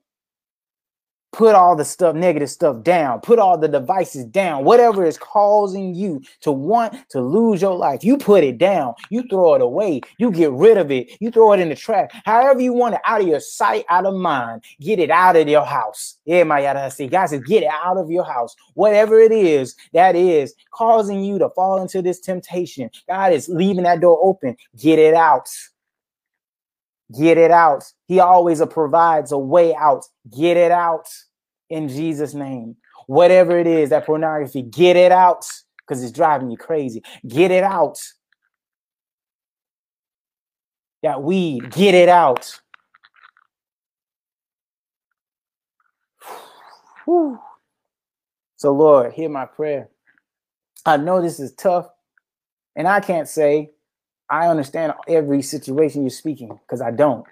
put 1.32 1.54
all 1.54 1.76
the 1.76 1.84
stuff, 1.84 2.14
negative 2.14 2.50
stuff 2.50 2.82
down, 2.82 3.20
put 3.20 3.38
all 3.38 3.56
the 3.56 3.68
devices 3.68 4.24
down, 4.24 4.64
whatever 4.64 5.04
is 5.04 5.16
causing 5.18 5.94
you 5.94 6.20
to 6.40 6.50
want 6.50 7.08
to 7.10 7.20
lose 7.20 7.62
your 7.62 7.76
life, 7.76 8.02
you 8.04 8.16
put 8.16 8.42
it 8.42 8.58
down, 8.58 8.94
you 9.10 9.22
throw 9.28 9.54
it 9.54 9.62
away, 9.62 10.00
you 10.18 10.30
get 10.30 10.50
rid 10.52 10.76
of 10.76 10.90
it, 10.90 11.10
you 11.20 11.30
throw 11.30 11.52
it 11.52 11.60
in 11.60 11.68
the 11.68 11.76
trash, 11.76 12.10
however 12.24 12.60
you 12.60 12.72
want 12.72 12.94
it 12.94 13.00
out 13.04 13.20
of 13.20 13.28
your 13.28 13.40
sight, 13.40 13.84
out 13.88 14.06
of 14.06 14.14
mind, 14.14 14.62
get 14.80 14.98
it 14.98 15.10
out 15.10 15.36
of 15.36 15.48
your 15.48 15.64
house. 15.64 16.16
Yeah, 16.24 16.44
my 16.44 16.60
yada 16.60 16.90
see, 16.90 17.06
guys, 17.06 17.30
get 17.30 17.62
it 17.62 17.70
out 17.70 17.96
of 17.96 18.10
your 18.10 18.24
house, 18.24 18.54
whatever 18.74 19.20
it 19.20 19.32
is 19.32 19.76
that 19.92 20.16
is 20.16 20.54
causing 20.72 21.22
you 21.22 21.38
to 21.38 21.48
fall 21.50 21.80
into 21.80 22.02
this 22.02 22.20
temptation. 22.20 22.90
God 23.08 23.32
is 23.32 23.48
leaving 23.48 23.84
that 23.84 24.00
door 24.00 24.18
open, 24.22 24.56
get 24.76 24.98
it 24.98 25.14
out. 25.14 25.48
Get 27.18 27.38
it 27.38 27.50
out. 27.50 27.84
He 28.06 28.20
always 28.20 28.64
provides 28.66 29.32
a 29.32 29.38
way 29.38 29.74
out. 29.74 30.04
Get 30.36 30.56
it 30.56 30.70
out 30.70 31.08
in 31.68 31.88
Jesus' 31.88 32.34
name. 32.34 32.76
Whatever 33.06 33.58
it 33.58 33.66
is, 33.66 33.90
that 33.90 34.06
pornography, 34.06 34.62
get 34.62 34.96
it 34.96 35.10
out 35.10 35.44
because 35.78 36.02
it's 36.02 36.12
driving 36.12 36.50
you 36.50 36.56
crazy. 36.56 37.02
Get 37.26 37.50
it 37.50 37.64
out. 37.64 37.98
That 41.02 41.22
weed, 41.22 41.70
get 41.72 41.94
it 41.94 42.08
out. 42.08 42.60
Whew. 47.06 47.40
So, 48.56 48.72
Lord, 48.72 49.14
hear 49.14 49.30
my 49.30 49.46
prayer. 49.46 49.88
I 50.84 50.98
know 50.98 51.22
this 51.22 51.40
is 51.40 51.52
tough, 51.54 51.88
and 52.76 52.86
I 52.86 53.00
can't 53.00 53.26
say 53.26 53.70
I 54.30 54.48
understand 54.48 54.94
every 55.08 55.42
situation 55.42 56.02
you're 56.02 56.10
speaking 56.10 56.48
because 56.48 56.80
I 56.80 56.90
don't. 56.92 57.26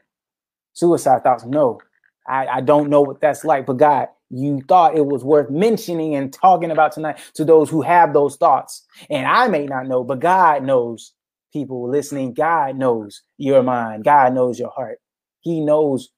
Suicide 0.74 1.22
thoughts, 1.22 1.44
no. 1.44 1.80
I, 2.26 2.46
I 2.46 2.60
don't 2.60 2.90
know 2.90 3.02
what 3.02 3.20
that's 3.20 3.44
like. 3.44 3.66
But 3.66 3.78
God, 3.78 4.08
you 4.30 4.62
thought 4.68 4.96
it 4.96 5.06
was 5.06 5.24
worth 5.24 5.50
mentioning 5.50 6.14
and 6.14 6.32
talking 6.32 6.70
about 6.70 6.92
tonight 6.92 7.18
to 7.34 7.44
those 7.44 7.70
who 7.70 7.82
have 7.82 8.12
those 8.12 8.36
thoughts. 8.36 8.86
And 9.10 9.26
I 9.26 9.48
may 9.48 9.66
not 9.66 9.86
know, 9.86 10.04
but 10.04 10.20
God 10.20 10.64
knows 10.64 11.12
people 11.52 11.88
listening. 11.88 12.34
God 12.34 12.76
knows 12.76 13.22
your 13.38 13.62
mind. 13.62 14.04
God 14.04 14.34
knows 14.34 14.58
your 14.58 14.70
heart. 14.70 14.98
He 15.40 15.60
knows 15.60 16.10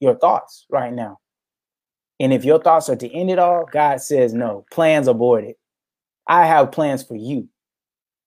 your 0.00 0.16
thoughts 0.16 0.66
right 0.70 0.92
now. 0.92 1.18
And 2.20 2.32
if 2.32 2.44
your 2.44 2.60
thoughts 2.60 2.88
are 2.88 2.96
to 2.96 3.12
end 3.12 3.30
it 3.30 3.38
all, 3.38 3.66
God 3.70 4.00
says 4.00 4.34
no. 4.34 4.64
Plans 4.72 5.08
aborted. 5.08 5.56
I 6.26 6.46
have 6.46 6.72
plans 6.72 7.02
for 7.02 7.16
you. 7.16 7.48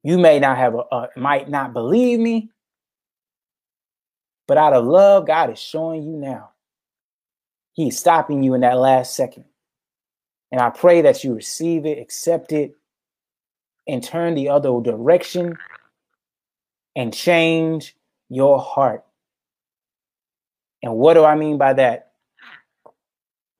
You 0.03 0.17
may 0.17 0.39
not 0.39 0.57
have 0.57 0.75
a, 0.75 0.83
a 0.91 1.09
might 1.15 1.49
not 1.49 1.73
believe 1.73 2.19
me, 2.19 2.49
but 4.47 4.57
out 4.57 4.73
of 4.73 4.85
love, 4.85 5.27
God 5.27 5.51
is 5.51 5.59
showing 5.59 6.03
you 6.03 6.17
now. 6.17 6.51
He's 7.73 7.99
stopping 7.99 8.43
you 8.43 8.53
in 8.53 8.61
that 8.61 8.77
last 8.77 9.15
second. 9.15 9.45
And 10.51 10.59
I 10.59 10.69
pray 10.69 11.01
that 11.03 11.23
you 11.23 11.33
receive 11.33 11.85
it, 11.85 11.99
accept 11.99 12.51
it, 12.51 12.75
and 13.87 14.03
turn 14.03 14.35
the 14.35 14.49
other 14.49 14.69
direction 14.81 15.57
and 16.95 17.13
change 17.13 17.95
your 18.29 18.59
heart. 18.59 19.05
And 20.83 20.95
what 20.95 21.13
do 21.13 21.23
I 21.23 21.35
mean 21.35 21.57
by 21.57 21.73
that? 21.73 22.11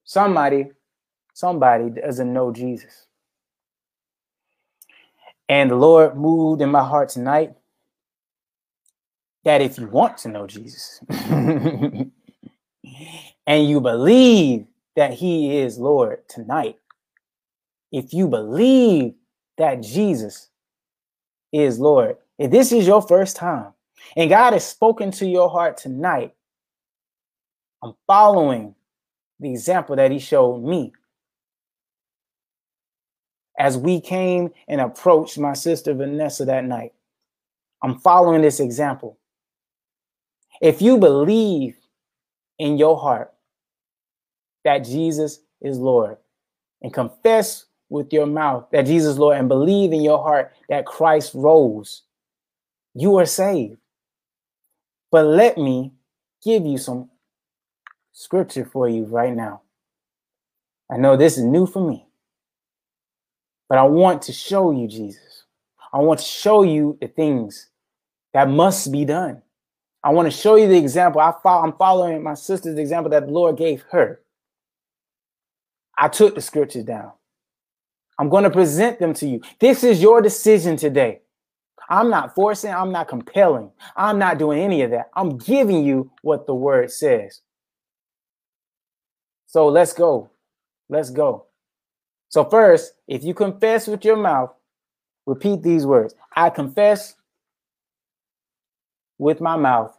Somebody, 0.04 0.72
somebody 1.34 1.90
doesn't 1.90 2.34
know 2.34 2.52
Jesus. 2.52 3.08
And 5.52 5.70
the 5.70 5.76
Lord 5.76 6.16
moved 6.16 6.62
in 6.62 6.72
my 6.72 6.82
heart 6.82 7.10
tonight 7.10 7.52
that 9.44 9.60
if 9.60 9.78
you 9.78 9.86
want 9.88 10.18
to 10.20 10.30
know 10.30 10.48
Jesus 10.48 11.04
and 11.10 12.10
you 13.46 13.82
believe 13.82 14.66
that 14.96 15.14
He 15.14 15.58
is 15.58 15.78
Lord 15.78 16.20
tonight, 16.30 16.78
if 17.92 18.14
you 18.14 18.30
believe 18.30 19.16
that 19.58 19.84
Jesus 19.84 20.48
is 21.52 21.80
Lord, 21.80 22.16
if 22.40 22.50
this 22.50 22.72
is 22.72 22.88
your 22.88 23.02
first 23.02 23.36
time 23.36 23.74
and 24.16 24.30
God 24.30 24.54
has 24.54 24.66
spoken 24.66 25.12
to 25.12 25.28
your 25.28 25.50
heart 25.50 25.76
tonight, 25.76 26.34
I'm 27.84 27.96
following 28.08 28.74
the 29.38 29.50
example 29.52 29.98
that 29.98 30.12
He 30.12 30.20
showed 30.20 30.64
me 30.64 30.94
as 33.62 33.78
we 33.78 34.02
came 34.02 34.50
and 34.68 34.82
approached 34.82 35.38
my 35.38 35.54
sister 35.54 35.94
Vanessa 35.94 36.46
that 36.46 36.66
night. 36.66 36.94
I'm 37.84 38.00
following 38.00 38.42
this 38.42 38.60
example. 38.60 39.20
If 40.60 40.82
you 40.82 40.98
believe 40.98 41.78
in 42.58 42.80
your 42.80 42.98
heart 42.98 43.32
that 44.64 44.80
Jesus 44.80 45.42
is 45.62 45.78
Lord 45.78 46.18
and 46.82 46.92
confess 46.92 47.66
with 47.88 48.12
your 48.12 48.26
mouth 48.26 48.66
that 48.72 48.88
Jesus 48.88 49.12
is 49.12 49.20
Lord 49.20 49.38
and 49.38 49.48
believe 49.48 49.94
in 49.94 50.02
your 50.02 50.24
heart 50.24 50.52
that 50.68 50.88
Christ 50.88 51.34
rose, 51.36 52.02
you 52.96 53.18
are 53.18 53.28
saved. 53.28 53.78
But 55.12 55.28
let 55.28 55.60
me 55.60 55.94
give 56.44 56.66
you 56.66 56.80
some 56.80 57.12
scripture 58.12 58.66
for 58.66 58.90
you 58.90 59.04
right 59.06 59.36
now. 59.36 59.62
I 60.92 60.98
know 60.98 61.16
this 61.16 61.38
is 61.38 61.44
new 61.44 61.68
for 61.68 61.88
me. 61.88 62.08
But 63.72 63.78
I 63.78 63.84
want 63.84 64.24
to 64.24 64.34
show 64.34 64.72
you 64.72 64.86
Jesus. 64.86 65.46
I 65.94 66.00
want 66.00 66.20
to 66.20 66.26
show 66.26 66.64
you 66.64 66.98
the 67.00 67.08
things 67.08 67.70
that 68.34 68.50
must 68.50 68.92
be 68.92 69.06
done. 69.06 69.44
I 70.04 70.10
want 70.10 70.30
to 70.30 70.38
show 70.38 70.56
you 70.58 70.68
the 70.68 70.76
example. 70.76 71.22
I 71.22 71.34
follow, 71.42 71.64
I'm 71.64 71.78
following 71.78 72.22
my 72.22 72.34
sister's 72.34 72.78
example 72.78 73.12
that 73.12 73.28
the 73.28 73.32
Lord 73.32 73.56
gave 73.56 73.86
her. 73.92 74.20
I 75.98 76.10
took 76.10 76.36
the 76.36 76.42
scriptures 76.42 76.84
down. 76.84 77.14
I'm 78.20 78.28
going 78.28 78.44
to 78.44 78.50
present 78.50 79.00
them 79.00 79.14
to 79.14 79.26
you. 79.26 79.40
This 79.62 79.86
is 79.86 80.02
your 80.02 80.22
decision 80.22 80.76
today. 80.76 81.22
I'm 81.90 82.10
not 82.10 82.36
forcing, 82.36 82.74
I'm 82.74 82.92
not 82.92 83.08
compelling, 83.08 83.72
I'm 83.96 84.20
not 84.20 84.38
doing 84.38 84.60
any 84.60 84.82
of 84.82 84.92
that. 84.92 85.12
I'm 85.16 85.38
giving 85.38 85.86
you 85.86 86.12
what 86.24 86.46
the 86.46 86.56
word 86.56 86.92
says. 86.92 87.40
So 89.48 89.70
let's 89.70 89.94
go. 89.94 90.30
Let's 90.90 91.10
go. 91.10 91.46
So, 92.32 92.46
first, 92.46 92.94
if 93.10 93.26
you 93.26 93.34
confess 93.34 93.88
with 93.88 94.06
your 94.06 94.16
mouth, 94.16 94.54
repeat 95.26 95.62
these 95.62 95.86
words 95.86 96.16
I 96.34 96.50
confess 96.50 97.16
with 99.18 99.42
my 99.42 99.58
mouth 99.58 99.94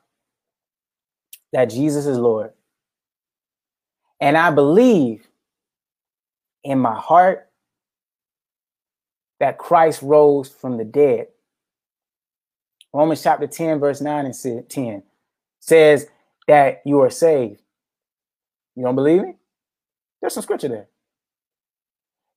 that 1.52 1.66
Jesus 1.66 2.06
is 2.06 2.18
Lord. 2.18 2.52
And 4.18 4.38
I 4.38 4.50
believe 4.50 5.28
in 6.64 6.78
my 6.78 6.98
heart 6.98 7.50
that 9.38 9.58
Christ 9.58 10.00
rose 10.00 10.48
from 10.48 10.78
the 10.78 10.84
dead. 10.84 11.26
Romans 12.94 13.22
chapter 13.22 13.46
10, 13.46 13.78
verse 13.78 14.00
9 14.00 14.24
and 14.24 14.68
10 14.70 15.02
says 15.60 16.06
that 16.48 16.80
you 16.86 17.00
are 17.00 17.10
saved. 17.10 17.60
You 18.74 18.84
don't 18.84 18.94
believe 18.94 19.20
me? 19.20 19.34
There's 20.20 20.32
some 20.32 20.42
scripture 20.42 20.68
there 20.68 20.88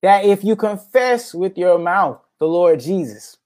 that 0.06 0.24
if 0.24 0.44
you 0.44 0.56
confess 0.56 1.34
with 1.34 1.58
your 1.58 1.80
mouth 1.80 2.20
the 2.40 2.46
Lord 2.46 2.80
Jesus 2.80 3.38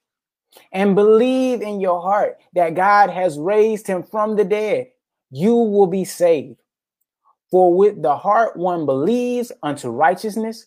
and 0.74 0.94
believe 0.94 1.62
in 1.62 1.80
your 1.80 2.02
heart 2.02 2.38
that 2.52 2.76
God 2.76 3.10
has 3.10 3.40
raised 3.40 3.88
him 3.88 4.04
from 4.04 4.36
the 4.36 4.44
dead, 4.44 4.88
you 5.32 5.56
will 5.56 5.88
be 5.88 6.04
saved. 6.04 6.58
For 7.50 7.74
with 7.74 8.02
the 8.02 8.18
heart 8.18 8.58
one 8.58 8.86
believes 8.86 9.54
unto 9.64 9.88
righteousness, 9.88 10.66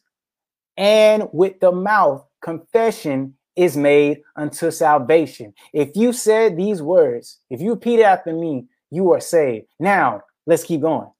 and 0.78 1.28
with 1.31 1.60
the 1.60 1.73
mouth 1.73 2.24
confession 2.40 3.35
is 3.55 3.77
made 3.77 4.23
unto 4.35 4.70
salvation. 4.70 5.52
If 5.74 5.90
you 5.94 6.14
said 6.14 6.56
these 6.56 6.81
words, 6.81 7.40
if 7.51 7.60
you 7.60 7.73
repeat 7.73 8.02
after 8.02 8.32
me, 8.32 8.64
you 8.90 9.12
are 9.12 9.20
saved. 9.20 9.66
Now, 9.78 10.23
let's 10.47 10.64
keep 10.64 10.81
going. 10.81 11.10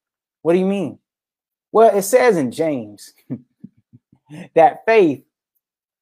What 0.40 0.55
do 0.55 0.59
you 0.59 0.65
mean? 0.65 0.99
Well, 1.73 1.94
it 1.94 2.05
says 2.05 2.39
in 2.39 2.51
James 2.51 3.12
that 4.55 4.85
faith 4.87 5.25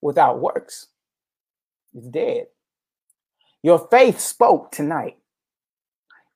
without 0.01 0.41
works 0.41 0.89
is 1.95 2.07
dead. 2.07 2.47
Your 3.63 3.79
faith 3.91 4.21
spoke 4.21 4.73
tonight. 4.73 5.19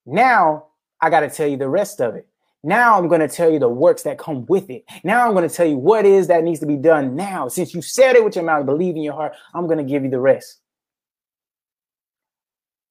Now 0.07 0.67
I 1.01 1.11
got 1.11 1.21
to 1.21 1.31
tell 1.31 1.49
you 1.49 1.57
the 1.57 1.69
rest 1.69 2.01
of 2.01 2.15
it. 2.15 2.27
Now 2.63 2.99
I'm 2.99 3.09
going 3.09 3.21
to 3.21 3.29
tell 3.29 3.51
you 3.51 3.59
the 3.59 3.69
works 3.69 4.03
that 4.05 4.19
come 4.19 4.47
with 4.47 4.71
it. 4.71 4.85
Now 5.05 5.27
I'm 5.27 5.35
going 5.35 5.49
to 5.49 5.55
tell 5.55 5.67
you 5.67 5.77
what 5.77 6.07
is 6.07 6.29
that 6.29 6.45
needs 6.45 6.61
to 6.61 6.67
be 6.67 6.77
done 6.77 7.15
now. 7.15 7.49
Since 7.49 7.75
you 7.75 7.83
said 7.83 8.17
it 8.17 8.25
with 8.25 8.37
your 8.37 8.45
mouth, 8.45 8.65
believe 8.65 8.97
in 8.97 9.03
your 9.03 9.13
heart, 9.13 9.35
I'm 9.55 9.67
going 9.67 9.79
to 9.79 9.85
give 9.85 10.03
you 10.03 10.11
the 10.11 10.21
rest. 10.21 10.61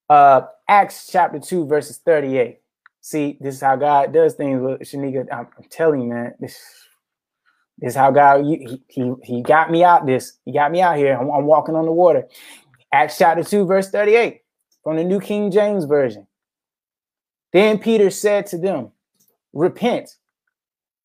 Uh, 0.09 0.41
Acts 0.67 1.09
chapter 1.11 1.39
2, 1.39 1.65
verses 1.65 1.97
38. 2.05 2.59
See, 3.01 3.37
this 3.41 3.55
is 3.55 3.61
how 3.61 3.75
God 3.75 4.13
does 4.13 4.35
things 4.35 4.61
with 4.61 4.81
Shanika. 4.81 5.25
I'm, 5.31 5.47
I'm 5.57 5.63
telling 5.69 6.01
you, 6.01 6.09
man. 6.09 6.35
This 6.39 6.59
this 7.79 7.93
is 7.93 7.95
how 7.95 8.11
God 8.11 8.45
he, 8.45 8.81
he 8.87 9.13
he 9.23 9.41
got 9.41 9.71
me 9.71 9.83
out 9.83 10.05
this. 10.05 10.37
He 10.45 10.53
got 10.53 10.71
me 10.71 10.81
out 10.81 10.97
here. 10.97 11.17
I'm, 11.17 11.29
I'm 11.29 11.45
walking 11.45 11.75
on 11.75 11.85
the 11.85 11.91
water. 11.91 12.27
Acts 12.91 13.17
chapter 13.17 13.43
2, 13.43 13.65
verse 13.65 13.89
38 13.89 14.41
from 14.83 14.97
the 14.97 15.03
New 15.03 15.19
King 15.19 15.49
James 15.49 15.85
Version. 15.85 16.27
Then 17.51 17.79
Peter 17.79 18.09
said 18.09 18.45
to 18.47 18.57
them, 18.57 18.91
Repent 19.53 20.17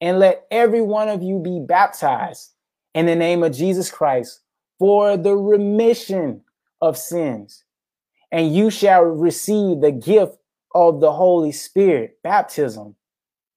and 0.01 0.19
let 0.19 0.47
every 0.51 0.81
one 0.81 1.09
of 1.09 1.23
you 1.23 1.39
be 1.39 1.61
baptized 1.67 2.53
in 2.95 3.07
the 3.07 3.17
name 3.17 3.43
of 3.43 3.53
Jesus 3.53 3.91
Christ 3.91 4.41
for 4.79 5.17
the 5.17 5.37
remission 5.37 6.43
of 6.81 6.97
sins. 6.97 7.65
And 8.31 8.55
you 8.55 8.71
shall 8.71 9.03
receive 9.03 9.81
the 9.81 9.93
gift 9.93 10.37
of 10.75 11.01
the 11.01 11.13
Holy 11.13 11.53
Spirit, 11.53 12.19
baptism. 12.23 12.95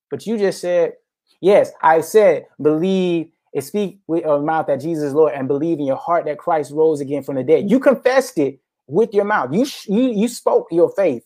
But 0.10 0.26
you 0.26 0.38
just 0.38 0.62
said, 0.62 0.94
yes, 1.42 1.72
I 1.82 2.02
said, 2.02 2.48
believe 2.62 3.30
and 3.54 3.64
speak 3.64 4.00
with 4.08 4.24
your 4.24 4.42
mouth 4.42 4.68
that 4.68 4.82
Jesus 4.82 5.06
is 5.06 5.14
Lord 5.14 5.34
and 5.34 5.48
believe 5.48 5.80
in 5.80 5.86
your 5.86 5.98
heart 5.98 6.26
that 6.26 6.38
Christ 6.38 6.72
rose 6.72 7.02
again 7.02 7.24
from 7.24 7.36
the 7.36 7.44
dead. 7.44 7.70
You 7.70 7.80
confessed 7.80 8.38
it 8.38 8.60
with 8.88 9.14
your 9.14 9.26
mouth. 9.26 9.54
You, 9.54 9.66
you, 9.88 10.12
you 10.12 10.28
spoke 10.30 10.68
your 10.72 10.92
faith. 10.92 11.26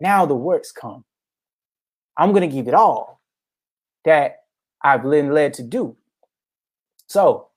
Now 0.00 0.26
the 0.26 0.34
works 0.34 0.72
come. 0.72 1.04
I'm 2.16 2.30
going 2.32 2.48
to 2.48 2.54
give 2.54 2.68
it 2.68 2.74
all 2.74 3.20
that 4.04 4.44
I've 4.82 5.02
been 5.02 5.32
led 5.32 5.54
to 5.54 5.62
do. 5.62 5.96
So 7.08 7.48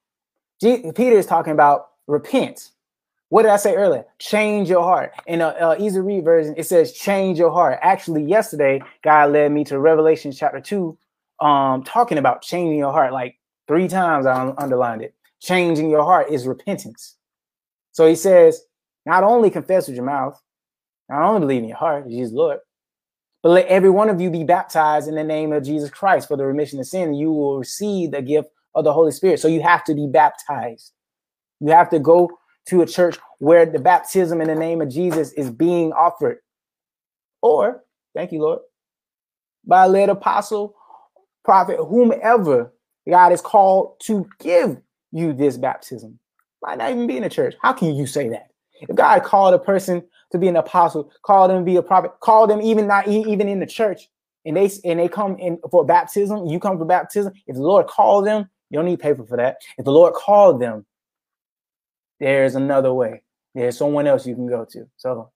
G- 0.62 0.92
Peter 0.96 1.18
is 1.18 1.26
talking 1.26 1.54
about 1.54 1.90
repent. 2.08 2.72
What 3.30 3.44
did 3.44 3.52
I 3.52 3.58
say 3.58 3.76
earlier? 3.76 4.06
Change 4.20 4.70
your 4.70 4.84
heart. 4.84 5.12
In 5.28 5.42
a, 5.42 5.50
a 5.60 5.78
easy 5.80 6.00
read 6.00 6.24
version, 6.24 6.56
it 6.58 6.66
says 6.66 6.94
change 6.94 7.38
your 7.38 7.52
heart. 7.52 7.80
Actually, 7.82 8.24
yesterday, 8.24 8.82
God 9.04 9.32
led 9.34 9.52
me 9.52 9.64
to 9.66 9.80
Revelation 9.80 10.32
chapter 10.32 10.62
two, 10.62 10.98
um, 11.40 11.84
talking 11.84 12.18
about 12.18 12.42
changing 12.42 12.78
your 12.78 12.92
heart. 12.92 13.14
Like 13.14 13.36
three 13.68 13.88
times, 13.88 14.26
I 14.26 14.54
underlined 14.58 15.02
it. 15.02 15.14
Changing 15.40 15.90
your 15.90 16.04
heart 16.04 16.32
is 16.32 16.48
repentance. 16.48 17.16
So 17.92 18.08
he 18.08 18.16
says, 18.16 18.62
not 19.06 19.24
only 19.24 19.50
confess 19.50 19.88
with 19.88 19.96
your 19.96 20.06
mouth, 20.06 20.42
not 21.10 21.24
only 21.24 21.40
believe 21.40 21.64
in 21.64 21.70
your 21.70 21.78
heart, 21.78 22.08
Jesus 22.10 22.34
Lord, 22.34 22.60
but 23.44 23.50
let 23.50 23.68
every 23.68 23.90
one 23.90 24.10
of 24.10 24.20
you 24.20 24.30
be 24.30 24.44
baptized 24.44 25.08
in 25.08 25.16
the 25.16 25.24
name 25.24 25.54
of 25.54 25.64
Jesus 25.64 25.90
Christ 25.90 26.28
for 26.28 26.36
the 26.36 26.46
remission 26.46 26.80
of 26.80 26.88
sin. 26.88 27.14
You 27.14 27.32
will 27.32 27.60
receive 27.60 28.12
the 28.12 28.22
gift 28.22 28.50
of 28.76 28.84
the 28.84 28.94
Holy 28.94 29.12
Spirit. 29.12 29.40
So 29.40 29.48
you 29.48 29.62
have 29.62 29.84
to 29.86 29.96
be 29.96 30.08
baptized. 30.08 30.92
You 31.60 31.70
have 31.70 31.90
to 31.92 32.00
go 32.00 32.30
to 32.68 32.82
a 32.82 32.86
church 32.86 33.18
where 33.40 33.66
the 33.66 33.80
baptism 33.80 34.42
in 34.42 34.48
the 34.48 34.56
name 34.56 34.82
of 34.82 34.90
Jesus 34.90 35.32
is 35.34 35.50
being 35.50 35.94
offered. 35.94 36.40
Or, 37.42 37.84
thank 38.16 38.32
you, 38.32 38.42
Lord, 38.42 38.60
by 39.66 39.86
a 39.86 39.88
led 39.88 40.10
apostle, 40.10 40.76
prophet, 41.48 41.78
whomever 41.78 42.74
God 43.10 43.32
is 43.32 43.40
called 43.40 44.02
to 44.02 44.28
give 44.42 44.82
you 45.14 45.32
this 45.32 45.56
baptism. 45.56 46.20
Might 46.62 46.78
not 46.78 46.92
even 46.92 47.08
be 47.08 47.16
in 47.16 47.24
a 47.24 47.30
church. 47.30 47.56
How 47.62 47.72
can 47.72 47.96
you 47.96 48.06
say 48.06 48.28
that? 48.28 48.50
If 48.82 48.94
God 48.94 49.24
called 49.24 49.54
a 49.54 49.60
person 49.60 50.04
to 50.34 50.38
be 50.38 50.50
an 50.50 50.58
apostle, 50.58 51.10
called 51.22 51.50
them 51.50 51.60
to 51.60 51.64
be 51.64 51.78
a 51.78 51.82
prophet, 51.82 52.12
called 52.20 52.50
them 52.50 52.62
even 52.62 52.86
not 52.86 53.08
even 53.08 53.48
in 53.48 53.62
the 53.62 53.66
church, 53.66 54.10
and 54.44 54.58
they 54.58 54.70
and 54.84 55.00
they 55.00 55.08
come 55.08 55.38
in 55.38 55.58
for 55.72 55.86
baptism, 55.86 56.48
you 56.48 56.60
come 56.60 56.78
for 56.78 56.84
baptism. 56.84 57.32
If 57.48 57.56
the 57.56 57.62
Lord 57.62 57.88
called 57.88 58.28
them, 58.28 58.50
you 58.70 58.78
don't 58.78 58.86
need 58.86 59.00
paper 59.00 59.24
for 59.24 59.38
that. 59.38 59.56
If 59.78 59.86
the 59.86 59.92
Lord 59.94 60.16
called 60.16 60.60
them, 60.60 60.86
there's 62.20 62.56
another 62.56 62.94
way. 62.94 63.22
There's 63.56 63.78
someone 63.78 64.06
else 64.06 64.28
you 64.28 64.36
can 64.36 64.48
go 64.48 64.66
to. 64.66 64.86
So, 64.98 65.32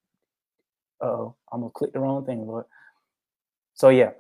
oh, 1.00 1.36
I'm 1.54 1.62
gonna 1.62 1.72
click 1.72 1.94
the 1.94 2.02
wrong 2.02 2.26
thing, 2.26 2.46
Lord. 2.46 2.66
So 3.76 3.88
yeah. 3.88 4.12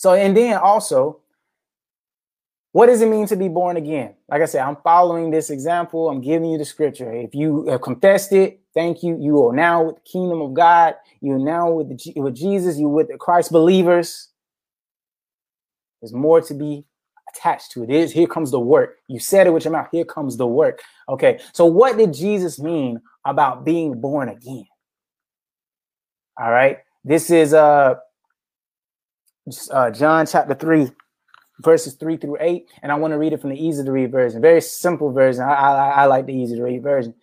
So 0.00 0.14
and 0.14 0.34
then 0.34 0.56
also, 0.56 1.20
what 2.72 2.86
does 2.86 3.02
it 3.02 3.08
mean 3.10 3.26
to 3.26 3.36
be 3.36 3.48
born 3.48 3.76
again? 3.76 4.14
Like 4.30 4.40
I 4.40 4.46
said, 4.46 4.62
I'm 4.62 4.78
following 4.82 5.30
this 5.30 5.50
example. 5.50 6.08
I'm 6.08 6.22
giving 6.22 6.50
you 6.50 6.56
the 6.56 6.64
scripture. 6.64 7.12
If 7.12 7.34
you 7.34 7.66
have 7.66 7.82
confessed 7.82 8.32
it, 8.32 8.60
thank 8.72 9.02
you. 9.02 9.18
You 9.20 9.46
are 9.46 9.52
now 9.54 9.82
with 9.82 9.96
the 9.96 10.10
kingdom 10.10 10.40
of 10.40 10.54
God. 10.54 10.94
You're 11.20 11.38
now 11.38 11.70
with 11.70 11.90
the, 11.90 12.18
with 12.18 12.34
Jesus. 12.34 12.78
You 12.78 12.88
with 12.88 13.08
the 13.08 13.18
Christ 13.18 13.52
believers. 13.52 14.30
There's 16.00 16.14
more 16.14 16.40
to 16.40 16.54
be 16.54 16.86
attached 17.36 17.72
to 17.72 17.82
it. 17.82 17.90
it 17.90 17.96
is 17.96 18.10
here 18.10 18.26
comes 18.26 18.52
the 18.52 18.58
work. 18.58 18.96
You 19.06 19.20
said 19.20 19.46
it 19.46 19.50
with 19.50 19.66
your 19.66 19.72
mouth. 19.72 19.88
Here 19.92 20.06
comes 20.06 20.38
the 20.38 20.46
work. 20.46 20.80
Okay. 21.10 21.40
So 21.52 21.66
what 21.66 21.98
did 21.98 22.14
Jesus 22.14 22.58
mean 22.58 23.02
about 23.26 23.66
being 23.66 24.00
born 24.00 24.30
again? 24.30 24.64
All 26.40 26.50
right. 26.50 26.78
This 27.04 27.30
is 27.30 27.52
uh, 27.52 27.96
uh 29.72 29.90
John 29.90 30.26
chapter 30.26 30.54
3 30.54 30.90
verses 31.60 31.94
3 31.94 32.16
through 32.16 32.38
8 32.40 32.66
and 32.82 32.90
I 32.90 32.94
want 32.96 33.12
to 33.12 33.18
read 33.18 33.32
it 33.32 33.40
from 33.40 33.50
the 33.50 33.62
easy 33.62 33.84
to 33.84 33.92
read 33.92 34.10
version. 34.10 34.40
Very 34.40 34.60
simple 34.60 35.12
version. 35.12 35.42
I, 35.42 35.52
I, 35.52 35.88
I 35.88 36.04
like 36.06 36.26
the 36.26 36.34
easy 36.34 36.56
to 36.56 36.62
read 36.62 36.82
version. 36.82 37.14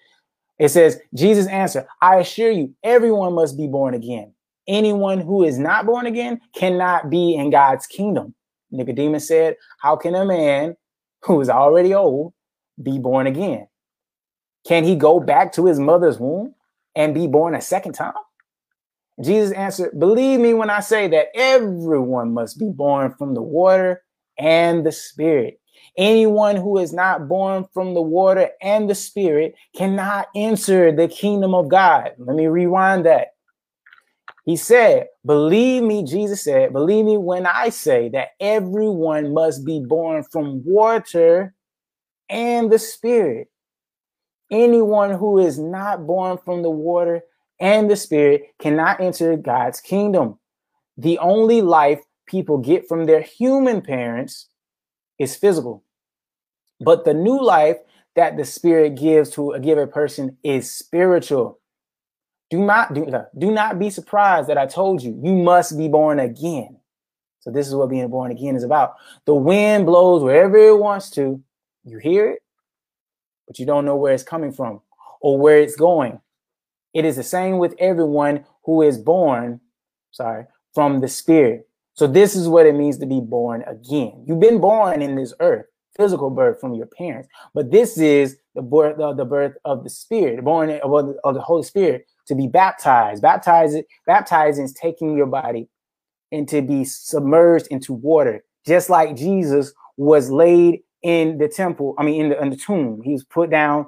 It 0.60 0.70
says, 0.70 1.00
Jesus 1.14 1.48
answered, 1.48 1.86
I 2.02 2.18
assure 2.18 2.52
you, 2.52 2.74
everyone 2.84 3.34
must 3.34 3.58
be 3.58 3.68
born 3.68 3.94
again. 3.94 4.34
Anyone 4.68 5.20
who 5.20 5.44
is 5.44 5.58
not 5.58 5.86
born 5.86 6.06
again 6.06 6.42
cannot 6.56 7.10
be 7.10 7.36
in 7.36 7.52
God's 7.52 7.88
kingdom. 7.88 8.34
Nicodemus 8.72 9.28
said, 9.28 9.56
How 9.80 9.96
can 9.96 10.16
a 10.16 10.26
man 10.26 10.76
who 11.22 11.40
is 11.40 11.50
already 11.50 11.94
old 11.94 12.34
be 12.82 13.00
born 13.00 13.28
again? 13.28 13.68
Can 14.68 14.84
he 14.84 14.96
go 14.96 15.20
back 15.20 15.54
to 15.54 15.66
his 15.66 15.80
mother's 15.80 16.20
womb 16.20 16.54
and 16.96 17.14
be 17.14 17.28
born 17.28 17.56
a 17.56 17.62
second 17.62 17.94
time? 17.94 18.14
Jesus 19.24 19.52
answered, 19.52 20.00
Believe 20.00 20.40
me 20.40 20.54
when 20.54 20.70
I 20.70 20.80
say 20.80 21.08
that 21.10 21.28
everyone 21.34 22.34
must 22.34 22.60
be 22.60 22.70
born 22.70 23.14
from 23.18 23.34
the 23.34 23.42
water 23.42 24.04
and 24.38 24.86
the 24.86 24.92
spirit. 24.92 25.60
Anyone 25.98 26.56
who 26.56 26.78
is 26.78 26.94
not 26.94 27.28
born 27.28 27.66
from 27.74 27.94
the 27.96 28.02
water 28.02 28.50
and 28.62 28.90
the 28.90 28.96
spirit 28.96 29.56
cannot 29.76 30.28
enter 30.36 30.92
the 30.92 31.08
kingdom 31.08 31.56
of 31.56 31.70
God. 31.70 32.12
Let 32.20 32.36
me 32.36 32.46
rewind 32.48 33.06
that. 33.08 33.30
He 34.46 34.56
said, 34.56 35.08
Believe 35.26 35.84
me, 35.84 36.04
Jesus 36.04 36.44
said, 36.44 36.72
believe 36.72 37.04
me 37.04 37.18
when 37.18 37.46
I 37.46 37.70
say 37.70 38.10
that 38.10 38.30
everyone 38.40 39.34
must 39.34 39.66
be 39.66 39.84
born 39.86 40.24
from 40.24 40.64
water 40.64 41.54
and 42.30 42.72
the 42.72 42.80
Spirit. 42.80 43.50
Anyone 44.50 45.12
who 45.12 45.40
is 45.40 45.60
not 45.60 46.08
born 46.08 46.38
from 46.38 46.62
the 46.62 46.70
water 46.70 47.24
and 47.60 47.90
the 47.90 47.96
Spirit 47.96 48.54
cannot 48.60 49.02
enter 49.02 49.36
God's 49.36 49.82
kingdom. 49.82 50.40
The 50.98 51.18
only 51.20 51.62
life 51.62 52.02
people 52.28 52.58
get 52.58 52.88
from 52.88 53.06
their 53.06 53.22
human 53.22 53.82
parents 53.82 54.50
is 55.20 55.36
physical. 55.36 55.84
But 56.80 57.06
the 57.06 57.14
new 57.14 57.42
life 57.42 57.78
that 58.16 58.38
the 58.38 58.46
Spirit 58.46 58.96
gives 58.96 59.30
to 59.32 59.52
a 59.52 59.60
given 59.60 59.90
person 59.90 60.38
is 60.44 60.72
spiritual. 60.72 61.60
Do 62.50 62.60
not 62.60 62.94
do, 62.94 63.06
do 63.38 63.52
not 63.52 63.78
be 63.78 63.90
surprised 63.90 64.48
that 64.48 64.58
I 64.58 64.66
told 64.66 65.04
you 65.04 65.20
you 65.24 65.34
must 65.34 65.78
be 65.78 65.88
born 65.88 66.20
again. 66.20 66.78
So 67.40 67.52
this 67.52 67.68
is 67.68 67.76
what 67.76 67.90
being 67.90 68.08
born 68.10 68.32
again 68.32 68.56
is 68.56 68.64
about. 68.64 68.96
The 69.26 69.34
wind 69.34 69.86
blows 69.86 70.24
wherever 70.24 70.58
it 70.58 70.78
wants 70.78 71.10
to. 71.12 71.42
You 71.84 71.98
hear 71.98 72.30
it, 72.32 72.40
but 73.48 73.60
you 73.60 73.66
don't 73.66 73.86
know 73.86 73.96
where 73.96 74.14
it's 74.14 74.24
coming 74.24 74.52
from 74.52 74.82
or 75.22 75.38
where 75.38 75.60
it's 75.60 75.76
going. 75.76 76.20
It 76.98 77.06
is 77.06 77.16
the 77.16 77.24
same 77.24 77.60
with 77.60 77.76
everyone 77.78 78.44
who 78.64 78.82
is 78.82 78.98
born, 78.98 79.62
sorry, 80.10 80.46
from 80.74 81.00
the 81.00 81.08
spirit. 81.08 81.70
So 81.94 82.08
this 82.08 82.36
is 82.36 82.50
what 82.50 82.66
it 82.66 82.74
means 82.74 82.98
to 82.98 83.06
be 83.06 83.22
born 83.22 83.64
again. 83.68 84.26
You've 84.26 84.40
been 84.40 84.60
born 84.60 85.04
in 85.04 85.16
this 85.16 85.32
earth, 85.40 85.68
physical 85.96 86.32
birth 86.32 86.60
from 86.60 86.74
your 86.74 86.88
parents, 86.88 87.30
but 87.54 87.70
this 87.70 88.00
is 88.00 88.38
the 88.56 88.64
birth 88.64 89.00
of 89.00 89.16
the 89.16 89.26
birth 89.26 89.54
of 89.64 89.84
the 89.84 89.92
spirit, 89.92 90.44
born 90.44 90.72
of, 90.72 91.36
the 91.36 91.40
Holy 91.40 91.62
Spirit 91.62 92.08
to 92.26 92.34
be 92.34 92.48
baptized. 92.48 93.22
Baptize 93.22 93.76
it, 93.76 93.86
baptizing 94.08 94.66
is 94.66 94.74
taking 94.74 95.16
your 95.16 95.28
body 95.28 95.70
and 96.32 96.50
to 96.50 96.64
be 96.64 96.84
submerged 96.84 97.68
into 97.68 97.94
water, 97.94 98.44
just 98.66 98.90
like 98.90 99.16
Jesus 99.16 99.72
was 99.98 100.32
laid 100.32 100.80
in 101.04 101.38
the 101.38 101.48
temple, 101.48 101.94
I 102.00 102.04
mean 102.04 102.22
in 102.24 102.30
the, 102.30 102.42
in 102.42 102.50
the 102.50 102.58
tomb. 102.58 103.04
He 103.04 103.14
was 103.14 103.24
put 103.24 103.52
down 103.52 103.86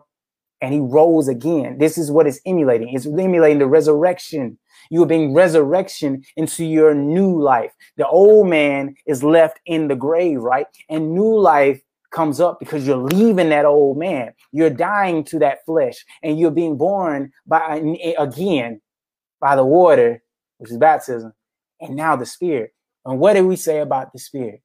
and 0.62 0.74
he 0.74 0.80
rose 0.80 1.28
again. 1.28 1.78
This 1.78 1.98
is 1.98 2.12
what 2.12 2.28
it's 2.28 2.42
emulating. 2.46 2.94
It's 2.94 3.06
emulating 3.06 3.60
the 3.60 3.68
resurrection. 3.68 4.58
You 4.90 5.04
are 5.04 5.08
being 5.08 5.34
resurrection 5.34 6.24
into 6.36 6.66
your 6.66 6.94
new 6.94 7.42
life. 7.42 7.72
The 7.98 8.08
old 8.08 8.48
man 8.48 8.96
is 9.06 9.24
left 9.24 9.60
in 9.66 9.88
the 9.88 9.96
grave, 9.96 10.42
right? 10.42 10.68
And 10.90 11.14
new 11.14 11.38
life 11.38 11.82
comes 12.12 12.40
up 12.40 12.60
because 12.60 12.88
you're 12.88 12.98
leaving 12.98 13.50
that 13.50 13.66
old 13.66 13.98
man. 13.98 14.34
You're 14.52 14.70
dying 14.70 15.24
to 15.26 15.40
that 15.40 15.66
flesh 15.66 16.04
and 16.24 16.40
you're 16.40 16.52
being 16.52 16.78
born 16.78 17.32
by 17.46 17.82
again 18.18 18.82
by 19.40 19.56
the 19.56 19.66
water, 19.66 20.22
which 20.58 20.72
is 20.72 20.78
baptism, 20.78 21.34
and 21.80 21.96
now 21.96 22.16
the 22.16 22.26
spirit. 22.26 22.74
And 23.06 23.20
what 23.20 23.34
did 23.34 23.46
we 23.46 23.56
say 23.56 23.80
about 23.80 24.12
the 24.12 24.20
spirit? 24.20 24.62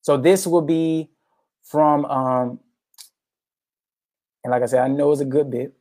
So 0.00 0.16
this 0.16 0.46
will 0.46 0.62
be 0.62 1.10
from 1.62 2.04
um 2.06 2.60
and 4.44 4.50
like 4.52 4.62
I 4.62 4.66
said, 4.66 4.82
I 4.82 4.88
know 4.88 5.12
it's 5.12 5.20
a 5.22 5.26
good 5.26 5.50
bit, 5.50 5.74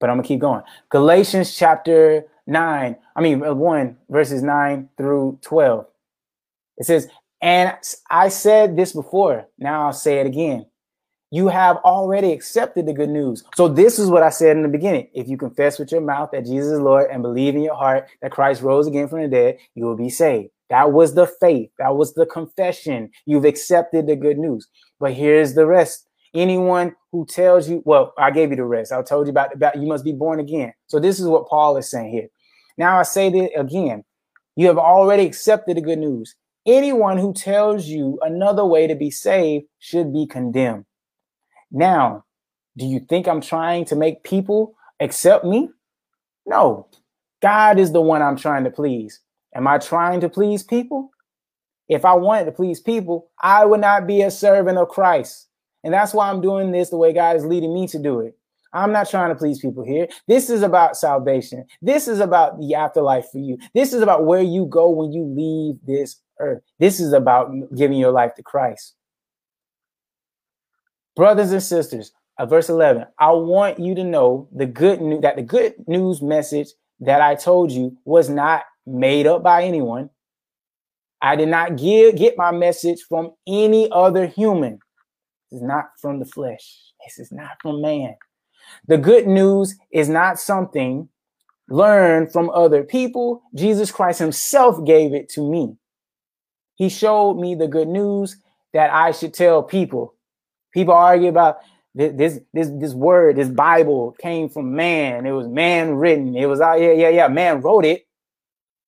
but 0.00 0.10
I'm 0.10 0.16
gonna 0.18 0.28
keep 0.28 0.40
going. 0.40 0.62
Galatians 0.90 1.56
chapter 1.56 2.26
9, 2.46 2.96
I 3.16 3.20
mean 3.20 3.44
uh, 3.44 3.54
1 3.54 3.96
verses 4.10 4.42
9 4.42 4.88
through 4.96 5.38
12. 5.42 5.86
It 6.78 6.86
says, 6.86 7.08
And 7.42 7.74
I 8.10 8.28
said 8.28 8.76
this 8.76 8.92
before, 8.92 9.48
now 9.58 9.86
I'll 9.86 9.92
say 9.92 10.20
it 10.20 10.26
again. 10.26 10.66
you 11.30 11.48
have 11.48 11.78
already 11.78 12.32
accepted 12.32 12.86
the 12.86 12.94
good 12.94 13.10
news. 13.10 13.44
So 13.56 13.68
this 13.68 14.00
is 14.00 14.10
what 14.10 14.24
I 14.24 14.30
said 14.30 14.56
in 14.56 14.64
the 14.64 14.70
beginning. 14.70 15.08
If 15.14 15.28
you 15.28 15.38
confess 15.38 15.78
with 15.78 15.92
your 15.92 16.02
mouth 16.02 16.30
that 16.32 16.46
Jesus 16.46 16.72
is 16.72 16.80
Lord 16.80 17.10
and 17.12 17.22
believe 17.22 17.56
in 17.56 17.62
your 17.62 17.76
heart 17.76 18.08
that 18.22 18.32
Christ 18.32 18.62
rose 18.62 18.88
again 18.88 19.08
from 19.08 19.22
the 19.22 19.28
dead, 19.28 19.58
you 19.76 19.86
will 19.86 19.96
be 19.96 20.10
saved. 20.10 20.50
That 20.70 20.92
was 20.92 21.14
the 21.14 21.26
faith. 21.26 21.70
That 21.78 21.96
was 21.96 22.14
the 22.14 22.26
confession. 22.26 23.10
You've 23.26 23.44
accepted 23.44 24.06
the 24.06 24.16
good 24.16 24.38
news. 24.38 24.66
But 24.98 25.12
here's 25.12 25.54
the 25.54 25.66
rest. 25.66 26.06
Anyone 26.34 26.94
who 27.10 27.26
tells 27.26 27.68
you, 27.68 27.82
well, 27.84 28.14
I 28.16 28.30
gave 28.30 28.50
you 28.50 28.56
the 28.56 28.64
rest. 28.64 28.90
I 28.92 29.02
told 29.02 29.26
you 29.26 29.30
about, 29.30 29.54
about 29.54 29.76
you 29.76 29.86
must 29.86 30.04
be 30.04 30.12
born 30.12 30.40
again. 30.40 30.72
So 30.86 30.98
this 30.98 31.20
is 31.20 31.26
what 31.26 31.48
Paul 31.48 31.76
is 31.76 31.90
saying 31.90 32.10
here. 32.10 32.28
Now 32.78 32.98
I 32.98 33.02
say 33.02 33.28
that 33.28 33.50
again. 33.58 34.04
You 34.56 34.66
have 34.66 34.78
already 34.78 35.24
accepted 35.24 35.76
the 35.76 35.82
good 35.82 35.98
news. 35.98 36.34
Anyone 36.66 37.18
who 37.18 37.34
tells 37.34 37.86
you 37.86 38.18
another 38.22 38.64
way 38.64 38.86
to 38.86 38.94
be 38.94 39.10
saved 39.10 39.66
should 39.78 40.12
be 40.12 40.26
condemned. 40.26 40.84
Now, 41.70 42.24
do 42.76 42.86
you 42.86 43.00
think 43.00 43.26
I'm 43.26 43.40
trying 43.40 43.84
to 43.86 43.96
make 43.96 44.22
people 44.22 44.74
accept 45.00 45.44
me? 45.44 45.68
No. 46.46 46.88
God 47.40 47.78
is 47.78 47.92
the 47.92 48.00
one 48.00 48.22
I'm 48.22 48.36
trying 48.36 48.64
to 48.64 48.70
please. 48.70 49.20
Am 49.54 49.66
I 49.66 49.78
trying 49.78 50.20
to 50.20 50.28
please 50.28 50.62
people? 50.62 51.10
If 51.88 52.04
I 52.04 52.14
wanted 52.14 52.46
to 52.46 52.52
please 52.52 52.80
people, 52.80 53.30
I 53.40 53.64
would 53.64 53.80
not 53.80 54.06
be 54.06 54.22
a 54.22 54.30
servant 54.30 54.78
of 54.78 54.88
Christ. 54.88 55.48
And 55.84 55.92
that's 55.92 56.14
why 56.14 56.30
I'm 56.30 56.40
doing 56.40 56.72
this 56.72 56.90
the 56.90 56.96
way 56.96 57.12
God 57.12 57.36
is 57.36 57.44
leading 57.44 57.74
me 57.74 57.86
to 57.88 57.98
do 57.98 58.20
it. 58.20 58.36
I'm 58.72 58.92
not 58.92 59.10
trying 59.10 59.28
to 59.28 59.34
please 59.34 59.58
people 59.58 59.84
here. 59.84 60.08
This 60.26 60.48
is 60.48 60.62
about 60.62 60.96
salvation. 60.96 61.66
This 61.82 62.08
is 62.08 62.20
about 62.20 62.58
the 62.58 62.74
afterlife 62.74 63.26
for 63.30 63.38
you. 63.38 63.58
This 63.74 63.92
is 63.92 64.00
about 64.00 64.24
where 64.24 64.40
you 64.40 64.64
go 64.64 64.88
when 64.88 65.12
you 65.12 65.24
leave 65.24 65.78
this 65.84 66.20
earth. 66.40 66.62
This 66.78 66.98
is 66.98 67.12
about 67.12 67.52
giving 67.76 67.98
your 67.98 68.12
life 68.12 68.34
to 68.36 68.42
Christ. 68.42 68.94
Brothers 71.14 71.52
and 71.52 71.62
sisters, 71.62 72.12
uh, 72.38 72.46
verse 72.46 72.70
11, 72.70 73.04
I 73.18 73.32
want 73.32 73.78
you 73.78 73.94
to 73.94 74.04
know 74.04 74.48
the 74.50 74.64
good 74.64 75.02
news 75.02 75.20
that 75.20 75.36
the 75.36 75.42
good 75.42 75.74
news 75.86 76.22
message 76.22 76.68
that 77.00 77.20
I 77.20 77.34
told 77.34 77.70
you 77.70 77.98
was 78.06 78.30
not 78.30 78.62
made 78.86 79.26
up 79.26 79.42
by 79.42 79.64
anyone. 79.64 80.10
I 81.20 81.36
did 81.36 81.48
not 81.48 81.76
give, 81.76 82.16
get 82.16 82.36
my 82.36 82.50
message 82.50 83.02
from 83.08 83.32
any 83.46 83.88
other 83.90 84.26
human. 84.26 84.80
This 85.50 85.60
is 85.60 85.62
not 85.62 85.90
from 86.00 86.18
the 86.18 86.24
flesh. 86.24 86.92
This 87.04 87.18
is 87.18 87.32
not 87.32 87.52
from 87.60 87.80
man. 87.80 88.16
The 88.88 88.98
good 88.98 89.26
news 89.26 89.76
is 89.92 90.08
not 90.08 90.38
something 90.40 91.08
learned 91.68 92.32
from 92.32 92.50
other 92.50 92.82
people. 92.82 93.42
Jesus 93.54 93.90
Christ 93.90 94.18
himself 94.18 94.84
gave 94.84 95.14
it 95.14 95.28
to 95.30 95.48
me. 95.48 95.76
He 96.74 96.88
showed 96.88 97.34
me 97.34 97.54
the 97.54 97.68
good 97.68 97.88
news 97.88 98.36
that 98.72 98.92
I 98.92 99.12
should 99.12 99.34
tell 99.34 99.62
people. 99.62 100.14
People 100.72 100.94
argue 100.94 101.28
about 101.28 101.58
this 101.94 102.40
this 102.54 102.70
this 102.72 102.94
word, 102.94 103.36
this 103.36 103.48
Bible 103.48 104.16
came 104.20 104.48
from 104.48 104.74
man. 104.74 105.26
It 105.26 105.32
was 105.32 105.46
man 105.46 105.94
written. 105.94 106.34
It 106.34 106.46
was 106.46 106.60
out. 106.60 106.80
Yeah, 106.80 106.92
yeah, 106.92 107.10
yeah. 107.10 107.28
Man 107.28 107.60
wrote 107.60 107.84
it, 107.84 108.06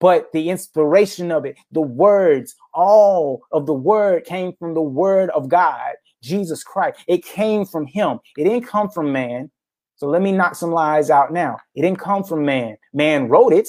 but 0.00 0.32
the 0.32 0.50
inspiration 0.50 1.30
of 1.30 1.44
it, 1.44 1.56
the 1.72 1.80
words, 1.80 2.54
all 2.72 3.42
of 3.52 3.66
the 3.66 3.74
word 3.74 4.24
came 4.24 4.52
from 4.58 4.74
the 4.74 4.82
word 4.82 5.30
of 5.30 5.48
God, 5.48 5.94
Jesus 6.22 6.64
Christ. 6.64 7.00
It 7.06 7.24
came 7.24 7.64
from 7.64 7.86
Him. 7.86 8.18
It 8.36 8.44
didn't 8.44 8.66
come 8.66 8.90
from 8.90 9.12
man. 9.12 9.50
So 9.96 10.08
let 10.08 10.22
me 10.22 10.32
knock 10.32 10.56
some 10.56 10.72
lies 10.72 11.10
out 11.10 11.32
now. 11.32 11.58
It 11.74 11.82
didn't 11.82 12.00
come 12.00 12.24
from 12.24 12.44
man. 12.44 12.76
Man 12.92 13.28
wrote 13.28 13.52
it, 13.52 13.68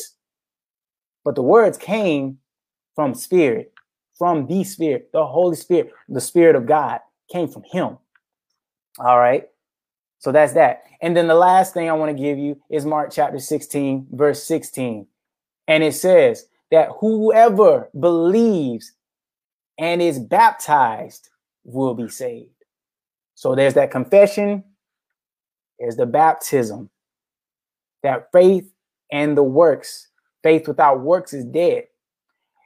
but 1.23 1.35
the 1.35 1.43
words 1.43 1.77
came 1.77 2.39
from 2.95 3.13
Spirit, 3.13 3.71
from 4.17 4.47
the 4.47 4.63
Spirit, 4.63 5.09
the 5.13 5.25
Holy 5.25 5.55
Spirit, 5.55 5.91
the 6.09 6.21
Spirit 6.21 6.55
of 6.55 6.65
God 6.65 6.99
came 7.31 7.47
from 7.47 7.63
Him. 7.63 7.97
All 8.99 9.19
right. 9.19 9.47
So 10.19 10.31
that's 10.31 10.53
that. 10.53 10.83
And 11.01 11.15
then 11.15 11.27
the 11.27 11.35
last 11.35 11.73
thing 11.73 11.89
I 11.89 11.93
want 11.93 12.15
to 12.15 12.21
give 12.21 12.37
you 12.37 12.59
is 12.69 12.85
Mark 12.85 13.11
chapter 13.11 13.37
16, 13.37 14.07
verse 14.11 14.43
16. 14.43 15.05
And 15.67 15.83
it 15.83 15.93
says 15.93 16.45
that 16.71 16.89
whoever 16.99 17.89
believes 17.99 18.93
and 19.77 20.01
is 20.01 20.19
baptized 20.19 21.29
will 21.63 21.93
be 21.93 22.07
saved. 22.07 22.49
So 23.35 23.55
there's 23.55 23.73
that 23.73 23.91
confession, 23.91 24.63
there's 25.79 25.97
the 25.97 26.05
baptism, 26.05 26.89
that 28.03 28.29
faith 28.31 28.71
and 29.11 29.37
the 29.37 29.43
works. 29.43 30.09
Faith 30.43 30.67
without 30.67 31.01
works 31.01 31.33
is 31.33 31.43
dead. 31.45 31.85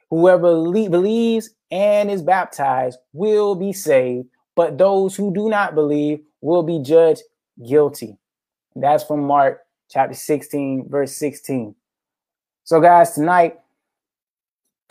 Whoever 0.09 0.49
le- 0.51 0.89
believes 0.89 1.51
and 1.71 2.11
is 2.11 2.21
baptized 2.21 2.99
will 3.13 3.55
be 3.55 3.73
saved, 3.73 4.27
but 4.55 4.77
those 4.77 5.15
who 5.15 5.33
do 5.33 5.49
not 5.49 5.75
believe 5.75 6.19
will 6.41 6.63
be 6.63 6.79
judged 6.79 7.21
guilty. 7.67 8.17
That's 8.75 9.03
from 9.03 9.23
Mark 9.23 9.61
chapter 9.89 10.15
16, 10.15 10.87
verse 10.89 11.15
16. 11.15 11.75
So, 12.69 12.79
guys, 12.79 13.15
tonight, 13.15 13.57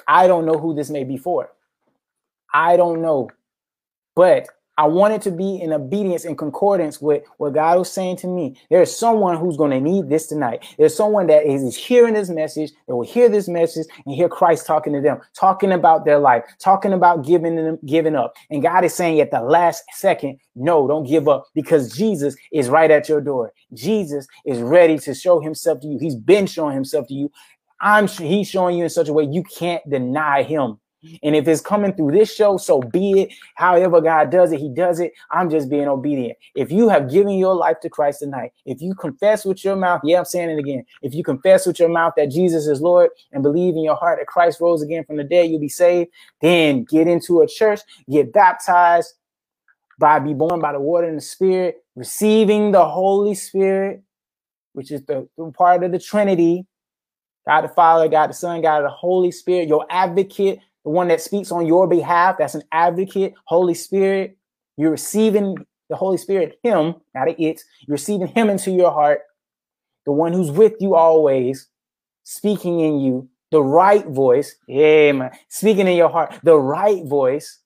I 0.09 0.27
don't 0.27 0.47
know 0.47 0.59
who 0.59 0.75
this 0.75 0.91
may 0.91 1.05
be 1.05 1.17
for. 1.17 1.53
I 2.53 2.77
don't 2.77 3.01
know. 3.01 3.31
But 4.17 4.49
I 4.77 4.89
want 4.89 5.15
it 5.15 5.23
to 5.23 5.31
be 5.31 5.61
in 5.63 5.73
obedience 5.73 6.25
and 6.25 6.37
concordance 6.37 7.01
with 7.01 7.23
what 7.37 7.55
God 7.55 7.79
was 7.79 7.93
saying 7.93 8.17
to 8.17 8.27
me. 8.27 8.57
There's 8.69 8.97
someone 8.97 9.37
who's 9.37 9.57
going 9.57 9.71
to 9.71 9.81
need 9.81 10.09
this 10.09 10.27
tonight. 10.27 10.65
There's 10.77 10.97
someone 10.97 11.29
that 11.29 11.47
is 11.47 11.77
hearing 11.77 12.15
this 12.15 12.31
message, 12.31 12.73
that 12.89 12.97
will 12.97 13.07
hear 13.07 13.29
this 13.29 13.47
message 13.47 13.87
and 14.05 14.13
hear 14.13 14.29
Christ 14.29 14.67
talking 14.67 14.93
to 14.95 15.01
them, 15.01 15.21
talking 15.35 15.71
about 15.71 16.05
their 16.05 16.19
life, 16.19 16.43
talking 16.59 16.93
about 16.93 17.25
giving 17.25 17.55
them, 17.55 17.79
giving 17.87 18.17
up. 18.17 18.35
And 18.51 18.61
God 18.61 18.85
is 18.85 18.95
saying 18.95 19.21
at 19.21 19.31
the 19.31 19.41
last 19.41 19.85
second, 19.93 20.41
no, 20.57 20.89
don't 20.89 21.07
give 21.07 21.29
up 21.29 21.47
because 21.55 21.97
Jesus 21.97 22.35
is 22.53 22.69
right 22.69 22.91
at 22.91 23.09
your 23.09 23.21
door. 23.21 23.53
Jesus 23.73 24.27
is 24.45 24.59
ready 24.59 24.99
to 24.99 25.15
show 25.15 25.41
himself 25.41 25.81
to 25.83 25.87
you. 25.87 25.99
He's 26.01 26.17
been 26.17 26.49
showing 26.49 26.75
himself 26.75 27.07
to 27.07 27.15
you. 27.15 27.31
I'm 27.81 28.07
he's 28.09 28.49
showing 28.49 28.77
you 28.79 28.85
in 28.85 28.91
such 28.91 29.09
a 29.09 29.13
way 29.13 29.25
you 29.25 29.43
can't 29.43 29.89
deny 29.89 30.43
him. 30.43 30.79
And 31.23 31.37
if 31.37 31.47
it's 31.47 31.61
coming 31.61 31.95
through 31.95 32.13
this 32.13 32.35
show, 32.35 32.57
so 32.57 32.81
be 32.81 33.23
it. 33.23 33.33
However, 33.55 34.01
God 34.01 34.31
does 34.31 34.51
it, 34.53 34.59
He 34.59 34.69
does 34.69 34.99
it. 34.99 35.13
I'm 35.31 35.49
just 35.49 35.71
being 35.71 35.87
obedient. 35.87 36.37
If 36.57 36.73
you 36.73 36.89
have 36.89 37.11
given 37.11 37.39
your 37.39 37.55
life 37.55 37.79
to 37.81 37.89
Christ 37.89 38.19
tonight, 38.21 38.53
if 38.67 38.81
you 38.83 38.95
confess 38.95 39.45
with 39.45 39.65
your 39.65 39.77
mouth, 39.77 40.01
yeah, 40.03 40.19
I'm 40.19 40.25
saying 40.25 40.51
it 40.51 40.59
again. 40.59 40.85
If 41.03 41.15
you 41.15 41.23
confess 41.23 41.67
with 41.67 41.79
your 41.79 41.89
mouth 41.89 42.15
that 42.17 42.31
Jesus 42.31 42.67
is 42.67 42.81
Lord 42.81 43.11
and 43.33 43.43
believe 43.43 43.75
in 43.77 43.85
your 43.85 43.95
heart 43.95 44.19
that 44.19 44.27
Christ 44.27 44.61
rose 44.61 44.83
again 44.83 45.05
from 45.05 45.19
the 45.19 45.25
dead, 45.25 45.51
you'll 45.51 45.61
be 45.61 45.69
saved. 45.69 46.11
Then 46.43 46.85
get 46.85 47.07
into 47.07 47.43
a 47.43 47.47
church, 47.47 47.81
get 48.11 48.33
baptized 48.33 49.15
by 49.99 50.19
be 50.19 50.35
born 50.35 50.61
by 50.61 50.73
the 50.73 50.81
water 50.81 51.09
and 51.09 51.17
the 51.17 51.23
Spirit, 51.23 51.77
receiving 51.95 52.73
the 52.73 52.85
Holy 52.85 53.35
Spirit, 53.35 54.03
which 54.73 54.91
is 54.91 55.05
the, 55.07 55.29
the 55.37 55.51
part 55.53 55.83
of 55.83 55.93
the 55.93 55.99
Trinity. 55.99 56.67
God 57.49 57.63
the 57.63 57.69
Father, 57.69 58.09
God 58.09 58.29
the 58.29 58.35
Son, 58.35 58.61
God 58.61 58.85
the 58.85 58.91
Holy 58.91 59.31
Spirit, 59.31 59.69
your 59.69 59.87
advocate 59.89 60.61
the 60.85 60.91
one 60.91 61.09
that 61.09 61.23
speaks 61.23 61.51
on 61.51 61.67
your 61.67 61.87
behalf. 61.87 62.37
That's 62.39 62.55
an 62.55 62.63
advocate, 62.73 63.33
Holy 63.45 63.73
Spirit. 63.73 64.37
You're 64.77 64.91
receiving 64.91 65.57
the 65.89 65.97
Holy 65.97 66.19
Spirit, 66.19 66.59
Him, 66.63 66.97
not 67.15 67.29
it. 67.29 67.39
You're 67.39 67.95
receiving 67.95 68.27
Him 68.27 68.51
into 68.51 68.71
your 68.71 68.91
heart, 68.91 69.21
the 70.05 70.13
one 70.13 70.35
who's 70.35 70.51
with 70.51 70.75
you 70.79 70.95
always, 70.95 71.69
speaking 72.23 72.81
in 72.81 73.01
you, 73.01 73.29
the 73.51 73.63
right 73.63 74.07
voice, 74.07 74.55
man, 74.69 75.31
speaking 75.49 75.89
in 75.89 75.97
your 75.97 76.11
heart, 76.11 76.39
the 76.43 76.59
right 76.59 77.03
voice, 77.07 77.61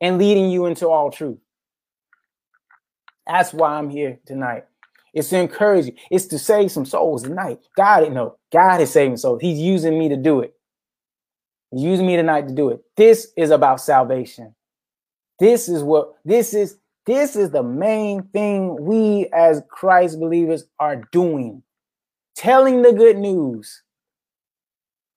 and 0.00 0.16
leading 0.16 0.50
you 0.50 0.64
into 0.64 0.88
all 0.88 1.10
truth. 1.10 1.38
That's 3.26 3.52
why 3.52 3.74
I'm 3.74 3.90
here 3.90 4.18
tonight. 4.24 4.64
It's 5.14 5.30
to 5.30 5.38
encourage 5.38 5.86
you. 5.86 5.94
It's 6.10 6.26
to 6.26 6.38
save 6.38 6.70
some 6.70 6.84
souls 6.84 7.22
tonight. 7.22 7.60
God, 7.76 8.10
no, 8.12 8.36
God 8.52 8.80
is 8.80 8.90
saving 8.90 9.16
souls. 9.16 9.40
He's 9.40 9.58
using 9.58 9.98
me 9.98 10.08
to 10.08 10.16
do 10.16 10.40
it. 10.40 10.54
He's 11.70 11.82
using 11.82 12.06
me 12.06 12.16
tonight 12.16 12.48
to 12.48 12.54
do 12.54 12.70
it. 12.70 12.80
This 12.96 13.32
is 13.36 13.50
about 13.50 13.80
salvation. 13.80 14.54
This 15.38 15.68
is 15.68 15.82
what 15.82 16.14
this 16.24 16.54
is. 16.54 16.78
This 17.06 17.36
is 17.36 17.50
the 17.50 17.62
main 17.62 18.24
thing 18.34 18.76
we 18.84 19.28
as 19.32 19.62
Christ 19.70 20.20
believers 20.20 20.64
are 20.78 21.08
doing. 21.10 21.62
Telling 22.36 22.82
the 22.82 22.92
good 22.92 23.16
news 23.16 23.82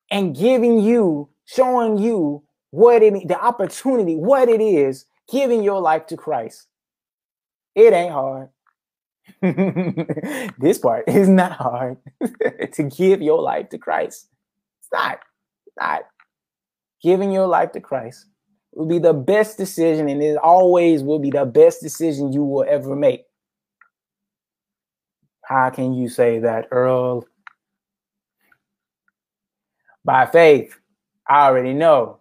and 0.10 0.36
giving 0.36 0.80
you, 0.80 1.30
showing 1.46 1.98
you 1.98 2.44
what 2.72 3.04
it 3.04 3.28
the 3.28 3.40
opportunity, 3.40 4.16
what 4.16 4.50
it 4.50 4.62
is, 4.62 5.06
giving 5.32 5.64
your 5.64 5.82
life 5.82 6.08
to 6.08 6.18
Christ. 6.18 6.68
It 7.76 7.94
ain't 7.94 8.14
hard. 8.14 8.50
this 9.42 10.78
part 10.78 11.08
is 11.08 11.30
not 11.30 11.54
hard 11.54 11.98
to 12.74 12.84
give 12.84 13.22
your 13.22 13.42
life 13.42 13.70
to 13.70 13.78
Christ. 13.78 14.28
It's 14.80 14.90
not. 14.94 15.20
It's 15.68 15.76
not 15.80 16.04
giving 17.04 17.32
your 17.32 17.48
life 17.48 17.72
to 17.74 17.82
Christ 17.82 18.26
will 18.74 18.86
be 18.88 19.00
the 19.00 19.14
best 19.14 19.58
decision, 19.58 20.08
and 20.08 20.22
it 20.24 20.38
always 20.38 21.04
will 21.04 21.20
be 21.20 21.30
the 21.30 21.46
best 21.46 21.82
decision 21.82 22.32
you 22.32 22.44
will 22.44 22.66
ever 22.68 22.96
make. 22.96 23.26
How 25.44 25.70
can 25.70 25.94
you 25.94 26.08
say 26.08 26.40
that, 26.40 26.68
Earl? 26.72 27.26
By 30.06 30.26
faith, 30.26 30.80
I 31.28 31.48
already 31.48 31.74
know 31.74 32.20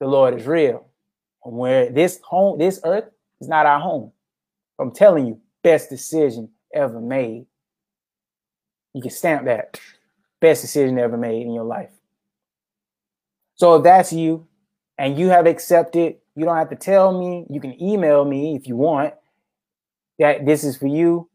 the 0.00 0.06
Lord 0.06 0.38
is 0.38 0.46
real. 0.46 0.86
And 1.44 1.56
Where 1.56 1.90
this 1.90 2.20
home, 2.22 2.58
this 2.58 2.80
earth 2.84 3.10
is 3.40 3.48
not 3.48 3.66
our 3.66 3.80
home. 3.80 4.12
I'm 4.78 4.92
telling 4.92 5.26
you, 5.26 5.40
best 5.66 5.90
decision 5.90 6.48
ever 6.72 7.00
made. 7.00 7.44
You 8.94 9.02
can 9.02 9.10
stamp 9.10 9.46
that. 9.46 9.80
Best 10.40 10.62
decision 10.62 10.96
ever 10.96 11.16
made 11.16 11.42
in 11.42 11.52
your 11.52 11.64
life. 11.64 11.90
So 13.56 13.74
if 13.74 13.82
that's 13.82 14.12
you 14.12 14.46
and 14.96 15.18
you 15.18 15.26
have 15.30 15.46
accepted, 15.46 16.18
you 16.36 16.44
don't 16.44 16.56
have 16.56 16.70
to 16.70 16.76
tell 16.76 17.18
me. 17.18 17.46
You 17.50 17.60
can 17.60 17.82
email 17.82 18.24
me 18.24 18.54
if 18.54 18.68
you 18.68 18.76
want 18.76 19.14
that 20.20 20.46
this 20.46 20.62
is 20.62 20.76
for 20.76 20.86
you. 20.86 21.28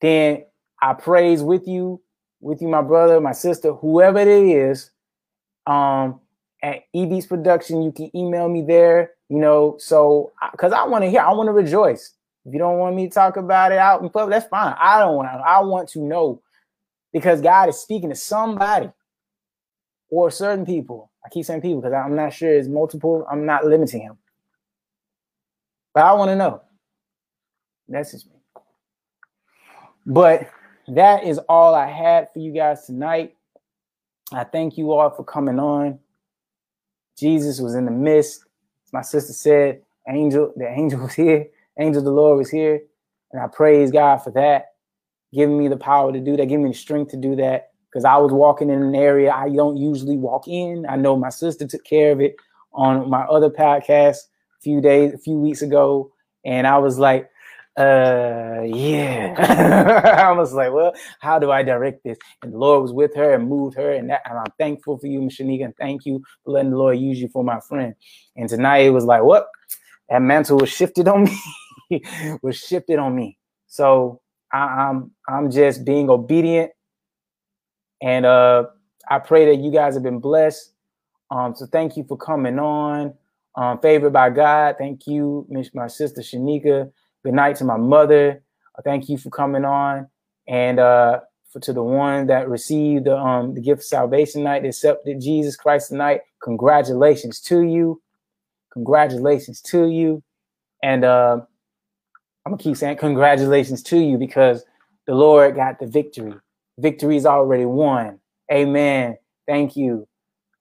Then 0.00 0.44
I 0.80 0.92
praise 0.92 1.42
with 1.42 1.66
you, 1.66 2.00
with 2.40 2.62
you, 2.62 2.68
my 2.68 2.82
brother, 2.82 3.20
my 3.20 3.32
sister, 3.32 3.72
whoever 3.72 4.20
it 4.20 4.28
is. 4.28 4.90
Um, 5.66 6.20
at 6.62 6.84
EB's 6.94 7.26
production, 7.26 7.82
you 7.82 7.90
can 7.90 8.16
email 8.16 8.48
me 8.48 8.62
there, 8.62 9.10
you 9.28 9.38
know. 9.38 9.74
So, 9.80 10.30
because 10.52 10.72
I 10.72 10.84
want 10.84 11.02
to 11.02 11.10
hear, 11.10 11.22
I 11.22 11.32
want 11.32 11.48
to 11.48 11.52
rejoice. 11.52 12.14
If 12.44 12.52
you 12.52 12.58
don't 12.58 12.78
want 12.78 12.96
me 12.96 13.08
to 13.08 13.14
talk 13.14 13.36
about 13.36 13.72
it 13.72 13.78
out 13.78 14.02
in 14.02 14.10
public, 14.10 14.34
that's 14.34 14.48
fine. 14.48 14.74
I 14.78 14.98
don't 14.98 15.16
want. 15.16 15.28
to. 15.28 15.34
I 15.38 15.60
want 15.60 15.88
to 15.90 16.00
know 16.00 16.42
because 17.12 17.40
God 17.40 17.68
is 17.68 17.80
speaking 17.80 18.10
to 18.10 18.16
somebody 18.16 18.90
or 20.10 20.30
certain 20.30 20.66
people. 20.66 21.10
I 21.24 21.28
keep 21.28 21.44
saying 21.44 21.60
people 21.60 21.80
because 21.80 21.94
I'm 21.94 22.16
not 22.16 22.32
sure 22.32 22.52
it's 22.52 22.68
multiple. 22.68 23.26
I'm 23.30 23.46
not 23.46 23.64
limiting 23.64 24.02
him, 24.02 24.18
but 25.94 26.04
I 26.04 26.12
want 26.14 26.30
to 26.30 26.36
know. 26.36 26.62
Just 27.90 28.26
me. 28.26 28.32
But 30.06 30.50
that 30.88 31.24
is 31.24 31.38
all 31.48 31.74
I 31.74 31.86
had 31.86 32.32
for 32.32 32.40
you 32.40 32.52
guys 32.52 32.86
tonight. 32.86 33.36
I 34.32 34.44
thank 34.44 34.78
you 34.78 34.92
all 34.92 35.10
for 35.10 35.24
coming 35.24 35.58
on. 35.58 35.98
Jesus 37.18 37.60
was 37.60 37.74
in 37.74 37.84
the 37.84 37.90
midst. 37.90 38.44
My 38.92 39.02
sister 39.02 39.32
said, 39.32 39.82
angel, 40.08 40.52
the 40.56 40.66
angel 40.68 41.00
was 41.00 41.14
here. 41.14 41.48
Angel 41.78 42.00
of 42.00 42.04
the 42.04 42.12
Lord 42.12 42.38
was 42.38 42.50
here. 42.50 42.80
And 43.32 43.42
I 43.42 43.46
praise 43.46 43.90
God 43.90 44.18
for 44.18 44.30
that, 44.32 44.66
giving 45.32 45.58
me 45.58 45.68
the 45.68 45.76
power 45.76 46.12
to 46.12 46.20
do 46.20 46.36
that, 46.36 46.46
giving 46.46 46.64
me 46.64 46.70
the 46.70 46.76
strength 46.76 47.10
to 47.12 47.16
do 47.16 47.36
that. 47.36 47.70
Because 47.90 48.04
I 48.04 48.16
was 48.16 48.32
walking 48.32 48.70
in 48.70 48.82
an 48.82 48.94
area 48.94 49.32
I 49.32 49.50
don't 49.50 49.76
usually 49.76 50.16
walk 50.16 50.48
in. 50.48 50.86
I 50.88 50.96
know 50.96 51.16
my 51.16 51.28
sister 51.28 51.66
took 51.66 51.84
care 51.84 52.12
of 52.12 52.20
it 52.20 52.36
on 52.72 53.08
my 53.10 53.22
other 53.24 53.50
podcast 53.50 54.16
a 54.16 54.62
few 54.62 54.80
days, 54.80 55.12
a 55.12 55.18
few 55.18 55.34
weeks 55.34 55.62
ago. 55.62 56.10
And 56.44 56.66
I 56.66 56.78
was 56.78 56.98
like, 56.98 57.28
uh 57.78 58.60
yeah 58.66 59.34
i 60.28 60.30
was 60.30 60.52
like 60.52 60.70
well 60.72 60.92
how 61.20 61.38
do 61.38 61.50
i 61.50 61.62
direct 61.62 62.04
this 62.04 62.18
and 62.42 62.52
the 62.52 62.58
lord 62.58 62.82
was 62.82 62.92
with 62.92 63.16
her 63.16 63.32
and 63.32 63.48
moved 63.48 63.74
her 63.74 63.92
and 63.92 64.10
that 64.10 64.20
and 64.26 64.36
i'm 64.38 64.52
thankful 64.58 64.98
for 64.98 65.06
you 65.06 65.20
Shanika, 65.20 65.64
and 65.64 65.76
thank 65.78 66.04
you 66.04 66.22
for 66.44 66.50
letting 66.50 66.70
the 66.70 66.76
lord 66.76 66.98
use 66.98 67.18
you 67.18 67.28
for 67.28 67.42
my 67.42 67.60
friend 67.60 67.94
and 68.36 68.46
tonight 68.46 68.80
it 68.80 68.90
was 68.90 69.06
like 69.06 69.22
what 69.22 69.46
that 70.10 70.20
mantle 70.20 70.58
was 70.58 70.68
shifted 70.68 71.08
on 71.08 71.24
me 71.24 71.34
was 72.42 72.56
shifted 72.56 72.98
on 72.98 73.14
me 73.14 73.38
so 73.66 74.20
I, 74.52 74.58
i'm 74.58 75.10
i'm 75.28 75.50
just 75.50 75.84
being 75.84 76.10
obedient 76.10 76.72
and 78.02 78.26
uh 78.26 78.64
i 79.10 79.18
pray 79.18 79.46
that 79.46 79.62
you 79.62 79.72
guys 79.72 79.94
have 79.94 80.02
been 80.02 80.20
blessed 80.20 80.72
um 81.30 81.54
so 81.54 81.66
thank 81.66 81.96
you 81.96 82.04
for 82.04 82.16
coming 82.16 82.58
on 82.58 83.14
um 83.56 83.78
favored 83.80 84.12
by 84.12 84.30
god 84.30 84.76
thank 84.78 85.06
you 85.06 85.46
my 85.74 85.88
sister 85.88 86.22
shanika 86.22 86.90
Good 87.24 87.34
night 87.34 87.56
to 87.56 87.64
my 87.64 87.76
mother. 87.76 88.42
Thank 88.84 89.08
you 89.08 89.16
for 89.16 89.30
coming 89.30 89.64
on. 89.64 90.08
And 90.48 90.80
uh, 90.80 91.20
for, 91.52 91.60
to 91.60 91.72
the 91.72 91.82
one 91.82 92.26
that 92.28 92.48
received 92.48 93.04
the, 93.04 93.16
um, 93.16 93.54
the 93.54 93.60
gift 93.60 93.80
of 93.82 93.84
salvation 93.84 94.42
night, 94.42 94.64
accepted 94.64 95.20
Jesus 95.20 95.56
Christ 95.56 95.90
tonight, 95.90 96.22
congratulations 96.42 97.40
to 97.42 97.62
you. 97.62 98.02
Congratulations 98.72 99.60
to 99.62 99.86
you. 99.88 100.22
And 100.82 101.04
uh, 101.04 101.42
I'm 102.44 102.56
to 102.56 102.62
keep 102.62 102.76
saying 102.76 102.96
congratulations 102.96 103.82
to 103.84 103.98
you 103.98 104.18
because 104.18 104.64
the 105.06 105.14
Lord 105.14 105.54
got 105.54 105.78
the 105.78 105.86
victory. 105.86 106.34
Victory 106.78 107.16
is 107.16 107.26
already 107.26 107.64
won. 107.64 108.18
Amen. 108.50 109.16
Thank 109.46 109.76
you. 109.76 110.08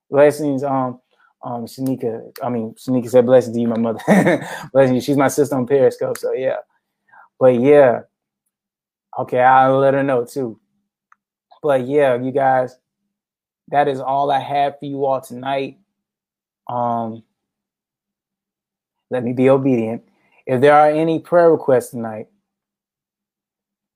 Blessings. 0.09 0.63
Um, 0.63 0.99
um 1.43 1.65
Shanika. 1.65 2.31
I 2.43 2.49
mean, 2.49 2.75
Shanika 2.75 3.09
said 3.09 3.25
blessings 3.25 3.55
to 3.55 3.61
you, 3.61 3.67
my 3.67 3.77
mother. 3.77 3.99
blessings 4.73 4.95
you. 4.95 5.01
She's 5.01 5.17
my 5.17 5.27
sister 5.27 5.55
on 5.55 5.65
Periscope. 5.65 6.17
So 6.17 6.33
yeah. 6.33 6.57
But 7.39 7.59
yeah. 7.59 8.01
Okay, 9.17 9.39
I'll 9.41 9.79
let 9.79 9.93
her 9.93 10.03
know 10.03 10.25
too. 10.25 10.59
But 11.63 11.87
yeah, 11.87 12.15
you 12.15 12.31
guys, 12.31 12.77
that 13.69 13.87
is 13.87 13.99
all 13.99 14.31
I 14.31 14.39
have 14.39 14.79
for 14.79 14.85
you 14.85 15.05
all 15.05 15.21
tonight. 15.21 15.79
Um 16.69 17.23
let 19.09 19.23
me 19.23 19.33
be 19.33 19.49
obedient. 19.49 20.03
If 20.45 20.61
there 20.61 20.73
are 20.73 20.89
any 20.89 21.19
prayer 21.19 21.51
requests 21.51 21.91
tonight, 21.91 22.27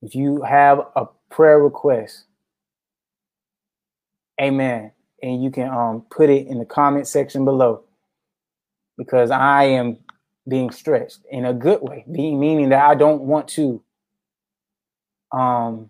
if 0.01 0.15
you 0.15 0.41
have 0.43 0.79
a 0.95 1.07
prayer 1.29 1.59
request, 1.59 2.25
amen 4.41 4.91
and 5.25 5.43
you 5.43 5.49
can 5.49 5.69
um, 5.69 6.05
put 6.11 6.29
it 6.29 6.47
in 6.47 6.59
the 6.59 6.65
comment 6.65 7.07
section 7.07 7.45
below 7.45 7.83
because 8.97 9.31
I 9.31 9.63
am 9.63 9.97
being 10.47 10.69
stretched 10.69 11.19
in 11.31 11.45
a 11.45 11.53
good 11.53 11.81
way, 11.81 12.03
meaning 12.07 12.69
that 12.69 12.85
I 12.85 12.93
don't 12.95 13.23
want 13.23 13.47
to 13.49 13.81
um, 15.31 15.89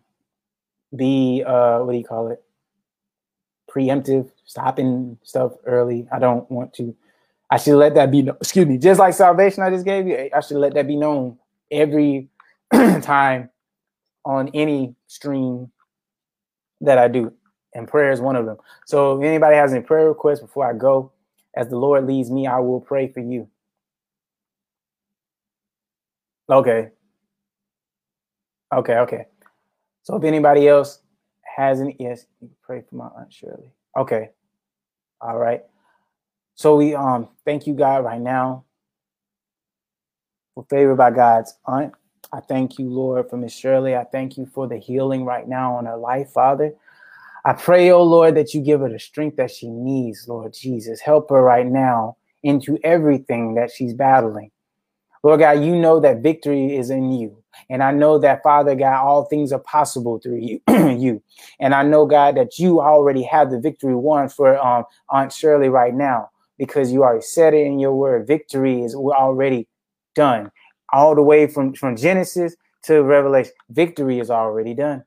be 0.95 1.43
uh, 1.45 1.79
what 1.79 1.91
do 1.91 1.97
you 1.97 2.05
call 2.05 2.31
it? 2.31 2.41
Preemptive, 3.69 4.31
stopping 4.45 5.17
stuff 5.23 5.51
early. 5.65 6.07
I 6.11 6.19
don't 6.19 6.49
want 6.49 6.73
to. 6.75 6.95
I 7.51 7.57
should 7.57 7.75
let 7.77 7.95
that 7.95 8.11
be. 8.11 8.23
No- 8.23 8.37
Excuse 8.41 8.65
me. 8.67 8.77
Just 8.77 8.99
like 8.99 9.13
salvation, 9.13 9.63
I 9.63 9.69
just 9.69 9.85
gave 9.85 10.07
you. 10.07 10.29
I 10.35 10.39
should 10.41 10.57
let 10.57 10.73
that 10.75 10.87
be 10.87 10.97
known 10.97 11.37
every 11.71 12.29
time 13.01 13.49
on 14.25 14.49
any 14.53 14.95
stream 15.07 15.71
that 16.81 16.97
I 16.97 17.07
do 17.07 17.31
and 17.73 17.87
prayer 17.87 18.11
is 18.11 18.21
one 18.21 18.35
of 18.35 18.45
them. 18.45 18.57
So 18.85 19.19
if 19.19 19.25
anybody 19.25 19.55
has 19.55 19.73
any 19.73 19.83
prayer 19.83 20.07
requests 20.07 20.39
before 20.39 20.69
I 20.69 20.73
go, 20.73 21.11
as 21.55 21.67
the 21.69 21.77
Lord 21.77 22.05
leads 22.07 22.31
me, 22.31 22.47
I 22.47 22.59
will 22.59 22.81
pray 22.81 23.07
for 23.07 23.19
you. 23.19 23.49
Okay. 26.49 26.89
Okay, 28.73 28.95
okay. 28.97 29.25
So 30.03 30.15
if 30.17 30.23
anybody 30.23 30.67
else 30.67 30.99
has 31.57 31.81
any, 31.81 31.95
yes, 31.99 32.25
pray 32.63 32.83
for 32.89 32.95
my 32.95 33.07
aunt 33.17 33.33
Shirley. 33.33 33.71
Okay. 33.97 34.29
All 35.21 35.37
right. 35.37 35.63
So 36.55 36.77
we 36.77 36.95
um 36.95 37.27
thank 37.43 37.67
you 37.67 37.73
God 37.73 38.05
right 38.05 38.21
now 38.21 38.63
for 40.55 40.65
favor 40.69 40.95
by 40.95 41.11
God's 41.11 41.53
aunt. 41.65 41.93
I 42.31 42.39
thank 42.39 42.79
you, 42.79 42.89
Lord, 42.89 43.29
for 43.29 43.37
Miss 43.37 43.53
Shirley. 43.53 43.95
I 43.95 44.05
thank 44.05 44.37
you 44.37 44.45
for 44.45 44.67
the 44.67 44.77
healing 44.77 45.25
right 45.25 45.47
now 45.47 45.75
on 45.75 45.85
her 45.85 45.97
life, 45.97 46.31
Father. 46.31 46.73
I 47.43 47.53
pray, 47.53 47.91
oh 47.91 48.03
Lord, 48.03 48.35
that 48.35 48.53
you 48.53 48.61
give 48.61 48.79
her 48.79 48.89
the 48.89 48.99
strength 48.99 49.37
that 49.37 49.51
she 49.51 49.69
needs, 49.69 50.27
Lord 50.27 50.53
Jesus. 50.53 51.01
Help 51.01 51.29
her 51.29 51.41
right 51.41 51.67
now 51.67 52.17
into 52.41 52.79
everything 52.83 53.55
that 53.55 53.69
she's 53.69 53.93
battling. 53.93 54.49
Lord 55.23 55.41
God, 55.41 55.63
you 55.63 55.75
know 55.75 55.99
that 55.99 56.21
victory 56.21 56.75
is 56.75 56.89
in 56.89 57.11
you. 57.11 57.43
And 57.69 57.83
I 57.83 57.91
know 57.91 58.17
that, 58.19 58.43
Father 58.43 58.75
God, 58.75 59.03
all 59.03 59.25
things 59.25 59.51
are 59.51 59.59
possible 59.59 60.19
through 60.19 60.37
you. 60.37 60.61
you. 60.69 61.21
And 61.59 61.75
I 61.75 61.83
know, 61.83 62.05
God, 62.05 62.37
that 62.37 62.59
you 62.59 62.79
already 62.79 63.23
have 63.23 63.51
the 63.51 63.59
victory 63.59 63.95
won 63.95 64.29
for 64.29 64.57
um, 64.57 64.85
Aunt 65.09 65.33
Shirley 65.33 65.69
right 65.69 65.93
now 65.93 66.29
because 66.57 66.91
you 66.91 67.03
already 67.03 67.21
said 67.23 67.53
it 67.53 67.65
in 67.67 67.79
your 67.79 67.95
word. 67.95 68.27
Victory 68.27 68.83
is 68.83 68.95
already 68.95 69.67
done. 70.15 70.51
All 70.93 71.15
the 71.15 71.23
way 71.23 71.47
from, 71.47 71.73
from 71.73 71.95
Genesis 71.97 72.55
to 72.85 73.03
Revelation, 73.03 73.53
victory 73.69 74.19
is 74.19 74.29
already 74.31 74.73
done 74.75 75.01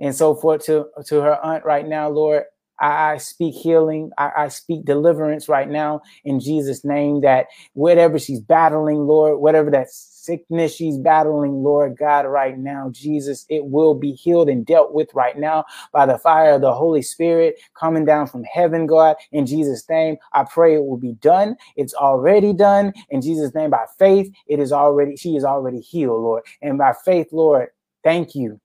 and 0.00 0.14
so 0.14 0.34
forth 0.34 0.64
to 0.66 0.86
to 1.06 1.20
her 1.20 1.44
aunt 1.44 1.64
right 1.64 1.86
now, 1.86 2.08
Lord. 2.08 2.44
I, 2.80 3.12
I 3.12 3.16
speak 3.18 3.54
healing. 3.54 4.10
I, 4.18 4.30
I, 4.36 4.48
speak 4.48 4.84
deliverance 4.84 5.48
right 5.48 5.68
now 5.68 6.02
in 6.24 6.40
Jesus' 6.40 6.84
name. 6.84 7.20
That 7.20 7.46
whatever 7.74 8.18
she's 8.18 8.40
battling, 8.40 9.06
Lord, 9.06 9.40
whatever 9.40 9.70
that 9.70 9.90
sickness 9.90 10.74
she's 10.74 10.98
battling, 10.98 11.62
Lord 11.62 11.96
God, 11.98 12.26
right 12.26 12.58
now, 12.58 12.90
Jesus, 12.90 13.46
it 13.48 13.66
will 13.66 13.94
be 13.94 14.12
healed 14.12 14.48
and 14.48 14.66
dealt 14.66 14.92
with 14.92 15.08
right 15.14 15.38
now 15.38 15.64
by 15.92 16.06
the 16.06 16.18
fire 16.18 16.52
of 16.52 16.62
the 16.62 16.74
Holy 16.74 17.02
Spirit 17.02 17.60
coming 17.78 18.04
down 18.04 18.26
from 18.26 18.44
heaven, 18.44 18.86
God. 18.86 19.16
In 19.32 19.46
Jesus' 19.46 19.88
name, 19.88 20.16
I 20.32 20.44
pray 20.44 20.74
it 20.74 20.84
will 20.84 20.98
be 20.98 21.14
done. 21.14 21.56
It's 21.76 21.94
already 21.94 22.52
done. 22.52 22.92
In 23.10 23.22
Jesus' 23.22 23.54
name, 23.54 23.70
by 23.70 23.86
faith, 23.98 24.32
it 24.46 24.58
is 24.58 24.72
already, 24.72 25.16
she 25.16 25.36
is 25.36 25.44
already 25.44 25.80
healed, 25.80 26.22
Lord. 26.22 26.44
And 26.62 26.78
by 26.78 26.94
faith, 27.04 27.28
Lord, 27.32 27.68
thank 28.02 28.34
you. 28.34 28.60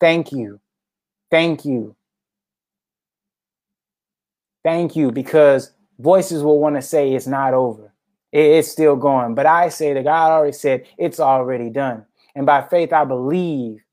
Thank 0.00 0.32
you 0.32 0.60
Thank 1.30 1.64
you. 1.64 1.95
Thank 4.66 4.96
you, 4.96 5.12
because 5.12 5.70
voices 6.00 6.42
will 6.42 6.58
want 6.58 6.74
to 6.74 6.82
say 6.82 7.12
it's 7.12 7.28
not 7.28 7.54
over. 7.54 7.94
It's 8.32 8.68
still 8.68 8.96
going. 8.96 9.36
But 9.36 9.46
I 9.46 9.68
say 9.68 9.94
that 9.94 10.02
God 10.02 10.32
already 10.32 10.54
said 10.54 10.86
it's 10.98 11.20
already 11.20 11.70
done. 11.70 12.04
And 12.34 12.46
by 12.46 12.66
faith, 12.66 12.92
I 12.92 13.04
believe 13.04 13.84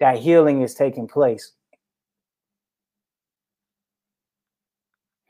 that 0.00 0.18
healing 0.18 0.62
is 0.62 0.74
taking 0.74 1.06
place. 1.06 1.52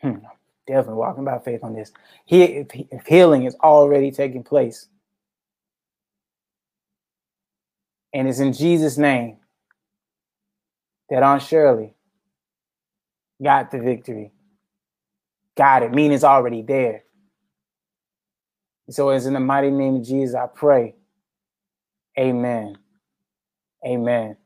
Hmm, 0.01 0.21
definitely 0.67 0.95
walking 0.95 1.27
by 1.27 1.39
faith 1.41 1.62
on 1.62 1.75
this. 1.75 1.93
He, 2.25 2.43
if 2.43 3.05
healing 3.07 3.45
is 3.45 3.57
already 3.57 4.11
taking 4.11 4.43
place. 4.43 4.89
And 8.15 8.27
it's 8.27 8.39
in 8.39 8.55
Jesus' 8.55 8.97
name 8.97 9.37
that 11.11 11.23
Aunt 11.23 11.43
Shirley 11.43 11.93
got 13.43 13.71
the 13.71 13.79
victory. 13.81 14.33
Got 15.57 15.83
it, 15.85 15.93
meaning 15.93 16.12
it's 16.12 16.25
already 16.25 16.62
there. 16.62 17.05
So 18.91 19.11
it's 19.11 19.27
in 19.27 19.35
the 19.35 19.41
mighty 19.41 19.71
name 19.71 19.97
of 19.97 20.05
Jesus 20.05 20.35
I 20.35 20.47
pray. 20.47 20.97
Amen. 22.19 22.77
Amen. 23.87 24.37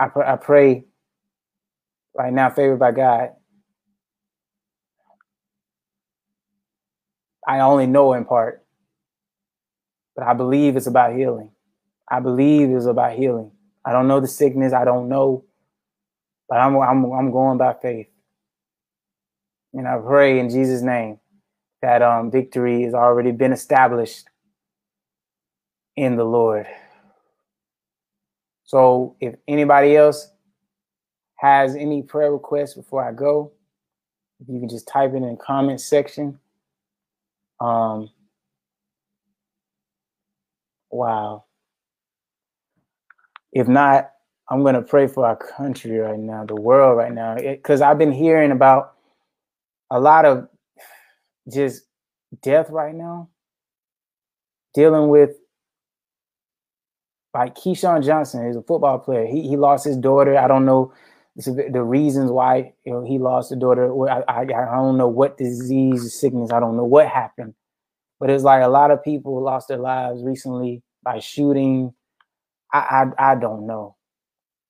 I, 0.00 0.08
pr- 0.08 0.24
I 0.24 0.36
pray 0.36 0.84
right 2.14 2.32
now, 2.32 2.50
favored 2.50 2.78
by 2.78 2.92
God. 2.92 3.30
I 7.46 7.60
only 7.60 7.86
know 7.86 8.14
in 8.14 8.24
part, 8.24 8.64
but 10.16 10.26
I 10.26 10.34
believe 10.34 10.76
it's 10.76 10.86
about 10.86 11.14
healing. 11.16 11.50
I 12.10 12.20
believe 12.20 12.70
it's 12.70 12.86
about 12.86 13.14
healing. 13.16 13.52
I 13.84 13.92
don't 13.92 14.08
know 14.08 14.20
the 14.20 14.28
sickness. 14.28 14.72
I 14.72 14.84
don't 14.84 15.08
know, 15.08 15.44
but 16.48 16.58
I'm 16.58 16.76
I'm 16.76 17.04
I'm 17.12 17.30
going 17.30 17.58
by 17.58 17.74
faith, 17.74 18.08
and 19.74 19.88
I 19.88 19.98
pray 19.98 20.38
in 20.38 20.50
Jesus' 20.50 20.82
name 20.82 21.18
that 21.82 22.02
um, 22.02 22.30
victory 22.30 22.82
has 22.82 22.94
already 22.94 23.32
been 23.32 23.52
established 23.52 24.26
in 25.96 26.16
the 26.16 26.24
Lord. 26.24 26.66
So, 28.64 29.16
if 29.20 29.34
anybody 29.48 29.96
else 29.96 30.28
has 31.36 31.74
any 31.74 32.02
prayer 32.02 32.32
requests 32.32 32.74
before 32.74 33.06
I 33.06 33.12
go, 33.12 33.52
you 34.46 34.60
can 34.60 34.68
just 34.68 34.88
type 34.88 35.12
it 35.12 35.16
in 35.16 35.30
the 35.30 35.36
comment 35.36 35.80
section. 35.80 36.38
Um, 37.60 38.10
wow. 40.90 41.44
If 43.52 43.68
not, 43.68 44.12
I'm 44.50 44.62
going 44.62 44.74
to 44.74 44.82
pray 44.82 45.06
for 45.06 45.26
our 45.26 45.36
country 45.36 45.98
right 45.98 46.18
now, 46.18 46.44
the 46.44 46.56
world 46.56 46.98
right 46.98 47.12
now, 47.12 47.36
eh, 47.36 47.54
because 47.54 47.80
I've 47.80 47.98
been 47.98 48.12
hearing 48.12 48.50
about 48.50 48.94
a 49.90 50.00
lot 50.00 50.24
of 50.24 50.48
just 51.52 51.82
death 52.42 52.68
right 52.70 52.94
now, 52.94 53.28
dealing 54.74 55.08
with 55.08 55.30
like 57.34 57.54
Keyshawn 57.54 58.04
Johnson 58.04 58.46
he's 58.46 58.56
a 58.56 58.62
football 58.62 58.98
player. 58.98 59.26
He 59.26 59.48
he 59.48 59.56
lost 59.56 59.84
his 59.84 59.96
daughter. 59.96 60.36
I 60.36 60.48
don't 60.48 60.64
know 60.64 60.92
the 61.34 61.82
reasons 61.82 62.30
why 62.30 62.74
you 62.84 62.92
know, 62.92 63.04
he 63.04 63.18
lost 63.18 63.48
the 63.48 63.56
daughter. 63.56 63.90
I, 64.08 64.20
I, 64.28 64.40
I 64.42 64.76
don't 64.76 64.98
know 64.98 65.08
what 65.08 65.38
disease, 65.38 66.12
sickness. 66.12 66.52
I 66.52 66.60
don't 66.60 66.76
know 66.76 66.84
what 66.84 67.08
happened, 67.08 67.54
but 68.20 68.28
it's 68.28 68.44
like 68.44 68.62
a 68.62 68.68
lot 68.68 68.90
of 68.90 69.02
people 69.02 69.42
lost 69.42 69.68
their 69.68 69.78
lives 69.78 70.22
recently 70.22 70.82
by 71.02 71.20
shooting. 71.20 71.94
I 72.72 73.04
I, 73.18 73.32
I 73.32 73.34
don't 73.36 73.66
know, 73.66 73.96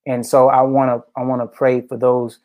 and 0.05 0.25
so 0.25 0.49
I 0.49 0.61
want 0.61 0.89
to 0.89 1.19
I 1.19 1.23
want 1.23 1.41
to 1.41 1.47
pray 1.47 1.81
for 1.81 1.97
those 1.97 2.39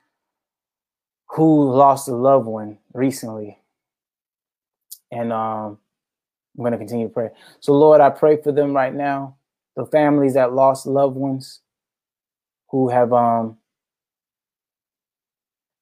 who 1.31 1.71
lost 1.73 2.09
a 2.09 2.15
loved 2.15 2.47
one 2.47 2.79
recently, 2.95 3.59
and 5.13 5.33
um, 5.33 5.79
I'm 6.57 6.65
going 6.65 6.73
to 6.73 6.79
continue 6.79 7.09
to 7.09 7.13
pray. 7.15 7.31
So 7.61 7.73
Lord, 7.73 8.01
I 8.01 8.11
pray 8.11 8.41
for 8.43 8.53
them 8.53 8.75
right 8.75 8.95
now, 8.95 9.37
the 9.77 9.87
families 9.87 10.35
that 10.35 10.53
lost 10.53 10.87
loved 10.87 11.17
ones, 11.17 11.61
who 12.71 12.89
have 12.91 13.13
um 13.13 13.59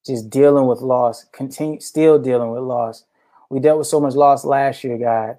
just 0.06 0.30
dealing 0.30 0.66
with 0.66 0.80
loss, 0.80 1.24
continue 1.32 1.80
still 1.80 2.18
dealing 2.18 2.50
with 2.50 2.62
loss. 2.62 3.04
We 3.50 3.60
dealt 3.60 3.78
with 3.78 3.88
so 3.88 4.00
much 4.00 4.14
loss 4.14 4.44
last 4.44 4.84
year, 4.84 4.98
God. 4.98 5.38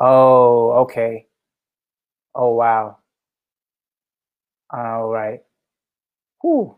Oh, 0.00 0.72
okay. 0.82 1.26
Oh, 2.34 2.54
wow. 2.54 2.99
All 4.72 5.08
right. 5.08 5.40
Whew. 6.42 6.76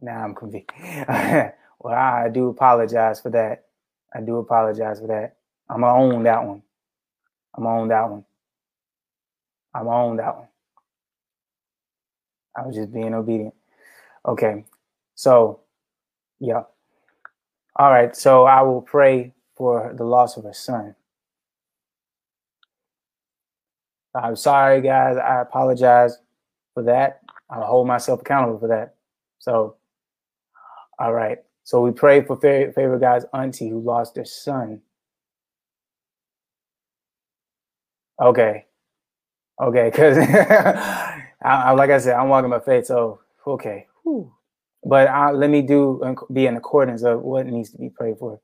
Now 0.00 0.24
I'm 0.24 0.34
confused. 0.34 0.66
well, 1.08 1.54
I 1.94 2.28
do 2.32 2.48
apologize 2.48 3.20
for 3.20 3.30
that. 3.30 3.66
I 4.14 4.20
do 4.20 4.38
apologize 4.38 5.00
for 5.00 5.06
that. 5.08 5.36
I'm 5.68 5.82
gonna 5.82 5.94
own 5.98 6.22
that 6.24 6.44
one. 6.44 6.62
I'm 7.54 7.64
gonna 7.64 7.80
own 7.80 7.88
that 7.88 8.10
one. 8.10 8.24
I'm 9.74 9.84
gonna 9.84 10.04
own 10.04 10.16
that 10.16 10.36
one. 10.36 10.48
I 12.56 12.66
was 12.66 12.76
just 12.76 12.92
being 12.92 13.14
obedient. 13.14 13.54
Okay. 14.26 14.64
So, 15.14 15.60
yeah. 16.40 16.62
All 17.76 17.90
right. 17.90 18.14
So 18.16 18.44
I 18.44 18.62
will 18.62 18.82
pray 18.82 19.34
for 19.56 19.94
the 19.96 20.04
loss 20.04 20.36
of 20.36 20.44
her 20.44 20.52
son. 20.54 20.96
I'm 24.14 24.36
sorry, 24.36 24.80
guys. 24.80 25.16
I 25.16 25.40
apologize 25.40 26.18
for 26.74 26.82
that. 26.84 27.20
I'll 27.48 27.64
hold 27.64 27.86
myself 27.86 28.20
accountable 28.20 28.58
for 28.58 28.68
that. 28.68 28.94
So, 29.38 29.76
all 30.98 31.12
right. 31.12 31.38
So 31.64 31.80
we 31.82 31.92
pray 31.92 32.22
for 32.22 32.36
favor 32.36 32.98
God's 32.98 33.26
auntie 33.32 33.68
who 33.68 33.80
lost 33.80 34.14
their 34.14 34.24
son. 34.24 34.80
Okay. 38.20 38.66
Okay. 39.60 39.90
Because, 39.90 40.16
like 41.76 41.90
I 41.90 41.98
said, 41.98 42.16
I'm 42.16 42.28
walking 42.28 42.50
by 42.50 42.60
faith. 42.60 42.86
So, 42.86 43.20
okay. 43.46 43.86
Whew. 44.04 44.32
But 44.84 45.08
uh, 45.08 45.32
let 45.32 45.50
me 45.50 45.62
do 45.62 46.16
be 46.32 46.46
in 46.46 46.56
accordance 46.56 47.02
of 47.02 47.20
what 47.20 47.46
needs 47.46 47.70
to 47.70 47.78
be 47.78 47.90
prayed 47.90 48.18
for, 48.18 48.40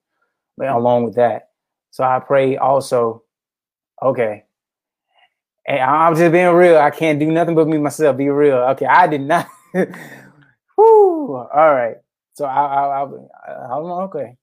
along 0.60 1.04
with 1.04 1.14
that. 1.16 1.50
So 1.90 2.04
I 2.04 2.20
pray 2.20 2.56
also. 2.56 3.22
Okay, 4.02 4.44
and 5.66 5.80
I'm 5.80 6.14
just 6.14 6.32
being 6.32 6.54
real. 6.54 6.78
I 6.78 6.90
can't 6.90 7.18
do 7.18 7.30
nothing 7.30 7.54
but 7.54 7.68
me 7.68 7.78
myself. 7.78 8.16
Be 8.16 8.28
real. 8.28 8.56
Okay, 8.58 8.86
I 8.86 9.06
did 9.06 9.22
not. 9.22 9.48
Whoo. 10.76 11.36
All 11.36 11.48
right. 11.74 11.96
So 12.34 12.44
I, 12.44 12.64
I, 12.64 13.02
I, 13.02 13.52
I, 13.52 13.78
okay. 14.04 14.36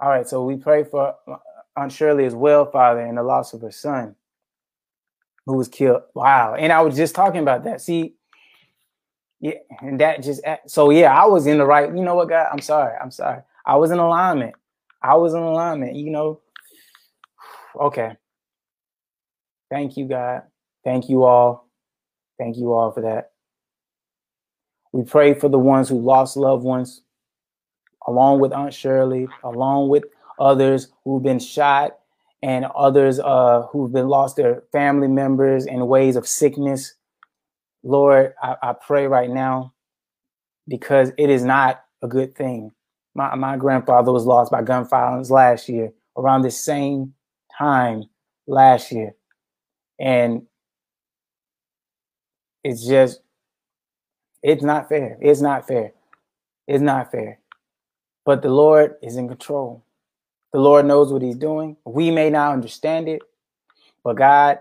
All 0.00 0.08
right. 0.08 0.28
So 0.28 0.44
we 0.44 0.56
pray 0.56 0.84
for 0.84 1.14
uh, 1.28 1.36
Aunt 1.76 1.92
Shirley 1.92 2.24
as 2.24 2.34
well, 2.34 2.70
Father, 2.70 3.00
and 3.00 3.18
the 3.18 3.22
loss 3.22 3.52
of 3.52 3.60
her 3.60 3.70
son, 3.70 4.16
who 5.46 5.56
was 5.56 5.68
killed. 5.68 6.02
Wow. 6.14 6.54
And 6.54 6.72
I 6.72 6.80
was 6.82 6.96
just 6.96 7.14
talking 7.14 7.40
about 7.40 7.64
that. 7.64 7.80
See, 7.80 8.14
yeah, 9.40 9.54
and 9.80 10.00
that 10.00 10.22
just 10.22 10.40
eh, 10.44 10.56
so 10.66 10.90
yeah, 10.90 11.12
I 11.12 11.26
was 11.26 11.46
in 11.46 11.58
the 11.58 11.66
right. 11.66 11.88
You 11.94 12.02
know 12.02 12.14
what, 12.14 12.30
God? 12.30 12.48
I'm 12.50 12.60
sorry. 12.60 12.96
I'm 13.00 13.10
sorry. 13.10 13.42
I 13.66 13.76
was 13.76 13.90
in 13.90 13.98
alignment. 13.98 14.54
I 15.02 15.14
was 15.16 15.34
in 15.34 15.40
alignment. 15.40 15.94
You 15.96 16.10
know. 16.10 16.40
Okay. 17.76 18.16
Thank 19.70 19.96
you, 19.96 20.06
God. 20.06 20.42
Thank 20.84 21.08
you 21.08 21.24
all. 21.24 21.68
Thank 22.38 22.56
you 22.56 22.72
all 22.72 22.92
for 22.92 23.02
that. 23.02 23.32
We 24.92 25.02
pray 25.04 25.34
for 25.34 25.48
the 25.48 25.58
ones 25.58 25.88
who 25.88 26.00
lost 26.00 26.36
loved 26.36 26.64
ones, 26.64 27.02
along 28.06 28.40
with 28.40 28.52
Aunt 28.52 28.74
Shirley, 28.74 29.28
along 29.42 29.88
with 29.88 30.04
others 30.38 30.88
who've 31.04 31.22
been 31.22 31.38
shot 31.38 31.98
and 32.42 32.66
others 32.76 33.18
uh, 33.20 33.62
who've 33.70 33.92
been 33.92 34.08
lost 34.08 34.36
their 34.36 34.62
family 34.72 35.08
members 35.08 35.66
in 35.66 35.86
ways 35.86 36.16
of 36.16 36.28
sickness 36.28 36.94
Lord, 37.84 38.32
I, 38.42 38.56
I 38.62 38.72
pray 38.72 39.06
right 39.06 39.30
now 39.30 39.74
because 40.66 41.12
it 41.18 41.28
is 41.28 41.44
not 41.44 41.84
a 42.02 42.08
good 42.08 42.34
thing. 42.34 42.72
My, 43.14 43.34
my 43.36 43.56
grandfather 43.58 44.10
was 44.10 44.24
lost 44.24 44.50
by 44.50 44.62
gun 44.62 44.88
violence 44.88 45.30
last 45.30 45.68
year, 45.68 45.92
around 46.16 46.42
the 46.42 46.50
same 46.50 47.12
time 47.56 48.04
last 48.46 48.90
year. 48.90 49.14
And 49.98 50.42
it's 52.64 52.86
just, 52.86 53.20
it's 54.42 54.62
not 54.62 54.88
fair. 54.88 55.18
It's 55.20 55.40
not 55.40 55.66
fair. 55.66 55.92
It's 56.68 56.82
not 56.82 57.10
fair. 57.10 57.38
But 58.24 58.42
the 58.42 58.50
Lord 58.50 58.96
is 59.02 59.16
in 59.16 59.28
control. 59.28 59.84
The 60.52 60.60
Lord 60.60 60.86
knows 60.86 61.12
what 61.12 61.22
He's 61.22 61.36
doing. 61.36 61.76
We 61.86 62.10
may 62.10 62.30
not 62.30 62.52
understand 62.52 63.08
it, 63.08 63.22
but 64.04 64.16
God, 64.16 64.60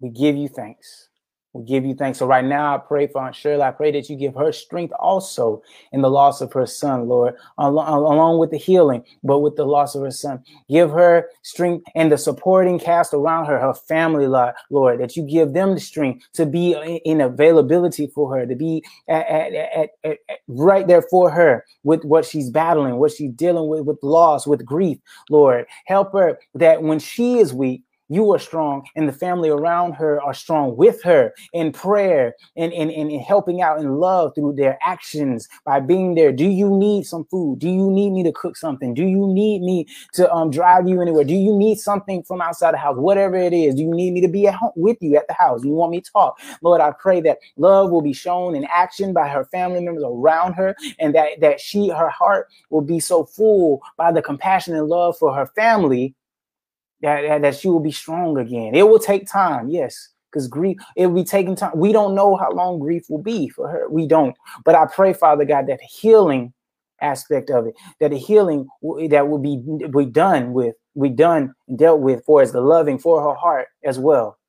we 0.00 0.10
give 0.10 0.36
you 0.36 0.48
thanks. 0.48 1.09
We 1.52 1.64
give 1.64 1.84
you 1.84 1.94
thanks. 1.94 2.20
So 2.20 2.26
right 2.26 2.44
now, 2.44 2.76
I 2.76 2.78
pray 2.78 3.08
for 3.08 3.20
Aunt 3.20 3.34
Shirley. 3.34 3.62
I 3.62 3.72
pray 3.72 3.90
that 3.92 4.08
you 4.08 4.14
give 4.14 4.36
her 4.36 4.52
strength 4.52 4.92
also 5.00 5.62
in 5.90 6.00
the 6.00 6.10
loss 6.10 6.40
of 6.40 6.52
her 6.52 6.66
son, 6.66 7.08
Lord, 7.08 7.34
along 7.58 8.38
with 8.38 8.52
the 8.52 8.56
healing, 8.56 9.04
but 9.24 9.40
with 9.40 9.56
the 9.56 9.64
loss 9.64 9.96
of 9.96 10.02
her 10.02 10.12
son. 10.12 10.44
Give 10.68 10.90
her 10.90 11.28
strength 11.42 11.86
and 11.96 12.12
the 12.12 12.18
supporting 12.18 12.78
cast 12.78 13.12
around 13.12 13.46
her, 13.46 13.58
her 13.58 13.74
family, 13.74 14.28
Lord, 14.28 15.00
that 15.00 15.16
you 15.16 15.24
give 15.24 15.52
them 15.52 15.74
the 15.74 15.80
strength 15.80 16.24
to 16.34 16.46
be 16.46 17.00
in 17.04 17.20
availability 17.20 18.06
for 18.14 18.32
her, 18.36 18.46
to 18.46 18.54
be 18.54 18.84
at, 19.08 19.26
at, 19.26 19.90
at, 20.04 20.18
right 20.46 20.86
there 20.86 21.02
for 21.02 21.30
her 21.30 21.64
with 21.82 22.04
what 22.04 22.24
she's 22.24 22.48
battling, 22.48 22.96
what 22.96 23.10
she's 23.10 23.32
dealing 23.32 23.68
with, 23.68 23.86
with 23.86 23.98
loss, 24.04 24.46
with 24.46 24.64
grief, 24.64 24.98
Lord. 25.28 25.66
Help 25.86 26.12
her 26.12 26.38
that 26.54 26.84
when 26.84 27.00
she 27.00 27.38
is 27.38 27.52
weak, 27.52 27.82
you 28.10 28.30
are 28.32 28.38
strong 28.38 28.84
and 28.96 29.08
the 29.08 29.12
family 29.12 29.48
around 29.48 29.92
her 29.92 30.20
are 30.20 30.34
strong 30.34 30.76
with 30.76 31.02
her 31.02 31.32
in 31.52 31.72
prayer 31.72 32.34
and 32.56 32.72
in, 32.72 32.90
in, 32.90 33.08
in, 33.08 33.20
helping 33.20 33.62
out 33.62 33.78
in 33.78 33.94
love 33.94 34.34
through 34.34 34.54
their 34.54 34.76
actions 34.82 35.48
by 35.64 35.78
being 35.78 36.16
there. 36.16 36.32
Do 36.32 36.48
you 36.48 36.68
need 36.76 37.06
some 37.06 37.24
food? 37.26 37.60
Do 37.60 37.68
you 37.70 37.90
need 37.90 38.10
me 38.10 38.24
to 38.24 38.32
cook 38.32 38.56
something? 38.56 38.94
Do 38.94 39.04
you 39.04 39.28
need 39.32 39.62
me 39.62 39.86
to 40.14 40.30
um, 40.32 40.50
drive 40.50 40.88
you 40.88 41.00
anywhere? 41.00 41.22
Do 41.22 41.34
you 41.34 41.56
need 41.56 41.78
something 41.78 42.24
from 42.24 42.40
outside 42.42 42.74
the 42.74 42.78
house? 42.78 42.96
Whatever 42.96 43.36
it 43.36 43.52
is, 43.52 43.76
do 43.76 43.82
you 43.82 43.94
need 43.94 44.12
me 44.12 44.20
to 44.22 44.28
be 44.28 44.48
at 44.48 44.54
home 44.54 44.72
with 44.74 44.98
you 45.00 45.16
at 45.16 45.28
the 45.28 45.34
house? 45.34 45.62
You 45.64 45.70
want 45.70 45.92
me 45.92 46.00
to 46.00 46.10
talk? 46.10 46.40
Lord, 46.62 46.80
I 46.80 46.90
pray 46.90 47.20
that 47.22 47.38
love 47.56 47.90
will 47.90 48.02
be 48.02 48.12
shown 48.12 48.56
in 48.56 48.64
action 48.64 49.12
by 49.12 49.28
her 49.28 49.44
family 49.44 49.80
members 49.80 50.04
around 50.04 50.54
her 50.54 50.74
and 50.98 51.14
that, 51.14 51.40
that 51.40 51.60
she, 51.60 51.90
her 51.90 52.10
heart 52.10 52.48
will 52.70 52.80
be 52.80 52.98
so 52.98 53.24
full 53.24 53.80
by 53.96 54.10
the 54.10 54.20
compassion 54.20 54.74
and 54.74 54.88
love 54.88 55.16
for 55.16 55.32
her 55.32 55.46
family 55.46 56.16
that, 57.02 57.22
that, 57.22 57.42
that 57.42 57.56
she 57.56 57.68
will 57.68 57.80
be 57.80 57.92
strong 57.92 58.38
again. 58.38 58.74
It 58.74 58.88
will 58.88 58.98
take 58.98 59.30
time, 59.30 59.68
yes, 59.68 60.08
because 60.30 60.48
grief, 60.48 60.76
it 60.96 61.06
will 61.06 61.14
be 61.14 61.24
taking 61.24 61.56
time. 61.56 61.72
We 61.74 61.92
don't 61.92 62.14
know 62.14 62.36
how 62.36 62.52
long 62.52 62.78
grief 62.78 63.04
will 63.08 63.22
be 63.22 63.48
for 63.48 63.68
her. 63.68 63.88
We 63.88 64.06
don't. 64.06 64.36
But 64.64 64.74
I 64.74 64.86
pray, 64.86 65.12
Father 65.12 65.44
God, 65.44 65.66
that 65.68 65.80
healing 65.80 66.52
aspect 67.00 67.50
of 67.50 67.66
it, 67.66 67.74
that 68.00 68.10
the 68.10 68.18
healing 68.18 68.68
that 69.08 69.28
will 69.28 69.38
be, 69.38 69.62
be 69.88 70.06
done 70.06 70.52
with, 70.52 70.74
we 70.94 71.08
done 71.08 71.54
and 71.68 71.78
dealt 71.78 72.00
with 72.00 72.24
for 72.24 72.42
as 72.42 72.52
the 72.52 72.60
loving 72.60 72.98
for 72.98 73.22
her 73.22 73.34
heart 73.34 73.68
as 73.84 73.98
well 73.98 74.39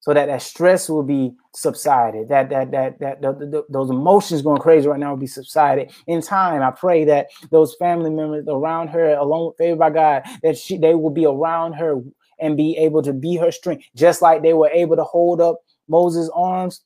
so 0.00 0.14
that 0.14 0.26
that 0.26 0.42
stress 0.42 0.88
will 0.88 1.02
be 1.02 1.32
subsided. 1.54 2.28
That 2.28 2.50
that 2.50 2.70
that 2.70 3.00
that 3.00 3.20
the, 3.20 3.32
the, 3.32 3.64
those 3.68 3.90
emotions 3.90 4.42
going 4.42 4.60
crazy 4.60 4.88
right 4.88 5.00
now 5.00 5.10
will 5.10 5.16
be 5.16 5.26
subsided. 5.26 5.92
In 6.06 6.22
time 6.22 6.62
i 6.62 6.70
pray 6.70 7.04
that 7.04 7.28
those 7.50 7.74
family 7.76 8.10
members 8.10 8.44
around 8.48 8.88
her 8.88 9.14
alone 9.14 9.52
favored 9.58 9.78
by 9.78 9.90
god 9.90 10.22
that 10.42 10.56
she 10.56 10.78
they 10.78 10.94
will 10.94 11.10
be 11.10 11.26
around 11.26 11.74
her 11.74 12.00
and 12.40 12.56
be 12.56 12.76
able 12.76 13.02
to 13.02 13.12
be 13.12 13.36
her 13.36 13.50
strength 13.50 13.84
just 13.94 14.22
like 14.22 14.42
they 14.42 14.54
were 14.54 14.68
able 14.68 14.96
to 14.96 15.04
hold 15.04 15.40
up 15.40 15.58
moses 15.88 16.30
arms 16.34 16.82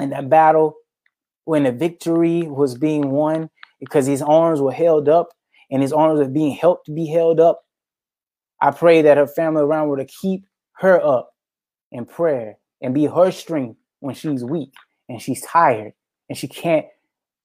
in 0.00 0.10
that 0.10 0.28
battle 0.28 0.74
when 1.44 1.64
the 1.64 1.72
victory 1.72 2.42
was 2.42 2.76
being 2.76 3.10
won 3.10 3.48
because 3.80 4.06
his 4.06 4.22
arms 4.22 4.60
were 4.60 4.72
held 4.72 5.08
up 5.08 5.30
and 5.70 5.82
his 5.82 5.92
arms 5.92 6.18
were 6.18 6.28
being 6.28 6.54
helped 6.54 6.86
to 6.86 6.92
be 6.92 7.06
held 7.06 7.40
up. 7.40 7.62
I 8.60 8.70
pray 8.70 9.02
that 9.02 9.16
her 9.16 9.26
family 9.26 9.62
around 9.62 9.88
her 9.88 9.96
to 9.96 10.04
keep 10.04 10.44
her 10.72 11.02
up 11.02 11.30
in 11.92 12.04
prayer 12.04 12.56
and 12.80 12.94
be 12.94 13.06
her 13.06 13.30
strength 13.30 13.78
when 14.00 14.14
she's 14.14 14.44
weak 14.44 14.72
and 15.08 15.20
she's 15.20 15.42
tired 15.42 15.92
and 16.28 16.36
she 16.36 16.48
can't 16.48 16.86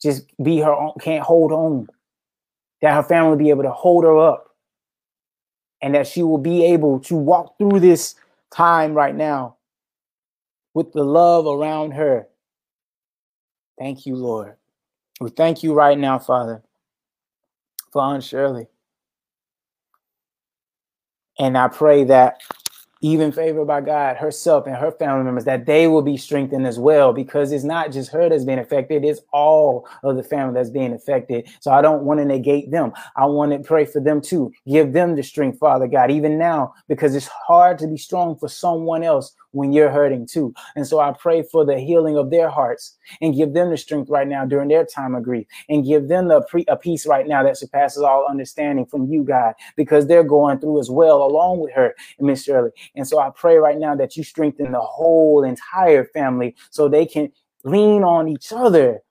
just 0.02 0.26
be 0.42 0.60
her 0.60 0.74
own, 0.74 0.94
can't 1.00 1.24
hold 1.24 1.52
on. 1.52 1.88
That 2.82 2.94
her 2.94 3.04
family 3.04 3.38
be 3.38 3.50
able 3.50 3.64
to 3.64 3.72
hold 3.72 4.04
her 4.04 4.18
up 4.18 4.48
and 5.82 5.96
that 5.96 6.08
she 6.08 6.22
will 6.24 6.38
be 6.38 6.66
able 6.66 7.00
to 7.02 7.16
walk 7.16 7.58
through 7.58 7.80
this 7.80 8.16
time 8.54 8.94
right 8.94 9.16
now 9.16 9.58
with 10.74 10.92
the 10.92 11.04
love 11.04 11.46
around 11.46 11.92
her. 11.92 12.28
Thank 13.80 14.06
you, 14.06 14.16
Lord. 14.16 14.56
We 15.22 15.30
thank 15.30 15.64
you 15.64 15.74
right 15.74 15.98
now, 15.98 16.20
Father, 16.20 16.62
for 17.92 18.02
Aunt 18.02 18.24
Shirley. 18.24 18.68
And 21.40 21.58
I 21.58 21.68
pray 21.68 22.04
that 22.06 22.42
even 23.04 23.32
favored 23.32 23.66
by 23.66 23.82
God 23.82 24.16
herself 24.16 24.66
and 24.66 24.76
her 24.76 24.92
family 24.92 25.26
members, 25.26 25.44
that 25.44 25.66
they 25.66 25.88
will 25.88 26.02
be 26.02 26.16
strengthened 26.18 26.66
as 26.66 26.80
well, 26.80 27.14
because 27.14 27.52
it's 27.52 27.66
not 27.66 27.92
just 27.92 28.12
her 28.12 28.30
that's 28.30 28.46
being 28.46 28.60
affected, 28.60 29.04
it's 29.04 29.20
all 29.34 29.88
of 30.04 30.16
the 30.16 30.24
family 30.24 30.54
that's 30.54 30.70
being 30.70 30.94
affected. 30.94 31.48
So 31.60 31.72
I 31.72 31.82
don't 31.82 32.04
want 32.04 32.22
to 32.22 32.26
negate 32.26 32.72
them. 32.72 32.94
I 33.18 33.26
want 33.26 33.52
to 33.52 33.60
pray 33.60 33.86
for 33.86 34.00
them 34.00 34.22
too. 34.22 34.52
Give 34.66 34.94
them 34.94 35.16
the 35.16 35.24
strength, 35.24 35.60
Father 35.60 35.86
God, 35.86 36.12
even 36.12 36.38
now, 36.38 36.74
because 36.88 37.14
it's 37.14 37.28
hard 37.28 37.78
to 37.80 37.88
be 37.88 37.98
strong 37.98 38.38
for 38.38 38.48
someone 38.48 39.04
else 39.04 39.36
when 39.54 39.72
you're 39.72 39.90
hurting 39.90 40.28
too. 40.28 40.54
And 40.76 40.86
so 40.86 41.00
I 41.00 41.14
pray 41.14 41.44
for 41.44 41.66
the 41.66 41.80
healing 41.80 42.18
of 42.18 42.30
their 42.30 42.50
hearts 42.50 42.98
and 43.22 43.36
give 43.36 43.54
them 43.54 43.70
the 43.70 43.78
strength 43.78 44.10
right 44.10 44.28
now 44.28 44.46
during 44.46 44.68
their 44.68 44.86
time 44.86 45.16
of 45.16 45.24
grief 45.24 45.48
and 45.70 45.86
give 45.86 46.08
them 46.08 46.28
the 46.28 46.42
pre- 46.42 46.66
a 46.68 46.76
peace 46.76 47.08
right 47.08 47.28
now 47.28 47.44
that 47.44 47.58
surpasses 47.58 48.04
all 48.04 48.28
understanding 48.30 48.86
from 48.86 49.06
you, 49.06 49.24
God, 49.24 49.54
because 49.76 50.08
they're 50.08 50.24
going 50.24 50.60
through 50.60 50.80
as 50.80 50.90
well 50.90 51.24
along 51.24 51.60
with 51.60 51.74
her 51.74 51.96
Miss 52.20 52.44
Shirley. 52.44 52.72
And 52.96 53.08
so 53.08 53.20
I 53.20 53.30
pray 53.36 53.56
right 53.58 53.78
now 53.78 53.96
that 53.96 54.18
you 54.18 54.24
strengthen 54.24 54.72
the 54.72 54.82
whole 54.82 55.44
entire 55.44 56.06
family 56.06 56.56
so 56.70 56.88
they 56.88 57.06
can 57.06 57.32
lean 57.64 58.04
on 58.04 58.28
each 58.28 58.52
other 58.52 59.02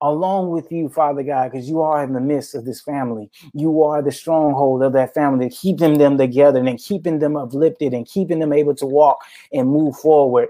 along 0.00 0.50
with 0.50 0.70
you, 0.70 0.88
Father 0.88 1.22
God, 1.22 1.52
because 1.52 1.68
you 1.68 1.80
are 1.80 2.04
in 2.04 2.12
the 2.12 2.20
midst 2.20 2.54
of 2.54 2.64
this 2.64 2.80
family. 2.80 3.30
You 3.54 3.82
are 3.82 4.02
the 4.02 4.12
stronghold 4.12 4.82
of 4.82 4.92
that 4.92 5.14
family, 5.14 5.50
keeping 5.50 5.98
them 5.98 6.18
together 6.18 6.60
and 6.60 6.78
keeping 6.78 7.18
them 7.18 7.36
uplifted 7.36 7.94
and 7.94 8.06
keeping 8.06 8.38
them 8.38 8.52
able 8.52 8.74
to 8.76 8.86
walk 8.86 9.18
and 9.52 9.68
move 9.68 9.96
forward. 9.96 10.48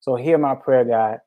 So 0.00 0.16
hear 0.16 0.38
my 0.38 0.54
prayer, 0.54 0.84
God. 0.84 1.18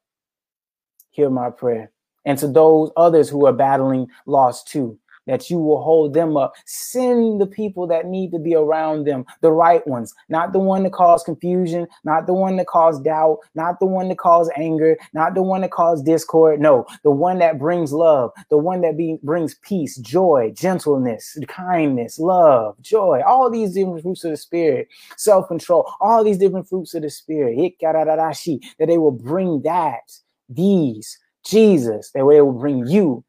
Hear 1.11 1.29
my 1.29 1.49
prayer. 1.49 1.91
And 2.25 2.37
to 2.39 2.47
those 2.47 2.91
others 2.95 3.29
who 3.29 3.45
are 3.45 3.53
battling 3.53 4.07
loss 4.25 4.63
too, 4.63 4.97
that 5.27 5.49
you 5.49 5.57
will 5.57 5.81
hold 5.81 6.13
them 6.13 6.37
up. 6.37 6.53
Send 6.65 7.39
the 7.39 7.47
people 7.47 7.87
that 7.87 8.05
need 8.05 8.31
to 8.31 8.39
be 8.39 8.55
around 8.55 9.05
them, 9.05 9.25
the 9.41 9.51
right 9.51 9.85
ones, 9.87 10.13
not 10.29 10.53
the 10.53 10.59
one 10.59 10.83
that 10.83 10.93
cause 10.93 11.23
confusion, 11.23 11.87
not 12.03 12.27
the 12.27 12.33
one 12.33 12.57
that 12.57 12.67
cause 12.67 12.99
doubt, 13.01 13.39
not 13.55 13.79
the 13.79 13.85
one 13.85 14.09
that 14.09 14.17
cause 14.17 14.49
anger, 14.55 14.97
not 15.13 15.35
the 15.35 15.43
one 15.43 15.61
that 15.61 15.71
cause 15.71 16.01
discord. 16.01 16.59
No, 16.59 16.85
the 17.03 17.11
one 17.11 17.39
that 17.39 17.59
brings 17.59 17.93
love, 17.93 18.31
the 18.49 18.57
one 18.57 18.81
that 18.81 18.97
be, 18.97 19.17
brings 19.23 19.55
peace, 19.55 19.97
joy, 19.97 20.51
gentleness, 20.55 21.37
kindness, 21.47 22.19
love, 22.19 22.75
joy, 22.81 23.21
all 23.25 23.49
these 23.49 23.73
different 23.73 24.01
fruits 24.01 24.23
of 24.23 24.31
the 24.31 24.37
spirit, 24.37 24.87
self 25.17 25.47
control, 25.47 25.91
all 26.01 26.23
these 26.23 26.37
different 26.37 26.67
fruits 26.67 26.93
of 26.93 27.01
the 27.01 27.09
spirit, 27.09 27.73
that 27.81 28.87
they 28.87 28.97
will 28.97 29.11
bring 29.11 29.61
that, 29.63 30.11
these, 30.49 31.17
Jesus, 31.45 32.11
that 32.11 32.19
it 32.19 32.23
will 32.23 32.51
bring 32.51 32.85
you 32.87 33.23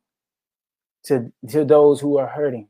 to, 1.05 1.33
to 1.51 1.65
those 1.65 2.01
who 2.01 2.19
are 2.19 2.27
hurting. 2.27 2.69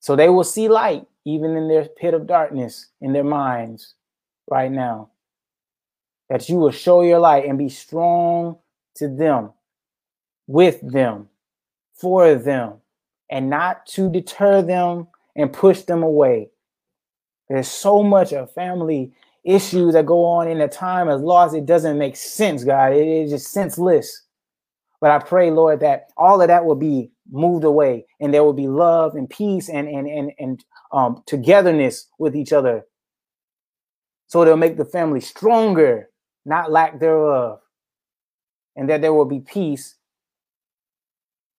So 0.00 0.16
they 0.16 0.28
will 0.28 0.44
see 0.44 0.68
light 0.68 1.06
even 1.24 1.56
in 1.56 1.68
their 1.68 1.84
pit 1.84 2.14
of 2.14 2.26
darkness 2.26 2.88
in 3.00 3.12
their 3.12 3.24
minds 3.24 3.94
right 4.50 4.70
now. 4.70 5.10
That 6.28 6.48
you 6.48 6.56
will 6.56 6.70
show 6.70 7.02
your 7.02 7.18
light 7.18 7.44
and 7.46 7.58
be 7.58 7.68
strong 7.68 8.58
to 8.96 9.08
them, 9.08 9.52
with 10.46 10.80
them, 10.82 11.28
for 11.94 12.34
them, 12.34 12.74
and 13.30 13.48
not 13.48 13.86
to 13.86 14.10
deter 14.10 14.62
them 14.62 15.06
and 15.36 15.52
push 15.52 15.82
them 15.82 16.02
away. 16.02 16.50
There's 17.48 17.68
so 17.68 18.02
much 18.02 18.32
of 18.32 18.52
family 18.52 19.12
issues 19.44 19.94
that 19.94 20.06
go 20.06 20.24
on 20.24 20.48
in 20.48 20.60
a 20.60 20.68
time 20.68 21.08
as 21.08 21.20
lost, 21.20 21.54
it 21.54 21.66
doesn't 21.66 21.98
make 21.98 22.16
sense, 22.16 22.64
God. 22.64 22.92
It 22.92 23.06
is 23.06 23.30
just 23.30 23.52
senseless. 23.52 24.22
But 25.02 25.10
I 25.10 25.18
pray, 25.18 25.50
Lord, 25.50 25.80
that 25.80 26.10
all 26.16 26.40
of 26.40 26.46
that 26.46 26.64
will 26.64 26.76
be 26.76 27.10
moved 27.28 27.64
away 27.64 28.06
and 28.20 28.32
there 28.32 28.44
will 28.44 28.52
be 28.52 28.68
love 28.68 29.16
and 29.16 29.28
peace 29.28 29.68
and 29.68 29.88
and 29.88 30.06
and, 30.06 30.30
and 30.38 30.64
um, 30.92 31.24
togetherness 31.26 32.06
with 32.20 32.36
each 32.36 32.52
other. 32.52 32.86
So 34.28 34.44
they'll 34.44 34.56
make 34.56 34.76
the 34.76 34.84
family 34.84 35.20
stronger, 35.20 36.08
not 36.44 36.70
lack 36.70 37.00
thereof. 37.00 37.58
And 38.76 38.88
that 38.88 39.02
there 39.02 39.12
will 39.12 39.24
be 39.24 39.40
peace. 39.40 39.96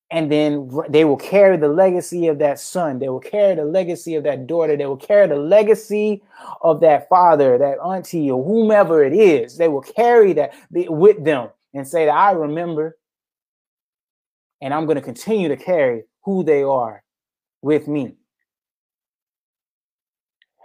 And 0.10 0.32
then 0.32 0.70
they 0.88 1.04
will 1.04 1.18
carry 1.18 1.58
the 1.58 1.68
legacy 1.68 2.28
of 2.28 2.40
that 2.40 2.62
son. 2.62 3.00
They 3.00 3.10
will 3.10 3.20
carry 3.20 3.56
the 3.56 3.66
legacy 3.66 4.16
of 4.16 4.24
that 4.24 4.48
daughter. 4.48 4.78
They 4.78 4.86
will 4.86 4.96
carry 4.96 5.28
the 5.28 5.36
legacy 5.36 6.24
of 6.62 6.80
that 6.80 7.10
father, 7.10 7.58
that 7.58 7.80
auntie, 7.80 8.32
or 8.32 8.42
whomever 8.42 9.04
it 9.04 9.14
is. 9.14 9.58
They 9.58 9.68
will 9.68 9.82
carry 9.82 10.32
that 10.34 10.54
with 10.72 11.26
them 11.26 11.50
and 11.74 11.86
say 11.86 12.06
that 12.06 12.16
I 12.16 12.32
remember 12.32 12.96
and 14.64 14.74
I'm 14.74 14.86
going 14.86 14.96
to 14.96 15.02
continue 15.02 15.50
to 15.50 15.58
carry 15.58 16.06
who 16.24 16.44
they 16.44 16.64
are 16.64 17.04
with 17.62 17.88
me. 17.88 18.16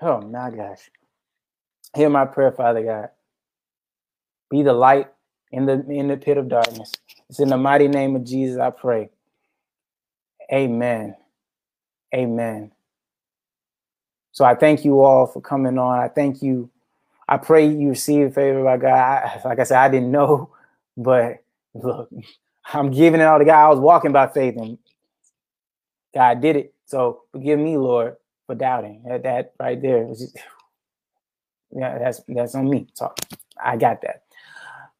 Oh 0.00 0.20
my 0.22 0.50
gosh. 0.50 0.88
Hear 1.96 2.08
my 2.08 2.24
prayer, 2.24 2.52
Father 2.52 2.84
God. 2.84 3.08
Be 4.50 4.62
the 4.62 4.72
light 4.72 5.08
in 5.50 5.66
the 5.66 5.84
in 5.90 6.08
the 6.08 6.16
pit 6.16 6.38
of 6.38 6.48
darkness. 6.48 6.92
It's 7.28 7.40
in 7.40 7.48
the 7.48 7.56
mighty 7.56 7.88
name 7.88 8.14
of 8.14 8.24
Jesus 8.24 8.58
I 8.58 8.70
pray. 8.70 9.10
Amen. 10.52 11.16
Amen. 12.14 12.70
So 14.32 14.44
I 14.44 14.54
thank 14.54 14.84
you 14.84 15.00
all 15.00 15.26
for 15.26 15.40
coming 15.42 15.78
on. 15.78 15.98
I 15.98 16.08
thank 16.08 16.40
you. 16.42 16.70
I 17.28 17.38
pray 17.38 17.68
you 17.68 17.90
receive 17.90 18.34
favor 18.34 18.64
by 18.64 18.76
God. 18.78 18.90
I, 18.94 19.40
like 19.44 19.58
I 19.58 19.64
said, 19.64 19.78
I 19.78 19.88
didn't 19.88 20.12
know, 20.12 20.54
but 20.96 21.42
look, 21.74 22.10
I'm 22.72 22.90
giving 22.90 23.20
it 23.20 23.24
all 23.24 23.38
to 23.40 23.44
God. 23.46 23.66
I 23.66 23.68
was 23.70 23.80
walking 23.80 24.12
by 24.12 24.28
faith 24.28 24.56
and 24.56 24.78
God 26.14 26.40
did 26.42 26.56
it. 26.56 26.74
So 26.86 27.22
forgive 27.32 27.58
me, 27.60 27.78
Lord, 27.78 28.16
for 28.46 28.54
doubting. 28.54 29.04
That, 29.08 29.24
that 29.24 29.52
right 29.60 29.80
there 29.80 30.04
was 30.04 30.20
just, 30.20 30.36
yeah, 31.76 31.98
that's 31.98 32.22
that's 32.28 32.54
on 32.54 32.70
me. 32.70 32.88
So 32.94 33.12
I 33.62 33.76
got 33.76 34.02
that. 34.02 34.24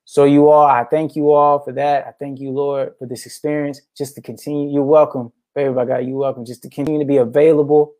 So 0.05 0.24
you 0.24 0.51
all, 0.51 0.66
I 0.66 0.85
thank 0.85 1.16
you 1.16 1.32
all 1.32 1.61
for 1.61 1.73
that. 1.74 2.07
I 2.07 2.12
thank 2.12 2.40
you, 2.40 2.51
Lord, 2.51 2.95
for 2.99 3.07
this 3.07 3.27
experience. 3.27 3.82
Just 3.97 4.16
to 4.16 4.23
continue, 4.23 4.73
you're 4.73 4.85
welcome, 4.85 5.32
favor 5.55 5.74
by 5.74 5.86
God. 5.86 5.99
You're 6.07 6.19
welcome. 6.19 6.45
Just 6.47 6.62
to 6.62 6.70
continue 6.70 7.01
to 7.01 7.07
be 7.07 7.19
available 7.19 7.93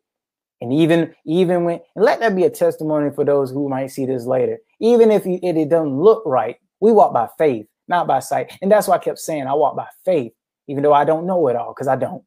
And 0.61 0.73
even 0.73 1.13
even 1.25 1.63
when 1.65 1.79
and 1.95 2.05
let 2.05 2.19
that 2.19 2.35
be 2.35 2.43
a 2.43 2.49
testimony 2.49 3.11
for 3.11 3.23
those 3.23 3.51
who 3.51 3.69
might 3.69 3.87
see 3.87 4.05
this 4.05 4.25
later. 4.25 4.57
Even 4.79 5.11
if 5.11 5.25
you, 5.25 5.39
it, 5.43 5.55
it 5.57 5.69
doesn't 5.69 5.99
look 5.99 6.23
right, 6.25 6.57
we 6.79 6.91
walk 6.91 7.13
by 7.13 7.27
faith, 7.37 7.67
not 7.89 8.07
by 8.07 8.19
sight. 8.19 8.53
And 8.61 8.71
that's 8.71 8.87
why 8.87 8.95
I 8.95 8.99
kept 8.99 9.19
saying 9.19 9.47
I 9.47 9.53
walk 9.53 9.75
by 9.75 9.87
faith, 10.05 10.31
even 10.67 10.83
though 10.83 10.93
I 10.93 11.03
don't 11.03 11.25
know 11.25 11.47
it 11.47 11.55
all, 11.55 11.73
because 11.73 11.87
I 11.87 11.95
don't. 11.95 12.23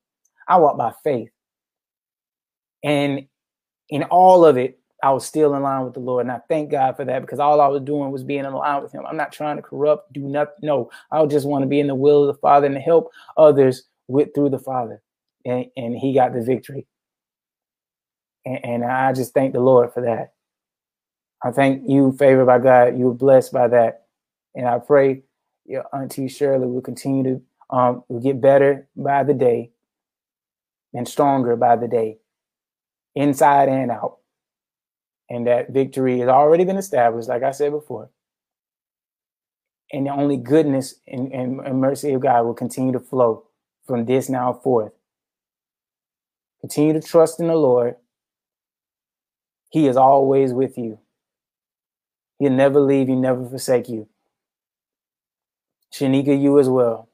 I 0.48 0.58
walk 0.58 0.76
by 0.76 0.92
faith. 1.04 1.30
And 2.82 3.26
in 3.88 4.02
all 4.04 4.44
of 4.44 4.58
it, 4.58 4.78
I 5.02 5.10
was 5.10 5.26
still 5.26 5.54
in 5.54 5.62
line 5.62 5.84
with 5.84 5.94
the 5.94 6.00
Lord. 6.00 6.26
And 6.26 6.32
I 6.32 6.40
thank 6.48 6.70
God 6.70 6.96
for 6.96 7.04
that 7.04 7.22
because 7.22 7.40
all 7.40 7.60
I 7.60 7.66
was 7.68 7.82
doing 7.82 8.12
was 8.12 8.22
being 8.22 8.44
in 8.44 8.52
line 8.52 8.82
with 8.82 8.92
Him. 8.92 9.04
I'm 9.06 9.16
not 9.16 9.32
trying 9.32 9.56
to 9.56 9.62
corrupt, 9.62 10.12
do 10.12 10.20
nothing. 10.20 10.54
No, 10.62 10.90
I 11.10 11.24
just 11.26 11.46
want 11.46 11.62
to 11.62 11.68
be 11.68 11.80
in 11.80 11.88
the 11.88 11.94
will 11.94 12.28
of 12.28 12.34
the 12.34 12.40
Father 12.40 12.66
and 12.66 12.74
to 12.74 12.80
help 12.80 13.10
others 13.36 13.84
with 14.08 14.34
through 14.34 14.50
the 14.50 14.58
Father. 14.58 15.02
And, 15.44 15.66
and 15.76 15.96
He 15.96 16.14
got 16.14 16.32
the 16.32 16.42
victory. 16.42 16.86
And, 18.44 18.64
and 18.64 18.84
I 18.84 19.12
just 19.12 19.34
thank 19.34 19.52
the 19.52 19.60
Lord 19.60 19.92
for 19.92 20.02
that. 20.02 20.34
I 21.44 21.50
thank 21.50 21.88
you, 21.88 22.12
favored 22.12 22.46
by 22.46 22.58
God. 22.58 22.96
You 22.96 23.06
were 23.06 23.14
blessed 23.14 23.52
by 23.52 23.68
that. 23.68 24.06
And 24.54 24.68
I 24.68 24.78
pray 24.78 25.22
your 25.64 25.84
Auntie 25.94 26.28
Shirley 26.28 26.66
will 26.66 26.80
continue 26.80 27.22
to 27.24 27.42
um, 27.76 28.04
will 28.08 28.20
get 28.20 28.40
better 28.40 28.86
by 28.96 29.24
the 29.24 29.34
day 29.34 29.70
and 30.94 31.08
stronger 31.08 31.56
by 31.56 31.76
the 31.76 31.88
day, 31.88 32.18
inside 33.14 33.68
and 33.68 33.90
out. 33.90 34.18
And 35.30 35.46
that 35.46 35.70
victory 35.70 36.18
has 36.18 36.28
already 36.28 36.64
been 36.64 36.76
established, 36.76 37.28
like 37.28 37.42
I 37.42 37.52
said 37.52 37.72
before. 37.72 38.10
And 39.90 40.06
the 40.06 40.10
only 40.10 40.36
goodness 40.36 40.96
and, 41.06 41.32
and, 41.32 41.60
and 41.60 41.80
mercy 41.80 42.12
of 42.12 42.20
God 42.20 42.44
will 42.44 42.54
continue 42.54 42.92
to 42.92 43.00
flow 43.00 43.44
from 43.86 44.04
this 44.04 44.28
now 44.28 44.52
forth. 44.52 44.92
Continue 46.60 46.92
to 46.92 47.00
trust 47.00 47.40
in 47.40 47.48
the 47.48 47.56
Lord. 47.56 47.96
He 49.70 49.86
is 49.86 49.96
always 49.96 50.52
with 50.52 50.76
you. 50.76 50.98
He'll 52.38 52.52
never 52.52 52.80
leave 52.80 53.08
you, 53.08 53.16
never 53.16 53.48
forsake 53.48 53.88
you. 53.88 54.08
Shanika, 55.94 56.40
you 56.40 56.58
as 56.58 56.68
well. 56.68 57.08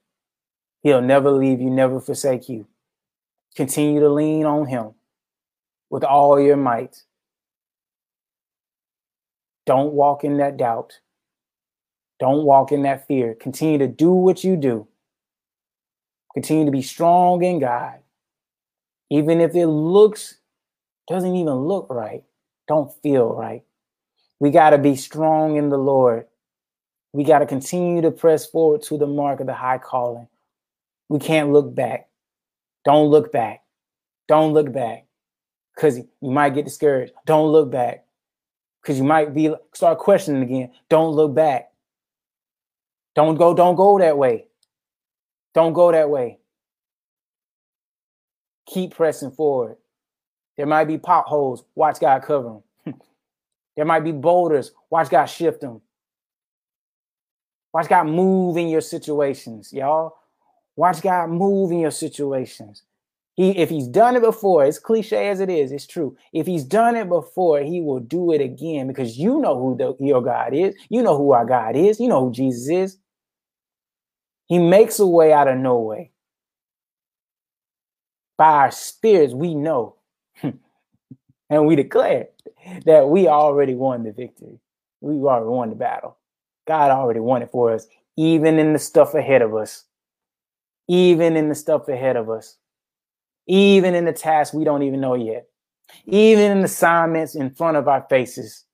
He'll 0.82 1.02
never 1.02 1.30
leave 1.30 1.60
you, 1.60 1.70
never 1.70 2.00
forsake 2.00 2.48
you. 2.48 2.66
Continue 3.56 4.00
to 4.00 4.08
lean 4.08 4.46
on 4.46 4.66
him 4.66 4.92
with 5.90 6.04
all 6.04 6.40
your 6.40 6.56
might. 6.56 7.02
Don't 9.66 9.92
walk 9.92 10.24
in 10.24 10.38
that 10.38 10.56
doubt. 10.56 11.00
Don't 12.20 12.44
walk 12.44 12.72
in 12.72 12.82
that 12.82 13.06
fear. 13.06 13.34
Continue 13.34 13.78
to 13.78 13.88
do 13.88 14.10
what 14.10 14.44
you 14.44 14.56
do. 14.56 14.88
Continue 16.34 16.64
to 16.66 16.70
be 16.70 16.82
strong 16.82 17.42
in 17.42 17.60
God. 17.60 17.98
Even 19.10 19.40
if 19.40 19.54
it 19.54 19.66
looks, 19.66 20.36
doesn't 21.08 21.34
even 21.36 21.54
look 21.54 21.88
right, 21.90 22.24
don't 22.68 22.92
feel 23.02 23.34
right. 23.34 23.64
We 24.40 24.50
got 24.50 24.70
to 24.70 24.78
be 24.78 24.96
strong 24.96 25.56
in 25.56 25.70
the 25.70 25.78
Lord. 25.78 26.26
We 27.12 27.24
got 27.24 27.38
to 27.38 27.46
continue 27.46 28.02
to 28.02 28.10
press 28.10 28.46
forward 28.46 28.82
to 28.82 28.98
the 28.98 29.06
mark 29.06 29.40
of 29.40 29.46
the 29.46 29.54
high 29.54 29.78
calling. 29.78 30.28
We 31.08 31.18
can't 31.18 31.52
look 31.52 31.74
back. 31.74 32.08
Don't 32.84 33.08
look 33.08 33.32
back. 33.32 33.62
Don't 34.28 34.52
look 34.52 34.72
back 34.72 35.06
because 35.74 35.98
you 35.98 36.30
might 36.30 36.54
get 36.54 36.66
discouraged. 36.66 37.12
Don't 37.24 37.50
look 37.50 37.70
back 37.70 38.04
because 38.82 38.98
you 38.98 39.04
might 39.04 39.34
be 39.34 39.54
start 39.74 39.98
questioning 39.98 40.42
again. 40.42 40.70
Don't 40.88 41.14
look 41.14 41.34
back. 41.34 41.72
Don't 43.14 43.36
go. 43.36 43.54
Don't 43.54 43.74
go 43.74 43.98
that 43.98 44.18
way. 44.18 44.46
Don't 45.54 45.72
go 45.72 45.90
that 45.90 46.10
way. 46.10 46.38
Keep 48.66 48.94
pressing 48.94 49.30
forward. 49.30 49.76
There 50.56 50.66
might 50.66 50.84
be 50.84 50.98
potholes. 50.98 51.64
Watch 51.74 52.00
God 52.00 52.22
cover 52.22 52.60
them. 52.84 52.94
there 53.76 53.84
might 53.84 54.04
be 54.04 54.12
boulders. 54.12 54.72
Watch 54.90 55.08
God 55.08 55.26
shift 55.26 55.62
them. 55.62 55.80
Watch 57.78 57.88
God 57.88 58.08
move 58.08 58.56
in 58.56 58.66
your 58.66 58.80
situations, 58.80 59.72
y'all. 59.72 60.16
Watch 60.74 61.00
God 61.00 61.30
move 61.30 61.70
in 61.70 61.78
your 61.78 61.92
situations. 61.92 62.82
He, 63.36 63.56
if 63.56 63.70
he's 63.70 63.86
done 63.86 64.16
it 64.16 64.22
before, 64.22 64.64
as 64.64 64.80
cliche 64.80 65.28
as 65.28 65.38
it 65.38 65.48
is, 65.48 65.70
it's 65.70 65.86
true. 65.86 66.16
If 66.32 66.44
he's 66.44 66.64
done 66.64 66.96
it 66.96 67.08
before, 67.08 67.60
he 67.60 67.80
will 67.80 68.00
do 68.00 68.32
it 68.32 68.40
again 68.40 68.88
because 68.88 69.16
you 69.16 69.38
know 69.40 69.56
who 69.56 69.76
the, 69.76 70.04
your 70.04 70.20
God 70.20 70.54
is. 70.54 70.74
You 70.88 71.04
know 71.04 71.16
who 71.16 71.30
our 71.30 71.46
God 71.46 71.76
is. 71.76 72.00
You 72.00 72.08
know 72.08 72.26
who 72.26 72.32
Jesus 72.32 72.68
is. 72.68 72.98
He 74.48 74.58
makes 74.58 74.98
a 74.98 75.06
way 75.06 75.32
out 75.32 75.46
of 75.46 75.56
no 75.56 75.78
way. 75.78 76.10
By 78.36 78.54
our 78.54 78.70
spirits, 78.72 79.34
we 79.34 79.54
know 79.54 79.98
and 80.42 81.64
we 81.64 81.76
declare 81.76 82.30
that 82.86 83.08
we 83.08 83.28
already 83.28 83.76
won 83.76 84.02
the 84.02 84.10
victory. 84.10 84.58
We 85.00 85.14
already 85.14 85.46
won 85.46 85.70
the 85.70 85.76
battle. 85.76 86.17
God 86.68 86.92
already 86.92 87.20
won 87.20 87.42
it 87.42 87.50
for 87.52 87.74
us, 87.74 87.88
even 88.16 88.60
in 88.60 88.74
the 88.74 88.80
stuff 88.80 89.14
ahead 89.14 89.42
of 89.42 89.56
us 89.56 89.84
even 90.88 91.36
in 91.36 91.48
the 91.48 91.54
stuff 91.54 91.88
ahead 91.88 92.16
of 92.16 92.28
us, 92.30 92.56
even 93.46 93.94
in 93.94 94.04
the 94.06 94.12
tasks 94.12 94.54
we 94.54 94.64
don't 94.64 94.82
even 94.84 95.00
know 95.00 95.14
yet, 95.14 95.48
even 96.06 96.52
in 96.52 96.58
the 96.60 96.66
assignments 96.66 97.34
in 97.36 97.50
front 97.50 97.76
of 97.76 97.88
our 97.88 98.06
faces, 98.10 98.64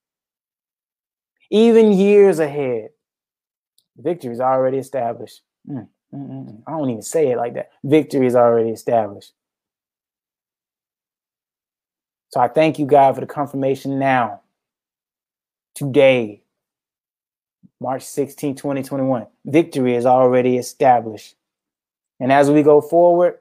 even 1.50 1.92
years 1.92 2.38
ahead. 2.38 2.90
Victory 3.98 4.32
is 4.32 4.40
already 4.40 4.78
established. 4.78 5.42
Mm, 5.68 5.88
mm, 6.14 6.28
mm, 6.30 6.46
mm. 6.50 6.62
I 6.66 6.72
don't 6.72 6.90
even 6.90 7.02
say 7.02 7.30
it 7.32 7.38
like 7.38 7.54
that. 7.54 7.70
Victory 7.84 8.26
is 8.26 8.36
already 8.36 8.70
established. 8.70 9.32
So 12.30 12.40
I 12.40 12.48
thank 12.48 12.78
you, 12.78 12.86
God, 12.86 13.14
for 13.16 13.22
the 13.22 13.28
confirmation 13.28 13.98
now. 13.98 14.42
Today, 15.74 16.43
March 17.80 18.02
16, 18.02 18.56
2021. 18.56 19.26
Victory 19.44 19.94
is 19.94 20.06
already 20.06 20.56
established. 20.56 21.34
And 22.20 22.32
as 22.32 22.50
we 22.50 22.62
go 22.62 22.80
forward, 22.80 23.38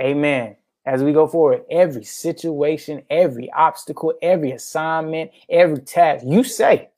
amen. 0.00 0.56
As 0.84 1.02
we 1.02 1.12
go 1.12 1.26
forward, 1.26 1.64
every 1.68 2.04
situation, 2.04 3.02
every 3.10 3.50
obstacle, 3.50 4.14
every 4.22 4.52
assignment, 4.52 5.32
every 5.50 5.80
task, 5.80 6.24
you 6.26 6.44
say, 6.44 6.90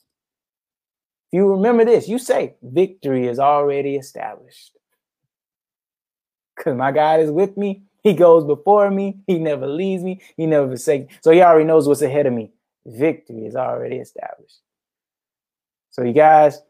if 1.30 1.36
you 1.36 1.48
remember 1.48 1.84
this, 1.84 2.08
you 2.08 2.18
say, 2.18 2.54
victory 2.62 3.26
is 3.26 3.38
already 3.38 3.96
established. 3.96 4.72
Because 6.56 6.76
my 6.76 6.92
God 6.92 7.20
is 7.20 7.30
with 7.30 7.56
me. 7.56 7.82
He 8.02 8.14
goes 8.14 8.44
before 8.44 8.90
me. 8.90 9.18
He 9.26 9.38
never 9.38 9.66
leaves 9.66 10.02
me. 10.02 10.20
He 10.36 10.46
never 10.46 10.68
forsakes 10.68 11.08
me. 11.08 11.18
So 11.22 11.30
he 11.30 11.40
already 11.42 11.64
knows 11.64 11.88
what's 11.88 12.02
ahead 12.02 12.26
of 12.26 12.32
me. 12.32 12.50
Victory 12.84 13.46
is 13.46 13.56
already 13.56 13.96
established. 13.96 14.60
So 15.90 16.02
you 16.02 16.12
guys, 16.12 16.60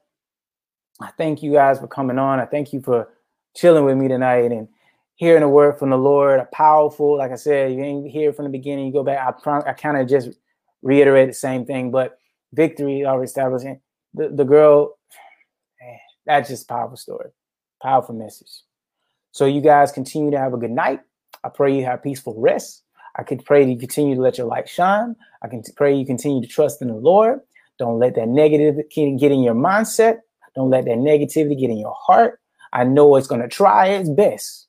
I 1.00 1.10
thank 1.18 1.42
you 1.42 1.52
guys 1.52 1.78
for 1.78 1.86
coming 1.86 2.18
on. 2.18 2.40
I 2.40 2.46
thank 2.46 2.72
you 2.72 2.80
for 2.80 3.08
chilling 3.54 3.84
with 3.84 3.96
me 3.96 4.08
tonight 4.08 4.52
and 4.52 4.68
hearing 5.16 5.42
a 5.42 5.48
word 5.48 5.78
from 5.78 5.90
the 5.90 5.98
Lord, 5.98 6.40
a 6.40 6.44
powerful, 6.46 7.18
like 7.18 7.32
I 7.32 7.36
said, 7.36 7.72
you 7.72 7.82
ain't 7.82 8.10
hear 8.10 8.32
from 8.32 8.44
the 8.44 8.50
beginning, 8.50 8.86
you 8.86 8.92
go 8.92 9.02
back. 9.02 9.18
I, 9.46 9.60
I 9.68 9.72
kind 9.72 9.96
of 9.96 10.08
just 10.08 10.30
reiterate 10.82 11.28
the 11.28 11.34
same 11.34 11.64
thing, 11.64 11.90
but 11.90 12.18
victory 12.52 13.04
already 13.04 13.26
established. 13.26 13.66
The, 14.14 14.28
the 14.28 14.44
girl, 14.44 14.96
man, 15.80 15.98
that's 16.24 16.48
just 16.48 16.68
powerful 16.68 16.96
story, 16.96 17.30
powerful 17.82 18.14
message. 18.14 18.62
So 19.32 19.46
you 19.46 19.60
guys 19.60 19.92
continue 19.92 20.30
to 20.30 20.38
have 20.38 20.54
a 20.54 20.58
good 20.58 20.70
night. 20.70 21.00
I 21.44 21.48
pray 21.48 21.76
you 21.76 21.84
have 21.84 22.02
peaceful 22.02 22.34
rest. 22.38 22.84
I 23.16 23.24
could 23.24 23.44
pray 23.44 23.68
you 23.68 23.76
continue 23.76 24.14
to 24.14 24.20
let 24.20 24.38
your 24.38 24.46
light 24.46 24.68
shine. 24.68 25.16
I 25.42 25.48
can 25.48 25.62
pray 25.76 25.94
you 25.94 26.06
continue 26.06 26.40
to 26.40 26.48
trust 26.48 26.80
in 26.80 26.88
the 26.88 26.94
Lord. 26.94 27.40
Don't 27.78 27.98
let 27.98 28.14
that 28.16 28.28
negative 28.28 28.76
get 28.90 29.32
in 29.32 29.42
your 29.42 29.54
mindset. 29.54 30.18
Don't 30.54 30.70
let 30.70 30.84
that 30.86 30.98
negativity 30.98 31.58
get 31.58 31.70
in 31.70 31.78
your 31.78 31.94
heart. 31.96 32.40
I 32.72 32.84
know 32.84 33.16
it's 33.16 33.28
going 33.28 33.40
to 33.40 33.48
try 33.48 33.86
its 33.88 34.08
best. 34.08 34.66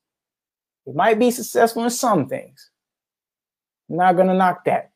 It 0.85 0.95
might 0.95 1.19
be 1.19 1.31
successful 1.31 1.83
in 1.83 1.89
some 1.89 2.27
things. 2.27 2.69
I'm 3.89 3.97
not 3.97 4.15
going 4.15 4.27
to 4.27 4.33
knock 4.33 4.65
that. 4.65 4.91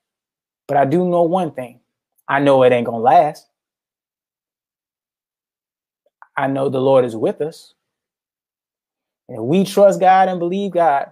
But 0.67 0.77
I 0.77 0.85
do 0.85 1.09
know 1.09 1.23
one 1.23 1.51
thing 1.51 1.81
I 2.27 2.39
know 2.39 2.63
it 2.63 2.71
ain't 2.71 2.85
going 2.85 2.99
to 2.99 3.03
last. 3.03 3.47
I 6.37 6.47
know 6.47 6.69
the 6.69 6.79
Lord 6.79 7.05
is 7.05 7.15
with 7.15 7.41
us. 7.41 7.73
And 9.29 9.45
we 9.45 9.65
trust 9.65 9.99
God 9.99 10.29
and 10.29 10.39
believe 10.39 10.71
God, 10.71 11.11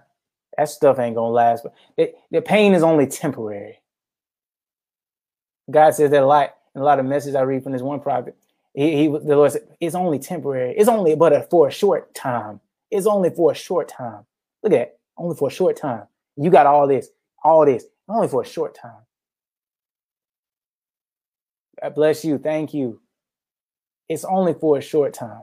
that 0.56 0.68
stuff 0.68 0.98
ain't 0.98 1.16
going 1.16 1.30
to 1.30 1.34
last. 1.34 1.64
But 1.64 2.14
the 2.30 2.40
pain 2.42 2.74
is 2.74 2.82
only 2.82 3.06
temporary. 3.06 3.80
God 5.70 5.94
says 5.94 6.10
that 6.10 6.22
a 6.22 6.26
in 6.74 6.80
a 6.80 6.84
lot 6.84 6.98
of 6.98 7.06
messages 7.06 7.34
I 7.34 7.42
read 7.42 7.62
from 7.62 7.72
this 7.72 7.82
one 7.82 8.00
prophet. 8.00 8.36
He, 8.74 8.96
he 8.96 9.06
the 9.08 9.36
Lord 9.36 9.52
said, 9.52 9.68
it's 9.80 9.94
only 9.94 10.18
temporary. 10.18 10.74
It's 10.76 10.88
only 10.88 11.14
but 11.14 11.32
a, 11.32 11.42
for 11.42 11.68
a 11.68 11.70
short 11.70 12.14
time. 12.14 12.60
It's 12.90 13.06
only 13.06 13.30
for 13.30 13.52
a 13.52 13.54
short 13.54 13.88
time. 13.88 14.24
Look 14.62 14.72
at 14.72 14.78
that. 14.78 14.98
Only 15.16 15.36
for 15.36 15.48
a 15.48 15.52
short 15.52 15.76
time. 15.76 16.04
You 16.36 16.50
got 16.50 16.66
all 16.66 16.86
this, 16.86 17.08
all 17.44 17.66
this, 17.66 17.84
only 18.08 18.28
for 18.28 18.42
a 18.42 18.46
short 18.46 18.74
time. 18.74 19.02
God 21.82 21.94
bless 21.94 22.24
you. 22.24 22.38
Thank 22.38 22.72
you. 22.72 23.00
It's 24.08 24.24
only 24.24 24.54
for 24.54 24.78
a 24.78 24.82
short 24.82 25.14
time. 25.14 25.42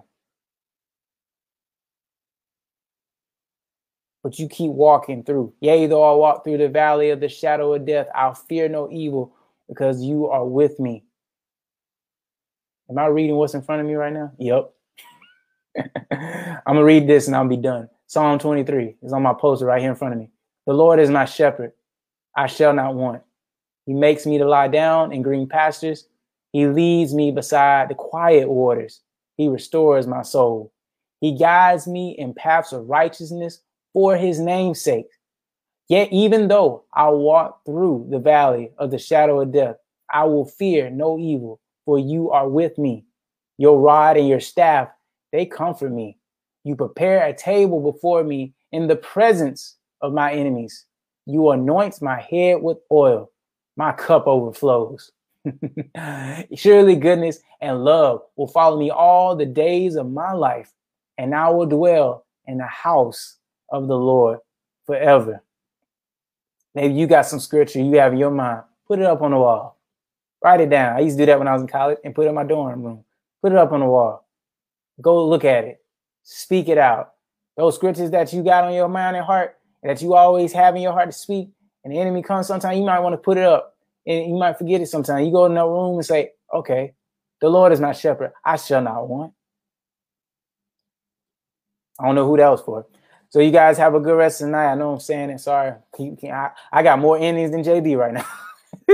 but 4.24 4.38
you 4.40 4.48
keep 4.48 4.72
walking 4.72 5.24
through. 5.24 5.54
Yea, 5.62 5.88
though 5.88 6.04
I 6.04 6.16
walk 6.16 6.44
through 6.44 6.58
the 6.58 6.70
valley 6.70 7.10
of 7.10 7.20
the 7.20 7.30
shadow 7.30 7.74
of 7.74 7.86
death, 7.86 8.08
I'll 8.14 8.34
fear 8.34 8.68
no 8.68 8.90
evil 8.92 9.34
because 9.68 10.02
you 10.04 10.28
are 10.28 10.46
with 10.46 10.80
me. 10.80 11.04
Am 12.90 12.98
I 12.98 13.06
reading 13.06 13.36
what's 13.36 13.54
in 13.54 13.62
front 13.62 13.82
of 13.82 13.88
me 13.88 13.94
right 13.94 14.12
now? 14.12 14.32
Yep. 14.40 14.74
I'm 16.12 16.62
gonna 16.66 16.84
read 16.84 17.08
this 17.08 17.28
and 17.28 17.36
I'll 17.36 17.48
be 17.48 17.58
done. 17.58 17.88
Psalm 18.08 18.40
23 18.40 18.96
is 19.04 19.14
on 19.14 19.22
my 19.22 19.34
poster 19.34 19.66
right 19.66 19.82
here 19.82 19.92
in 19.92 19.96
front 19.96 20.14
of 20.16 20.20
me. 20.20 20.32
The 20.66 20.74
Lord 20.74 21.00
is 21.00 21.12
my 21.12 21.26
shepherd, 21.26 21.74
I 22.36 22.48
shall 22.48 22.74
not 22.74 22.96
want. 22.96 23.22
He 23.86 23.94
makes 23.94 24.26
me 24.26 24.38
to 24.40 24.46
lie 24.46 24.68
down 24.68 25.12
in 25.12 25.22
green 25.22 25.48
pastures. 25.48 26.08
He 26.52 26.66
leads 26.66 27.14
me 27.14 27.32
beside 27.32 27.90
the 27.90 27.96
quiet 27.96 28.50
waters. 28.50 29.02
He 29.38 29.48
restores 29.48 30.08
my 30.08 30.24
soul. 30.24 30.74
He 31.22 31.38
guides 31.38 31.88
me 31.88 32.16
in 32.18 32.34
paths 32.34 32.74
of 32.74 32.90
righteousness 32.90 33.62
for 33.94 34.16
his 34.18 34.40
name's 34.40 34.82
sake. 34.82 35.10
Yet, 35.88 36.12
even 36.12 36.48
though 36.48 36.86
I 36.94 37.10
walk 37.10 37.66
through 37.66 38.08
the 38.10 38.20
valley 38.20 38.72
of 38.78 38.92
the 38.92 39.00
shadow 39.00 39.42
of 39.42 39.52
death, 39.52 39.78
I 40.12 40.26
will 40.26 40.46
fear 40.46 40.90
no 40.90 41.18
evil, 41.18 41.60
for 41.90 41.98
you 41.98 42.30
are 42.30 42.48
with 42.48 42.78
me. 42.78 43.04
Your 43.58 43.80
rod 43.80 44.16
and 44.16 44.28
your 44.28 44.40
staff, 44.40 44.90
they 45.32 45.44
comfort 45.44 45.92
me. 45.92 46.20
You 46.64 46.76
prepare 46.76 47.26
a 47.26 47.34
table 47.34 47.92
before 47.92 48.24
me 48.24 48.54
in 48.72 48.86
the 48.86 48.96
presence 48.96 49.78
of 50.02 50.14
my 50.14 50.32
enemies. 50.32 50.86
You 51.26 51.50
anoint 51.50 52.00
my 52.00 52.22
head 52.22 52.62
with 52.62 52.78
oil. 52.92 53.32
My 53.76 53.92
cup 53.92 54.28
overflows. 54.28 55.12
Surely 56.54 56.96
goodness 56.96 57.40
and 57.60 57.84
love 57.84 58.22
will 58.36 58.50
follow 58.50 58.78
me 58.78 58.92
all 58.92 59.36
the 59.36 59.48
days 59.48 59.96
of 59.96 60.12
my 60.12 60.34
life, 60.34 60.72
and 61.18 61.34
I 61.34 61.50
will 61.50 61.66
dwell 61.66 62.28
in 62.46 62.60
the 62.60 62.68
house 62.68 63.38
of 63.72 63.88
the 63.88 63.98
Lord 63.98 64.38
forever. 64.86 65.42
Maybe 66.76 66.94
you 66.94 67.08
got 67.08 67.26
some 67.26 67.40
scripture 67.40 67.80
you 67.82 67.96
have 67.96 68.14
in 68.14 68.20
your 68.20 68.30
mind. 68.30 68.62
Put 68.88 69.00
it 69.00 69.06
up 69.06 69.24
on 69.24 69.32
the 69.32 69.38
wall. 69.38 69.79
Write 70.42 70.62
it 70.62 70.70
down. 70.70 70.96
I 70.96 71.00
used 71.02 71.18
to 71.18 71.24
do 71.24 71.26
that 71.28 71.40
when 71.40 71.48
I 71.48 71.54
was 71.54 71.62
in 71.62 71.68
college 71.68 71.98
and 72.04 72.16
put 72.16 72.26
it 72.26 72.30
in 72.30 72.36
my 72.36 72.44
dorm 72.44 72.82
room. 72.82 73.04
Put 73.42 73.52
it 73.52 73.58
up 73.58 73.72
on 73.72 73.82
the 73.82 73.86
wall. 73.86 74.28
Go 75.02 75.28
look 75.28 75.46
at 75.46 75.66
it. 75.66 75.82
Speak 76.24 76.70
it 76.70 76.78
out. 76.78 77.14
Those 77.58 77.76
scriptures 77.76 78.12
that 78.12 78.32
you 78.32 78.44
got 78.44 78.64
on 78.64 78.74
your 78.74 78.88
mind 78.88 79.18
and 79.18 79.26
heart, 79.26 79.58
and 79.84 79.90
that 79.90 80.02
you 80.02 80.14
always 80.14 80.54
have 80.54 80.76
in 80.76 80.82
your 80.82 80.94
heart 80.94 81.10
to 81.10 81.18
speak, 81.18 81.50
and 81.84 81.94
the 81.94 82.00
enemy 82.00 82.22
comes 82.22 82.48
sometimes, 82.48 82.78
you 82.78 82.86
might 82.86 83.00
want 83.00 83.14
to 83.14 83.18
put 83.18 83.38
it 83.38 83.46
up. 83.46 83.76
And 84.06 84.30
you 84.30 84.38
might 84.38 84.58
forget 84.58 84.82
it 84.82 84.88
sometimes. 84.88 85.26
You 85.26 85.32
go 85.32 85.46
in 85.46 85.54
that 85.54 85.66
room 85.66 85.96
and 85.96 86.06
say, 86.06 86.32
okay, 86.54 86.94
the 87.42 87.50
Lord 87.50 87.72
is 87.72 87.80
my 87.80 87.92
shepherd. 87.92 88.32
I 88.44 88.56
shall 88.58 88.82
not 88.82 89.08
want. 89.08 89.34
I 92.00 92.06
don't 92.06 92.16
know 92.16 92.26
who 92.26 92.38
that 92.38 92.50
was 92.50 92.62
for. 92.62 92.88
So 93.30 93.40
you 93.40 93.52
guys 93.52 93.78
have 93.78 93.94
a 93.94 94.00
good 94.00 94.16
rest 94.16 94.42
of 94.42 94.48
the 94.48 94.52
night. 94.52 94.72
I 94.72 94.76
know 94.76 94.94
I'm 94.94 95.00
saying 95.00 95.30
it. 95.30 95.40
Sorry. 95.40 95.74
I, 96.00 96.50
I 96.72 96.82
got 96.82 97.00
more 97.00 97.18
innings 97.18 97.52
than 97.52 97.64
JB 97.64 97.98
right 97.98 98.14
now. 98.14 98.26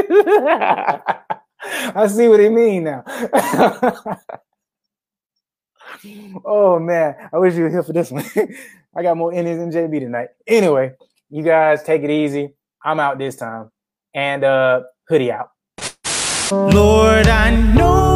I 1.95 2.07
see 2.07 2.27
what 2.27 2.39
he 2.39 2.49
mean 2.49 2.83
now. 2.83 3.03
oh 6.45 6.79
man, 6.79 7.15
I 7.33 7.37
wish 7.37 7.55
you 7.55 7.63
were 7.63 7.69
here 7.69 7.83
for 7.83 7.93
this 7.93 8.11
one. 8.11 8.25
I 8.95 9.03
got 9.03 9.17
more 9.17 9.33
innings 9.33 9.59
than 9.59 9.71
JB 9.71 9.99
tonight. 9.99 10.29
Anyway, 10.47 10.93
you 11.29 11.43
guys 11.43 11.83
take 11.83 12.03
it 12.03 12.09
easy. 12.09 12.53
I'm 12.83 12.99
out 12.99 13.17
this 13.17 13.35
time. 13.35 13.71
And 14.13 14.43
uh 14.43 14.83
hoodie 15.07 15.31
out. 15.31 15.49
Lord, 16.51 17.27
I 17.27 17.55
know 17.73 18.14